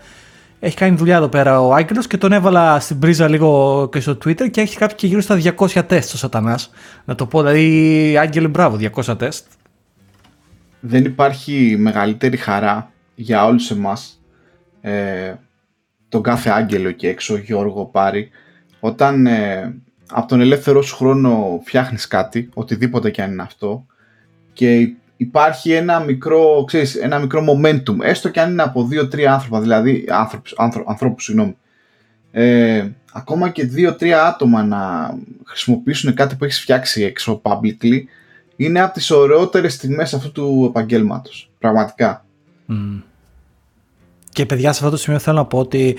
έχει 0.59 0.75
κάνει 0.75 0.95
δουλειά 0.95 1.15
εδώ 1.15 1.27
πέρα 1.27 1.61
ο 1.61 1.73
Άγγελος 1.73 2.07
και 2.07 2.17
τον 2.17 2.31
έβαλα 2.31 2.79
στην 2.79 2.99
πρίζα 2.99 3.27
λίγο 3.27 3.89
και 3.91 3.99
στο 3.99 4.11
Twitter 4.11 4.51
και 4.51 4.61
έχει 4.61 4.77
κάνει 4.77 4.93
και 4.93 5.07
γύρω 5.07 5.21
στα 5.21 5.39
200 5.57 5.83
τεστ 5.87 6.13
ο 6.13 6.17
Σατανάς. 6.17 6.69
Να 7.05 7.15
το 7.15 7.25
πω, 7.25 7.39
δηλαδή 7.39 8.17
Άγγελε 8.17 8.47
μπράβο, 8.47 8.77
200 8.95 9.17
τεστ. 9.17 9.45
Δεν 10.79 11.05
υπάρχει 11.05 11.75
μεγαλύτερη 11.79 12.37
χαρά 12.37 12.91
για 13.15 13.45
όλους 13.45 13.71
εμάς 13.71 14.21
ε, 14.81 15.33
τον 16.09 16.21
κάθε 16.21 16.49
Άγγελο 16.49 16.87
εκεί 16.87 17.07
έξω, 17.07 17.37
Γιώργο 17.37 17.85
Πάρη, 17.85 18.29
όταν 18.79 19.25
ε, 19.27 19.75
από 20.09 20.27
τον 20.27 20.41
ελεύθερο 20.41 20.81
σου 20.81 20.95
χρόνο 20.95 21.61
φτιάχνεις 21.63 22.07
κάτι, 22.07 22.49
οτιδήποτε 22.53 23.09
και 23.11 23.21
αν 23.21 23.31
είναι 23.31 23.41
αυτό, 23.41 23.85
και 24.53 24.93
υπάρχει 25.19 25.71
ένα 25.71 25.99
μικρό, 25.99 26.63
ξέρεις, 26.67 26.95
ένα 26.95 27.19
μικρό 27.19 27.45
momentum, 27.49 27.95
έστω 28.01 28.29
και 28.29 28.41
αν 28.41 28.51
είναι 28.51 28.61
από 28.61 28.83
δύο-τρία 28.83 29.33
άνθρωπα, 29.33 29.59
δηλαδή 29.59 30.05
άνθρωπους, 30.09 30.53
ανθρώπους, 30.85 31.23
συγγνώμη. 31.23 31.57
Ε, 32.31 32.87
ακόμα 33.13 33.49
και 33.49 33.65
δύο-τρία 33.65 34.25
άτομα 34.25 34.63
να 34.63 35.13
χρησιμοποιήσουν 35.45 36.13
κάτι 36.13 36.35
που 36.35 36.43
έχεις 36.43 36.61
φτιάξει 36.61 37.03
έξω 37.03 37.41
publicly 37.43 38.03
είναι 38.55 38.81
από 38.81 38.93
τις 38.93 39.11
ωραιότερες 39.11 39.73
στιγμές 39.73 40.13
αυτού 40.13 40.31
του 40.31 40.65
επαγγέλματος. 40.69 41.51
Πραγματικά. 41.59 42.25
Mm. 42.69 43.01
Και 44.29 44.45
παιδιά, 44.45 44.71
σε 44.71 44.79
αυτό 44.83 44.89
το 44.89 45.01
σημείο 45.01 45.19
θέλω 45.19 45.37
να 45.37 45.45
πω 45.45 45.57
ότι 45.57 45.97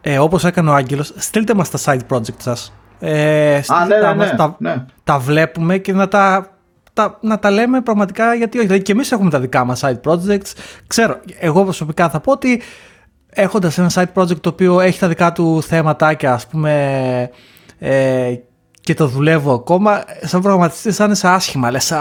ε, 0.00 0.18
όπως 0.18 0.44
έκανε 0.44 0.70
ο 0.70 0.74
Άγγελος, 0.74 1.12
στείλτε 1.16 1.54
μας 1.54 1.70
τα 1.70 1.78
side 1.84 2.16
project 2.16 2.40
σας. 2.40 2.72
Ε, 2.98 3.60
Α, 3.66 3.86
ναι, 3.86 3.96
ναι, 3.96 4.14
μας, 4.14 4.30
ναι, 4.30 4.36
τα, 4.36 4.56
ναι. 4.58 4.84
τα 5.04 5.18
βλέπουμε 5.18 5.78
και 5.78 5.92
να 5.92 6.08
τα, 6.08 6.50
τα, 6.92 7.18
να 7.20 7.38
τα 7.38 7.50
λέμε 7.50 7.80
πραγματικά 7.80 8.34
γιατί 8.34 8.58
όχι. 8.58 8.66
Δηλαδή 8.66 8.84
και 8.84 8.92
εμείς 8.92 9.12
έχουμε 9.12 9.30
τα 9.30 9.40
δικά 9.40 9.64
μας 9.64 9.84
side 9.84 10.00
projects. 10.04 10.52
Ξέρω, 10.86 11.20
εγώ 11.38 11.64
προσωπικά 11.64 12.10
θα 12.10 12.20
πω 12.20 12.32
ότι 12.32 12.62
έχοντας 13.30 13.78
ένα 13.78 13.90
side 13.94 14.12
project 14.14 14.40
το 14.40 14.48
οποίο 14.48 14.80
έχει 14.80 14.98
τα 14.98 15.08
δικά 15.08 15.32
του 15.32 15.62
θέματάκια 15.62 16.32
ας 16.32 16.46
πούμε 16.46 17.30
ε, 17.78 18.34
και 18.80 18.94
το 18.94 19.06
δουλεύω 19.06 19.52
ακόμα, 19.54 20.04
σαν 20.20 20.40
προγραμματιστής 20.40 20.86
αισθάνεσαι 20.86 21.28
άσχημα. 21.28 21.70
Λες, 21.70 21.92
Α, 21.92 22.00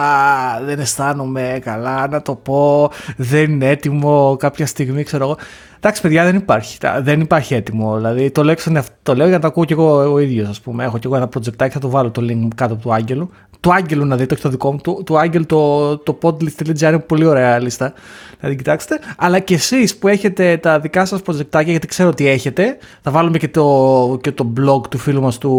δεν 0.63 0.79
αισθάνομαι 0.79 1.59
καλά 1.63 2.07
να 2.07 2.21
το 2.21 2.35
πω, 2.35 2.91
δεν 3.17 3.51
είναι 3.51 3.69
έτοιμο 3.69 4.35
κάποια 4.39 4.65
στιγμή, 4.65 5.03
ξέρω 5.03 5.23
εγώ. 5.23 5.37
Εντάξει, 5.81 6.01
παιδιά, 6.01 6.23
δεν 6.23 6.35
υπάρχει. 6.35 6.77
Δεν 7.01 7.21
υπάρχει 7.21 7.53
έτοιμο. 7.53 7.95
Δηλαδή, 7.95 8.31
το 8.31 8.43
λέω, 8.43 8.55
το 9.03 9.15
λέω 9.15 9.27
για 9.27 9.35
να 9.35 9.41
το 9.41 9.47
ακούω 9.47 9.65
κι 9.65 9.73
εγώ 9.73 10.11
ο 10.13 10.19
ίδιος, 10.19 10.49
ας 10.49 10.61
πούμε. 10.61 10.83
Έχω 10.83 10.97
κι 10.97 11.07
εγώ 11.07 11.15
ένα 11.15 11.29
project, 11.35 11.69
θα 11.69 11.79
το 11.79 11.89
βάλω 11.89 12.11
το 12.11 12.21
link 12.29 12.47
κάτω 12.55 12.75
του 12.75 12.93
Άγγελου. 12.93 13.29
Του 13.59 13.73
Άγγελου 13.73 14.05
να 14.05 14.15
δείτε, 14.15 14.33
όχι 14.33 14.43
το 14.43 14.49
δικό 14.49 14.71
μου. 14.71 14.77
Του, 14.77 15.01
του 15.05 15.19
Άγγελου 15.19 15.45
το, 15.45 15.97
το 15.97 16.17
podlist.gr 16.21 16.81
είναι 16.81 16.99
πολύ 16.99 17.25
ωραία 17.25 17.59
λίστα. 17.59 17.93
Να 18.39 18.49
την 18.49 18.57
κοιτάξετε. 18.57 18.99
Αλλά 19.17 19.39
και 19.39 19.53
εσείς 19.53 19.97
που 19.97 20.07
έχετε 20.07 20.57
τα 20.57 20.79
δικά 20.79 21.05
σας 21.05 21.21
projectάκια, 21.25 21.65
γιατί 21.65 21.87
ξέρω 21.87 22.09
ότι 22.09 22.27
έχετε. 22.27 22.77
Θα 23.01 23.11
βάλουμε 23.11 23.37
και 23.37 23.47
το, 23.47 24.19
και 24.21 24.31
το 24.31 24.53
blog 24.57 24.89
του 24.89 24.97
φίλου 24.97 25.21
μας 25.21 25.37
του. 25.37 25.49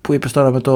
που 0.00 0.12
είπες 0.12 0.32
τώρα 0.32 0.50
με 0.50 0.60
το. 0.60 0.72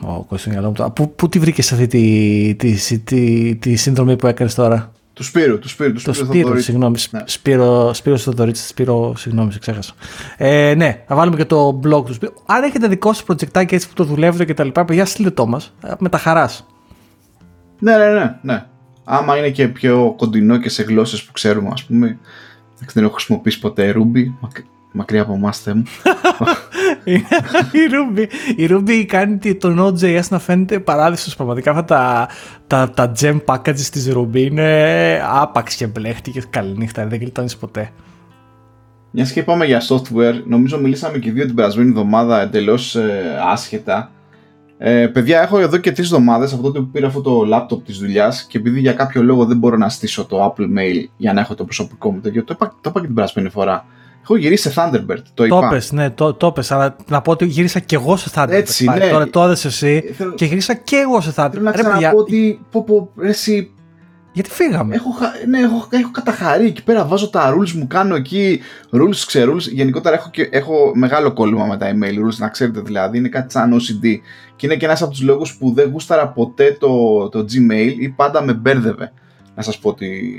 Ο 0.00 0.26
oh, 0.30 0.94
Πού, 0.94 1.14
πού 1.14 1.28
τη 1.28 1.38
βρήκες 1.38 1.72
αυτή 1.72 1.86
τη, 1.86 2.54
τη, 2.54 2.98
τη, 2.98 3.54
τη, 3.54 3.76
σύνδρομη 3.76 4.16
που 4.16 4.26
έκανες 4.26 4.54
τώρα; 4.54 4.92
Του 5.16 5.22
Σπύρου, 5.24 5.58
του 5.58 5.68
Σπύρου. 5.68 6.02
το 6.02 6.12
Σπύρο, 6.12 6.60
συγγνώμη. 6.60 6.98
Ναι. 7.10 7.20
Σπύρο, 7.24 7.92
Σπύρος 7.94 8.22
Θοδωρίτση, 8.22 8.66
Σπύρο, 8.66 9.14
συγγνώμη, 9.16 9.52
σε 9.52 9.58
ξέχασα. 9.58 9.92
Ε, 10.36 10.74
ναι, 10.76 11.02
θα 11.06 11.14
βάλουμε 11.14 11.36
και 11.36 11.44
το 11.44 11.80
blog 11.84 12.04
του 12.04 12.12
Σπύρου. 12.12 12.32
Αν 12.46 12.62
έχετε 12.62 12.88
δικό 12.88 13.12
σας 13.12 13.24
projectάκι 13.28 13.72
έτσι 13.72 13.88
που 13.88 13.94
το 13.94 14.04
δουλεύετε 14.04 14.44
και 14.44 14.54
τα 14.54 14.64
λοιπά, 14.64 14.84
παιδιά, 14.84 15.04
στείλτε 15.04 15.30
το 15.30 15.46
μας. 15.46 15.74
Ε, 15.82 15.92
με 15.98 16.08
τα 16.08 16.18
χαράς. 16.18 16.66
Ναι, 17.78 17.96
ναι, 17.96 18.10
ναι, 18.10 18.38
ναι. 18.42 18.66
Άμα 19.04 19.36
είναι 19.36 19.50
και 19.50 19.68
πιο 19.68 20.14
κοντινό 20.16 20.58
και 20.58 20.68
σε 20.68 20.82
γλώσσες 20.82 21.22
που 21.22 21.32
ξέρουμε, 21.32 21.68
ας 21.72 21.84
πούμε. 21.84 22.18
Δεν 22.92 23.04
έχω 23.04 23.12
χρησιμοποιήσει 23.12 23.58
ποτέ 23.58 23.94
Ruby. 23.96 24.48
Μακριά 24.96 25.22
από 25.22 25.32
εμάς, 25.32 25.62
μου. 25.66 25.82
η 27.72 27.80
Ruby, 27.92 28.26
η 28.56 28.68
Ruby 28.70 29.04
κάνει 29.06 29.54
το 29.54 29.74
Node.js 29.78 30.28
να 30.28 30.38
φαίνεται 30.38 30.78
παράδεισος 30.78 31.36
πραγματικά 31.36 31.70
αυτά 31.70 31.84
τα, 31.84 32.28
τα, 32.66 32.90
τα 32.90 33.12
gem 33.20 33.40
packages 33.44 33.80
της 33.90 34.12
Ruby 34.14 34.36
είναι 34.36 35.20
άπαξ 35.30 35.74
και 35.74 35.86
μπλέχτη 35.86 36.30
και 36.30 36.42
καληνύχτα, 36.50 37.06
δεν 37.06 37.18
γλιτώνεις 37.18 37.56
ποτέ. 37.56 37.90
Μια 39.10 39.24
και 39.24 39.40
είπαμε 39.40 39.64
για 39.64 39.82
software, 39.88 40.42
νομίζω 40.46 40.78
μιλήσαμε 40.78 41.18
και 41.18 41.32
δύο 41.32 41.46
την 41.46 41.54
περασμένη 41.54 41.88
εβδομάδα 41.88 42.40
εντελώς 42.40 42.96
ε, 42.96 43.38
άσχετα. 43.50 44.10
Ε, 44.78 45.06
παιδιά, 45.06 45.40
έχω 45.40 45.58
εδώ 45.58 45.76
και 45.76 45.92
τρεις 45.92 46.06
εβδομάδες 46.06 46.52
αυτό 46.52 46.70
που 46.70 46.90
πήρα 46.90 47.06
αυτό 47.06 47.20
το 47.20 47.42
laptop 47.52 47.82
της 47.84 47.98
δουλειάς 47.98 48.46
και 48.46 48.58
επειδή 48.58 48.80
για 48.80 48.92
κάποιο 48.92 49.22
λόγο 49.22 49.44
δεν 49.44 49.56
μπορώ 49.58 49.76
να 49.76 49.88
στήσω 49.88 50.24
το 50.24 50.44
Apple 50.44 50.78
Mail 50.78 51.04
για 51.16 51.32
να 51.32 51.40
έχω 51.40 51.54
το 51.54 51.64
προσωπικό 51.64 52.10
μου 52.12 52.20
τέτοιο, 52.20 52.44
το 52.44 52.54
είπα, 52.56 52.74
το 52.80 52.90
είπα 52.90 53.00
και 53.00 53.06
την 53.06 53.14
περασμένη 53.14 53.48
φορά. 53.48 53.84
Έχω 54.28 54.36
γυρίσει 54.36 54.70
σε 54.70 54.74
Thunderbird. 54.76 55.22
Το 55.34 55.44
είπα. 55.44 55.68
πες, 55.68 55.92
ναι, 55.92 56.10
το, 56.10 56.34
το 56.34 56.52
πες, 56.52 56.70
αλλά 56.70 56.96
να 57.08 57.22
πω 57.22 57.30
ότι 57.30 57.46
γύρισα 57.46 57.80
και 57.80 57.94
εγώ 57.94 58.16
σε 58.16 58.30
Thunderbird. 58.34 58.50
Έτσι, 58.50 58.84
ναι. 58.88 59.08
Τώρα 59.08 59.28
το 59.28 59.42
έδεσαι 59.42 59.66
εσύ 59.66 60.00
θέλω... 60.00 60.32
και 60.32 60.44
γύρισα 60.44 60.74
και 60.74 60.96
εγώ 60.96 61.20
σε 61.20 61.32
Thunderbird. 61.36 61.50
Θέλω 61.52 61.62
να 61.62 61.72
ξαναπώ 61.72 62.18
ότι 62.18 62.60
πω, 62.70 62.84
πω, 62.84 63.10
εσύ, 63.20 63.70
γιατί 64.32 64.50
φύγαμε; 64.50 64.94
Έχω, 64.94 65.10
ναι, 65.48 65.58
έχω, 65.58 65.88
έχω 65.90 66.10
καταχαρεί 66.10 66.66
εκεί 66.66 66.84
πέρα. 66.84 67.04
Βάζω 67.04 67.30
τα 67.30 67.54
rules 67.54 67.70
μου, 67.70 67.86
κάνω 67.86 68.14
εκεί 68.14 68.60
rules, 68.92 69.16
ξερούλς. 69.26 69.66
Γενικότερα 69.66 70.16
έχω, 70.16 70.30
και, 70.30 70.48
έχω 70.52 70.92
μεγάλο 70.94 71.32
κόλλημα 71.32 71.66
με 71.66 71.76
τα 71.76 71.90
email 71.90 72.14
rules, 72.14 72.36
να 72.36 72.48
ξέρετε 72.48 72.80
δηλαδή. 72.80 73.18
Είναι 73.18 73.28
κάτι 73.28 73.52
σαν 73.52 73.74
OCD. 73.74 74.06
Και 74.56 74.66
είναι 74.66 74.76
και 74.76 74.84
ένας 74.84 75.02
από 75.02 75.10
τους 75.10 75.22
λόγους 75.22 75.56
που 75.56 75.72
δεν 75.72 75.90
γούσταρα 75.90 76.28
ποτέ 76.28 76.76
το, 76.80 77.28
το 77.28 77.38
Gmail 77.38 77.94
ή 77.98 78.08
πάντα 78.08 78.42
με 78.42 78.52
μπέρδευε. 78.52 79.12
Να 79.54 79.62
σας 79.62 79.78
πω, 79.78 79.96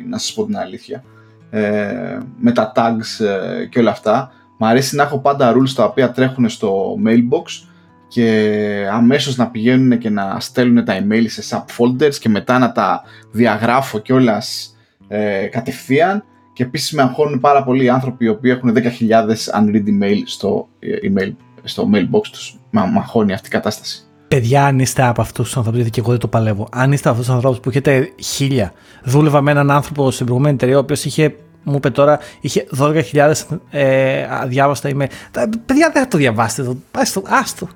να 0.09 0.17
σας 0.17 0.33
πω 0.33 0.45
την 0.45 0.57
αλήθεια 0.57 1.03
ε, 1.49 2.17
με 2.37 2.51
τα 2.51 2.71
tags 2.75 3.25
ε, 3.25 3.65
και 3.65 3.79
όλα 3.79 3.91
αυτά. 3.91 4.31
Μ' 4.57 4.65
αρέσει 4.65 4.95
να 4.95 5.03
έχω 5.03 5.19
πάντα 5.19 5.53
rules 5.53 5.69
τα 5.75 5.83
οποία 5.83 6.11
τρέχουν 6.11 6.49
στο 6.49 6.95
mailbox 7.05 7.67
και 8.07 8.87
αμέσως 8.91 9.35
να 9.35 9.47
πηγαίνουν 9.47 9.97
και 9.97 10.09
να 10.09 10.39
στέλνουν 10.39 10.85
τα 10.85 10.97
email 10.99 11.25
σε 11.27 11.43
subfolders 11.55 12.15
και 12.15 12.29
μετά 12.29 12.59
να 12.59 12.71
τα 12.71 13.03
διαγράφω 13.31 13.99
κιόλας 13.99 14.75
ε, 15.07 15.45
κατευθείαν 15.45 16.23
και 16.53 16.63
επίσης 16.63 16.91
με 16.91 17.01
αγχώνουν 17.01 17.39
πάρα 17.39 17.63
πολλοί 17.63 17.83
οι 17.83 17.89
άνθρωποι 17.89 18.25
οι 18.25 18.29
οποίοι 18.29 18.51
έχουν 18.55 18.73
10.000 18.75 19.27
unread 19.61 19.83
email 19.87 20.21
στο, 20.25 20.67
ε, 20.79 20.97
email, 21.03 21.33
στο 21.63 21.89
mailbox 21.93 22.21
τους. 22.31 22.59
Μα 22.69 22.81
αγχώνει 22.81 23.33
αυτή 23.33 23.47
η 23.47 23.51
κατάσταση. 23.51 24.06
Παιδιά, 24.27 24.65
αν 24.65 24.79
είστε 24.79 25.03
από 25.03 25.21
αυτούς 25.21 25.45
τους 25.45 25.57
ανθρώπους, 25.57 25.79
γιατί 25.81 25.93
και 25.93 25.99
εγώ 25.99 26.11
δεν 26.11 26.19
το 26.19 26.27
παλεύω, 26.27 26.67
αν 26.71 26.91
είστε 26.91 27.09
από 27.09 27.17
αυτούς 27.17 27.25
τους 27.25 27.35
ανθρώπους 27.35 27.59
που 27.59 27.69
έχετε 27.69 28.13
χίλια, 28.23 28.73
δούλευα 29.03 29.41
με 29.41 29.51
έναν 29.51 29.71
άνθρωπο 29.71 30.11
στην 30.11 30.25
προηγούμενη 30.25 30.55
εταιρεία, 30.55 30.75
ο 30.75 30.79
οποίος 30.79 31.05
είχε, 31.05 31.35
μου 31.63 31.75
είπε 31.75 31.89
τώρα, 31.89 32.19
είχε 32.41 32.67
12.000 32.77 33.33
ε, 33.69 34.27
αδιάβαστα 34.29 34.89
email. 34.89 35.07
Τα, 35.31 35.49
παιδιά, 35.65 35.89
δεν 35.93 36.03
θα 36.03 36.07
το 36.07 36.17
διαβάσετε. 36.17 36.71
Άστο, 36.91 37.21
άστο. 37.25 37.67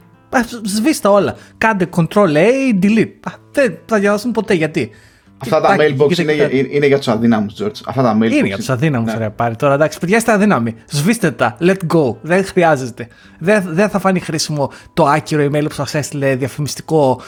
Σβήστε 0.64 1.08
όλα. 1.08 1.36
Κάντε 1.58 1.90
Ctrl-A, 1.96 2.48
delete. 2.82 3.32
δεν 3.52 3.78
θα 3.86 4.00
διαβάσουν 4.00 4.32
ποτέ. 4.32 4.54
Γιατί; 4.54 4.92
Αυτά 5.42 5.62
τα 5.62 5.76
mailbox 5.80 6.18
είναι, 6.18 6.32
είναι, 6.32 6.68
είναι 6.72 6.86
για 6.86 6.98
τους 6.98 7.08
αδύναμους, 7.08 7.54
George. 7.62 7.82
Αυτά 7.86 8.02
τα 8.02 8.18
mailbox 8.18 8.32
είναι 8.32 8.48
για 8.48 8.58
τους 8.58 8.70
αδύναμους, 8.70 9.14
ναι. 9.14 9.20
ρε 9.20 9.30
πάρει. 9.30 9.56
Τώρα 9.56 9.74
εντάξει, 9.74 10.00
παιδιά 10.00 10.18
είστε 10.18 10.32
αδύναμοι. 10.32 10.76
Σβήστε 10.86 11.32
τα. 11.32 11.58
Let 11.60 11.78
go. 11.94 12.16
Δεν 12.22 12.46
χρειάζεται. 12.46 13.08
Δεν, 13.40 13.64
δεν 13.68 13.90
θα 13.90 14.00
φανεί 14.00 14.20
χρήσιμο 14.20 14.72
το 14.94 15.06
άκυρο 15.06 15.46
email 15.46 15.66
που 15.68 15.74
σας 15.74 15.94
έστειλε 15.94 16.36
διαφημιστικό 16.36 17.22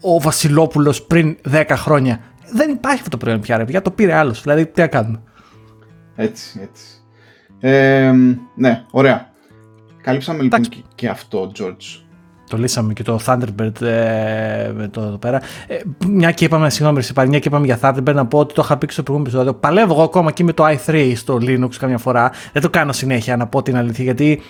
ο 0.00 0.20
Βασιλόπουλος 0.20 1.02
πριν 1.02 1.36
10 1.52 1.64
χρόνια. 1.70 2.20
Δεν 2.52 2.70
υπάρχει 2.70 2.98
αυτό 2.98 3.10
το 3.10 3.16
προϊόν 3.16 3.40
πια, 3.40 3.56
ρε 3.56 3.64
παιδιά. 3.64 3.82
Το 3.82 3.90
πήρε 3.90 4.14
άλλος. 4.14 4.42
Δηλαδή, 4.42 4.66
τι 4.66 4.80
να 4.80 4.86
κάνουμε; 4.86 5.22
Έτσι, 6.16 6.60
έτσι. 6.62 6.84
Ε, 7.60 8.12
ναι, 8.56 8.84
ωραία. 8.90 9.30
Καλύψαμε 10.02 10.42
λοιπόν 10.42 10.60
και, 10.60 10.82
και 10.94 11.08
αυτό, 11.08 11.52
George. 11.58 12.05
Το 12.48 12.56
λύσαμε 12.56 12.92
και 12.92 13.02
το 13.02 13.18
Thunderbird 13.26 13.80
ε, 13.82 14.72
το, 14.90 15.00
εδώ 15.00 15.16
πέρα. 15.18 15.40
Ε, 15.66 15.76
μια 16.08 16.30
και 16.30 16.44
είπαμε, 16.44 16.70
συγγνώμη, 16.70 17.02
μια 17.28 17.38
και 17.38 17.48
είπαμε 17.48 17.66
για 17.66 17.78
Thunderbird, 17.82 18.14
να 18.14 18.26
πω 18.26 18.38
ότι 18.38 18.54
το 18.54 18.62
είχα 18.64 18.76
πει 18.76 18.86
και 18.86 18.92
στο 18.92 19.02
προηγούμενο 19.02 19.36
επεισόδιο. 19.36 19.60
Παλεύω 19.60 19.92
εγώ 19.92 20.02
ακόμα 20.02 20.32
και 20.32 20.44
με 20.44 20.52
το 20.52 20.64
i3 20.66 21.12
στο 21.16 21.38
Linux 21.40 21.74
καμιά 21.78 21.98
φορά. 21.98 22.30
Δεν 22.52 22.62
το 22.62 22.70
κάνω 22.70 22.92
συνέχεια, 22.92 23.36
να 23.36 23.46
πω 23.46 23.62
την 23.62 23.76
αλήθεια, 23.76 24.04
γιατί 24.04 24.42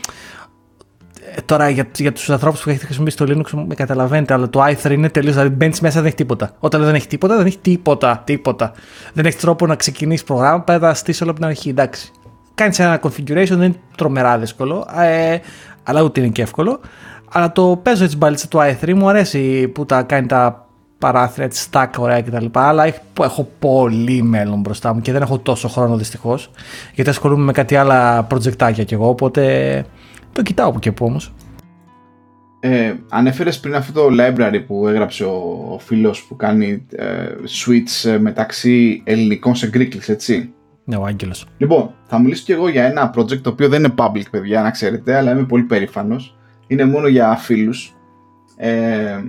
ε, 1.35 1.41
τώρα 1.41 1.69
για, 1.69 1.87
για 1.97 2.13
τους 2.13 2.31
ανθρώπους 2.31 2.63
που 2.63 2.71
έχετε 2.71 2.85
χρησιμοποιήσει 2.85 3.17
το 3.17 3.25
Linux 3.29 3.65
με 3.67 3.75
καταλαβαίνετε, 3.75 4.35
αλλά 4.35 4.51
το 4.51 4.65
i3 4.65 4.91
είναι 4.91 5.09
τελείως. 5.09 5.35
Δηλαδή 5.35 5.55
μπαίνεις 5.55 5.81
μέσα, 5.81 5.97
δεν 5.97 6.07
έχει 6.07 6.17
τίποτα. 6.17 6.55
Όταν 6.59 6.85
δεν 6.85 6.95
έχει 6.95 7.07
τίποτα, 7.07 7.37
δεν 7.37 7.47
έχει 7.47 7.59
τίποτα. 7.59 8.23
τίποτα. 8.25 8.73
Δεν 9.13 9.25
έχεις 9.25 9.41
τρόπο 9.41 9.67
να 9.67 9.75
ξεκινήσεις 9.75 10.25
πρόγραμμα, 10.25 10.61
πρέπει 10.61 10.83
να 10.83 10.95
στήσεις 10.95 11.21
όλο 11.21 11.31
από 11.31 11.41
την 11.41 11.49
αρχή. 11.49 11.69
Εντάξει. 11.69 12.11
Κάνεις 12.55 12.79
ένα 12.79 13.01
configuration, 13.03 13.47
δεν 13.49 13.63
είναι 13.63 13.75
τρομερά 13.97 14.39
δύσκολο, 14.39 14.87
ε, 15.01 15.37
αλλά 15.83 16.03
ούτε 16.03 16.21
είναι 16.21 16.29
και 16.29 16.43
εύκολο. 16.43 16.81
Αλλά 17.33 17.53
το 17.53 17.81
παίζω 17.83 18.05
έτσι 18.05 18.17
μπαλίτσα 18.17 18.49
του 18.49 18.59
i3 18.59 18.95
μου 18.95 19.09
αρέσει 19.09 19.69
που 19.69 19.87
τα 19.87 20.03
κάνει 20.03 20.27
τα 20.27 20.67
παράθυρα 20.99 21.49
της 21.49 21.69
stack 21.71 21.89
ωραία 21.99 22.23
κτλ. 22.23 22.47
Αλλά 22.53 22.85
έχω 23.21 23.49
πολύ 23.59 24.23
μέλλον 24.23 24.61
μπροστά 24.61 24.95
μου 24.95 25.01
και 25.01 25.13
δεν 25.13 25.23
έχω 25.23 25.39
τόσο 25.39 25.69
χρόνο 25.69 25.97
δυστυχώς. 25.97 26.51
Γιατί 26.95 27.11
ασχολούμαι 27.11 27.45
με 27.45 27.53
κάτι 27.53 27.77
άλλα 27.77 28.27
projectάκια 28.31 28.85
κι 28.85 28.95
εγώ. 28.95 29.09
Οπότε 29.09 29.85
το 30.33 30.43
κοιτάω 30.43 30.69
από 30.69 30.79
και 30.79 30.93
που 30.93 31.07
όμως. 31.07 31.35
Ε, 32.61 32.95
Ανέφερες 33.09 33.61
πριν 33.61 33.75
αυτό 33.75 33.93
το 33.93 34.09
library 34.21 34.65
που 34.67 34.89
έγραψε 34.89 35.25
ο, 35.25 35.69
ο 35.73 35.79
φίλος 35.79 36.23
που 36.23 36.37
κάνει 36.37 36.87
ε, 36.91 37.27
switch 37.49 38.11
ε, 38.11 38.19
μεταξύ 38.19 39.03
ελληνικών 39.05 39.55
σε 39.55 39.71
Greeklis, 39.75 40.09
έτσι; 40.09 40.53
Ναι, 40.85 40.97
ο 40.97 41.05
Άγγελος. 41.05 41.47
Λοιπόν, 41.59 41.95
θα 42.07 42.19
μιλήσω 42.19 42.43
κι 42.45 42.53
εγώ 42.53 42.69
για 42.69 42.85
ένα 42.85 43.15
project 43.17 43.39
το 43.39 43.51
οποίο 43.51 43.69
δεν 43.69 43.85
είναι 43.85 43.95
public, 43.97 44.25
παιδιά, 44.31 44.63
να 44.63 44.71
ξέρετε, 44.71 45.17
αλλά 45.17 45.31
είμαι 45.31 45.45
πολύ 45.45 45.63
περήφανος 45.63 46.37
είναι 46.67 46.85
μόνο 46.85 47.07
για 47.09 47.37
φίλους. 47.37 47.95
Ε, 48.57 49.21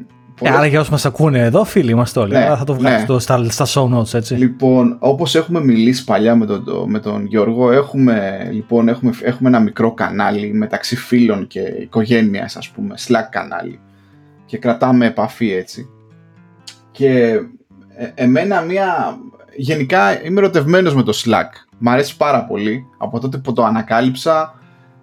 ε, 0.42 0.50
άρα 0.50 0.66
για 0.66 0.80
όσους 0.80 0.92
μας 0.92 1.06
ακούνε 1.06 1.40
εδώ, 1.40 1.64
φίλοι 1.64 1.92
είμαστε 1.92 2.20
όλοι. 2.20 2.34
Ναι, 2.34 2.46
θα 2.46 2.64
το 2.64 2.76
βγάλω 2.76 3.14
ναι. 3.14 3.20
στα, 3.20 3.50
στα 3.50 3.66
show 3.66 3.98
notes, 3.98 4.14
έτσι. 4.14 4.34
Λοιπόν, 4.34 4.98
όπως 5.00 5.36
έχουμε 5.36 5.64
μιλήσει 5.64 6.04
παλιά 6.04 6.36
με 6.36 6.46
τον, 6.46 6.64
με 6.88 7.00
τον 7.00 7.26
Γιώργο, 7.26 7.72
έχουμε, 7.72 8.48
λοιπόν, 8.52 8.88
έχουμε, 8.88 9.14
έχουμε 9.22 9.50
ένα 9.50 9.60
μικρό 9.60 9.94
κανάλι 9.94 10.54
μεταξύ 10.54 10.96
φίλων 10.96 11.48
και 11.48 11.60
οικογένειας, 11.60 12.56
ας 12.56 12.70
πούμε, 12.70 12.96
Slack 13.08 13.28
κανάλι. 13.30 13.80
Και 14.46 14.58
κρατάμε 14.58 15.06
επαφή 15.06 15.52
έτσι. 15.52 15.90
Και 16.92 17.40
ε, 17.96 18.12
εμένα 18.16 18.62
μια... 18.62 19.18
Γενικά 19.60 20.24
είμαι 20.26 20.40
ερωτευμένος 20.40 20.96
με 20.96 21.04
το 21.04 21.14
Slack. 21.26 21.50
Μ' 21.78 21.90
αρέσει 21.90 22.18
πάρα 22.18 22.46
πολύ. 22.46 22.86
Από 22.98 23.20
τότε 23.20 23.38
που 23.38 23.54
το 23.54 23.64
ανακάλυψα, 23.64 24.60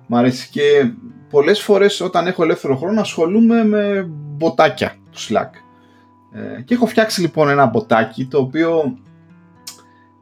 μ' 0.07 0.17
αρέσει 0.17 0.49
και 0.51 0.91
πολλές 1.35 1.61
φορές 1.61 2.01
όταν 2.01 2.27
έχω 2.27 2.43
ελεύθερο 2.43 2.77
χρόνο 2.77 3.01
ασχολούμαι 3.01 3.65
με 3.65 4.07
μποτάκια 4.09 4.97
του 5.11 5.19
Slack. 5.19 5.51
Ε, 6.33 6.63
και 6.63 6.75
έχω 6.75 6.87
φτιάξει 6.87 7.21
λοιπόν 7.21 7.49
ένα 7.49 7.67
μποτάκι 7.67 8.27
το 8.27 8.39
οποίο 8.39 8.99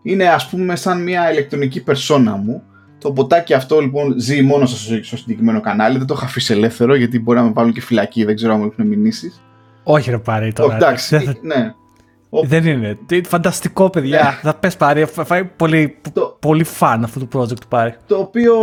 είναι 0.02 0.28
ας 0.28 0.48
πούμε 0.48 0.76
σαν 0.76 1.02
μια 1.02 1.32
ηλεκτρονική 1.32 1.82
περσόνα 1.82 2.36
μου. 2.36 2.62
Το 2.98 3.12
μποτάκι 3.12 3.54
αυτό 3.54 3.80
λοιπόν 3.80 4.14
ζει 4.18 4.42
μόνο 4.42 4.66
στο, 4.66 5.02
στο 5.02 5.16
συγκεκριμένο 5.16 5.60
κανάλι, 5.60 5.98
δεν 5.98 6.06
το 6.06 6.14
έχω 6.14 6.24
αφήσει 6.24 6.52
ελεύθερο 6.52 6.94
γιατί 6.94 7.20
μπορεί 7.20 7.38
να 7.38 7.44
με 7.44 7.52
βάλουν 7.52 7.72
και 7.72 7.80
φυλακή, 7.80 8.24
δεν 8.24 8.34
ξέρω 8.34 8.52
αν 8.52 8.60
μου 8.60 8.70
έχουν 8.72 8.86
μηνύσεις. 8.86 9.42
Όχι 9.82 10.10
ρε 10.10 10.18
πάρει 10.18 10.52
τώρα. 10.52 10.76
Εντάξει, 10.76 11.38
ναι. 11.42 11.74
Δεν 12.40 12.66
είναι. 12.66 12.98
Φανταστικό, 13.24 13.90
παιδιά. 13.90 14.22
Ναι. 14.22 14.50
Θα 14.50 14.54
πες 14.54 14.76
πάρει. 14.76 15.04
Φάει 15.04 15.44
πολύ, 15.44 15.96
το... 16.12 16.36
πολύ 16.40 16.64
φαν 16.64 17.04
αυτό 17.04 17.26
το 17.26 17.40
project 17.40 17.60
του 17.60 17.68
πάρει. 17.68 17.94
Το 18.06 18.16
οποίο 18.16 18.54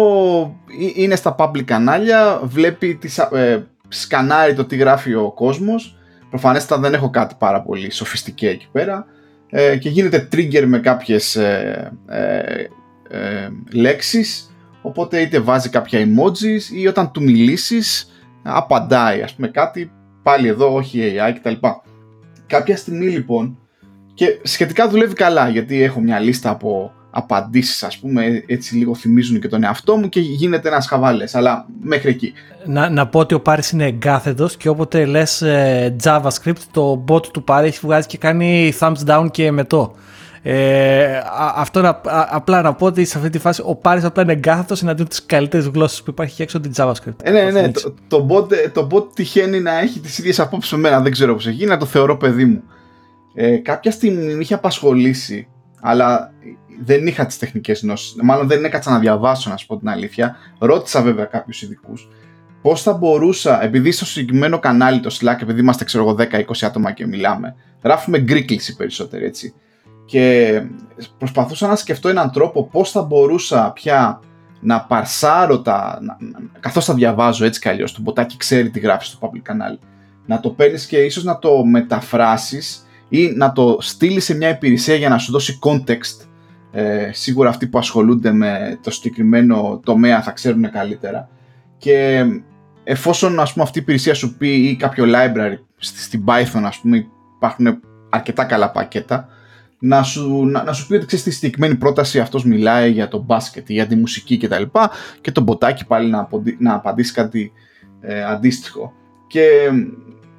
είναι 0.96 1.16
στα 1.16 1.36
public 1.40 1.64
κανάλια, 1.64 2.40
βλέπει, 2.44 2.96
τις, 2.96 3.18
ε, 3.18 3.68
σκανάρει 3.88 4.54
το 4.54 4.66
τι 4.66 4.76
γράφει 4.76 5.14
ο 5.14 5.32
κόσμος. 5.32 5.98
Προφανέστατα 6.30 6.82
δεν 6.82 6.94
έχω 6.94 7.10
κάτι 7.10 7.36
πάρα 7.38 7.62
πολύ 7.62 7.92
σοφιστικέ 7.92 8.50
εκεί 8.50 8.68
πέρα. 8.72 9.06
Ε, 9.50 9.78
και 9.78 9.90
γίνεται 9.90 10.28
trigger 10.32 10.64
με 10.66 10.80
κάποιες 10.80 11.36
ε, 11.36 11.92
ε, 12.08 12.40
ε, 13.10 13.50
λέξεις. 13.72 14.54
Οπότε 14.82 15.20
είτε 15.20 15.40
βάζει 15.40 15.70
κάποια 15.70 16.00
emojis 16.00 16.74
ή 16.76 16.88
όταν 16.88 17.12
του 17.12 17.24
μιλήσεις 17.24 18.12
απαντάει 18.44 19.22
ας 19.22 19.34
πούμε 19.34 19.48
κάτι 19.48 19.92
πάλι 20.24 20.48
εδώ 20.48 20.74
όχι 20.74 21.16
AI 21.18 21.34
κτλ. 21.36 21.68
Κάποια 22.50 22.78
στιγμή 22.78 23.06
λοιπόν 23.06 23.58
και 24.14 24.40
σχετικά 24.44 24.90
δουλεύει 24.90 25.14
καλά 25.14 25.50
γιατί 25.50 25.82
έχω 25.82 26.00
μια 26.00 26.20
λίστα 26.20 26.50
από 26.50 26.94
απαντήσεις 27.12 27.84
ας 27.84 27.98
πούμε 27.98 28.44
έτσι 28.48 28.76
λίγο 28.76 28.96
θυμίζουν 28.96 29.40
και 29.40 29.48
τον 29.48 29.64
εαυτό 29.64 29.98
μου 29.98 30.10
και 30.10 30.20
γίνεται 30.20 30.68
ένας 30.68 30.88
χαβάλες 30.88 31.36
αλλά 31.36 31.66
μέχρι 31.82 32.10
εκεί. 32.10 32.34
Να, 32.66 32.90
να 32.90 33.08
πω 33.08 33.20
ότι 33.20 33.34
ο 33.34 33.42
Πάρης 33.42 33.72
είναι 33.72 33.86
εγκάθετος 33.86 34.58
και 34.58 34.70
όποτε 34.70 35.06
λες 35.06 35.42
ε, 35.42 35.96
JavaScript 36.04 36.62
το 36.72 37.04
bot 37.08 37.26
του 37.26 37.44
Πάρη 37.44 37.68
έχει 37.68 37.80
βγάζει 37.82 38.08
και 38.08 38.18
κάνει 38.18 38.74
thumbs 38.80 39.06
down 39.06 39.28
και 39.32 39.52
μετό. 39.52 39.96
Ε, 40.42 41.22
αυτό 41.56 41.82
να, 41.82 42.02
απλά 42.30 42.62
να 42.62 42.74
πω 42.74 42.86
ότι 42.86 43.06
σε 43.06 43.18
αυτή 43.18 43.30
τη 43.30 43.40
φάση 43.40 43.62
ο 43.66 43.76
Πάρης 43.76 44.04
απλά 44.04 44.24
είναι 44.24 44.32
εγκάθετος 44.32 44.82
εναντίον 44.82 45.08
της 45.08 45.26
καλύτερης 45.26 45.66
γλώσσας 45.66 46.04
που 46.04 46.10
υπάρχει 46.10 46.42
έξω 46.42 46.60
την 46.60 46.72
JavaScript. 46.76 47.24
Ε, 47.24 47.32
ναι, 47.32 47.52
ναι, 47.52 47.72
το, 47.72 47.94
το, 48.08 48.28
bot, 48.30 48.54
το 48.74 48.88
bot 48.92 49.14
τυχαίνει 49.14 49.60
να 49.60 49.80
έχει 49.80 50.00
τις 50.00 50.18
ίδιες 50.18 50.40
απόψεις 50.40 50.72
με 50.72 50.78
μένα, 50.78 51.00
δεν 51.00 51.12
ξέρω 51.12 51.34
πώς 51.34 51.48
έχει, 51.48 51.66
να 51.66 51.78
το 51.78 51.86
θεωρώ 51.86 52.18
παιδί 52.18 52.46
μου. 52.46 52.64
Ε, 53.34 53.58
κάποια 53.58 53.92
στιγμή 53.92 54.34
με 54.34 54.42
είχε 54.42 54.54
απασχολήσει, 54.54 55.48
αλλά 55.82 56.32
δεν 56.84 57.08
είχα 57.08 57.26
τις 57.26 57.38
τεχνικές 57.38 57.82
γνώσεις. 57.82 58.16
Μάλλον 58.22 58.48
δεν 58.48 58.64
έκατσα 58.66 58.92
να 58.92 59.00
διαβάσω, 59.00 59.50
να 59.50 59.58
σου 59.58 59.66
πω 59.66 59.78
την 59.78 59.90
αλήθεια. 59.90 60.36
Ρώτησα 60.60 61.02
βέβαια 61.02 61.26
κάποιους 61.26 61.62
ειδικούς 61.62 62.08
πώς 62.62 62.82
θα 62.82 62.94
μπορούσα, 62.94 63.64
επειδή 63.64 63.92
στο 63.92 64.06
συγκεκριμένο 64.06 64.60
κανάλι 64.60 65.00
το 65.00 65.18
Slack, 65.22 65.38
επειδή 65.42 65.60
είμαστε 65.60 65.84
ξέρω 65.84 66.04
εγώ 66.04 66.16
10-20 66.32 66.42
άτομα 66.62 66.92
και 66.92 67.08
μιλάμε, 67.08 67.56
γράφουμε 67.84 68.20
γκρίκληση 68.20 68.76
περισσότερο 68.76 69.26
έτσι. 69.26 69.54
Και 70.10 70.62
προσπαθούσα 71.18 71.68
να 71.68 71.76
σκεφτώ 71.76 72.10
έναν 72.10 72.32
τρόπο 72.32 72.68
πώς 72.68 72.92
θα 72.92 73.02
μπορούσα 73.02 73.72
πια 73.72 74.20
να 74.60 74.82
παρσάρω 74.82 75.62
τα. 75.62 76.00
καθώς 76.60 76.86
τα 76.86 76.94
διαβάζω 76.94 77.46
έτσι 77.46 77.60
κι 77.60 77.70
αλλιώς. 77.70 77.94
Το 77.94 78.02
μποτάκι 78.02 78.38
ξέρει 78.38 78.70
τι 78.70 78.80
γράφεις 78.80 79.08
στο 79.08 79.18
public 79.22 79.40
κανάλι. 79.42 79.80
Να 80.26 80.40
το 80.40 80.50
παίρνεις 80.50 80.86
και 80.86 80.98
ίσως 80.98 81.24
να 81.24 81.40
το 81.40 81.66
μεταφράσεις 81.66 82.86
ή 83.10 83.28
να 83.36 83.52
το 83.52 83.78
στείλεις 83.80 84.24
σε 84.24 84.36
μια 84.36 84.50
υπηρεσία 84.50 84.96
για 84.96 85.10
να 85.10 85.18
σου 85.18 85.32
δώσει 85.32 85.60
context. 85.62 86.28
Ε, 86.72 87.10
σίγουρα 87.14 87.50
αυτοί 87.50 87.68
που 87.68 87.78
ασχολούνται 87.78 88.32
με 88.32 88.80
το 88.84 88.92
συγκεκριμένο 88.92 89.80
τομέα 89.84 90.22
θα 90.22 90.32
ξέρουν 90.32 90.72
καλύτερα. 90.72 91.30
Και 91.78 92.26
εφόσον 92.84 93.40
ας 93.40 93.54
πούμε, 93.54 93.64
αυτή 93.64 93.78
η 93.80 93.82
υπηρεσία 93.82 94.14
σου 94.14 94.38
πει 94.38 94.50
ή 94.56 94.76
κάποιο 94.76 95.06
library 95.08 95.58
στην 95.78 96.24
Python 96.28 96.62
ας 96.64 96.80
πούμε 96.80 97.06
υπάρχουν 97.36 97.80
αρκετά 98.10 98.44
καλά 98.44 98.72
πακέτα 98.72 99.30
να 99.80 100.04
σου, 100.04 100.46
να, 100.46 100.64
να 100.64 100.74
σου 100.74 100.88
πει 100.88 100.96
ότι 100.96 101.06
ξέρεις 101.06 101.26
στη 101.26 101.34
συγκεκριμένη 101.34 101.76
πρόταση 101.76 102.20
αυτός 102.20 102.44
μιλάει 102.44 102.92
για 102.92 103.08
το 103.08 103.20
μπάσκετ 103.20 103.70
ή 103.70 103.74
για 103.74 103.88
τη 103.88 103.96
μουσική 103.96 104.38
κτλ 104.38 104.62
και, 104.62 104.90
και 105.22 105.32
το 105.32 105.42
μποτάκι 105.42 105.86
πάλι 105.86 106.10
να, 106.10 106.28
να 106.60 106.74
απαντήσει 106.74 107.14
κάτι 107.14 107.52
ε, 108.02 108.24
αντίστοιχο 108.24 108.94
και 109.30 109.72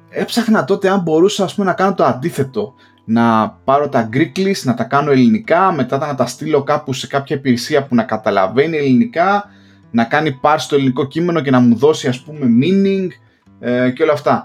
έψαχνα 0.09 0.63
τότε 0.63 0.89
αν 0.89 1.01
μπορούσα 1.01 1.43
ας 1.43 1.55
πούμε, 1.55 1.67
να 1.67 1.73
κάνω 1.73 1.93
το 1.93 2.03
αντίθετο. 2.03 2.73
Να 3.05 3.49
πάρω 3.49 3.89
τα 3.89 4.09
Greek 4.13 4.61
να 4.63 4.73
τα 4.73 4.83
κάνω 4.83 5.11
ελληνικά, 5.11 5.71
μετά 5.71 5.97
να 5.97 6.15
τα 6.15 6.25
στείλω 6.25 6.63
κάπου 6.63 6.93
σε 6.93 7.07
κάποια 7.07 7.35
υπηρεσία 7.35 7.85
που 7.85 7.95
να 7.95 8.03
καταλαβαίνει 8.03 8.77
ελληνικά, 8.77 9.45
να 9.91 10.03
κάνει 10.03 10.39
parse 10.43 10.55
στο 10.57 10.75
ελληνικό 10.75 11.07
κείμενο 11.07 11.41
και 11.41 11.51
να 11.51 11.59
μου 11.59 11.75
δώσει 11.75 12.07
ας 12.07 12.23
πούμε 12.23 12.47
meaning 12.61 13.07
ε, 13.59 13.89
και 13.89 14.03
όλα 14.03 14.13
αυτά. 14.13 14.43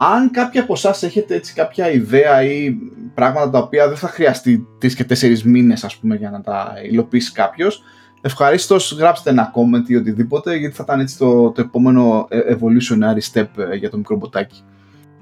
Αν 0.00 0.30
κάποια 0.30 0.62
από 0.62 0.72
εσάς 0.72 1.02
έχετε 1.02 1.34
έτσι 1.34 1.54
κάποια 1.54 1.90
ιδέα 1.90 2.42
ή 2.42 2.76
πράγματα 3.14 3.50
τα 3.50 3.58
οποία 3.58 3.88
δεν 3.88 3.96
θα 3.96 4.08
χρειαστεί 4.08 4.66
3 4.82 4.92
και 4.92 5.06
4 5.08 5.40
μήνες 5.42 5.84
ας 5.84 5.96
πούμε 5.96 6.16
για 6.16 6.30
να 6.30 6.40
τα 6.40 6.72
υλοποιήσει 6.90 7.32
κάποιος, 7.32 7.82
ευχαρίστως 8.20 8.96
γράψτε 8.98 9.30
ένα 9.30 9.52
comment 9.54 9.88
ή 9.88 9.96
οτιδήποτε 9.96 10.56
γιατί 10.56 10.74
θα 10.74 10.82
ήταν 10.86 11.00
έτσι 11.00 11.18
το, 11.18 11.50
το 11.50 11.60
επόμενο 11.60 12.26
ε, 12.30 12.38
evolutionary 12.54 13.32
step 13.32 13.46
ε, 13.70 13.74
για 13.76 13.90
το 13.90 13.96
μικρό 13.96 14.16
μποτάκι. 14.16 14.62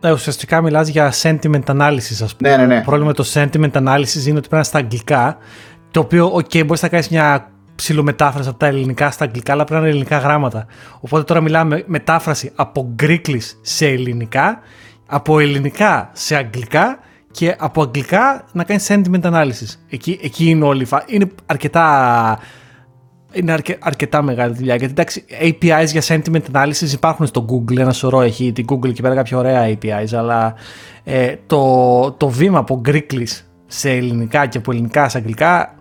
Ναι, 0.01 0.13
ουσιαστικά 0.13 0.61
μιλάς 0.61 0.89
για 0.89 1.13
sentiment 1.23 1.65
analysis, 1.65 2.23
ας 2.23 2.37
πούμε. 2.37 2.51
Ναι, 2.51 2.57
ναι, 2.57 2.67
ναι. 2.67 2.77
Το 2.77 2.85
πρόβλημα 2.85 3.07
με 3.07 3.13
το 3.13 3.25
sentiment 3.33 3.73
analysis 3.73 4.27
είναι 4.27 4.39
ότι 4.39 4.49
πρέπει 4.49 4.55
να 4.55 4.63
στα 4.63 4.79
αγγλικά. 4.79 5.37
Το 5.91 6.01
οποίο, 6.01 6.35
OK, 6.35 6.65
μπορείς 6.67 6.83
να 6.83 6.89
κάνεις 6.89 7.09
μια 7.09 7.51
ψηλομετάφραση 7.77 8.49
από 8.49 8.59
τα 8.59 8.67
ελληνικά 8.67 9.11
στα 9.11 9.25
αγγλικά, 9.25 9.53
αλλά 9.53 9.65
πρέπει 9.65 9.81
να 9.81 9.87
είναι 9.87 9.97
ελληνικά 9.97 10.19
γράμματα. 10.19 10.67
Οπότε 11.01 11.23
τώρα 11.23 11.41
μιλάμε 11.41 11.85
μετάφραση 11.87 12.53
από 12.55 12.91
γκρίκλι 12.95 13.43
σε 13.61 13.87
ελληνικά, 13.87 14.59
από 15.07 15.39
ελληνικά 15.39 16.11
σε 16.13 16.37
αγγλικά 16.37 16.99
και 17.31 17.57
από 17.59 17.83
αγγλικά 17.83 18.45
να 18.53 18.65
κάνει 18.65 18.81
sentiment 18.89 19.23
analysis. 19.23 19.77
Εκεί, 19.89 20.19
εκεί 20.23 20.49
είναι 20.49 20.65
όλη 20.65 20.83
η 20.83 20.89
Είναι 21.07 21.27
αρκετά 21.47 22.39
είναι 23.33 23.53
αρκε, 23.53 23.79
αρκετά 23.81 24.23
μεγάλη 24.23 24.55
δουλειά. 24.55 24.75
Γιατί 24.77 24.93
εντάξει, 24.93 25.25
APIs 25.43 25.87
για 25.87 26.03
sentiment 26.03 26.43
analysis 26.53 26.93
υπάρχουν 26.93 27.27
στο 27.27 27.45
Google, 27.49 27.79
ένα 27.79 27.93
σωρό 27.93 28.21
έχει 28.21 28.53
την 28.53 28.65
Google 28.69 28.93
και 28.93 29.03
πέρα 29.03 29.15
κάποια 29.15 29.39
ωραία 29.39 29.69
APIs, 29.69 30.15
αλλά 30.17 30.55
ε, 31.05 31.35
το, 31.47 32.13
το 32.13 32.29
βήμα 32.29 32.59
από 32.59 32.81
Greeklis 32.87 33.41
σε 33.67 33.91
ελληνικά 33.91 34.47
και 34.47 34.59
από 34.59 34.73
ελληνικά 34.73 35.09
σε 35.09 35.19
αγγλικά, 35.19 35.75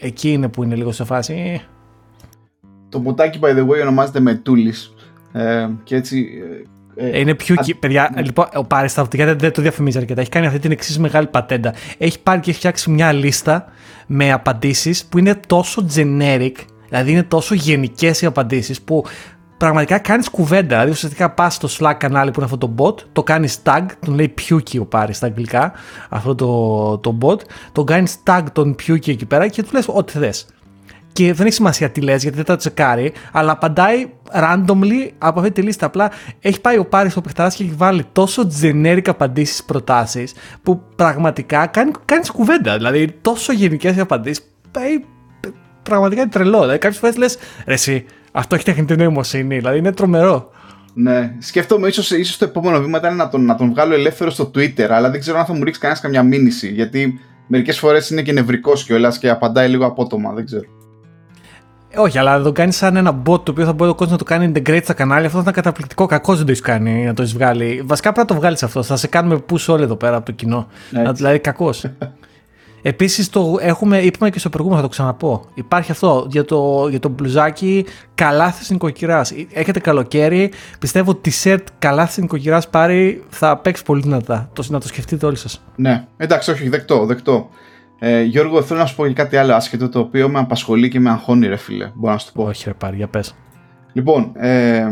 εκεί 0.00 0.32
είναι 0.32 0.48
που 0.48 0.62
είναι 0.62 0.74
λίγο 0.74 0.92
σε 0.92 1.04
φάση. 1.04 1.62
Το 2.88 2.98
μοτάκι, 2.98 3.38
by 3.42 3.48
the 3.48 3.66
way, 3.66 3.80
ονομάζεται 3.80 4.20
με 4.20 4.42
Ε, 5.32 5.68
και 5.84 5.96
έτσι 5.96 6.28
ε, 6.96 7.08
ε, 7.08 7.18
είναι 7.18 7.34
πιο. 7.34 7.54
Α... 7.58 7.74
Παιδιά, 7.78 8.10
ναι. 8.14 8.22
λοιπόν, 8.22 8.46
ο 8.54 8.64
Πάρης 8.64 8.94
γιατί 9.12 9.34
δεν 9.34 9.52
το 9.52 9.62
διαφημίζει 9.62 9.98
αρκετά. 9.98 10.20
Έχει 10.20 10.30
κάνει 10.30 10.46
αυτή 10.46 10.58
την 10.58 10.70
εξής 10.70 10.98
μεγάλη 10.98 11.26
πατέντα. 11.26 11.74
Έχει 11.98 12.22
πάρει 12.22 12.40
και 12.40 12.50
έχει 12.50 12.58
φτιάξει 12.58 12.90
μια 12.90 13.12
λίστα 13.12 13.64
με 14.06 14.32
απαντήσεις 14.32 15.04
που 15.04 15.18
είναι 15.18 15.40
τόσο 15.46 15.86
generic, 15.94 16.54
δηλαδή 16.88 17.10
είναι 17.10 17.22
τόσο 17.22 17.54
γενικές 17.54 18.22
οι 18.22 18.26
απαντήσεις 18.26 18.80
που 18.80 19.04
πραγματικά 19.60 19.98
κάνεις 19.98 20.28
κουβέντα. 20.28 20.66
Δηλαδή, 20.66 20.90
ουσιαστικά 20.90 21.30
πας 21.30 21.54
στο 21.54 21.68
Slack 21.78 21.94
κανάλι 21.98 22.30
που 22.30 22.40
είναι 22.40 22.50
αυτό 22.52 22.68
το 22.68 22.74
bot, 22.78 23.04
το 23.12 23.22
κάνεις 23.22 23.62
tag, 23.64 23.84
τον 24.04 24.14
λέει 24.14 24.34
Puky 24.48 24.80
ο 24.80 24.84
Πάρης 24.84 25.16
στα 25.16 25.26
αγγλικά, 25.26 25.72
αυτό 26.08 26.34
το, 26.34 26.98
το 26.98 27.18
bot, 27.22 27.40
τον 27.72 27.86
κάνεις 27.86 28.22
tag 28.26 28.42
τον 28.52 28.74
Puky 28.74 29.08
εκεί 29.08 29.26
πέρα 29.26 29.48
και 29.48 29.62
του 29.62 29.68
λες 29.72 29.88
ό,τι 29.88 30.12
θες 30.12 30.46
και 31.12 31.32
δεν 31.32 31.46
έχει 31.46 31.54
σημασία 31.54 31.90
τι 31.90 32.00
λες 32.00 32.22
γιατί 32.22 32.36
δεν 32.36 32.44
τα 32.44 32.56
τσεκάρει, 32.56 33.12
αλλά 33.32 33.52
απαντάει 33.52 34.10
randomly 34.32 35.10
από 35.18 35.38
αυτή 35.38 35.52
τη 35.52 35.62
λίστα. 35.62 35.86
Απλά 35.86 36.10
έχει 36.40 36.60
πάει 36.60 36.78
ο 36.78 36.84
Πάρης 36.84 37.12
στο 37.12 37.20
παιχταράς 37.20 37.54
και 37.54 37.62
έχει 37.62 37.72
βάλει 37.76 38.04
τόσο 38.12 38.50
generic 38.62 39.08
απαντήσεις 39.08 39.64
προτάσεις 39.64 40.34
που 40.62 40.82
πραγματικά 40.96 41.66
κάνει 41.66 41.90
κάνεις 42.04 42.30
κουβέντα. 42.30 42.76
Δηλαδή, 42.76 43.18
τόσο 43.20 43.52
γενικές 43.52 43.96
οι 43.96 44.00
απαντήσεις. 44.00 44.44
Πάει 44.70 45.04
πραγματικά 45.82 46.20
είναι 46.20 46.30
τρελό. 46.30 46.60
Δηλαδή, 46.60 46.78
κάποιες 46.78 47.00
φορές 47.00 47.16
λες, 47.16 47.36
εσύ, 47.64 48.04
αυτό 48.32 48.54
έχει 48.54 48.64
τεχνητή 48.64 48.96
νοημοσύνη. 48.96 49.56
Δηλαδή, 49.56 49.78
είναι 49.78 49.92
τρομερό. 49.92 50.50
Ναι, 50.94 51.34
σκέφτομαι 51.38 51.88
ίσως 51.88 52.10
ίσως 52.10 52.36
το 52.36 52.44
επόμενο 52.44 52.80
βήμα 52.80 52.98
ήταν 52.98 53.16
να 53.16 53.28
τον, 53.28 53.44
να 53.44 53.54
τον 53.54 53.70
βγάλω 53.70 53.94
ελεύθερο 53.94 54.30
στο 54.30 54.50
Twitter, 54.54 54.86
αλλά 54.90 55.10
δεν 55.10 55.20
ξέρω 55.20 55.38
αν 55.38 55.44
θα 55.44 55.52
μου 55.52 55.64
ρίξεις 55.64 55.78
κανένας 55.78 56.02
καμιά 56.02 56.22
μήνυση. 56.22 56.68
Γιατί 56.68 57.20
μερικές 57.46 57.78
φορές 57.78 58.10
είναι 58.10 58.22
και 58.22 58.32
νευρικός 58.32 58.84
κιόλας 58.84 59.18
και 59.18 59.30
απαντάει 59.30 59.68
λίγο 59.68 59.86
απότομα, 59.86 60.32
δεν 60.32 60.44
ξέρω. 60.44 60.64
Όχι, 61.96 62.18
αλλά 62.18 62.38
να 62.38 62.44
το 62.44 62.52
κάνεις 62.52 62.76
σαν 62.76 62.96
ένα 62.96 63.22
bot 63.26 63.44
το 63.44 63.50
οποίο 63.50 63.64
θα 63.64 63.72
μπορεί 63.72 63.90
ο 63.90 63.94
κόσμος 63.94 64.10
να 64.10 64.18
το 64.18 64.24
κάνει 64.24 64.52
integrate 64.54 64.80
στα 64.82 64.92
κανάλια, 64.92 65.26
αυτός 65.26 65.42
θα 65.42 65.50
ήταν 65.50 65.62
καταπληκτικό. 65.62 66.06
Κακός 66.06 66.36
δεν 66.36 66.44
το 66.44 66.50
έχεις 66.50 66.62
κάνει 66.62 67.04
να 67.04 67.14
το 67.14 67.22
έχεις 67.22 67.34
βγάλει. 67.34 67.82
Βασικά 67.84 68.12
πρέπει 68.12 68.28
να 68.28 68.34
το 68.34 68.40
βγάλεις 68.40 68.62
αυτό. 68.62 68.82
Θα 68.82 68.96
σε 68.96 69.06
κάνουμε 69.06 69.44
push 69.50 69.66
όλοι 69.66 69.82
εδώ 69.82 69.96
πέρα 69.96 70.16
από 70.16 70.26
το 70.26 70.32
κοινό. 70.32 70.66
Έτσι. 70.92 71.12
Δηλαδή, 71.12 71.38
κακός. 71.38 71.84
Επίσης, 72.82 73.30
το 73.30 73.56
έχουμε, 73.60 73.98
είπαμε 73.98 74.30
και 74.30 74.38
στο 74.38 74.48
προηγούμενο, 74.48 74.80
θα 74.82 74.88
το 74.88 74.94
ξαναπώ. 74.94 75.44
Υπάρχει 75.54 75.90
αυτό 75.90 76.26
για 76.30 76.44
το, 76.44 76.86
για 76.90 76.98
το 76.98 77.08
μπλουζάκι 77.08 77.86
καλάθι 78.14 78.72
νοικοκυρά. 78.72 79.22
Έχετε 79.52 79.80
καλοκαίρι. 79.80 80.52
Πιστεύω 80.78 81.10
ότι 81.10 81.32
t-shirt 81.32 81.64
καλάθι 81.78 82.20
νοικοκυρά 82.20 82.62
πάρει 82.70 83.24
θα 83.28 83.56
παίξει 83.56 83.82
πολύ 83.82 84.00
δυνατά. 84.02 84.50
Το, 84.52 84.64
να 84.68 84.80
το 84.80 84.88
σκεφτείτε 84.88 85.26
όλοι 85.26 85.36
σας. 85.36 85.62
Ναι, 85.76 86.06
εντάξει, 86.16 86.50
όχι, 86.50 86.68
δεκτό, 86.68 87.06
δεκτό. 87.06 87.48
Ε, 87.98 88.22
Γιώργο, 88.22 88.62
θέλω 88.62 88.80
να 88.80 88.86
σου 88.86 88.96
πω 88.96 89.06
και 89.06 89.12
κάτι 89.12 89.36
άλλο 89.36 89.54
άσχετο 89.54 89.88
το 89.88 89.98
οποίο 89.98 90.28
με 90.28 90.38
απασχολεί 90.38 90.88
και 90.88 91.00
με 91.00 91.10
αγχώνει, 91.10 91.46
ρε 91.46 91.56
φίλε. 91.56 91.90
Μπορώ 91.94 92.12
να 92.12 92.18
σου 92.18 92.26
το 92.26 92.32
πω. 92.34 92.44
Όχι, 92.44 92.64
ρε 92.66 92.74
πάρει, 92.74 92.96
για 92.96 93.08
πες. 93.08 93.34
Λοιπόν, 93.92 94.32
ε, 94.36 94.86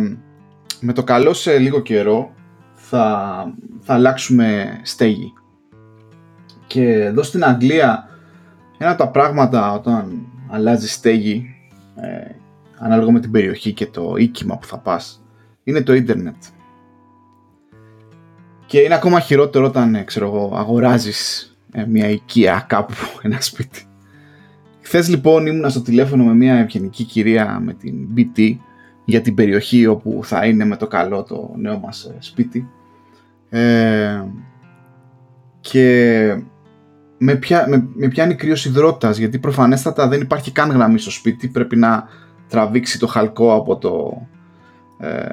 με 0.80 0.92
το 0.92 1.04
καλό 1.04 1.32
σε 1.32 1.58
λίγο 1.58 1.80
καιρό 1.80 2.30
θα, 2.74 3.44
θα 3.80 3.94
αλλάξουμε 3.94 4.80
στέγη. 4.82 5.32
Και 6.68 7.04
εδώ 7.04 7.22
στην 7.22 7.44
Αγγλία 7.44 8.08
ένα 8.78 8.90
από 8.90 8.98
τα 8.98 9.08
πράγματα 9.08 9.72
όταν 9.72 10.26
αλλάζει 10.50 10.88
στέγη 10.88 11.54
ε, 11.96 12.34
ανάλογα 12.78 13.12
με 13.12 13.20
την 13.20 13.30
περιοχή 13.30 13.72
και 13.72 13.86
το 13.86 14.14
οίκημα 14.16 14.58
που 14.58 14.66
θα 14.66 14.78
πας 14.78 15.22
είναι 15.64 15.82
το 15.82 15.94
ίντερνετ. 15.94 16.36
Και 18.66 18.78
είναι 18.78 18.94
ακόμα 18.94 19.20
χειρότερο 19.20 19.66
όταν 19.66 19.94
ε, 19.94 20.02
ξέρω 20.02 20.26
εγώ, 20.26 20.52
αγοράζεις 20.56 21.52
ε, 21.72 21.84
μια 21.86 22.08
οικία 22.08 22.64
κάπου, 22.68 22.94
ένα 23.22 23.40
σπίτι. 23.40 23.82
Χθες 24.80 25.08
λοιπόν 25.08 25.46
ήμουνα 25.46 25.68
στο 25.68 25.82
τηλέφωνο 25.82 26.24
με 26.24 26.34
μια 26.34 26.54
ευγενική 26.54 27.04
κυρία 27.04 27.60
με 27.60 27.72
την 27.72 28.08
BT 28.16 28.56
για 29.04 29.20
την 29.20 29.34
περιοχή 29.34 29.86
όπου 29.86 30.20
θα 30.24 30.46
είναι 30.46 30.64
με 30.64 30.76
το 30.76 30.86
καλό 30.86 31.22
το 31.22 31.54
νέο 31.56 31.78
μας 31.78 32.04
ε, 32.04 32.16
σπίτι 32.18 32.68
ε, 33.48 34.22
και 35.60 36.42
με, 37.18 37.34
πια, 37.34 37.66
με, 37.68 37.88
με 37.94 38.08
πιάνει 38.08 38.34
κρύος 38.34 38.64
υδρότας 38.64 39.18
γιατί 39.18 39.38
προφανέστατα 39.38 40.08
δεν 40.08 40.20
υπάρχει 40.20 40.52
καν 40.52 40.70
γραμμή 40.70 40.98
στο 40.98 41.10
σπίτι 41.10 41.48
πρέπει 41.48 41.76
να 41.76 42.04
τραβήξει 42.48 42.98
το 42.98 43.06
χαλκό 43.06 43.54
από 43.54 43.76
το 43.76 44.22
ε, 44.98 45.26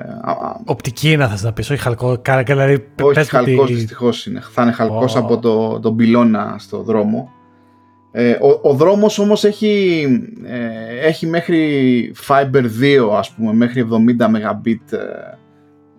Οπτική 0.65 1.17
να 1.17 1.27
θες 1.27 1.43
να 1.43 1.53
πεις, 1.53 1.69
όχι 1.69 1.81
χαλκό 1.81 2.21
δηλαδή, 2.45 2.87
Όχι 3.01 3.29
χαλκός 3.29 3.63
ότι... 3.63 3.73
δυστυχώς 3.73 4.25
είναι. 4.25 4.41
Θα 4.51 4.61
είναι 4.61 4.71
χαλκός 4.71 5.15
από 5.15 5.39
το, 5.39 5.79
τον 5.79 5.95
πυλώνα 5.95 6.55
στο 6.57 6.81
δρόμο. 6.81 7.29
Ε, 8.11 8.31
ο, 8.31 8.69
ο 8.69 8.73
δρόμος 8.73 9.19
όμως 9.19 9.43
έχει, 9.43 10.03
ε, 10.45 11.07
έχει 11.07 11.27
μέχρι 11.27 12.13
Fiber 12.27 12.63
2 12.63 13.09
ας 13.17 13.31
πούμε, 13.31 13.53
μέχρι 13.53 13.87
70 14.17 14.23
Mbit. 14.23 14.97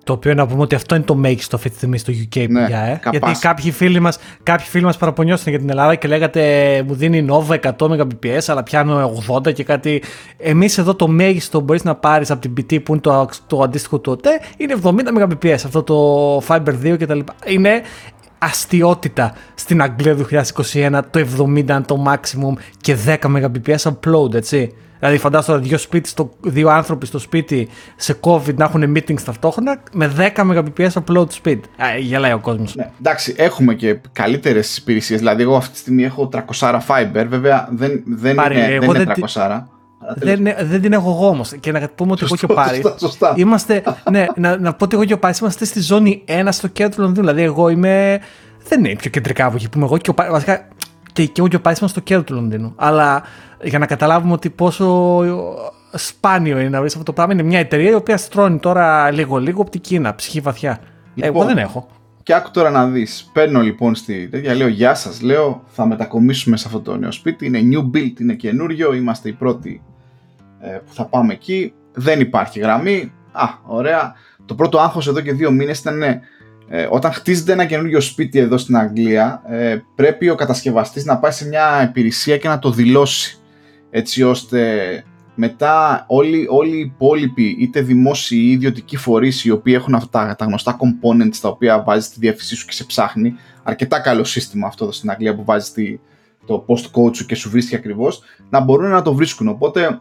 Ε. 0.07 0.13
το 0.13 0.13
οποίο 0.13 0.35
να 0.35 0.47
πούμε 0.47 0.63
ότι 0.63 0.75
αυτό 0.75 0.95
είναι 0.95 1.05
το 1.05 1.15
μέγιστο 1.15 1.57
αυτή 1.57 1.71
τη 1.71 1.77
στιγμή 1.77 1.99
στο 1.99 2.13
UK 2.13 2.47
ναι, 2.49 2.67
πια, 2.67 2.81
ε. 2.81 3.01
Γιατί 3.11 3.33
κάποιοι 3.41 3.71
φίλοι 3.71 4.01
μας, 4.01 4.19
κάποιοι 4.43 4.67
φίλοι 4.67 4.85
μας 4.85 4.97
παραπονιώσαν 4.97 5.45
για 5.49 5.59
την 5.59 5.71
Ελλάδα 5.71 5.95
και 5.95 6.09
λέγατε 6.09 6.43
μου 6.87 6.95
δίνει 6.95 7.27
Nova 7.29 7.61
100 7.61 7.71
Mbps 7.79 8.41
αλλά 8.47 8.63
πιάνω 8.63 9.13
80 9.47 9.53
και 9.53 9.65
κάτι. 9.65 10.03
Εμείς 10.37 10.79
εδώ 10.79 10.95
το 10.95 11.09
μέγιστο 11.09 11.61
μπορείς 11.61 11.85
να 11.85 11.95
πάρεις 11.95 12.31
από 12.31 12.41
την 12.41 12.53
BT 12.57 12.83
που 12.83 12.93
είναι 12.93 13.01
το, 13.01 13.29
το 13.47 13.61
αντίστοιχο 13.63 13.99
του 13.99 14.13
ΟΤΕ 14.13 14.41
είναι 14.57 14.75
70 14.83 14.91
Mbps 15.31 15.53
αυτό 15.53 15.83
το 15.83 16.39
Fiber 16.49 16.75
2 16.85 16.97
κτλ. 16.99 17.19
Είναι 17.47 17.83
αστείωτητα 18.39 19.35
στην 19.55 19.83
Αγγλία 19.83 20.17
2021 20.73 21.01
το 21.11 21.27
70 21.67 21.81
το 21.87 22.05
maximum 22.07 22.61
και 22.81 22.97
10 23.07 23.17
Mbps 23.21 23.93
upload, 23.93 24.35
έτσι. 24.35 24.75
Δηλαδή 24.99 25.19
φαντάζομαι 25.19 25.59
δύο, 25.59 25.79
σπίτι 25.79 26.09
στο, 26.09 26.31
δύο 26.41 26.69
άνθρωποι 26.69 27.07
στο 27.07 27.19
σπίτι 27.19 27.69
σε 27.97 28.17
COVID 28.21 28.55
να 28.55 28.65
έχουν 28.65 28.97
meetings 28.97 29.21
ταυτόχρονα 29.25 29.83
με 29.93 30.13
10 30.17 30.29
Mbps 30.37 30.91
upload 30.93 31.27
speed. 31.43 31.61
Α, 31.77 31.99
γελάει 31.99 32.33
ο 32.33 32.39
κόσμος. 32.39 32.75
Ναι, 32.75 32.91
εντάξει, 33.01 33.35
έχουμε 33.39 33.75
και 33.75 34.01
καλύτερες 34.13 34.77
υπηρεσίες. 34.77 35.19
Δηλαδή 35.19 35.43
εγώ 35.43 35.57
αυτή 35.57 35.73
τη 35.73 35.79
στιγμή 35.79 36.05
έχω 36.05 36.29
300 36.33 36.79
fiber, 36.87 37.27
βέβαια 37.29 37.69
δεν, 37.71 38.03
δεν 38.07 38.35
Πάρε, 38.35 38.55
είναι, 38.55 38.79
δεν 38.87 39.01
είναι 39.01 39.15
300. 39.35 39.61
Δεν, 40.15 40.43
δεν 40.63 40.81
την 40.81 40.93
έχω 40.93 41.11
εγώ 41.11 41.29
όμως. 41.29 41.53
Και 41.61 41.73
να 41.73 41.89
πούμε 41.95 42.13
ότι 42.13 42.25
εγώ 42.25 42.37
και 42.37 42.45
ο 42.45 42.55
Πάρη. 42.55 42.83
Είμαστε. 43.35 43.83
ναι, 44.11 44.27
να, 44.37 44.59
να 44.59 44.75
πω 44.75 44.85
ότι 44.85 44.95
εγώ 44.95 45.05
και 45.05 45.13
ο 45.13 45.19
Πάρη 45.19 45.35
είμαστε 45.41 45.65
στη 45.65 45.81
ζώνη 45.81 46.25
1 46.29 46.49
στο 46.51 46.69
κέντρο 46.69 46.95
του 46.95 47.01
Λονδίνου. 47.03 47.27
Δηλαδή, 47.27 47.43
εγώ 47.43 47.69
είμαι. 47.69 48.21
Δεν 48.69 48.85
είναι 48.85 48.97
πιο 48.97 49.11
κεντρικά 49.11 49.47
από 49.47 49.57
εκεί 49.57 49.69
που 49.69 49.77
είμαι 49.77 49.87
εγώ 49.87 49.99
και 49.99 50.11
ο 50.11 50.15
Πάρη. 50.15 50.31
Βασικά 50.31 50.69
και, 51.13 51.25
και 51.25 51.33
εγώ 51.37 51.49
και 51.49 51.57
ο 51.57 51.61
Πάρη 51.61 51.77
είμαστε 51.81 52.01
στο 52.01 52.09
κέντρο 52.09 52.25
του 52.25 52.35
Λονδίνου. 52.35 52.73
Αλλά 52.77 53.23
για 53.63 53.79
να 53.79 53.87
καταλάβουμε 53.87 54.33
ότι 54.33 54.51
πόσο 54.51 55.21
σπάνιο 55.93 56.59
είναι 56.59 56.69
να 56.69 56.81
βρεις 56.81 56.93
αυτό 56.93 57.05
το 57.05 57.13
πράγμα, 57.13 57.33
είναι 57.33 57.43
μια 57.43 57.59
εταιρεία 57.59 57.91
η 57.91 57.95
οποία 57.95 58.17
στρώνει 58.17 58.59
τώρα 58.59 59.11
λίγο-λίγο 59.11 59.63
από 59.63 59.71
την 59.71 59.81
Κίνα, 59.81 60.15
ψυχή 60.15 60.41
βαθιά. 60.41 60.81
Λοιπόν, 61.15 61.35
εγώ 61.35 61.45
δεν 61.45 61.59
έχω. 61.59 61.89
Και 62.23 62.35
άκου 62.35 62.51
τώρα 62.51 62.71
να 62.71 62.87
δεις. 62.87 63.31
Παίρνω 63.33 63.61
λοιπόν 63.61 63.95
στη 63.95 64.29
τέτοια, 64.29 64.55
λέω 64.55 64.69
Γεια 64.69 64.95
σας, 64.95 65.21
λέω 65.21 65.63
θα 65.67 65.87
μετακομίσουμε 65.87 66.57
σε 66.57 66.65
αυτό 66.67 66.81
το 66.81 66.97
νέο 66.97 67.13
σπίτι. 67.13 67.47
Είναι 67.47 67.61
new 67.73 67.97
build, 67.97 68.21
είναι 68.21 68.35
καινούριο. 68.35 68.93
Είμαστε 68.93 69.29
οι 69.29 69.33
πρώτοι 69.33 69.83
ε, 70.61 70.69
που 70.69 70.95
θα 70.95 71.05
πάμε 71.05 71.33
εκεί. 71.33 71.73
Δεν 71.93 72.21
υπάρχει 72.21 72.59
γραμμή. 72.59 73.13
Α, 73.33 73.45
ωραία. 73.67 74.15
Το 74.47 74.55
πρώτο 74.55 74.79
άγχος 74.79 75.09
εδώ 75.09 75.21
και 75.21 75.33
δύο 75.33 75.51
μήνες 75.51 75.79
ήταν 75.79 76.03
ε, 76.03 76.21
όταν 76.91 77.13
χτίζεται 77.13 77.53
ένα 77.53 77.65
καινούριο 77.65 78.01
σπίτι 78.01 78.39
εδώ 78.39 78.59
στην 78.59 78.77
Αγγλία, 78.77 79.43
ε, 79.49 79.77
πρέπει 79.95 80.29
ο 80.29 80.35
κατασκευαστής 80.35 81.05
να 81.05 81.19
πάει 81.19 81.31
σε 81.31 81.47
μια 81.47 81.83
υπηρεσία 81.83 82.39
και 82.39 82.49
να 82.49 82.59
το 82.59 82.71
δηλώσει. 82.71 83.39
Έτσι 83.91 84.23
ώστε 84.23 85.05
μετά 85.35 86.05
όλοι, 86.09 86.47
όλοι 86.51 86.77
οι 86.77 86.81
υπόλοιποι, 86.81 87.57
είτε 87.59 87.81
δημόσιοι 87.81 88.39
ή 88.43 88.51
ιδιωτικοί 88.51 88.97
φορείς, 88.97 89.45
οι 89.45 89.51
οποίοι 89.51 89.75
έχουν 89.77 89.95
αυτά 89.95 90.35
τα 90.39 90.45
γνωστά 90.45 90.77
components 90.79 91.37
τα 91.41 91.49
οποία 91.49 91.83
βάζεις 91.83 92.11
τη 92.11 92.21
διεύθυνσή 92.21 92.57
σου 92.57 92.67
και 92.67 92.73
σε 92.73 92.85
ψάχνει, 92.85 93.35
αρκετά 93.63 94.01
καλό 94.01 94.25
σύστημα 94.25 94.67
αυτό 94.67 94.85
εδώ 94.85 94.93
στην 94.93 95.11
Αγγλία 95.11 95.35
που 95.35 95.45
βάζεις 95.45 95.73
το 96.47 96.65
postcode 96.69 97.17
σου 97.17 97.27
και 97.27 97.35
σου 97.35 97.51
βρίσκει 97.51 97.75
ακριβώς, 97.75 98.23
να 98.51 98.61
μπορούν 98.61 98.91
να 98.91 99.03
το 99.03 99.15
βρίσκουν. 99.15 99.49
Οπότε 99.49 100.01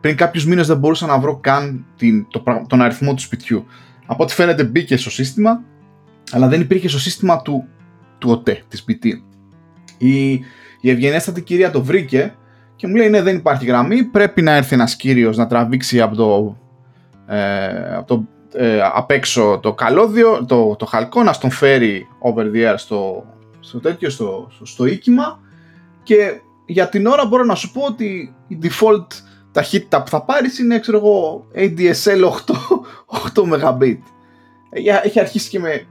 πριν 0.00 0.16
κάποιους 0.16 0.46
μήνες 0.46 0.66
δεν 0.66 0.78
μπορούσα 0.78 1.06
να 1.06 1.18
βρω 1.18 1.36
καν 1.36 1.86
την, 1.96 2.26
το, 2.30 2.42
τον 2.68 2.82
αριθμό 2.82 3.14
του 3.14 3.20
σπιτιού. 3.20 3.64
Από 4.06 4.22
ό,τι 4.22 4.34
φαίνεται 4.34 4.64
μπήκε 4.64 4.96
στο 4.96 5.10
σύστημα, 5.10 5.62
αλλά 6.30 6.48
δεν 6.48 6.60
υπήρχε 6.60 6.88
στο 6.88 6.98
σύστημα 6.98 7.42
του, 7.42 7.68
του 8.18 8.30
ΟΤΕ, 8.30 8.62
της 8.68 8.84
BT. 8.88 9.06
Η, 9.98 10.30
η 10.80 10.90
ευγενέστατη 10.90 11.42
κυρία 11.42 11.70
το 11.70 11.82
βρήκε 11.82 12.34
και 12.80 12.86
μου 12.86 12.94
λέει 12.94 13.08
ναι 13.08 13.22
δεν 13.22 13.36
υπάρχει 13.36 13.64
γραμμή, 13.64 14.04
πρέπει 14.04 14.42
να 14.42 14.52
έρθει 14.52 14.74
ένας 14.74 14.96
κύριος 14.96 15.36
να 15.36 15.46
τραβήξει 15.46 16.00
από 16.00 16.16
το, 16.16 16.56
ε, 17.34 17.94
από 17.94 18.06
το 18.06 18.24
ε, 18.52 18.80
απ' 18.92 19.10
έξω 19.10 19.58
το 19.62 19.74
καλώδιο, 19.74 20.44
το, 20.44 20.76
το 20.76 20.86
χαλκό, 20.86 21.22
να 21.22 21.32
στον 21.32 21.50
φέρει 21.50 22.06
over 22.18 22.42
the 22.42 22.72
air 22.72 22.74
στο, 22.76 23.24
στο 23.60 23.80
τέτοιο, 23.80 24.10
στο, 24.10 24.46
στο, 24.50 24.64
στο 24.66 24.86
οίκημα 24.86 25.40
και 26.02 26.40
για 26.66 26.88
την 26.88 27.06
ώρα 27.06 27.26
μπορώ 27.26 27.44
να 27.44 27.54
σου 27.54 27.72
πω 27.72 27.82
ότι 27.82 28.34
η 28.48 28.58
default 28.62 29.06
ταχύτητα 29.52 30.02
που 30.02 30.08
θα 30.10 30.24
πάρεις 30.24 30.58
είναι 30.58 30.78
ξέρω 30.78 30.96
εγώ 30.96 31.46
ADSL 31.54 32.24
8, 33.34 33.50
8 33.60 33.78
Mbit. 33.78 33.98
Έχει 35.02 35.20
αρχίσει 35.20 35.48
και 35.48 35.58
με 35.58 35.86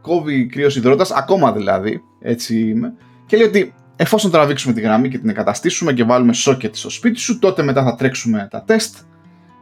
κόβει 0.00 0.46
κρύος 0.46 0.76
υδρότας, 0.76 1.10
ακόμα 1.10 1.52
δηλαδή, 1.52 2.02
έτσι 2.20 2.60
είμαι. 2.60 2.94
Και 3.26 3.36
λέει 3.36 3.46
ότι 3.46 3.74
εφόσον 4.00 4.30
τραβήξουμε 4.30 4.74
τη 4.74 4.80
γραμμή 4.80 5.08
και 5.08 5.18
την 5.18 5.28
εγκαταστήσουμε 5.28 5.92
και 5.92 6.04
βάλουμε 6.04 6.32
socket 6.46 6.70
στο 6.70 6.90
σπίτι 6.90 7.18
σου, 7.18 7.38
τότε 7.38 7.62
μετά 7.62 7.82
θα 7.84 7.94
τρέξουμε 7.94 8.48
τα 8.50 8.62
τεστ 8.66 8.96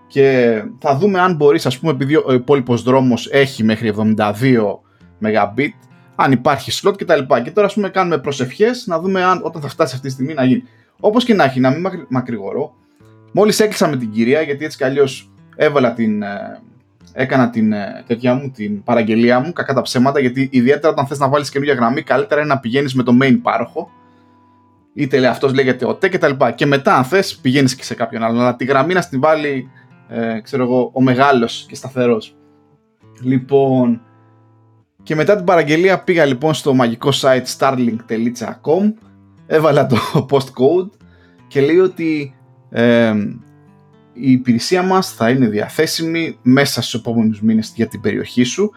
και 0.07 0.63
θα 0.79 0.97
δούμε 0.97 1.21
αν 1.21 1.35
μπορείς, 1.35 1.67
ας 1.67 1.79
πούμε, 1.79 1.93
επειδή 1.93 2.17
ο 2.17 2.33
υπόλοιπος 2.33 2.83
δρόμος 2.83 3.29
έχει 3.31 3.65
μέχρι 3.65 3.95
72 4.17 4.81
Mbit, 5.23 5.73
αν 6.15 6.33
υπάρχει 6.33 6.81
slot 6.83 6.95
κτλ. 6.97 7.21
Και, 7.35 7.41
και 7.41 7.51
τώρα, 7.51 7.67
ας 7.67 7.75
πούμε, 7.75 7.89
κάνουμε 7.89 8.19
προσευχές 8.19 8.87
να 8.87 9.01
δούμε 9.01 9.25
αν 9.25 9.41
όταν 9.43 9.63
θα 9.63 9.69
φτάσει 9.69 9.95
αυτή 9.95 10.07
τη 10.07 10.13
στιγμή 10.13 10.35
να 10.35 10.45
γίνει. 10.45 10.63
Όπως 11.01 11.25
και 11.25 11.35
να 11.35 11.45
έχει, 11.45 11.61
να 11.61 11.71
μην 11.71 12.07
μακρηγορώ, 12.09 12.75
μόλις 13.33 13.61
έκλεισα 13.61 13.89
με 13.89 13.97
την 13.97 14.11
κυρία, 14.11 14.41
γιατί 14.41 14.65
έτσι 14.65 14.77
κι 14.77 14.85
αλλιώς 14.85 15.31
έβαλα 15.57 15.93
την, 15.93 16.23
ε, 16.23 16.61
έκανα 17.13 17.51
την, 17.51 17.73
ε, 17.73 18.05
τέτοια 18.07 18.35
μου, 18.35 18.51
την 18.51 18.83
παραγγελία 18.83 19.41
μου, 19.41 19.53
κακά 19.53 19.75
τα 19.75 19.83
ψέματα, 19.83 20.21
γιατί 20.21 20.49
ιδιαίτερα 20.53 20.93
όταν 20.93 21.07
θες 21.07 21.19
να 21.19 21.29
βάλεις 21.29 21.51
καινούργια 21.51 21.75
γραμμή, 21.75 22.03
καλύτερα 22.03 22.41
είναι 22.41 22.55
να 22.55 22.59
πηγαίνεις 22.59 22.95
με 22.95 23.03
το 23.03 23.13
main 23.23 23.39
πάροχο, 23.43 23.91
είτε 24.97 25.19
λέει, 25.19 25.31
αυτός 25.31 25.55
λέγεται 25.55 25.87
ΟΤΕ 25.87 26.09
και 26.09 26.19
τα 26.19 26.29
λοιπά. 26.29 26.51
Και 26.51 26.67
μετά 26.67 26.97
αν 26.97 27.05
θες 27.05 27.37
πηγαίνεις 27.37 27.75
και 27.75 27.85
σε 27.85 27.95
κάποιον 27.95 28.23
άλλον, 28.23 28.41
αλλά 28.41 28.57
τη 28.57 28.65
γραμμή 28.65 28.95
να 28.95 29.01
στην 29.01 29.21
βάλει, 29.21 29.71
ε, 30.09 30.41
ξέρω 30.41 30.63
εγώ, 30.63 30.91
ο 30.93 31.03
μεγάλος 31.03 31.65
και 31.69 31.75
σταθερός. 31.75 32.37
Λοιπόν, 33.23 34.01
και 35.03 35.15
μετά 35.15 35.37
την 35.37 35.45
παραγγελία 35.45 35.99
πήγα 35.99 36.25
λοιπόν 36.25 36.55
στο 36.55 36.75
μαγικό 36.75 37.11
site 37.21 37.45
starlink.com, 37.59 38.93
έβαλα 39.47 39.87
το 39.87 39.97
postcode 40.31 40.91
και 41.47 41.61
λέει 41.61 41.79
ότι 41.79 42.35
ε, 42.71 43.15
η 44.13 44.33
υπηρεσία 44.33 44.83
μας 44.83 45.13
θα 45.13 45.31
είναι 45.31 45.47
διαθέσιμη 45.47 46.39
μέσα 46.43 46.83
στους 46.83 47.01
επόμενους 47.01 47.43
μήνες 47.43 47.73
για 47.75 47.87
την 47.87 48.01
περιοχή 48.01 48.43
σου. 48.43 48.71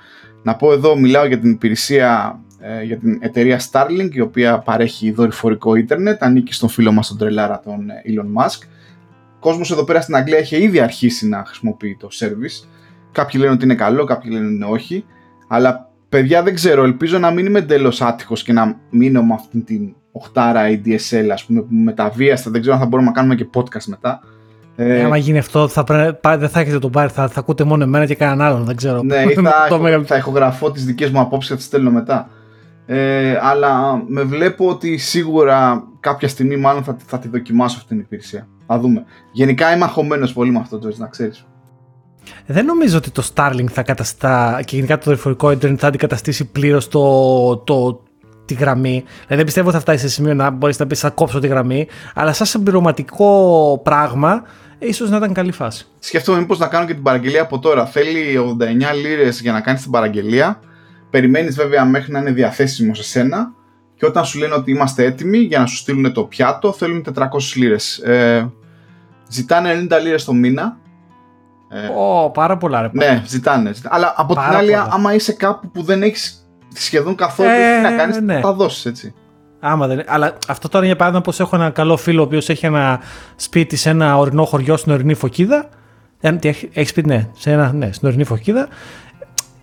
Να 0.43 0.55
πω 0.55 0.73
εδώ, 0.73 0.95
μιλάω 0.95 1.25
για 1.25 1.39
την 1.39 1.51
υπηρεσία 1.51 2.39
ε, 2.61 2.83
για 2.83 2.97
την 2.97 3.17
εταιρεία 3.21 3.61
Starlink 3.71 4.09
η 4.11 4.19
οποία 4.19 4.59
παρέχει 4.59 5.11
δορυφορικό 5.11 5.75
ίντερνετ, 5.75 6.23
ανήκει 6.23 6.53
στον 6.53 6.69
φίλο 6.69 6.91
μας 6.91 7.07
τον 7.07 7.17
τρελάρα 7.17 7.59
τον 7.59 7.89
ε, 7.89 7.93
Elon 8.05 8.41
Musk. 8.41 8.67
Ο 9.35 9.39
κόσμος 9.39 9.71
εδώ 9.71 9.83
πέρα 9.83 10.01
στην 10.01 10.15
Αγγλία 10.15 10.37
έχει 10.37 10.55
ήδη 10.55 10.79
αρχίσει 10.79 11.27
να 11.27 11.43
χρησιμοποιεί 11.45 11.97
το 11.99 12.07
service. 12.11 12.67
Κάποιοι 13.11 13.39
λένε 13.41 13.53
ότι 13.53 13.63
είναι 13.63 13.75
καλό, 13.75 14.03
κάποιοι 14.03 14.31
λένε 14.33 14.65
ότι 14.65 14.73
όχι. 14.73 15.05
Αλλά 15.47 15.89
παιδιά 16.09 16.43
δεν 16.43 16.53
ξέρω, 16.53 16.83
ελπίζω 16.83 17.17
να 17.17 17.31
μην 17.31 17.45
είμαι 17.45 17.59
εντελώς 17.59 18.01
άτυχος 18.01 18.43
και 18.43 18.53
να 18.53 18.79
μείνω 18.89 19.23
με 19.23 19.33
αυτήν 19.33 19.63
την 19.65 19.95
8 20.33 20.41
ADSL 20.41 21.29
ας 21.31 21.45
πούμε 21.45 21.61
που 21.61 21.73
μεταβίαστα, 21.75 22.51
δεν 22.51 22.61
ξέρω 22.61 22.75
αν 22.75 22.81
θα 22.81 22.87
μπορούμε 22.87 23.09
να 23.09 23.15
κάνουμε 23.15 23.35
και 23.35 23.47
podcast 23.53 23.85
μετά. 23.85 24.19
Ε, 24.75 25.03
άμα 25.03 25.17
γίνει 25.17 25.37
αυτό, 25.37 25.67
θα 25.67 25.83
δεν 26.37 26.49
θα 26.49 26.59
έχετε 26.59 26.79
τον 26.79 26.91
πάρει, 26.91 27.09
θα, 27.09 27.27
θα 27.27 27.39
ακούτε 27.39 27.63
μόνο 27.63 27.83
εμένα 27.83 28.05
και 28.05 28.15
κανέναν 28.15 28.47
άλλον, 28.47 28.65
δεν 28.65 28.75
ξέρω. 28.75 29.03
Ναι, 29.03 29.23
ή 29.29 29.33
θα, 29.33 29.67
έχω, 29.69 30.03
θα 30.03 30.17
ηχογραφώ 30.17 30.71
τις 30.71 30.85
δικές 30.85 31.09
μου 31.09 31.19
απόψεις 31.19 31.47
και 31.47 31.53
θα 31.53 31.55
τις 31.55 31.65
στέλνω 31.65 31.91
μετά. 31.91 32.29
Ε, 32.91 33.39
αλλά 33.41 34.03
με 34.07 34.23
βλέπω 34.23 34.69
ότι 34.69 34.97
σίγουρα 34.97 35.83
κάποια 35.99 36.27
στιγμή 36.27 36.57
μάλλον 36.57 36.83
θα, 36.83 36.97
θα 37.05 37.19
τη 37.19 37.27
δοκιμάσω 37.27 37.77
αυτή 37.77 37.89
την 37.89 37.99
υπηρεσία. 37.99 38.47
Θα 38.67 38.79
δούμε. 38.79 39.03
Γενικά 39.31 39.75
είμαι 39.75 39.83
αγχωμένος 39.83 40.33
πολύ 40.33 40.51
με 40.51 40.59
αυτό, 40.59 40.79
το 40.79 40.93
να 40.97 41.07
ξέρεις. 41.07 41.45
Δεν 42.45 42.65
νομίζω 42.65 42.97
ότι 42.97 43.11
το 43.11 43.27
Starlink 43.33 43.65
θα 43.71 43.83
καταστά 43.83 44.61
και 44.65 44.75
γενικά 44.75 44.97
το 44.97 45.03
δορυφορικό 45.05 45.51
ίντερνετ 45.51 45.79
θα 45.81 45.87
αντικαταστήσει 45.87 46.45
πλήρως 46.45 46.87
το, 46.87 47.57
το, 47.57 48.03
τη 48.45 48.53
γραμμή. 48.53 49.03
Δηλαδή 49.13 49.35
δεν 49.35 49.45
πιστεύω 49.45 49.67
ότι 49.67 49.75
θα 49.75 49.81
φτάσει 49.81 49.99
σε 49.99 50.09
σημείο 50.09 50.33
να 50.33 50.49
μπορείς 50.49 50.79
να 50.79 50.87
πεις 50.87 50.99
θα 50.99 51.09
κόψω 51.09 51.39
τη 51.39 51.47
γραμμή, 51.47 51.87
αλλά 52.13 52.33
σαν 52.33 52.47
συμπληρωματικό 52.47 53.81
πράγμα 53.83 54.43
ίσως 54.79 55.09
να 55.09 55.17
ήταν 55.17 55.33
καλή 55.33 55.51
φάση. 55.51 55.85
Σκέφτομαι 55.99 56.39
μήπως 56.39 56.57
να 56.57 56.67
κάνω 56.67 56.85
και 56.85 56.93
την 56.93 57.03
παραγγελία 57.03 57.41
από 57.41 57.59
τώρα. 57.59 57.85
Θέλει 57.85 58.39
89 58.59 58.95
λίρες 59.01 59.41
για 59.41 59.51
να 59.51 59.61
κάνει 59.61 59.79
την 59.79 59.91
παραγγελία. 59.91 60.59
Περιμένεις 61.09 61.55
βέβαια 61.55 61.85
μέχρι 61.85 62.11
να 62.11 62.19
είναι 62.19 62.31
διαθέσιμο 62.31 62.93
σε 62.93 63.03
σένα. 63.03 63.51
Και 63.95 64.05
όταν 64.05 64.25
σου 64.25 64.39
λένε 64.39 64.53
ότι 64.53 64.71
είμαστε 64.71 65.03
έτοιμοι 65.03 65.37
για 65.37 65.59
να 65.59 65.65
σου 65.65 65.75
στείλουν 65.75 66.13
το 66.13 66.23
πιάτο, 66.23 66.73
θέλουν 66.73 67.05
400 67.15 67.23
λίρες. 67.55 67.97
Ε, 67.97 68.51
ζητάνε 69.29 69.87
90 69.91 70.01
λίρες 70.01 70.25
το 70.25 70.33
μήνα. 70.33 70.77
Ω, 71.97 72.25
oh, 72.25 72.33
πάρα 72.33 72.57
πολλά 72.57 72.81
ρε. 72.81 72.89
Ναι, 72.91 73.23
ζητάνε. 73.25 73.71
Αλλά 73.83 74.13
από 74.17 74.33
πάρα 74.33 74.49
την 74.49 74.57
άλλη, 74.57 74.71
πολλά. 74.71 74.87
άμα 74.91 75.13
είσαι 75.13 75.33
κάπου 75.33 75.71
που 75.71 75.83
δεν 75.83 76.03
έχεις 76.03 76.49
σχεδόν 76.73 77.15
καθόλου 77.15 77.49
ε, 77.49 77.75
τι 77.75 77.81
να 77.81 77.91
κάνεις, 77.97 78.19
ναι. 78.21 78.39
θα 78.39 78.53
δώσεις 78.53 78.85
έτσι. 78.85 79.13
Άμα 79.59 79.87
δεν... 79.87 80.03
Αλλά 80.07 80.37
αυτό 80.47 80.69
τώρα 80.69 80.85
για 80.85 80.95
παράδειγμα 80.95 81.23
πως 81.23 81.39
έχω 81.39 81.55
ένα 81.55 81.69
καλό 81.69 81.97
φίλο 81.97 82.21
ο 82.21 82.23
οποίος 82.23 82.49
έχει 82.49 82.65
ένα 82.65 82.99
σπίτι 83.35 83.75
σε 83.75 83.89
ένα 83.89 84.17
ορεινό 84.17 84.45
χωριό 84.45 84.77
στην 84.77 84.91
ορεινή 84.91 85.13
Φωκίδα. 85.13 85.69
Ε, 86.19 86.35
έχεις 86.73 86.89
σπίτι, 86.89 87.07
ναι, 87.07 87.27
σε 87.37 87.51
ένα, 87.51 87.73
ναι, 87.73 87.91
στην 87.91 88.07
ορεινή 88.07 88.23
Φωκίδα. 88.23 88.67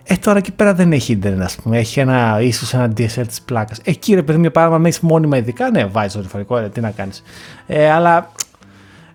Ε, 0.09 0.15
τώρα 0.17 0.39
εκεί 0.39 0.53
πέρα 0.53 0.75
δεν 0.75 0.93
έχει 0.93 1.13
ίντερνετ, 1.13 1.43
ας 1.43 1.57
πούμε. 1.57 1.79
Έχει 1.79 2.01
ένα, 2.01 2.41
ίσως 2.41 2.75
ένα 2.75 2.93
DSL 2.97 3.27
της 3.27 3.43
πλάκας. 3.43 3.81
Εκεί 3.85 4.15
ρε 4.15 4.23
παιδί, 4.23 4.39
μια 4.39 4.51
παράδειγμα, 4.51 4.83
με 4.83 4.89
έχεις 4.89 5.01
μόνιμα 5.01 5.37
ειδικά, 5.37 5.71
ναι, 5.71 5.85
βάζεις 5.85 6.13
το 6.13 6.21
ρηφορικό, 6.21 6.59
ρε, 6.59 6.69
τι 6.69 6.81
να 6.81 6.91
κάνεις. 6.91 7.23
Ε, 7.67 7.91
αλλά 7.91 8.31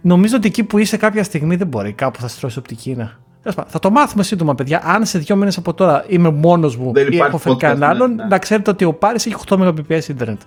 νομίζω 0.02 0.36
ότι 0.36 0.48
εκεί 0.48 0.64
που 0.64 0.78
είσαι 0.78 0.98
κάποια 0.98 1.24
στιγμή 1.24 1.56
δεν 1.56 1.68
μπορεί, 1.68 1.92
κάπου 1.92 2.20
θα 2.20 2.28
στρώσει 2.28 2.58
οπτική 2.58 2.96
να. 2.96 3.20
Θα 3.68 3.80
το 3.80 3.90
μάθουμε 3.90 4.24
σύντομα, 4.24 4.56
παιδιά. 4.56 4.82
Αν 4.86 5.06
σε 5.06 5.20
δύο 5.20 5.36
μήνες 5.36 5.58
από 5.58 5.74
τώρα 5.74 6.06
είμαι 6.08 6.30
μόνος 6.30 6.78
μου 6.78 6.92
ή 7.12 7.18
έχω 7.18 7.38
φέρει 7.38 7.56
κανέναν 7.56 7.90
άλλον, 7.90 8.10
ναι, 8.10 8.24
ναι. 8.24 8.30
να 8.30 8.38
ξέρετε 8.38 8.70
ότι 8.70 8.86
ο 8.86 8.94
Πάρης 8.94 9.26
έχει 9.26 9.36
8 9.50 9.58
Mbps 9.58 10.08
Ιντερνετ. 10.10 10.42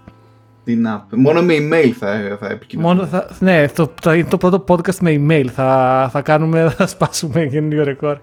Τι 0.65 0.75
να 0.75 1.07
Μόνο 1.11 1.43
με 1.43 1.55
email 1.55 1.91
θα, 1.99 2.37
θα 2.41 2.49
επικοινωνήσουμε. 2.49 3.27
ναι, 3.39 3.69
το, 3.69 3.91
το, 4.01 4.25
το, 4.25 4.37
πρώτο 4.37 4.65
podcast 4.69 4.97
με 5.01 5.21
email. 5.21 5.47
Θα, 5.55 6.09
θα 6.13 6.21
κάνουμε, 6.21 6.69
θα 6.77 6.87
σπάσουμε 6.87 7.47
καινούριο 7.47 7.85
ρεκόρ. 7.85 8.19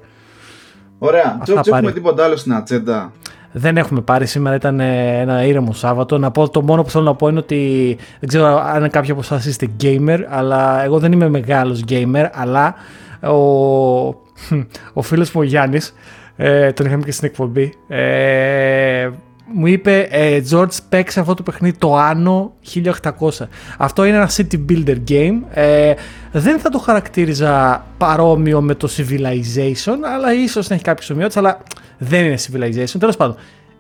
Ωραία. 1.04 1.40
Τζορτζ, 1.44 1.68
έχουμε 1.68 1.92
τίποτα 1.92 2.24
άλλο 2.24 2.36
στην 2.36 2.54
ατζέντα; 2.54 3.12
Δεν 3.52 3.78
έχουμε 3.78 4.02
πάρει. 4.02 4.26
Σήμερα 4.26 4.56
ήταν 4.56 4.80
ε, 4.80 5.20
ένα 5.20 5.46
ήρεμο 5.46 5.74
Σάββατο. 5.74 6.18
Να 6.18 6.32
πω 6.32 6.50
το 6.50 6.62
μόνο 6.62 6.84
που 6.84 6.90
θέλω 6.90 7.04
να 7.04 7.16
πω 7.16 7.28
είναι 7.28 7.40
ότι 7.40 7.98
δεν 8.20 8.30
ξέρω 8.30 8.46
αν 8.46 8.90
κάποιοι 8.90 9.12
από 9.12 9.20
εσάς 9.20 9.46
είστε 9.46 9.68
gamer, 9.82 10.20
αλλά 10.30 10.84
εγώ 10.84 11.00
δεν 11.00 11.12
είμαι 11.12 11.30
μεγάλος 11.30 11.84
gamer. 11.90 12.30
Αλλά 12.34 12.76
ο, 13.22 13.36
ο 14.94 15.02
φίλος 15.02 15.32
μου 15.32 15.42
ο 15.42 15.44
Γιάννης, 15.44 15.94
ε, 16.36 16.72
τον 16.72 16.86
είχαμε 16.86 17.04
και 17.04 17.12
στην 17.12 17.28
εκπομπή, 17.28 17.74
ε, 17.88 19.10
μου 19.54 19.68
είπε 19.68 20.08
ε, 20.12 20.42
George 20.52 20.78
παίξε 20.90 21.20
αυτό 21.20 21.34
το 21.34 21.44
παιχνίδι 21.44 21.78
το 21.78 21.98
Anno 21.98 22.50
1800 22.84 23.48
αυτό 23.78 24.06
είναι 24.06 24.16
ένα 24.16 24.30
city 24.38 24.60
builder 24.70 24.98
game. 25.08 25.40
Ε, 25.52 25.94
δεν 26.32 26.60
θα 26.60 26.70
το 26.70 26.80
χαρακτήριζα 26.80 27.86
παρόμοιο 27.98 28.62
με 28.62 28.76
το 28.76 28.90
Civilization 28.98 29.98
αλλά 30.16 30.34
ίσως 30.34 30.70
να 30.70 30.76
έχει 30.76 30.84
κάποιες 30.84 31.10
ομοιότητες 31.10 31.38
αλλά 31.38 31.58
δεν 31.98 32.26
είναι 32.26 32.38
Civilization. 32.38 33.00
Τέλος 33.00 33.18
πάντων 33.18 33.36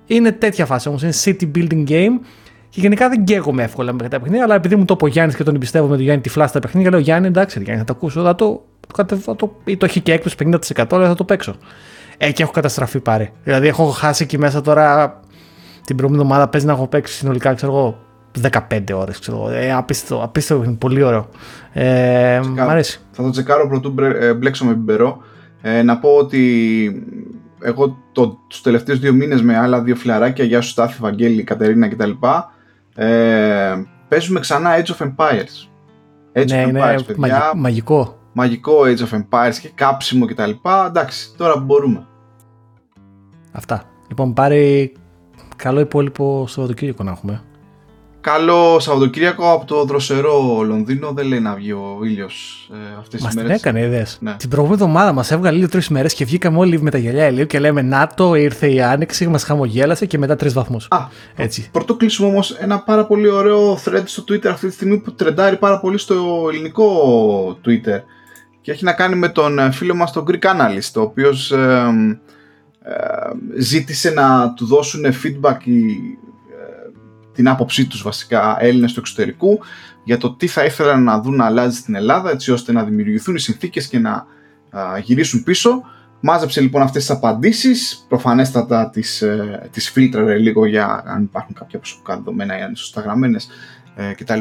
είναι 0.05 0.31
τέτοια 0.31 0.65
φάση 0.65 0.87
όμως 0.87 1.01
είναι 1.01 1.13
city 1.23 1.51
building 1.55 1.89
game. 1.89 2.19
Και 2.69 2.79
γενικά 2.79 3.09
δεν 3.09 3.23
καίγομαι 3.23 3.63
εύκολα 3.63 3.93
με 3.93 4.07
τα 4.07 4.19
παιχνίδια 4.19 4.43
αλλά 4.43 4.55
επειδή 4.55 4.75
μου 4.75 4.85
το 4.85 4.93
είπε 4.93 5.05
ο 5.05 5.07
Γιάννης 5.07 5.35
και 5.35 5.43
τον 5.43 5.55
εμπιστεύω 5.55 5.87
με 5.87 5.95
τον 5.95 6.03
Γιάννη 6.03 6.21
τυφλά 6.21 6.47
στα 6.47 6.59
παιχνίδια 6.59 6.89
λέω 6.89 6.99
Γιάννη 6.99 7.27
εντάξει 7.27 7.61
Γιάννη 7.63 7.81
θα 7.81 7.87
το 7.87 7.93
ακούσω 7.97 8.21
θα 8.21 8.35
το, 8.35 8.63
θα 9.21 9.35
το, 9.35 9.55
ή 9.63 9.77
το 9.77 9.85
έχει 9.85 9.99
και 9.99 10.13
έκπληξη 10.13 10.49
50% 10.75 10.85
αλλά 10.91 11.07
θα 11.07 11.15
το 11.15 11.23
παίξω 11.23 11.55
ε, 12.23 12.31
και 12.31 12.43
έχω 12.43 12.51
καταστραφεί 12.51 12.99
πάρει. 12.99 13.31
Δηλαδή 13.43 13.67
έχω 13.67 13.85
χάσει 13.85 14.23
εκεί 14.23 14.37
μέσα 14.37 14.61
τώρα 14.61 15.19
την 15.85 15.95
προηγούμενη 15.95 16.23
εβδομάδα 16.25 16.49
παίζει 16.49 16.67
να 16.67 16.73
έχω 16.73 16.87
παίξει 16.87 17.13
συνολικά, 17.13 17.53
ξέρω 17.53 17.71
εγώ, 17.71 17.97
15 18.69 18.83
ώρες, 18.93 19.19
ξέρω 19.19 19.49
ε, 19.49 19.73
απίστευτο, 19.73 20.23
απίστευτο, 20.23 20.71
πολύ 20.71 21.03
ωραίο. 21.03 21.29
Ε, 21.73 22.39
μ' 22.55 22.59
αρέσει. 22.59 22.99
Θα 23.11 23.23
το 23.23 23.29
τσεκάρω 23.29 23.67
πρωτού 23.67 23.95
ε, 23.99 24.33
μπλέξω 24.33 24.65
με 24.65 24.73
πιμπερό. 24.73 25.17
Ε, 25.61 25.81
να 25.81 25.97
πω 25.99 26.09
ότι 26.09 27.05
εγώ 27.61 27.97
το, 28.11 28.37
τους 28.47 28.61
τελευταίους 28.61 28.99
δύο 28.99 29.13
μήνες 29.13 29.41
με 29.41 29.57
άλλα 29.57 29.81
δύο 29.81 29.95
φιλαράκια, 29.95 30.45
Γεια 30.45 30.61
σου 30.61 30.69
Στάθη, 30.69 30.97
Βαγγέλη, 31.01 31.43
Κατερίνα 31.43 31.87
κτλ. 31.87 32.11
Ε, 32.95 33.83
παίζουμε 34.07 34.39
ξανά 34.39 34.69
Age 34.77 34.89
of 34.89 35.07
Empires. 35.07 35.69
Age 36.33 36.47
ναι, 36.47 36.65
of 36.65 36.75
Empires, 36.75 37.05
παιδιά. 37.05 37.51
Μαγικό. 37.55 38.15
Μαγικό 38.33 38.81
Age 38.81 38.99
of 38.99 39.21
Empires 39.21 39.55
και 39.61 39.69
κάψιμο 39.75 40.25
κτλ. 40.25 40.51
Εντάξει, 40.87 41.35
τώρα 41.37 41.57
μπορούμε. 41.57 42.07
Αυτά. 43.51 43.83
Λοιπόν, 44.07 44.33
πάρει 44.33 44.93
Καλό 45.61 45.79
υπόλοιπο 45.79 46.45
Σαββατοκύριακο 46.47 47.03
να 47.03 47.11
έχουμε. 47.11 47.41
Καλό 48.21 48.79
Σαββατοκύριακο 48.79 49.51
από 49.51 49.65
το 49.65 49.83
δροσερό 49.83 50.61
Λονδίνο. 50.61 51.11
Δεν 51.11 51.25
λέει 51.25 51.39
να 51.39 51.53
βγει 51.53 51.71
ο 51.71 51.99
ήλιος 52.03 52.69
ε, 52.73 52.99
αυτές 52.99 53.21
τις 53.21 53.35
μέρε. 53.35 53.47
Μας 53.47 53.61
την 53.61 53.69
έκανε, 53.69 53.85
είδες; 53.85 54.17
Ναι. 54.21 54.35
Την 54.37 54.49
προηγούμενη 54.49 54.81
εβδομάδα 54.81 55.11
μας 55.11 55.31
έβγαλε 55.31 55.57
λίγο 55.57 55.69
τρεις 55.69 55.89
μέρες 55.89 56.13
και 56.13 56.25
βγήκαμε 56.25 56.57
όλοι 56.57 56.81
με 56.81 56.89
τα 56.89 56.97
γυαλιά 56.97 57.27
ηλίου 57.27 57.45
και 57.45 57.59
λέμε 57.59 57.81
ΝΑΤΟ, 57.81 58.35
ήρθε 58.35 58.71
η 58.71 58.81
άνοιξη, 58.81 59.27
μας 59.27 59.43
χαμογέλασε 59.43 60.05
και 60.05 60.17
μετά 60.17 60.35
τρεις 60.35 60.53
βαθμούς. 60.53 60.87
Α, 60.89 60.97
έτσι. 61.35 61.69
Πρωτού 61.71 61.97
κλείσουμε 61.97 62.27
όμως 62.29 62.51
ένα 62.51 62.79
πάρα 62.79 63.05
πολύ 63.05 63.27
ωραίο 63.27 63.79
thread 63.85 64.03
στο 64.05 64.23
Twitter 64.27 64.47
αυτή 64.47 64.67
τη 64.67 64.73
στιγμή 64.73 64.97
που 64.97 65.13
τρεντάρει 65.13 65.57
πάρα 65.57 65.79
πολύ 65.79 65.97
στο 65.97 66.47
ελληνικό 66.51 66.87
Twitter. 67.65 68.01
Και 68.61 68.71
έχει 68.71 68.83
να 68.83 68.93
κάνει 68.93 69.15
με 69.15 69.29
τον 69.29 69.71
φίλο 69.71 69.95
μας 69.95 70.11
τον 70.11 70.25
Greek 70.27 70.45
Analyst, 70.45 70.91
ο 70.95 71.01
οποίος. 71.01 71.51
Ε, 71.51 71.57
ε, 71.57 72.19
ζήτησε 73.57 74.09
να 74.09 74.53
του 74.53 74.65
δώσουν 74.65 75.05
feedback 75.05 75.57
ε, 75.65 75.99
την 77.33 77.47
άποψή 77.47 77.87
τους 77.87 78.01
βασικά 78.01 78.57
Έλληνες 78.59 78.93
του 78.93 78.99
εξωτερικού 78.99 79.59
για 80.03 80.17
το 80.17 80.33
τι 80.35 80.47
θα 80.47 80.65
ήθελαν 80.65 81.03
να 81.03 81.21
δουν 81.21 81.35
να 81.35 81.45
αλλάζει 81.45 81.77
στην 81.77 81.95
Ελλάδα 81.95 82.31
έτσι 82.31 82.51
ώστε 82.51 82.71
να 82.71 82.83
δημιουργηθούν 82.83 83.35
οι 83.35 83.39
συνθήκες 83.39 83.87
και 83.87 83.99
να 83.99 84.25
γυρίσουν 85.03 85.43
πίσω. 85.43 85.81
Μάζεψε 86.19 86.61
λοιπόν 86.61 86.81
αυτές 86.81 87.05
τις 87.05 87.15
απαντήσεις, 87.15 88.05
προφανέστατα 88.07 88.89
τις, 88.89 89.21
ε, 89.21 89.69
τις 89.71 89.89
φίλτραρε 89.89 90.37
λίγο 90.37 90.65
για 90.65 91.03
αν 91.05 91.23
υπάρχουν 91.23 91.55
κάποια 91.55 91.79
προσωπικά 91.79 92.15
δεδομένα 92.15 92.57
ή 92.57 92.61
αν 92.61 92.67
είναι 92.67 92.75
σωστά 92.75 93.01
γραμμένες 93.01 93.49
κτλ. 94.17 94.39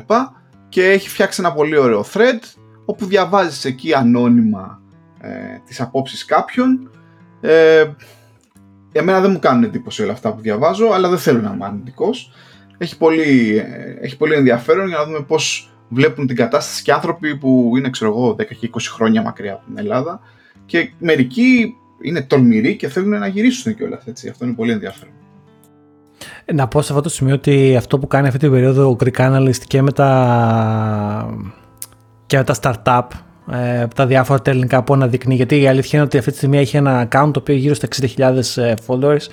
Και 0.68 0.84
έχει 0.84 1.08
φτιάξει 1.08 1.40
ένα 1.40 1.52
πολύ 1.52 1.76
ωραίο 1.76 2.04
thread 2.12 2.38
όπου 2.84 3.06
διαβάζεις 3.06 3.64
εκεί 3.64 3.94
ανώνυμα 3.94 4.80
ε, 5.20 5.28
τις 5.66 5.80
απόψεις 5.80 6.24
κάποιων 6.24 6.90
ε, 7.40 7.84
Εμένα 8.92 9.20
δεν 9.20 9.30
μου 9.30 9.38
κάνουν 9.38 9.62
εντύπωση 9.62 10.02
όλα 10.02 10.12
αυτά 10.12 10.32
που 10.32 10.40
διαβάζω, 10.40 10.86
αλλά 10.86 11.08
δεν 11.08 11.18
θέλω 11.18 11.40
να 11.40 11.52
είμαι 11.54 11.64
αρνητικός. 11.64 12.32
Έχει 12.78 12.96
πολύ, 12.96 13.56
ε, 13.56 13.96
έχει 14.00 14.16
πολύ 14.16 14.34
ενδιαφέρον 14.34 14.88
για 14.88 14.96
να 14.96 15.04
δούμε 15.04 15.20
πώς 15.20 15.70
βλέπουν 15.88 16.26
την 16.26 16.36
κατάσταση 16.36 16.82
και 16.82 16.92
άνθρωποι 16.92 17.36
που 17.36 17.72
είναι, 17.76 17.90
ξέρω 17.90 18.10
εγώ, 18.10 18.34
10 18.38 18.54
και 18.54 18.70
20 18.72 18.78
χρόνια 18.80 19.22
μακριά 19.22 19.52
από 19.52 19.64
την 19.66 19.78
Ελλάδα. 19.78 20.20
Και 20.66 20.92
μερικοί 20.98 21.74
είναι 22.02 22.22
τολμηροί 22.22 22.76
και 22.76 22.88
θέλουν 22.88 23.18
να 23.18 23.26
γυρίσουν 23.26 23.74
κιόλα. 23.74 24.00
Αυτό 24.30 24.44
είναι 24.44 24.54
πολύ 24.54 24.72
ενδιαφέρον. 24.72 25.14
Να 26.52 26.68
πω 26.68 26.82
σε 26.82 26.92
αυτό 26.92 27.02
το 27.02 27.08
σημείο 27.08 27.34
ότι 27.34 27.76
αυτό 27.76 27.98
που 27.98 28.06
κάνει 28.06 28.26
αυτή 28.26 28.38
την 28.38 28.50
περίοδο 28.50 28.90
ο 28.90 28.96
Greek 29.04 29.16
Analyst 29.16 29.62
και 29.66 29.82
με 29.82 29.92
τα, 29.92 31.38
και 32.26 32.36
με 32.36 32.44
τα 32.44 32.54
startup 32.62 33.06
ε, 33.52 33.86
τα 33.94 34.06
διάφορα 34.06 34.40
ελληνικά 34.44 34.82
που 34.82 34.94
αναδεικνύει. 34.94 35.34
Γιατί 35.34 35.60
η 35.60 35.68
αλήθεια 35.68 35.90
είναι 35.92 36.02
ότι 36.02 36.18
αυτή 36.18 36.30
τη 36.30 36.36
στιγμή 36.36 36.58
έχει 36.58 36.76
ένα 36.76 37.08
account 37.08 37.30
το 37.32 37.40
οποίο 37.40 37.54
γύρω 37.54 37.74
στα 37.74 37.88
60.000 38.16 38.62
ε, 38.62 38.74
followers 38.86 39.26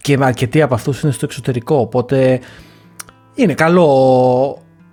και 0.00 0.18
αρκετοί 0.20 0.62
από 0.62 0.74
αυτούς 0.74 1.02
είναι 1.02 1.12
στο 1.12 1.24
εξωτερικό. 1.24 1.76
Οπότε 1.76 2.40
είναι 3.34 3.54
καλό 3.54 3.88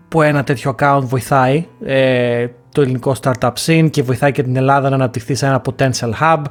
που 0.07 0.21
ένα 0.21 0.43
τέτοιο 0.43 0.75
account 0.77 1.01
βοηθάει 1.01 1.67
ε, 1.83 2.47
το 2.71 2.81
ελληνικό 2.81 3.15
startup 3.21 3.53
scene 3.65 3.87
και 3.91 4.03
βοηθάει 4.03 4.31
και 4.31 4.43
την 4.43 4.55
Ελλάδα 4.55 4.89
να 4.89 4.95
αναπτυχθεί 4.95 5.35
σε 5.35 5.45
ένα 5.45 5.61
potential 5.65 6.11
hub. 6.21 6.41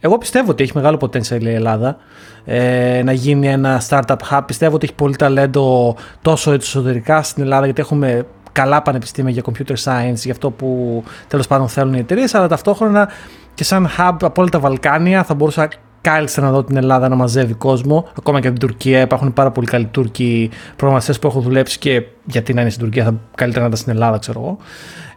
Εγώ 0.00 0.18
πιστεύω 0.18 0.50
ότι 0.50 0.62
έχει 0.62 0.72
μεγάλο 0.74 0.98
potential 1.00 1.40
η 1.40 1.54
Ελλάδα 1.54 1.96
ε, 2.44 3.02
να 3.04 3.12
γίνει 3.12 3.48
ένα 3.48 3.82
startup 3.88 4.16
hub. 4.30 4.40
Πιστεύω 4.46 4.74
ότι 4.74 4.84
έχει 4.84 4.94
πολύ 4.94 5.16
ταλέντο 5.16 5.96
τόσο 6.22 6.52
εσωτερικά 6.52 7.22
στην 7.22 7.42
Ελλάδα 7.42 7.64
γιατί 7.64 7.80
έχουμε 7.80 8.26
καλά 8.58 8.82
πανεπιστήμια 8.82 9.32
για 9.32 9.42
computer 9.44 9.74
science, 9.84 10.14
για 10.14 10.32
αυτό 10.32 10.50
που 10.50 11.02
τέλος 11.28 11.46
πάντων 11.46 11.68
θέλουν 11.68 11.94
οι 11.94 11.98
εταιρείες, 11.98 12.34
αλλά 12.34 12.48
ταυτόχρονα 12.48 13.08
και 13.54 13.64
σαν 13.64 13.88
hub 13.98 14.16
από 14.20 14.40
όλα 14.40 14.50
τα 14.50 14.58
Βαλκάνια 14.58 15.24
θα 15.24 15.34
μπορούσα 15.34 15.68
κάλλιστα 16.00 16.40
να 16.42 16.50
δω 16.50 16.64
την 16.64 16.76
Ελλάδα 16.76 17.08
να 17.08 17.14
μαζεύει 17.14 17.54
κόσμο. 17.54 18.08
Ακόμα 18.18 18.40
και 18.40 18.48
από 18.48 18.58
την 18.58 18.68
Τουρκία 18.68 19.00
υπάρχουν 19.00 19.32
πάρα 19.32 19.50
πολύ 19.50 19.66
καλοί 19.66 19.86
Τούρκοι 19.86 20.50
προγραμματιστέ 20.76 21.18
που 21.20 21.26
έχουν 21.26 21.42
δουλέψει 21.42 21.78
και 21.78 22.02
γιατί 22.24 22.54
να 22.54 22.60
είναι 22.60 22.70
στην 22.70 22.82
Τουρκία, 22.82 23.04
θα 23.04 23.14
καλύτερα 23.34 23.62
να 23.62 23.66
ήταν 23.66 23.78
στην 23.78 23.92
Ελλάδα, 23.92 24.18
ξέρω 24.18 24.40
εγώ. 24.40 24.58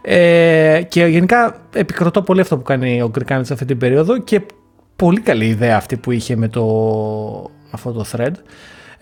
Ε, 0.02 0.82
και 0.88 1.04
γενικά 1.04 1.56
επικροτώ 1.72 2.22
πολύ 2.22 2.40
αυτό 2.40 2.56
που 2.56 2.62
κάνει 2.62 3.02
ο 3.02 3.08
Γκρικάνης 3.08 3.50
αυτή 3.50 3.64
την 3.64 3.78
περίοδο 3.78 4.18
και 4.18 4.40
πολύ 4.96 5.20
καλή 5.20 5.46
ιδέα 5.46 5.76
αυτή 5.76 5.96
που 5.96 6.10
είχε 6.10 6.36
με 6.36 6.48
το, 6.48 6.64
αυτό 7.70 7.92
το 7.92 8.04
thread. 8.12 8.32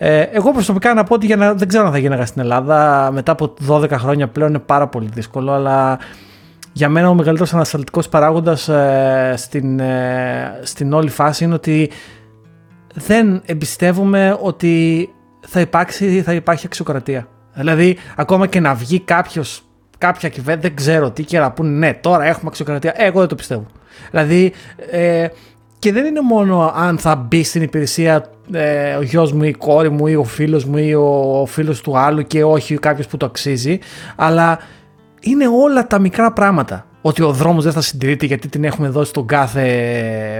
Ε, 0.03 0.21
εγώ 0.21 0.51
προσωπικά 0.51 0.93
να 0.93 1.03
πω 1.03 1.13
ότι 1.13 1.25
για 1.25 1.35
να, 1.35 1.53
δεν 1.53 1.67
ξέρω 1.67 1.85
αν 1.85 1.91
θα 1.91 1.97
γίναγα 1.97 2.25
στην 2.25 2.41
Ελλάδα. 2.41 3.09
Μετά 3.11 3.31
από 3.31 3.53
12 3.67 3.89
χρόνια 3.91 4.27
πλέον 4.27 4.49
είναι 4.49 4.59
πάρα 4.59 4.87
πολύ 4.87 5.09
δύσκολο, 5.13 5.51
αλλά 5.51 5.99
για 6.71 6.89
μένα 6.89 7.09
ο 7.09 7.13
μεγαλύτερος 7.13 7.53
ανασταλτικός 7.53 8.09
παράγοντας 8.09 8.67
ε, 8.67 9.33
στην, 9.37 9.79
ε, 9.79 10.59
στην 10.63 10.93
όλη 10.93 11.09
φάση 11.09 11.43
είναι 11.43 11.53
ότι 11.53 11.91
δεν 12.93 13.41
εμπιστεύομαι 13.45 14.37
ότι 14.41 15.09
θα, 15.47 15.59
υπάρξει, 15.59 16.21
θα 16.21 16.33
υπάρχει 16.33 16.65
αξιοκρατία. 16.65 17.27
Δηλαδή, 17.53 17.97
ακόμα 18.15 18.47
και 18.47 18.59
να 18.59 18.73
βγει 18.73 18.99
κάποιος, 18.99 19.63
κάποια 19.97 20.29
κυβέρνηση, 20.29 20.67
δεν 20.67 20.75
ξέρω 20.75 21.11
τι 21.11 21.23
και 21.23 21.39
να 21.39 21.51
πούνε, 21.51 21.69
ναι, 21.69 21.93
τώρα 21.93 22.23
έχουμε 22.25 22.47
αξιοκρατία. 22.47 22.93
Εγώ 22.97 23.19
δεν 23.19 23.27
το 23.27 23.35
πιστεύω. 23.35 23.65
Δηλαδή, 24.11 24.53
ε, 24.91 25.27
και 25.81 25.91
δεν 25.91 26.05
είναι 26.05 26.21
μόνο 26.21 26.73
αν 26.75 26.97
θα 26.97 27.15
μπει 27.15 27.43
στην 27.43 27.61
υπηρεσία 27.61 28.25
ε, 28.51 28.95
ο 28.95 29.01
γιος 29.01 29.31
μου 29.31 29.43
ή 29.43 29.47
η 29.47 29.57
κόρη 29.57 29.89
μου 29.89 30.07
ή 30.07 30.15
ο 30.15 30.23
φίλος 30.23 30.65
μου 30.65 30.77
ή 30.77 30.93
ο, 30.93 31.39
ο 31.41 31.45
φίλος 31.45 31.81
του 31.81 31.97
άλλου 31.97 32.23
και 32.23 32.43
όχι 32.43 32.77
κάποιος 32.77 33.07
που 33.07 33.17
το 33.17 33.25
αξίζει, 33.25 33.79
αλλά 34.15 34.59
είναι 35.21 35.47
όλα 35.47 35.87
τα 35.87 35.99
μικρά 35.99 36.31
πράγματα. 36.31 36.85
Ότι 37.01 37.21
ο 37.21 37.31
δρόμος 37.31 37.63
δεν 37.63 37.73
θα 37.73 37.81
συντηρείται 37.81 38.25
γιατί 38.25 38.47
την 38.47 38.63
έχουμε 38.63 38.89
δώσει 38.89 39.09
στον 39.09 39.25
κάθε 39.25 39.63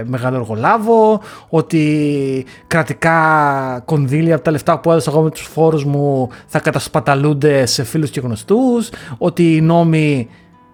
μεγάλο 0.06 0.36
εργολάβο, 0.36 1.20
ότι 1.48 2.46
κρατικά 2.66 3.82
κονδύλια 3.84 4.34
από 4.34 4.44
τα 4.44 4.50
λεφτά 4.50 4.78
που 4.78 4.90
έδωσα 4.90 5.10
εγώ 5.10 5.22
με 5.22 5.30
τους 5.30 5.46
φόρους 5.52 5.84
μου 5.84 6.28
θα 6.46 6.60
κατασπαταλούνται 6.60 7.66
σε 7.66 7.84
φίλους 7.84 8.10
και 8.10 8.20
γνωστούς, 8.20 8.90
ότι 9.18 9.56
οι 9.56 9.60
νόμοι 9.60 10.28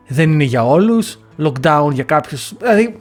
δεν 0.06 0.32
είναι 0.32 0.44
για 0.44 0.66
όλους, 0.66 1.18
lockdown 1.42 1.90
για 1.92 2.04
κάποιους, 2.04 2.52
δηλαδή 2.60 2.96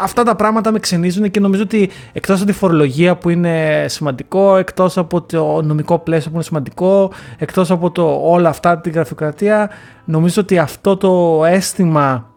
αυτά 0.00 0.22
τα 0.22 0.36
πράγματα 0.36 0.72
με 0.72 0.78
ξενίζουν 0.78 1.30
και 1.30 1.40
νομίζω 1.40 1.62
ότι 1.62 1.90
εκτός 2.12 2.36
από 2.36 2.46
τη 2.46 2.52
φορολογία 2.52 3.16
που 3.16 3.28
είναι 3.28 3.84
σημαντικό, 3.88 4.56
εκτός 4.56 4.98
από 4.98 5.22
το 5.22 5.62
νομικό 5.62 5.98
πλαίσιο 5.98 6.30
που 6.30 6.34
είναι 6.36 6.44
σημαντικό, 6.44 7.12
εκτός 7.38 7.70
από 7.70 7.90
το, 7.90 8.20
όλα 8.22 8.48
αυτά 8.48 8.78
την 8.78 8.92
γραφειοκρατία, 8.92 9.70
νομίζω 10.04 10.40
ότι 10.40 10.58
αυτό 10.58 10.96
το 10.96 11.44
αίσθημα 11.44 12.30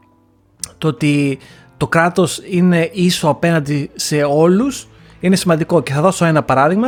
το 0.78 0.88
ότι 0.88 1.38
το 1.78 1.88
κράτος 1.88 2.42
είναι 2.50 2.90
ίσο 2.94 3.30
απέναντι 3.30 3.90
σε 3.96 4.24
όλους 4.24 4.88
είναι 5.20 5.36
σημαντικό 5.36 5.82
και 5.82 5.94
θα 5.94 6.02
δώσω 6.02 6.26
ένα 6.26 6.44
παράδειγμα. 6.44 6.88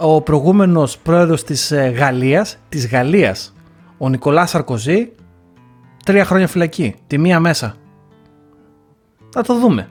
Ο 0.00 0.20
προηγούμενος 0.20 0.98
πρόεδρος 0.98 1.44
της 1.44 1.70
ε, 1.70 1.88
Γαλλίας, 1.88 2.58
της 2.68 2.88
Γαλλίας, 2.88 3.54
ο 3.98 4.08
Νικολάς 4.08 4.50
Σαρκοζή, 4.50 5.12
τρία 6.04 6.24
χρόνια 6.24 6.48
φυλακή, 6.48 6.94
τη 7.06 7.18
μία 7.18 7.40
μέσα. 7.40 7.76
Θα 9.36 9.42
το 9.42 9.58
δούμε 9.58 9.88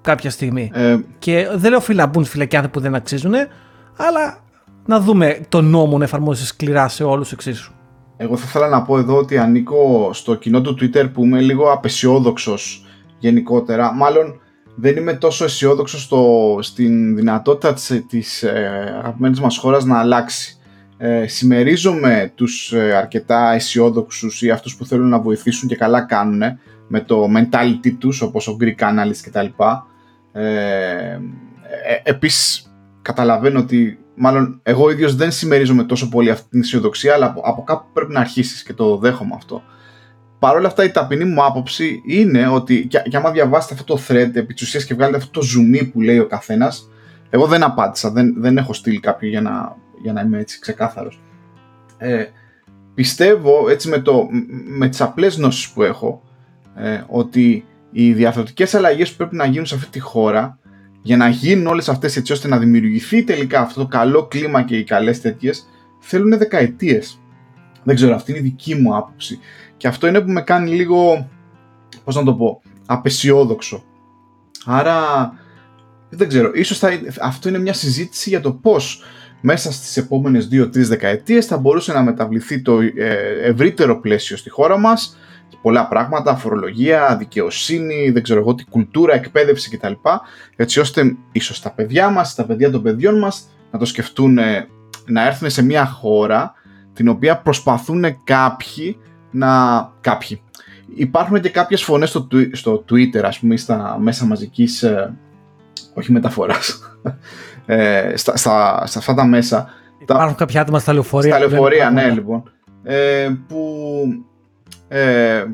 κάποια 0.00 0.30
στιγμή. 0.30 0.70
Ε, 0.74 0.96
και 1.18 1.48
δεν 1.54 1.70
λέω 1.70 1.80
φίλα 1.80 2.06
μπουν 2.06 2.24
φυλακιά 2.24 2.58
άνθρωποι 2.58 2.78
που 2.78 2.84
δεν 2.84 2.94
αξίζουν, 2.94 3.34
αλλά 3.96 4.38
να 4.86 5.00
δούμε 5.00 5.40
το 5.48 5.60
νόμο 5.60 5.98
να 5.98 6.04
εφαρμόζει 6.04 6.46
σκληρά 6.46 6.88
σε 6.88 7.04
όλους 7.04 7.32
εξίσου. 7.32 7.72
Εγώ 8.16 8.36
θα 8.36 8.44
ήθελα 8.48 8.68
να 8.68 8.82
πω 8.82 8.98
εδώ 8.98 9.16
ότι 9.16 9.38
ανήκω 9.38 10.10
στο 10.12 10.34
κοινό 10.34 10.60
του 10.60 10.76
Twitter 10.80 11.08
που 11.12 11.24
είμαι 11.24 11.40
λίγο 11.40 11.72
απεσιόδοξος 11.72 12.86
γενικότερα. 13.18 13.92
Μάλλον 13.92 14.40
δεν 14.74 14.96
είμαι 14.96 15.14
τόσο 15.14 15.44
αισιόδοξος 15.44 16.08
στην 16.60 17.16
δυνατότητα 17.16 17.72
της, 17.74 18.04
της 18.08 18.42
ε, 18.42 18.94
αγαπημένης 18.98 19.40
μας 19.40 19.58
χώρας 19.58 19.84
να 19.84 19.98
αλλάξει. 19.98 20.56
Ε, 20.96 21.26
συμμερίζομαι 21.26 22.32
τους 22.34 22.72
ε, 22.72 22.96
αρκετά 22.96 23.52
αισιόδοξους 23.52 24.42
ή 24.42 24.50
αυτούς 24.50 24.76
που 24.76 24.84
θέλουν 24.86 25.08
να 25.08 25.20
βοηθήσουν 25.20 25.68
και 25.68 25.76
καλά 25.76 26.00
κάνουν 26.00 26.42
με 26.88 27.00
το 27.00 27.26
mentality 27.36 27.96
τους 27.98 28.20
όπως 28.20 28.48
ο 28.48 28.56
Greek 28.60 28.80
Analyst 28.80 29.20
κτλ. 29.22 29.46
Ε, 30.32 30.42
ε, 30.42 31.18
επίσης 32.02 32.72
καταλαβαίνω 33.02 33.58
ότι 33.58 33.98
μάλλον 34.14 34.60
εγώ 34.62 34.90
ίδιος 34.90 35.16
δεν 35.16 35.30
συμμερίζομαι 35.30 35.84
τόσο 35.84 36.08
πολύ 36.08 36.30
αυτή 36.30 36.48
την 36.48 36.60
αισιοδοξία 36.60 37.14
αλλά 37.14 37.26
από, 37.26 37.40
από 37.44 37.62
κάπου 37.62 37.86
πρέπει 37.92 38.12
να 38.12 38.20
αρχίσεις 38.20 38.62
και 38.62 38.72
το 38.72 38.96
δέχομαι 38.96 39.32
αυτό. 39.34 39.62
Παρ' 40.38 40.56
όλα 40.56 40.66
αυτά 40.66 40.84
η 40.84 40.90
ταπεινή 40.90 41.24
μου 41.24 41.44
άποψη 41.44 42.02
είναι 42.06 42.46
ότι 42.46 42.86
και, 42.86 42.98
και 42.98 43.16
άμα 43.16 43.30
διαβάσετε 43.30 43.74
αυτό 43.74 43.94
το 43.94 44.02
thread 44.08 44.30
επί 44.34 44.54
της 44.54 44.62
ουσίας 44.62 44.84
και 44.84 44.94
βγάλετε 44.94 45.16
αυτό 45.16 45.40
το 45.40 45.46
zoom 45.46 45.90
που 45.92 46.00
λέει 46.00 46.18
ο 46.18 46.26
καθένας 46.26 46.86
εγώ 47.34 47.46
δεν 47.46 47.62
απάντησα, 47.62 48.10
δεν, 48.10 48.34
δεν 48.36 48.56
έχω 48.56 48.72
στείλει 48.72 49.00
κάποιο 49.00 49.28
για 49.28 49.40
να, 49.40 49.76
για 50.02 50.12
να 50.12 50.20
είμαι 50.20 50.38
έτσι 50.38 50.58
ξεκάθαρος. 50.58 51.20
Ε, 51.98 52.24
πιστεύω 52.94 53.68
έτσι 53.68 53.88
με, 53.88 53.98
το, 53.98 54.28
με 54.66 54.88
τις 54.88 55.00
απλές 55.00 55.36
γνώσεις 55.36 55.70
που 55.70 55.82
έχω 55.82 56.22
ε, 56.74 57.02
ότι 57.06 57.64
οι 57.90 58.12
διαφορετικές 58.12 58.74
αλλαγές 58.74 59.10
που 59.10 59.16
πρέπει 59.16 59.36
να 59.36 59.46
γίνουν 59.46 59.66
σε 59.66 59.74
αυτή 59.74 59.90
τη 59.90 59.98
χώρα 59.98 60.58
για 61.02 61.16
να 61.16 61.28
γίνουν 61.28 61.66
όλες 61.66 61.88
αυτές 61.88 62.16
έτσι 62.16 62.32
ώστε 62.32 62.48
να 62.48 62.58
δημιουργηθεί 62.58 63.24
τελικά 63.24 63.60
αυτό 63.60 63.80
το 63.80 63.86
καλό 63.86 64.26
κλίμα 64.26 64.62
και 64.62 64.76
οι 64.76 64.84
καλές 64.84 65.20
τέτοιες 65.20 65.66
θέλουν 66.00 66.38
δεκαετίες. 66.38 67.20
Δεν 67.82 67.94
ξέρω, 67.94 68.14
αυτή 68.14 68.30
είναι 68.30 68.40
η 68.40 68.42
δική 68.42 68.74
μου 68.74 68.96
άποψη. 68.96 69.38
Και 69.76 69.88
αυτό 69.88 70.06
είναι 70.06 70.20
που 70.20 70.30
με 70.30 70.40
κάνει 70.40 70.70
λίγο, 70.70 71.28
πώς 72.04 72.16
να 72.16 72.22
το 72.22 72.34
πω, 72.34 72.62
απεσιόδοξο. 72.86 73.84
Άρα, 74.64 74.98
δεν 76.08 76.28
ξέρω, 76.28 76.50
ίσως 76.54 76.78
θα, 76.78 76.88
αυτό 77.20 77.48
είναι 77.48 77.58
μια 77.58 77.72
συζήτηση 77.72 78.28
για 78.28 78.40
το 78.40 78.52
πώς 78.52 79.02
μέσα 79.40 79.72
στις 79.72 79.96
επόμενες 79.96 80.48
2-3 80.52 80.68
δεκαετίες 80.72 81.46
θα 81.46 81.58
μπορούσε 81.58 81.92
να 81.92 82.02
μεταβληθεί 82.02 82.62
το 82.62 82.80
ε, 82.80 83.14
ευρύτερο 83.42 84.00
πλαίσιο 84.00 84.36
στη 84.36 84.50
χώρα 84.50 84.78
μας 84.78 85.16
πολλά 85.62 85.88
πράγματα, 85.88 86.36
φορολογία, 86.36 87.16
δικαιοσύνη, 87.16 88.10
δεν 88.10 88.22
ξέρω 88.22 88.40
εγώ 88.40 88.54
τι, 88.54 88.64
κουλτούρα, 88.64 89.14
εκπαίδευση 89.14 89.76
κτλ. 89.76 89.92
Έτσι 90.56 90.80
ώστε 90.80 91.16
ίσως 91.32 91.60
τα 91.60 91.70
παιδιά 91.70 92.10
μας, 92.10 92.34
τα 92.34 92.44
παιδιά 92.44 92.70
των 92.70 92.82
παιδιών 92.82 93.18
μας 93.18 93.48
να 93.70 93.78
το 93.78 93.84
σκεφτούν 93.84 94.38
να 95.06 95.26
έρθουν 95.26 95.50
σε 95.50 95.62
μια 95.62 95.86
χώρα 95.86 96.54
την 96.92 97.08
οποία 97.08 97.38
προσπαθούν 97.38 98.04
κάποιοι 98.24 98.96
να... 99.30 99.90
κάποιοι. 100.00 100.42
Υπάρχουν 100.94 101.40
και 101.40 101.48
κάποιες 101.48 101.82
φωνές 101.82 102.08
στο, 102.08 102.28
στο 102.52 102.84
Twitter, 102.90 103.22
ας 103.22 103.38
πούμε, 103.38 103.56
στα 103.56 103.96
μέσα 104.00 104.24
μαζικής, 104.24 104.82
ε, 104.82 105.14
όχι 105.94 106.12
μεταφοράς, 106.12 106.96
ε, 107.66 108.12
στα, 108.16 108.36
στα, 108.36 108.82
στα 108.86 108.98
αυτά 108.98 109.14
τα 109.14 109.26
μέσα. 109.26 109.68
Υπάρχουν 109.98 110.28
τα, 110.28 110.34
κάποια 110.34 110.60
άτομα 110.60 110.78
στα 110.78 110.92
λεωφορεία. 110.92 111.36
Στα 111.36 111.46
λεωφορεία, 111.46 111.90
ναι, 111.90 112.10
λοιπόν. 112.10 112.42
Ε, 112.82 113.30
που 113.48 114.04
ε, 114.94 115.44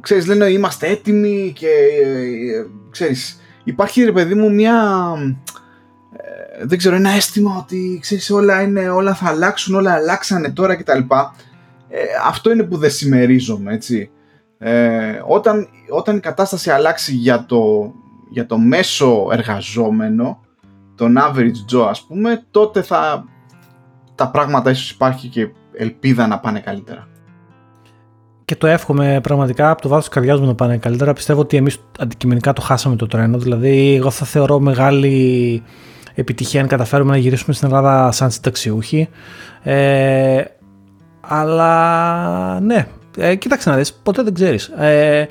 ξέρεις 0.00 0.26
λένε 0.26 0.44
είμαστε 0.44 0.86
έτοιμοι 0.86 1.52
και 1.54 1.66
ε, 1.66 2.66
ξέρεις 2.90 3.40
υπάρχει 3.64 4.04
ρε 4.04 4.12
παιδί 4.12 4.34
μου 4.34 4.54
μια 4.54 4.74
ε, 6.12 6.64
δεν 6.66 6.78
ξέρω 6.78 6.96
ένα 6.96 7.10
αίσθημα 7.10 7.56
ότι 7.56 7.98
ξέρεις 8.00 8.30
όλα, 8.30 8.62
είναι, 8.62 8.88
όλα 8.88 9.14
θα 9.14 9.28
αλλάξουν 9.28 9.74
όλα 9.74 9.92
αλλάξανε 9.92 10.50
τώρα 10.50 10.76
κτλ. 10.76 10.98
Ε, 11.88 11.98
αυτό 12.26 12.50
είναι 12.50 12.62
που 12.62 12.76
δεν 12.76 12.90
συμμερίζομαι 12.90 13.72
έτσι. 13.74 14.10
Ε, 14.58 15.22
όταν, 15.26 15.68
όταν 15.88 16.16
η 16.16 16.20
κατάσταση 16.20 16.70
αλλάξει 16.70 17.14
για 17.14 17.44
το, 17.44 17.92
για 18.30 18.46
το 18.46 18.58
μέσο 18.58 19.28
εργαζόμενο 19.32 20.40
τον 20.94 21.16
average 21.18 21.74
Joe 21.74 21.86
ας 21.88 22.06
πούμε 22.06 22.44
τότε 22.50 22.82
θα 22.82 23.24
τα 24.14 24.30
πράγματα 24.30 24.70
ίσως 24.70 24.90
υπάρχει 24.90 25.28
και 25.28 25.48
ελπίδα 25.72 26.26
να 26.26 26.38
πάνε 26.38 26.60
καλύτερα 26.60 27.08
και 28.48 28.56
το 28.56 28.66
εύχομαι 28.66 29.20
πραγματικά 29.22 29.70
από 29.70 29.82
το 29.82 29.88
βάθος 29.88 30.04
της 30.04 30.14
καρδιάς 30.14 30.40
μου 30.40 30.46
να 30.46 30.54
πάνε 30.54 30.76
καλύτερα. 30.76 31.12
Πιστεύω 31.12 31.40
ότι 31.40 31.56
εμείς 31.56 31.78
αντικειμενικά 31.98 32.52
το 32.52 32.60
χάσαμε 32.60 32.96
το 32.96 33.06
τρένο. 33.06 33.38
Δηλαδή, 33.38 33.94
εγώ 33.94 34.10
θα 34.10 34.26
θεωρώ 34.26 34.58
μεγάλη 34.58 35.62
επιτυχία 36.14 36.60
αν 36.60 36.66
καταφέρουμε 36.66 37.10
να 37.10 37.16
γυρίσουμε 37.16 37.54
στην 37.54 37.68
Ελλάδα 37.68 38.12
σαν 38.12 38.30
συνταξιούχοι. 38.30 39.08
Ε, 39.62 40.42
αλλά 41.20 42.60
ναι, 42.60 42.86
ε, 43.18 43.34
κοίταξε 43.34 43.70
να 43.70 43.76
δεις, 43.76 43.92
ποτέ 43.92 44.22
δεν 44.22 44.34
ξέρεις. 44.34 44.66
Ε, 44.66 45.28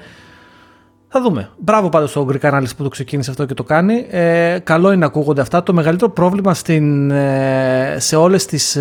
θα 1.07 1.21
δούμε. 1.21 1.49
Μπράβο 1.57 1.89
πάντως 1.89 2.09
στο 2.09 2.27
Greek 2.31 2.51
Analyst 2.51 2.75
που 2.77 2.83
το 2.83 2.89
ξεκίνησε 2.89 3.29
αυτό 3.29 3.45
και 3.45 3.53
το 3.53 3.63
κάνει. 3.63 4.05
Ε, 4.09 4.59
καλό 4.63 4.87
είναι 4.87 4.99
να 4.99 5.05
ακούγονται 5.05 5.41
αυτά. 5.41 5.63
Το 5.63 5.73
μεγαλύτερο 5.73 6.11
πρόβλημα 6.11 6.53
στην, 6.53 7.11
ε, 7.11 7.95
σε 7.99 8.15
όλες 8.15 8.45
τις... 8.45 8.77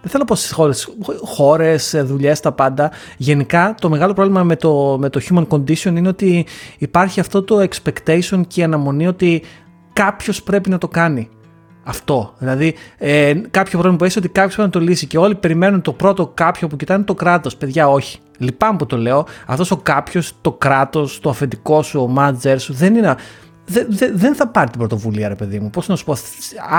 Ε, 0.00 0.02
δεν 0.02 0.10
θέλω 0.10 0.22
να 0.22 0.28
πω 0.28 0.34
στις 0.34 0.52
χώρες, 0.52 0.88
χώρες, 1.22 2.02
δουλειές, 2.04 2.40
τα 2.40 2.52
πάντα. 2.52 2.90
Γενικά, 3.16 3.74
το 3.80 3.88
μεγάλο 3.88 4.12
πρόβλημα 4.12 4.42
με 4.42 4.56
το, 4.56 4.96
με 5.00 5.08
το 5.08 5.20
human 5.28 5.46
condition 5.48 5.96
είναι 5.96 6.08
ότι 6.08 6.46
υπάρχει 6.78 7.20
αυτό 7.20 7.42
το 7.42 7.68
expectation 7.68 8.40
και 8.46 8.60
η 8.60 8.62
αναμονή 8.62 9.06
ότι 9.06 9.42
κάποιος 9.92 10.42
πρέπει 10.42 10.70
να 10.70 10.78
το 10.78 10.88
κάνει. 10.88 11.28
Αυτό. 11.84 12.34
Δηλαδή, 12.38 12.74
ε, 12.98 13.34
κάποιο 13.50 13.70
πρόβλημα 13.70 13.96
που 13.96 14.04
έχει 14.04 14.18
ότι 14.18 14.28
κάποιος 14.28 14.54
πρέπει 14.54 14.70
να 14.74 14.80
το 14.80 14.86
λύσει 14.86 15.06
και 15.06 15.18
όλοι 15.18 15.34
περιμένουν 15.34 15.80
το 15.80 15.92
πρώτο 15.92 16.26
κάποιο 16.26 16.68
που 16.68 16.76
κοιτάνε 16.76 17.04
το 17.04 17.14
κράτος. 17.14 17.56
Παιδιά, 17.56 17.88
όχι. 17.88 18.18
Λυπάμαι 18.38 18.78
που 18.78 18.86
το 18.86 18.96
λέω. 18.96 19.26
Αυτός 19.46 19.70
ο 19.70 19.76
κάποιος, 19.76 20.32
το 20.40 20.52
κράτος, 20.52 21.20
το 21.20 21.28
αφεντικό 21.30 21.82
σου, 21.82 22.00
ο 22.00 22.08
μάτζερ 22.08 22.58
σου 22.58 22.72
δεν 22.72 22.94
είναι 22.94 23.16
δεν 24.12 24.34
θα 24.34 24.48
πάρει 24.48 24.70
την 24.70 24.78
πρωτοβουλία, 24.78 25.28
ρε 25.28 25.34
παιδί 25.34 25.58
μου. 25.60 25.70
Πώς 25.70 25.88
να 25.88 25.96
σου 25.96 26.04
πω, 26.04 26.16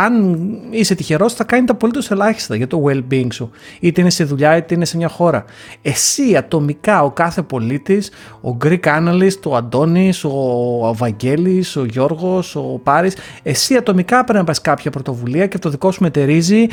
αν 0.04 0.38
είσαι 0.70 0.96
τυχερός, 0.96 1.34
θα 1.34 1.44
κάνει 1.44 1.66
τα 1.66 1.74
απολύτως 1.74 2.12
ελάχιστα 2.12 2.56
για 2.56 2.68
το 2.68 2.84
well-being 2.88 3.28
σου. 3.34 3.50
Είτε 3.80 4.02
είναι 4.02 4.10
σε 4.10 4.24
δουλειά, 4.24 4.58
είτε 4.58 4.74
είναι 4.74 4.86
σε 4.86 4.98
μια 4.98 5.08
χώρα. 5.08 5.46
Εσύ 5.82 6.36
ατομικά, 6.38 7.04
ο 7.04 7.12
κάθε 7.12 7.42
πολίτης, 7.42 8.12
ο 8.42 8.58
Greek 8.64 8.80
Analyst, 8.84 9.40
ο 9.46 9.56
Αντώνης, 9.56 10.24
ο 10.24 10.94
Βαγγέλη, 10.96 11.66
ο 11.76 11.86
Γιώργος, 11.86 12.56
ο 12.56 12.80
Πάρης, 12.84 13.16
εσύ 13.44 13.76
ατομικά 13.76 14.24
πρέπει 14.24 14.40
να 14.40 14.44
πάρει 14.44 14.60
κάποια 14.62 14.92
πρωτοβουλία 14.92 15.48
και 15.48 15.60
το 15.60 15.70
δικό 15.70 15.92
σου 15.92 16.04
μετερίζει 16.04 16.68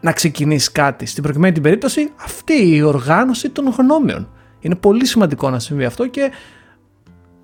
να 0.00 0.12
ξεκινήσεις 0.12 0.72
κάτι. 0.72 1.06
Στην 1.06 1.22
προκειμένη 1.22 1.52
την 1.52 1.62
περίπτωση, 1.62 2.10
αυτή 2.24 2.74
η 2.74 2.82
οργάνωση 2.82 3.50
των 3.50 3.74
γνώμεων 3.78 4.28
Είναι 4.60 4.74
πολύ 4.74 5.06
σημαντικό 5.06 5.50
να 5.50 5.58
συμβεί 5.58 5.84
αυτό 5.84 6.06
και 6.06 6.30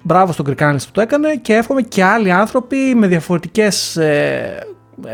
μπράβο 0.03 0.33
στον 0.33 0.45
Κρικάνης 0.45 0.87
που 0.87 0.93
το 0.93 1.01
έκανε 1.01 1.37
και 1.37 1.55
εύχομαι 1.55 1.83
και 1.83 2.05
άλλοι 2.05 2.33
άνθρωποι 2.33 2.77
με 2.77 3.07
διαφορετικές 3.07 3.97
ε, 3.97 4.67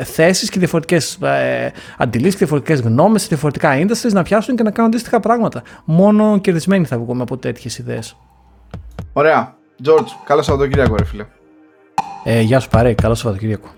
θέσεις 0.05 0.51
και 0.51 0.59
διαφορετικές 0.59 1.19
ε, 1.23 1.73
αντιλήψεις 1.98 2.32
και 2.32 2.39
διαφορετικές 2.39 2.81
γνώμες 2.81 3.23
σε 3.23 3.28
διαφορετικά 3.28 3.70
industries 3.78 4.12
να 4.12 4.23
πιάσουν 4.23 4.56
και 4.56 4.62
να 4.62 4.70
κάνουν 4.70 4.90
αντίστοιχα 4.90 5.20
πράγματα. 5.20 5.62
Μόνο 5.85 6.39
κερδισμένοι 6.39 6.85
θα 6.85 6.98
βγούμε 6.98 7.23
από 7.23 7.36
τέτοιες 7.36 7.78
ιδέες. 7.78 8.16
Ωραία. 9.12 9.56
George, 9.85 10.06
καλό 10.24 10.43
Σαββατοκύριακο 10.43 10.94
ρε 10.97 11.05
φίλε. 11.05 11.27
Ε, 12.24 12.40
γεια 12.40 12.61
σου 12.61 12.69
παρέ, 12.69 12.94
καλό 12.94 13.15
Σαββατοκύριακο. 13.15 13.69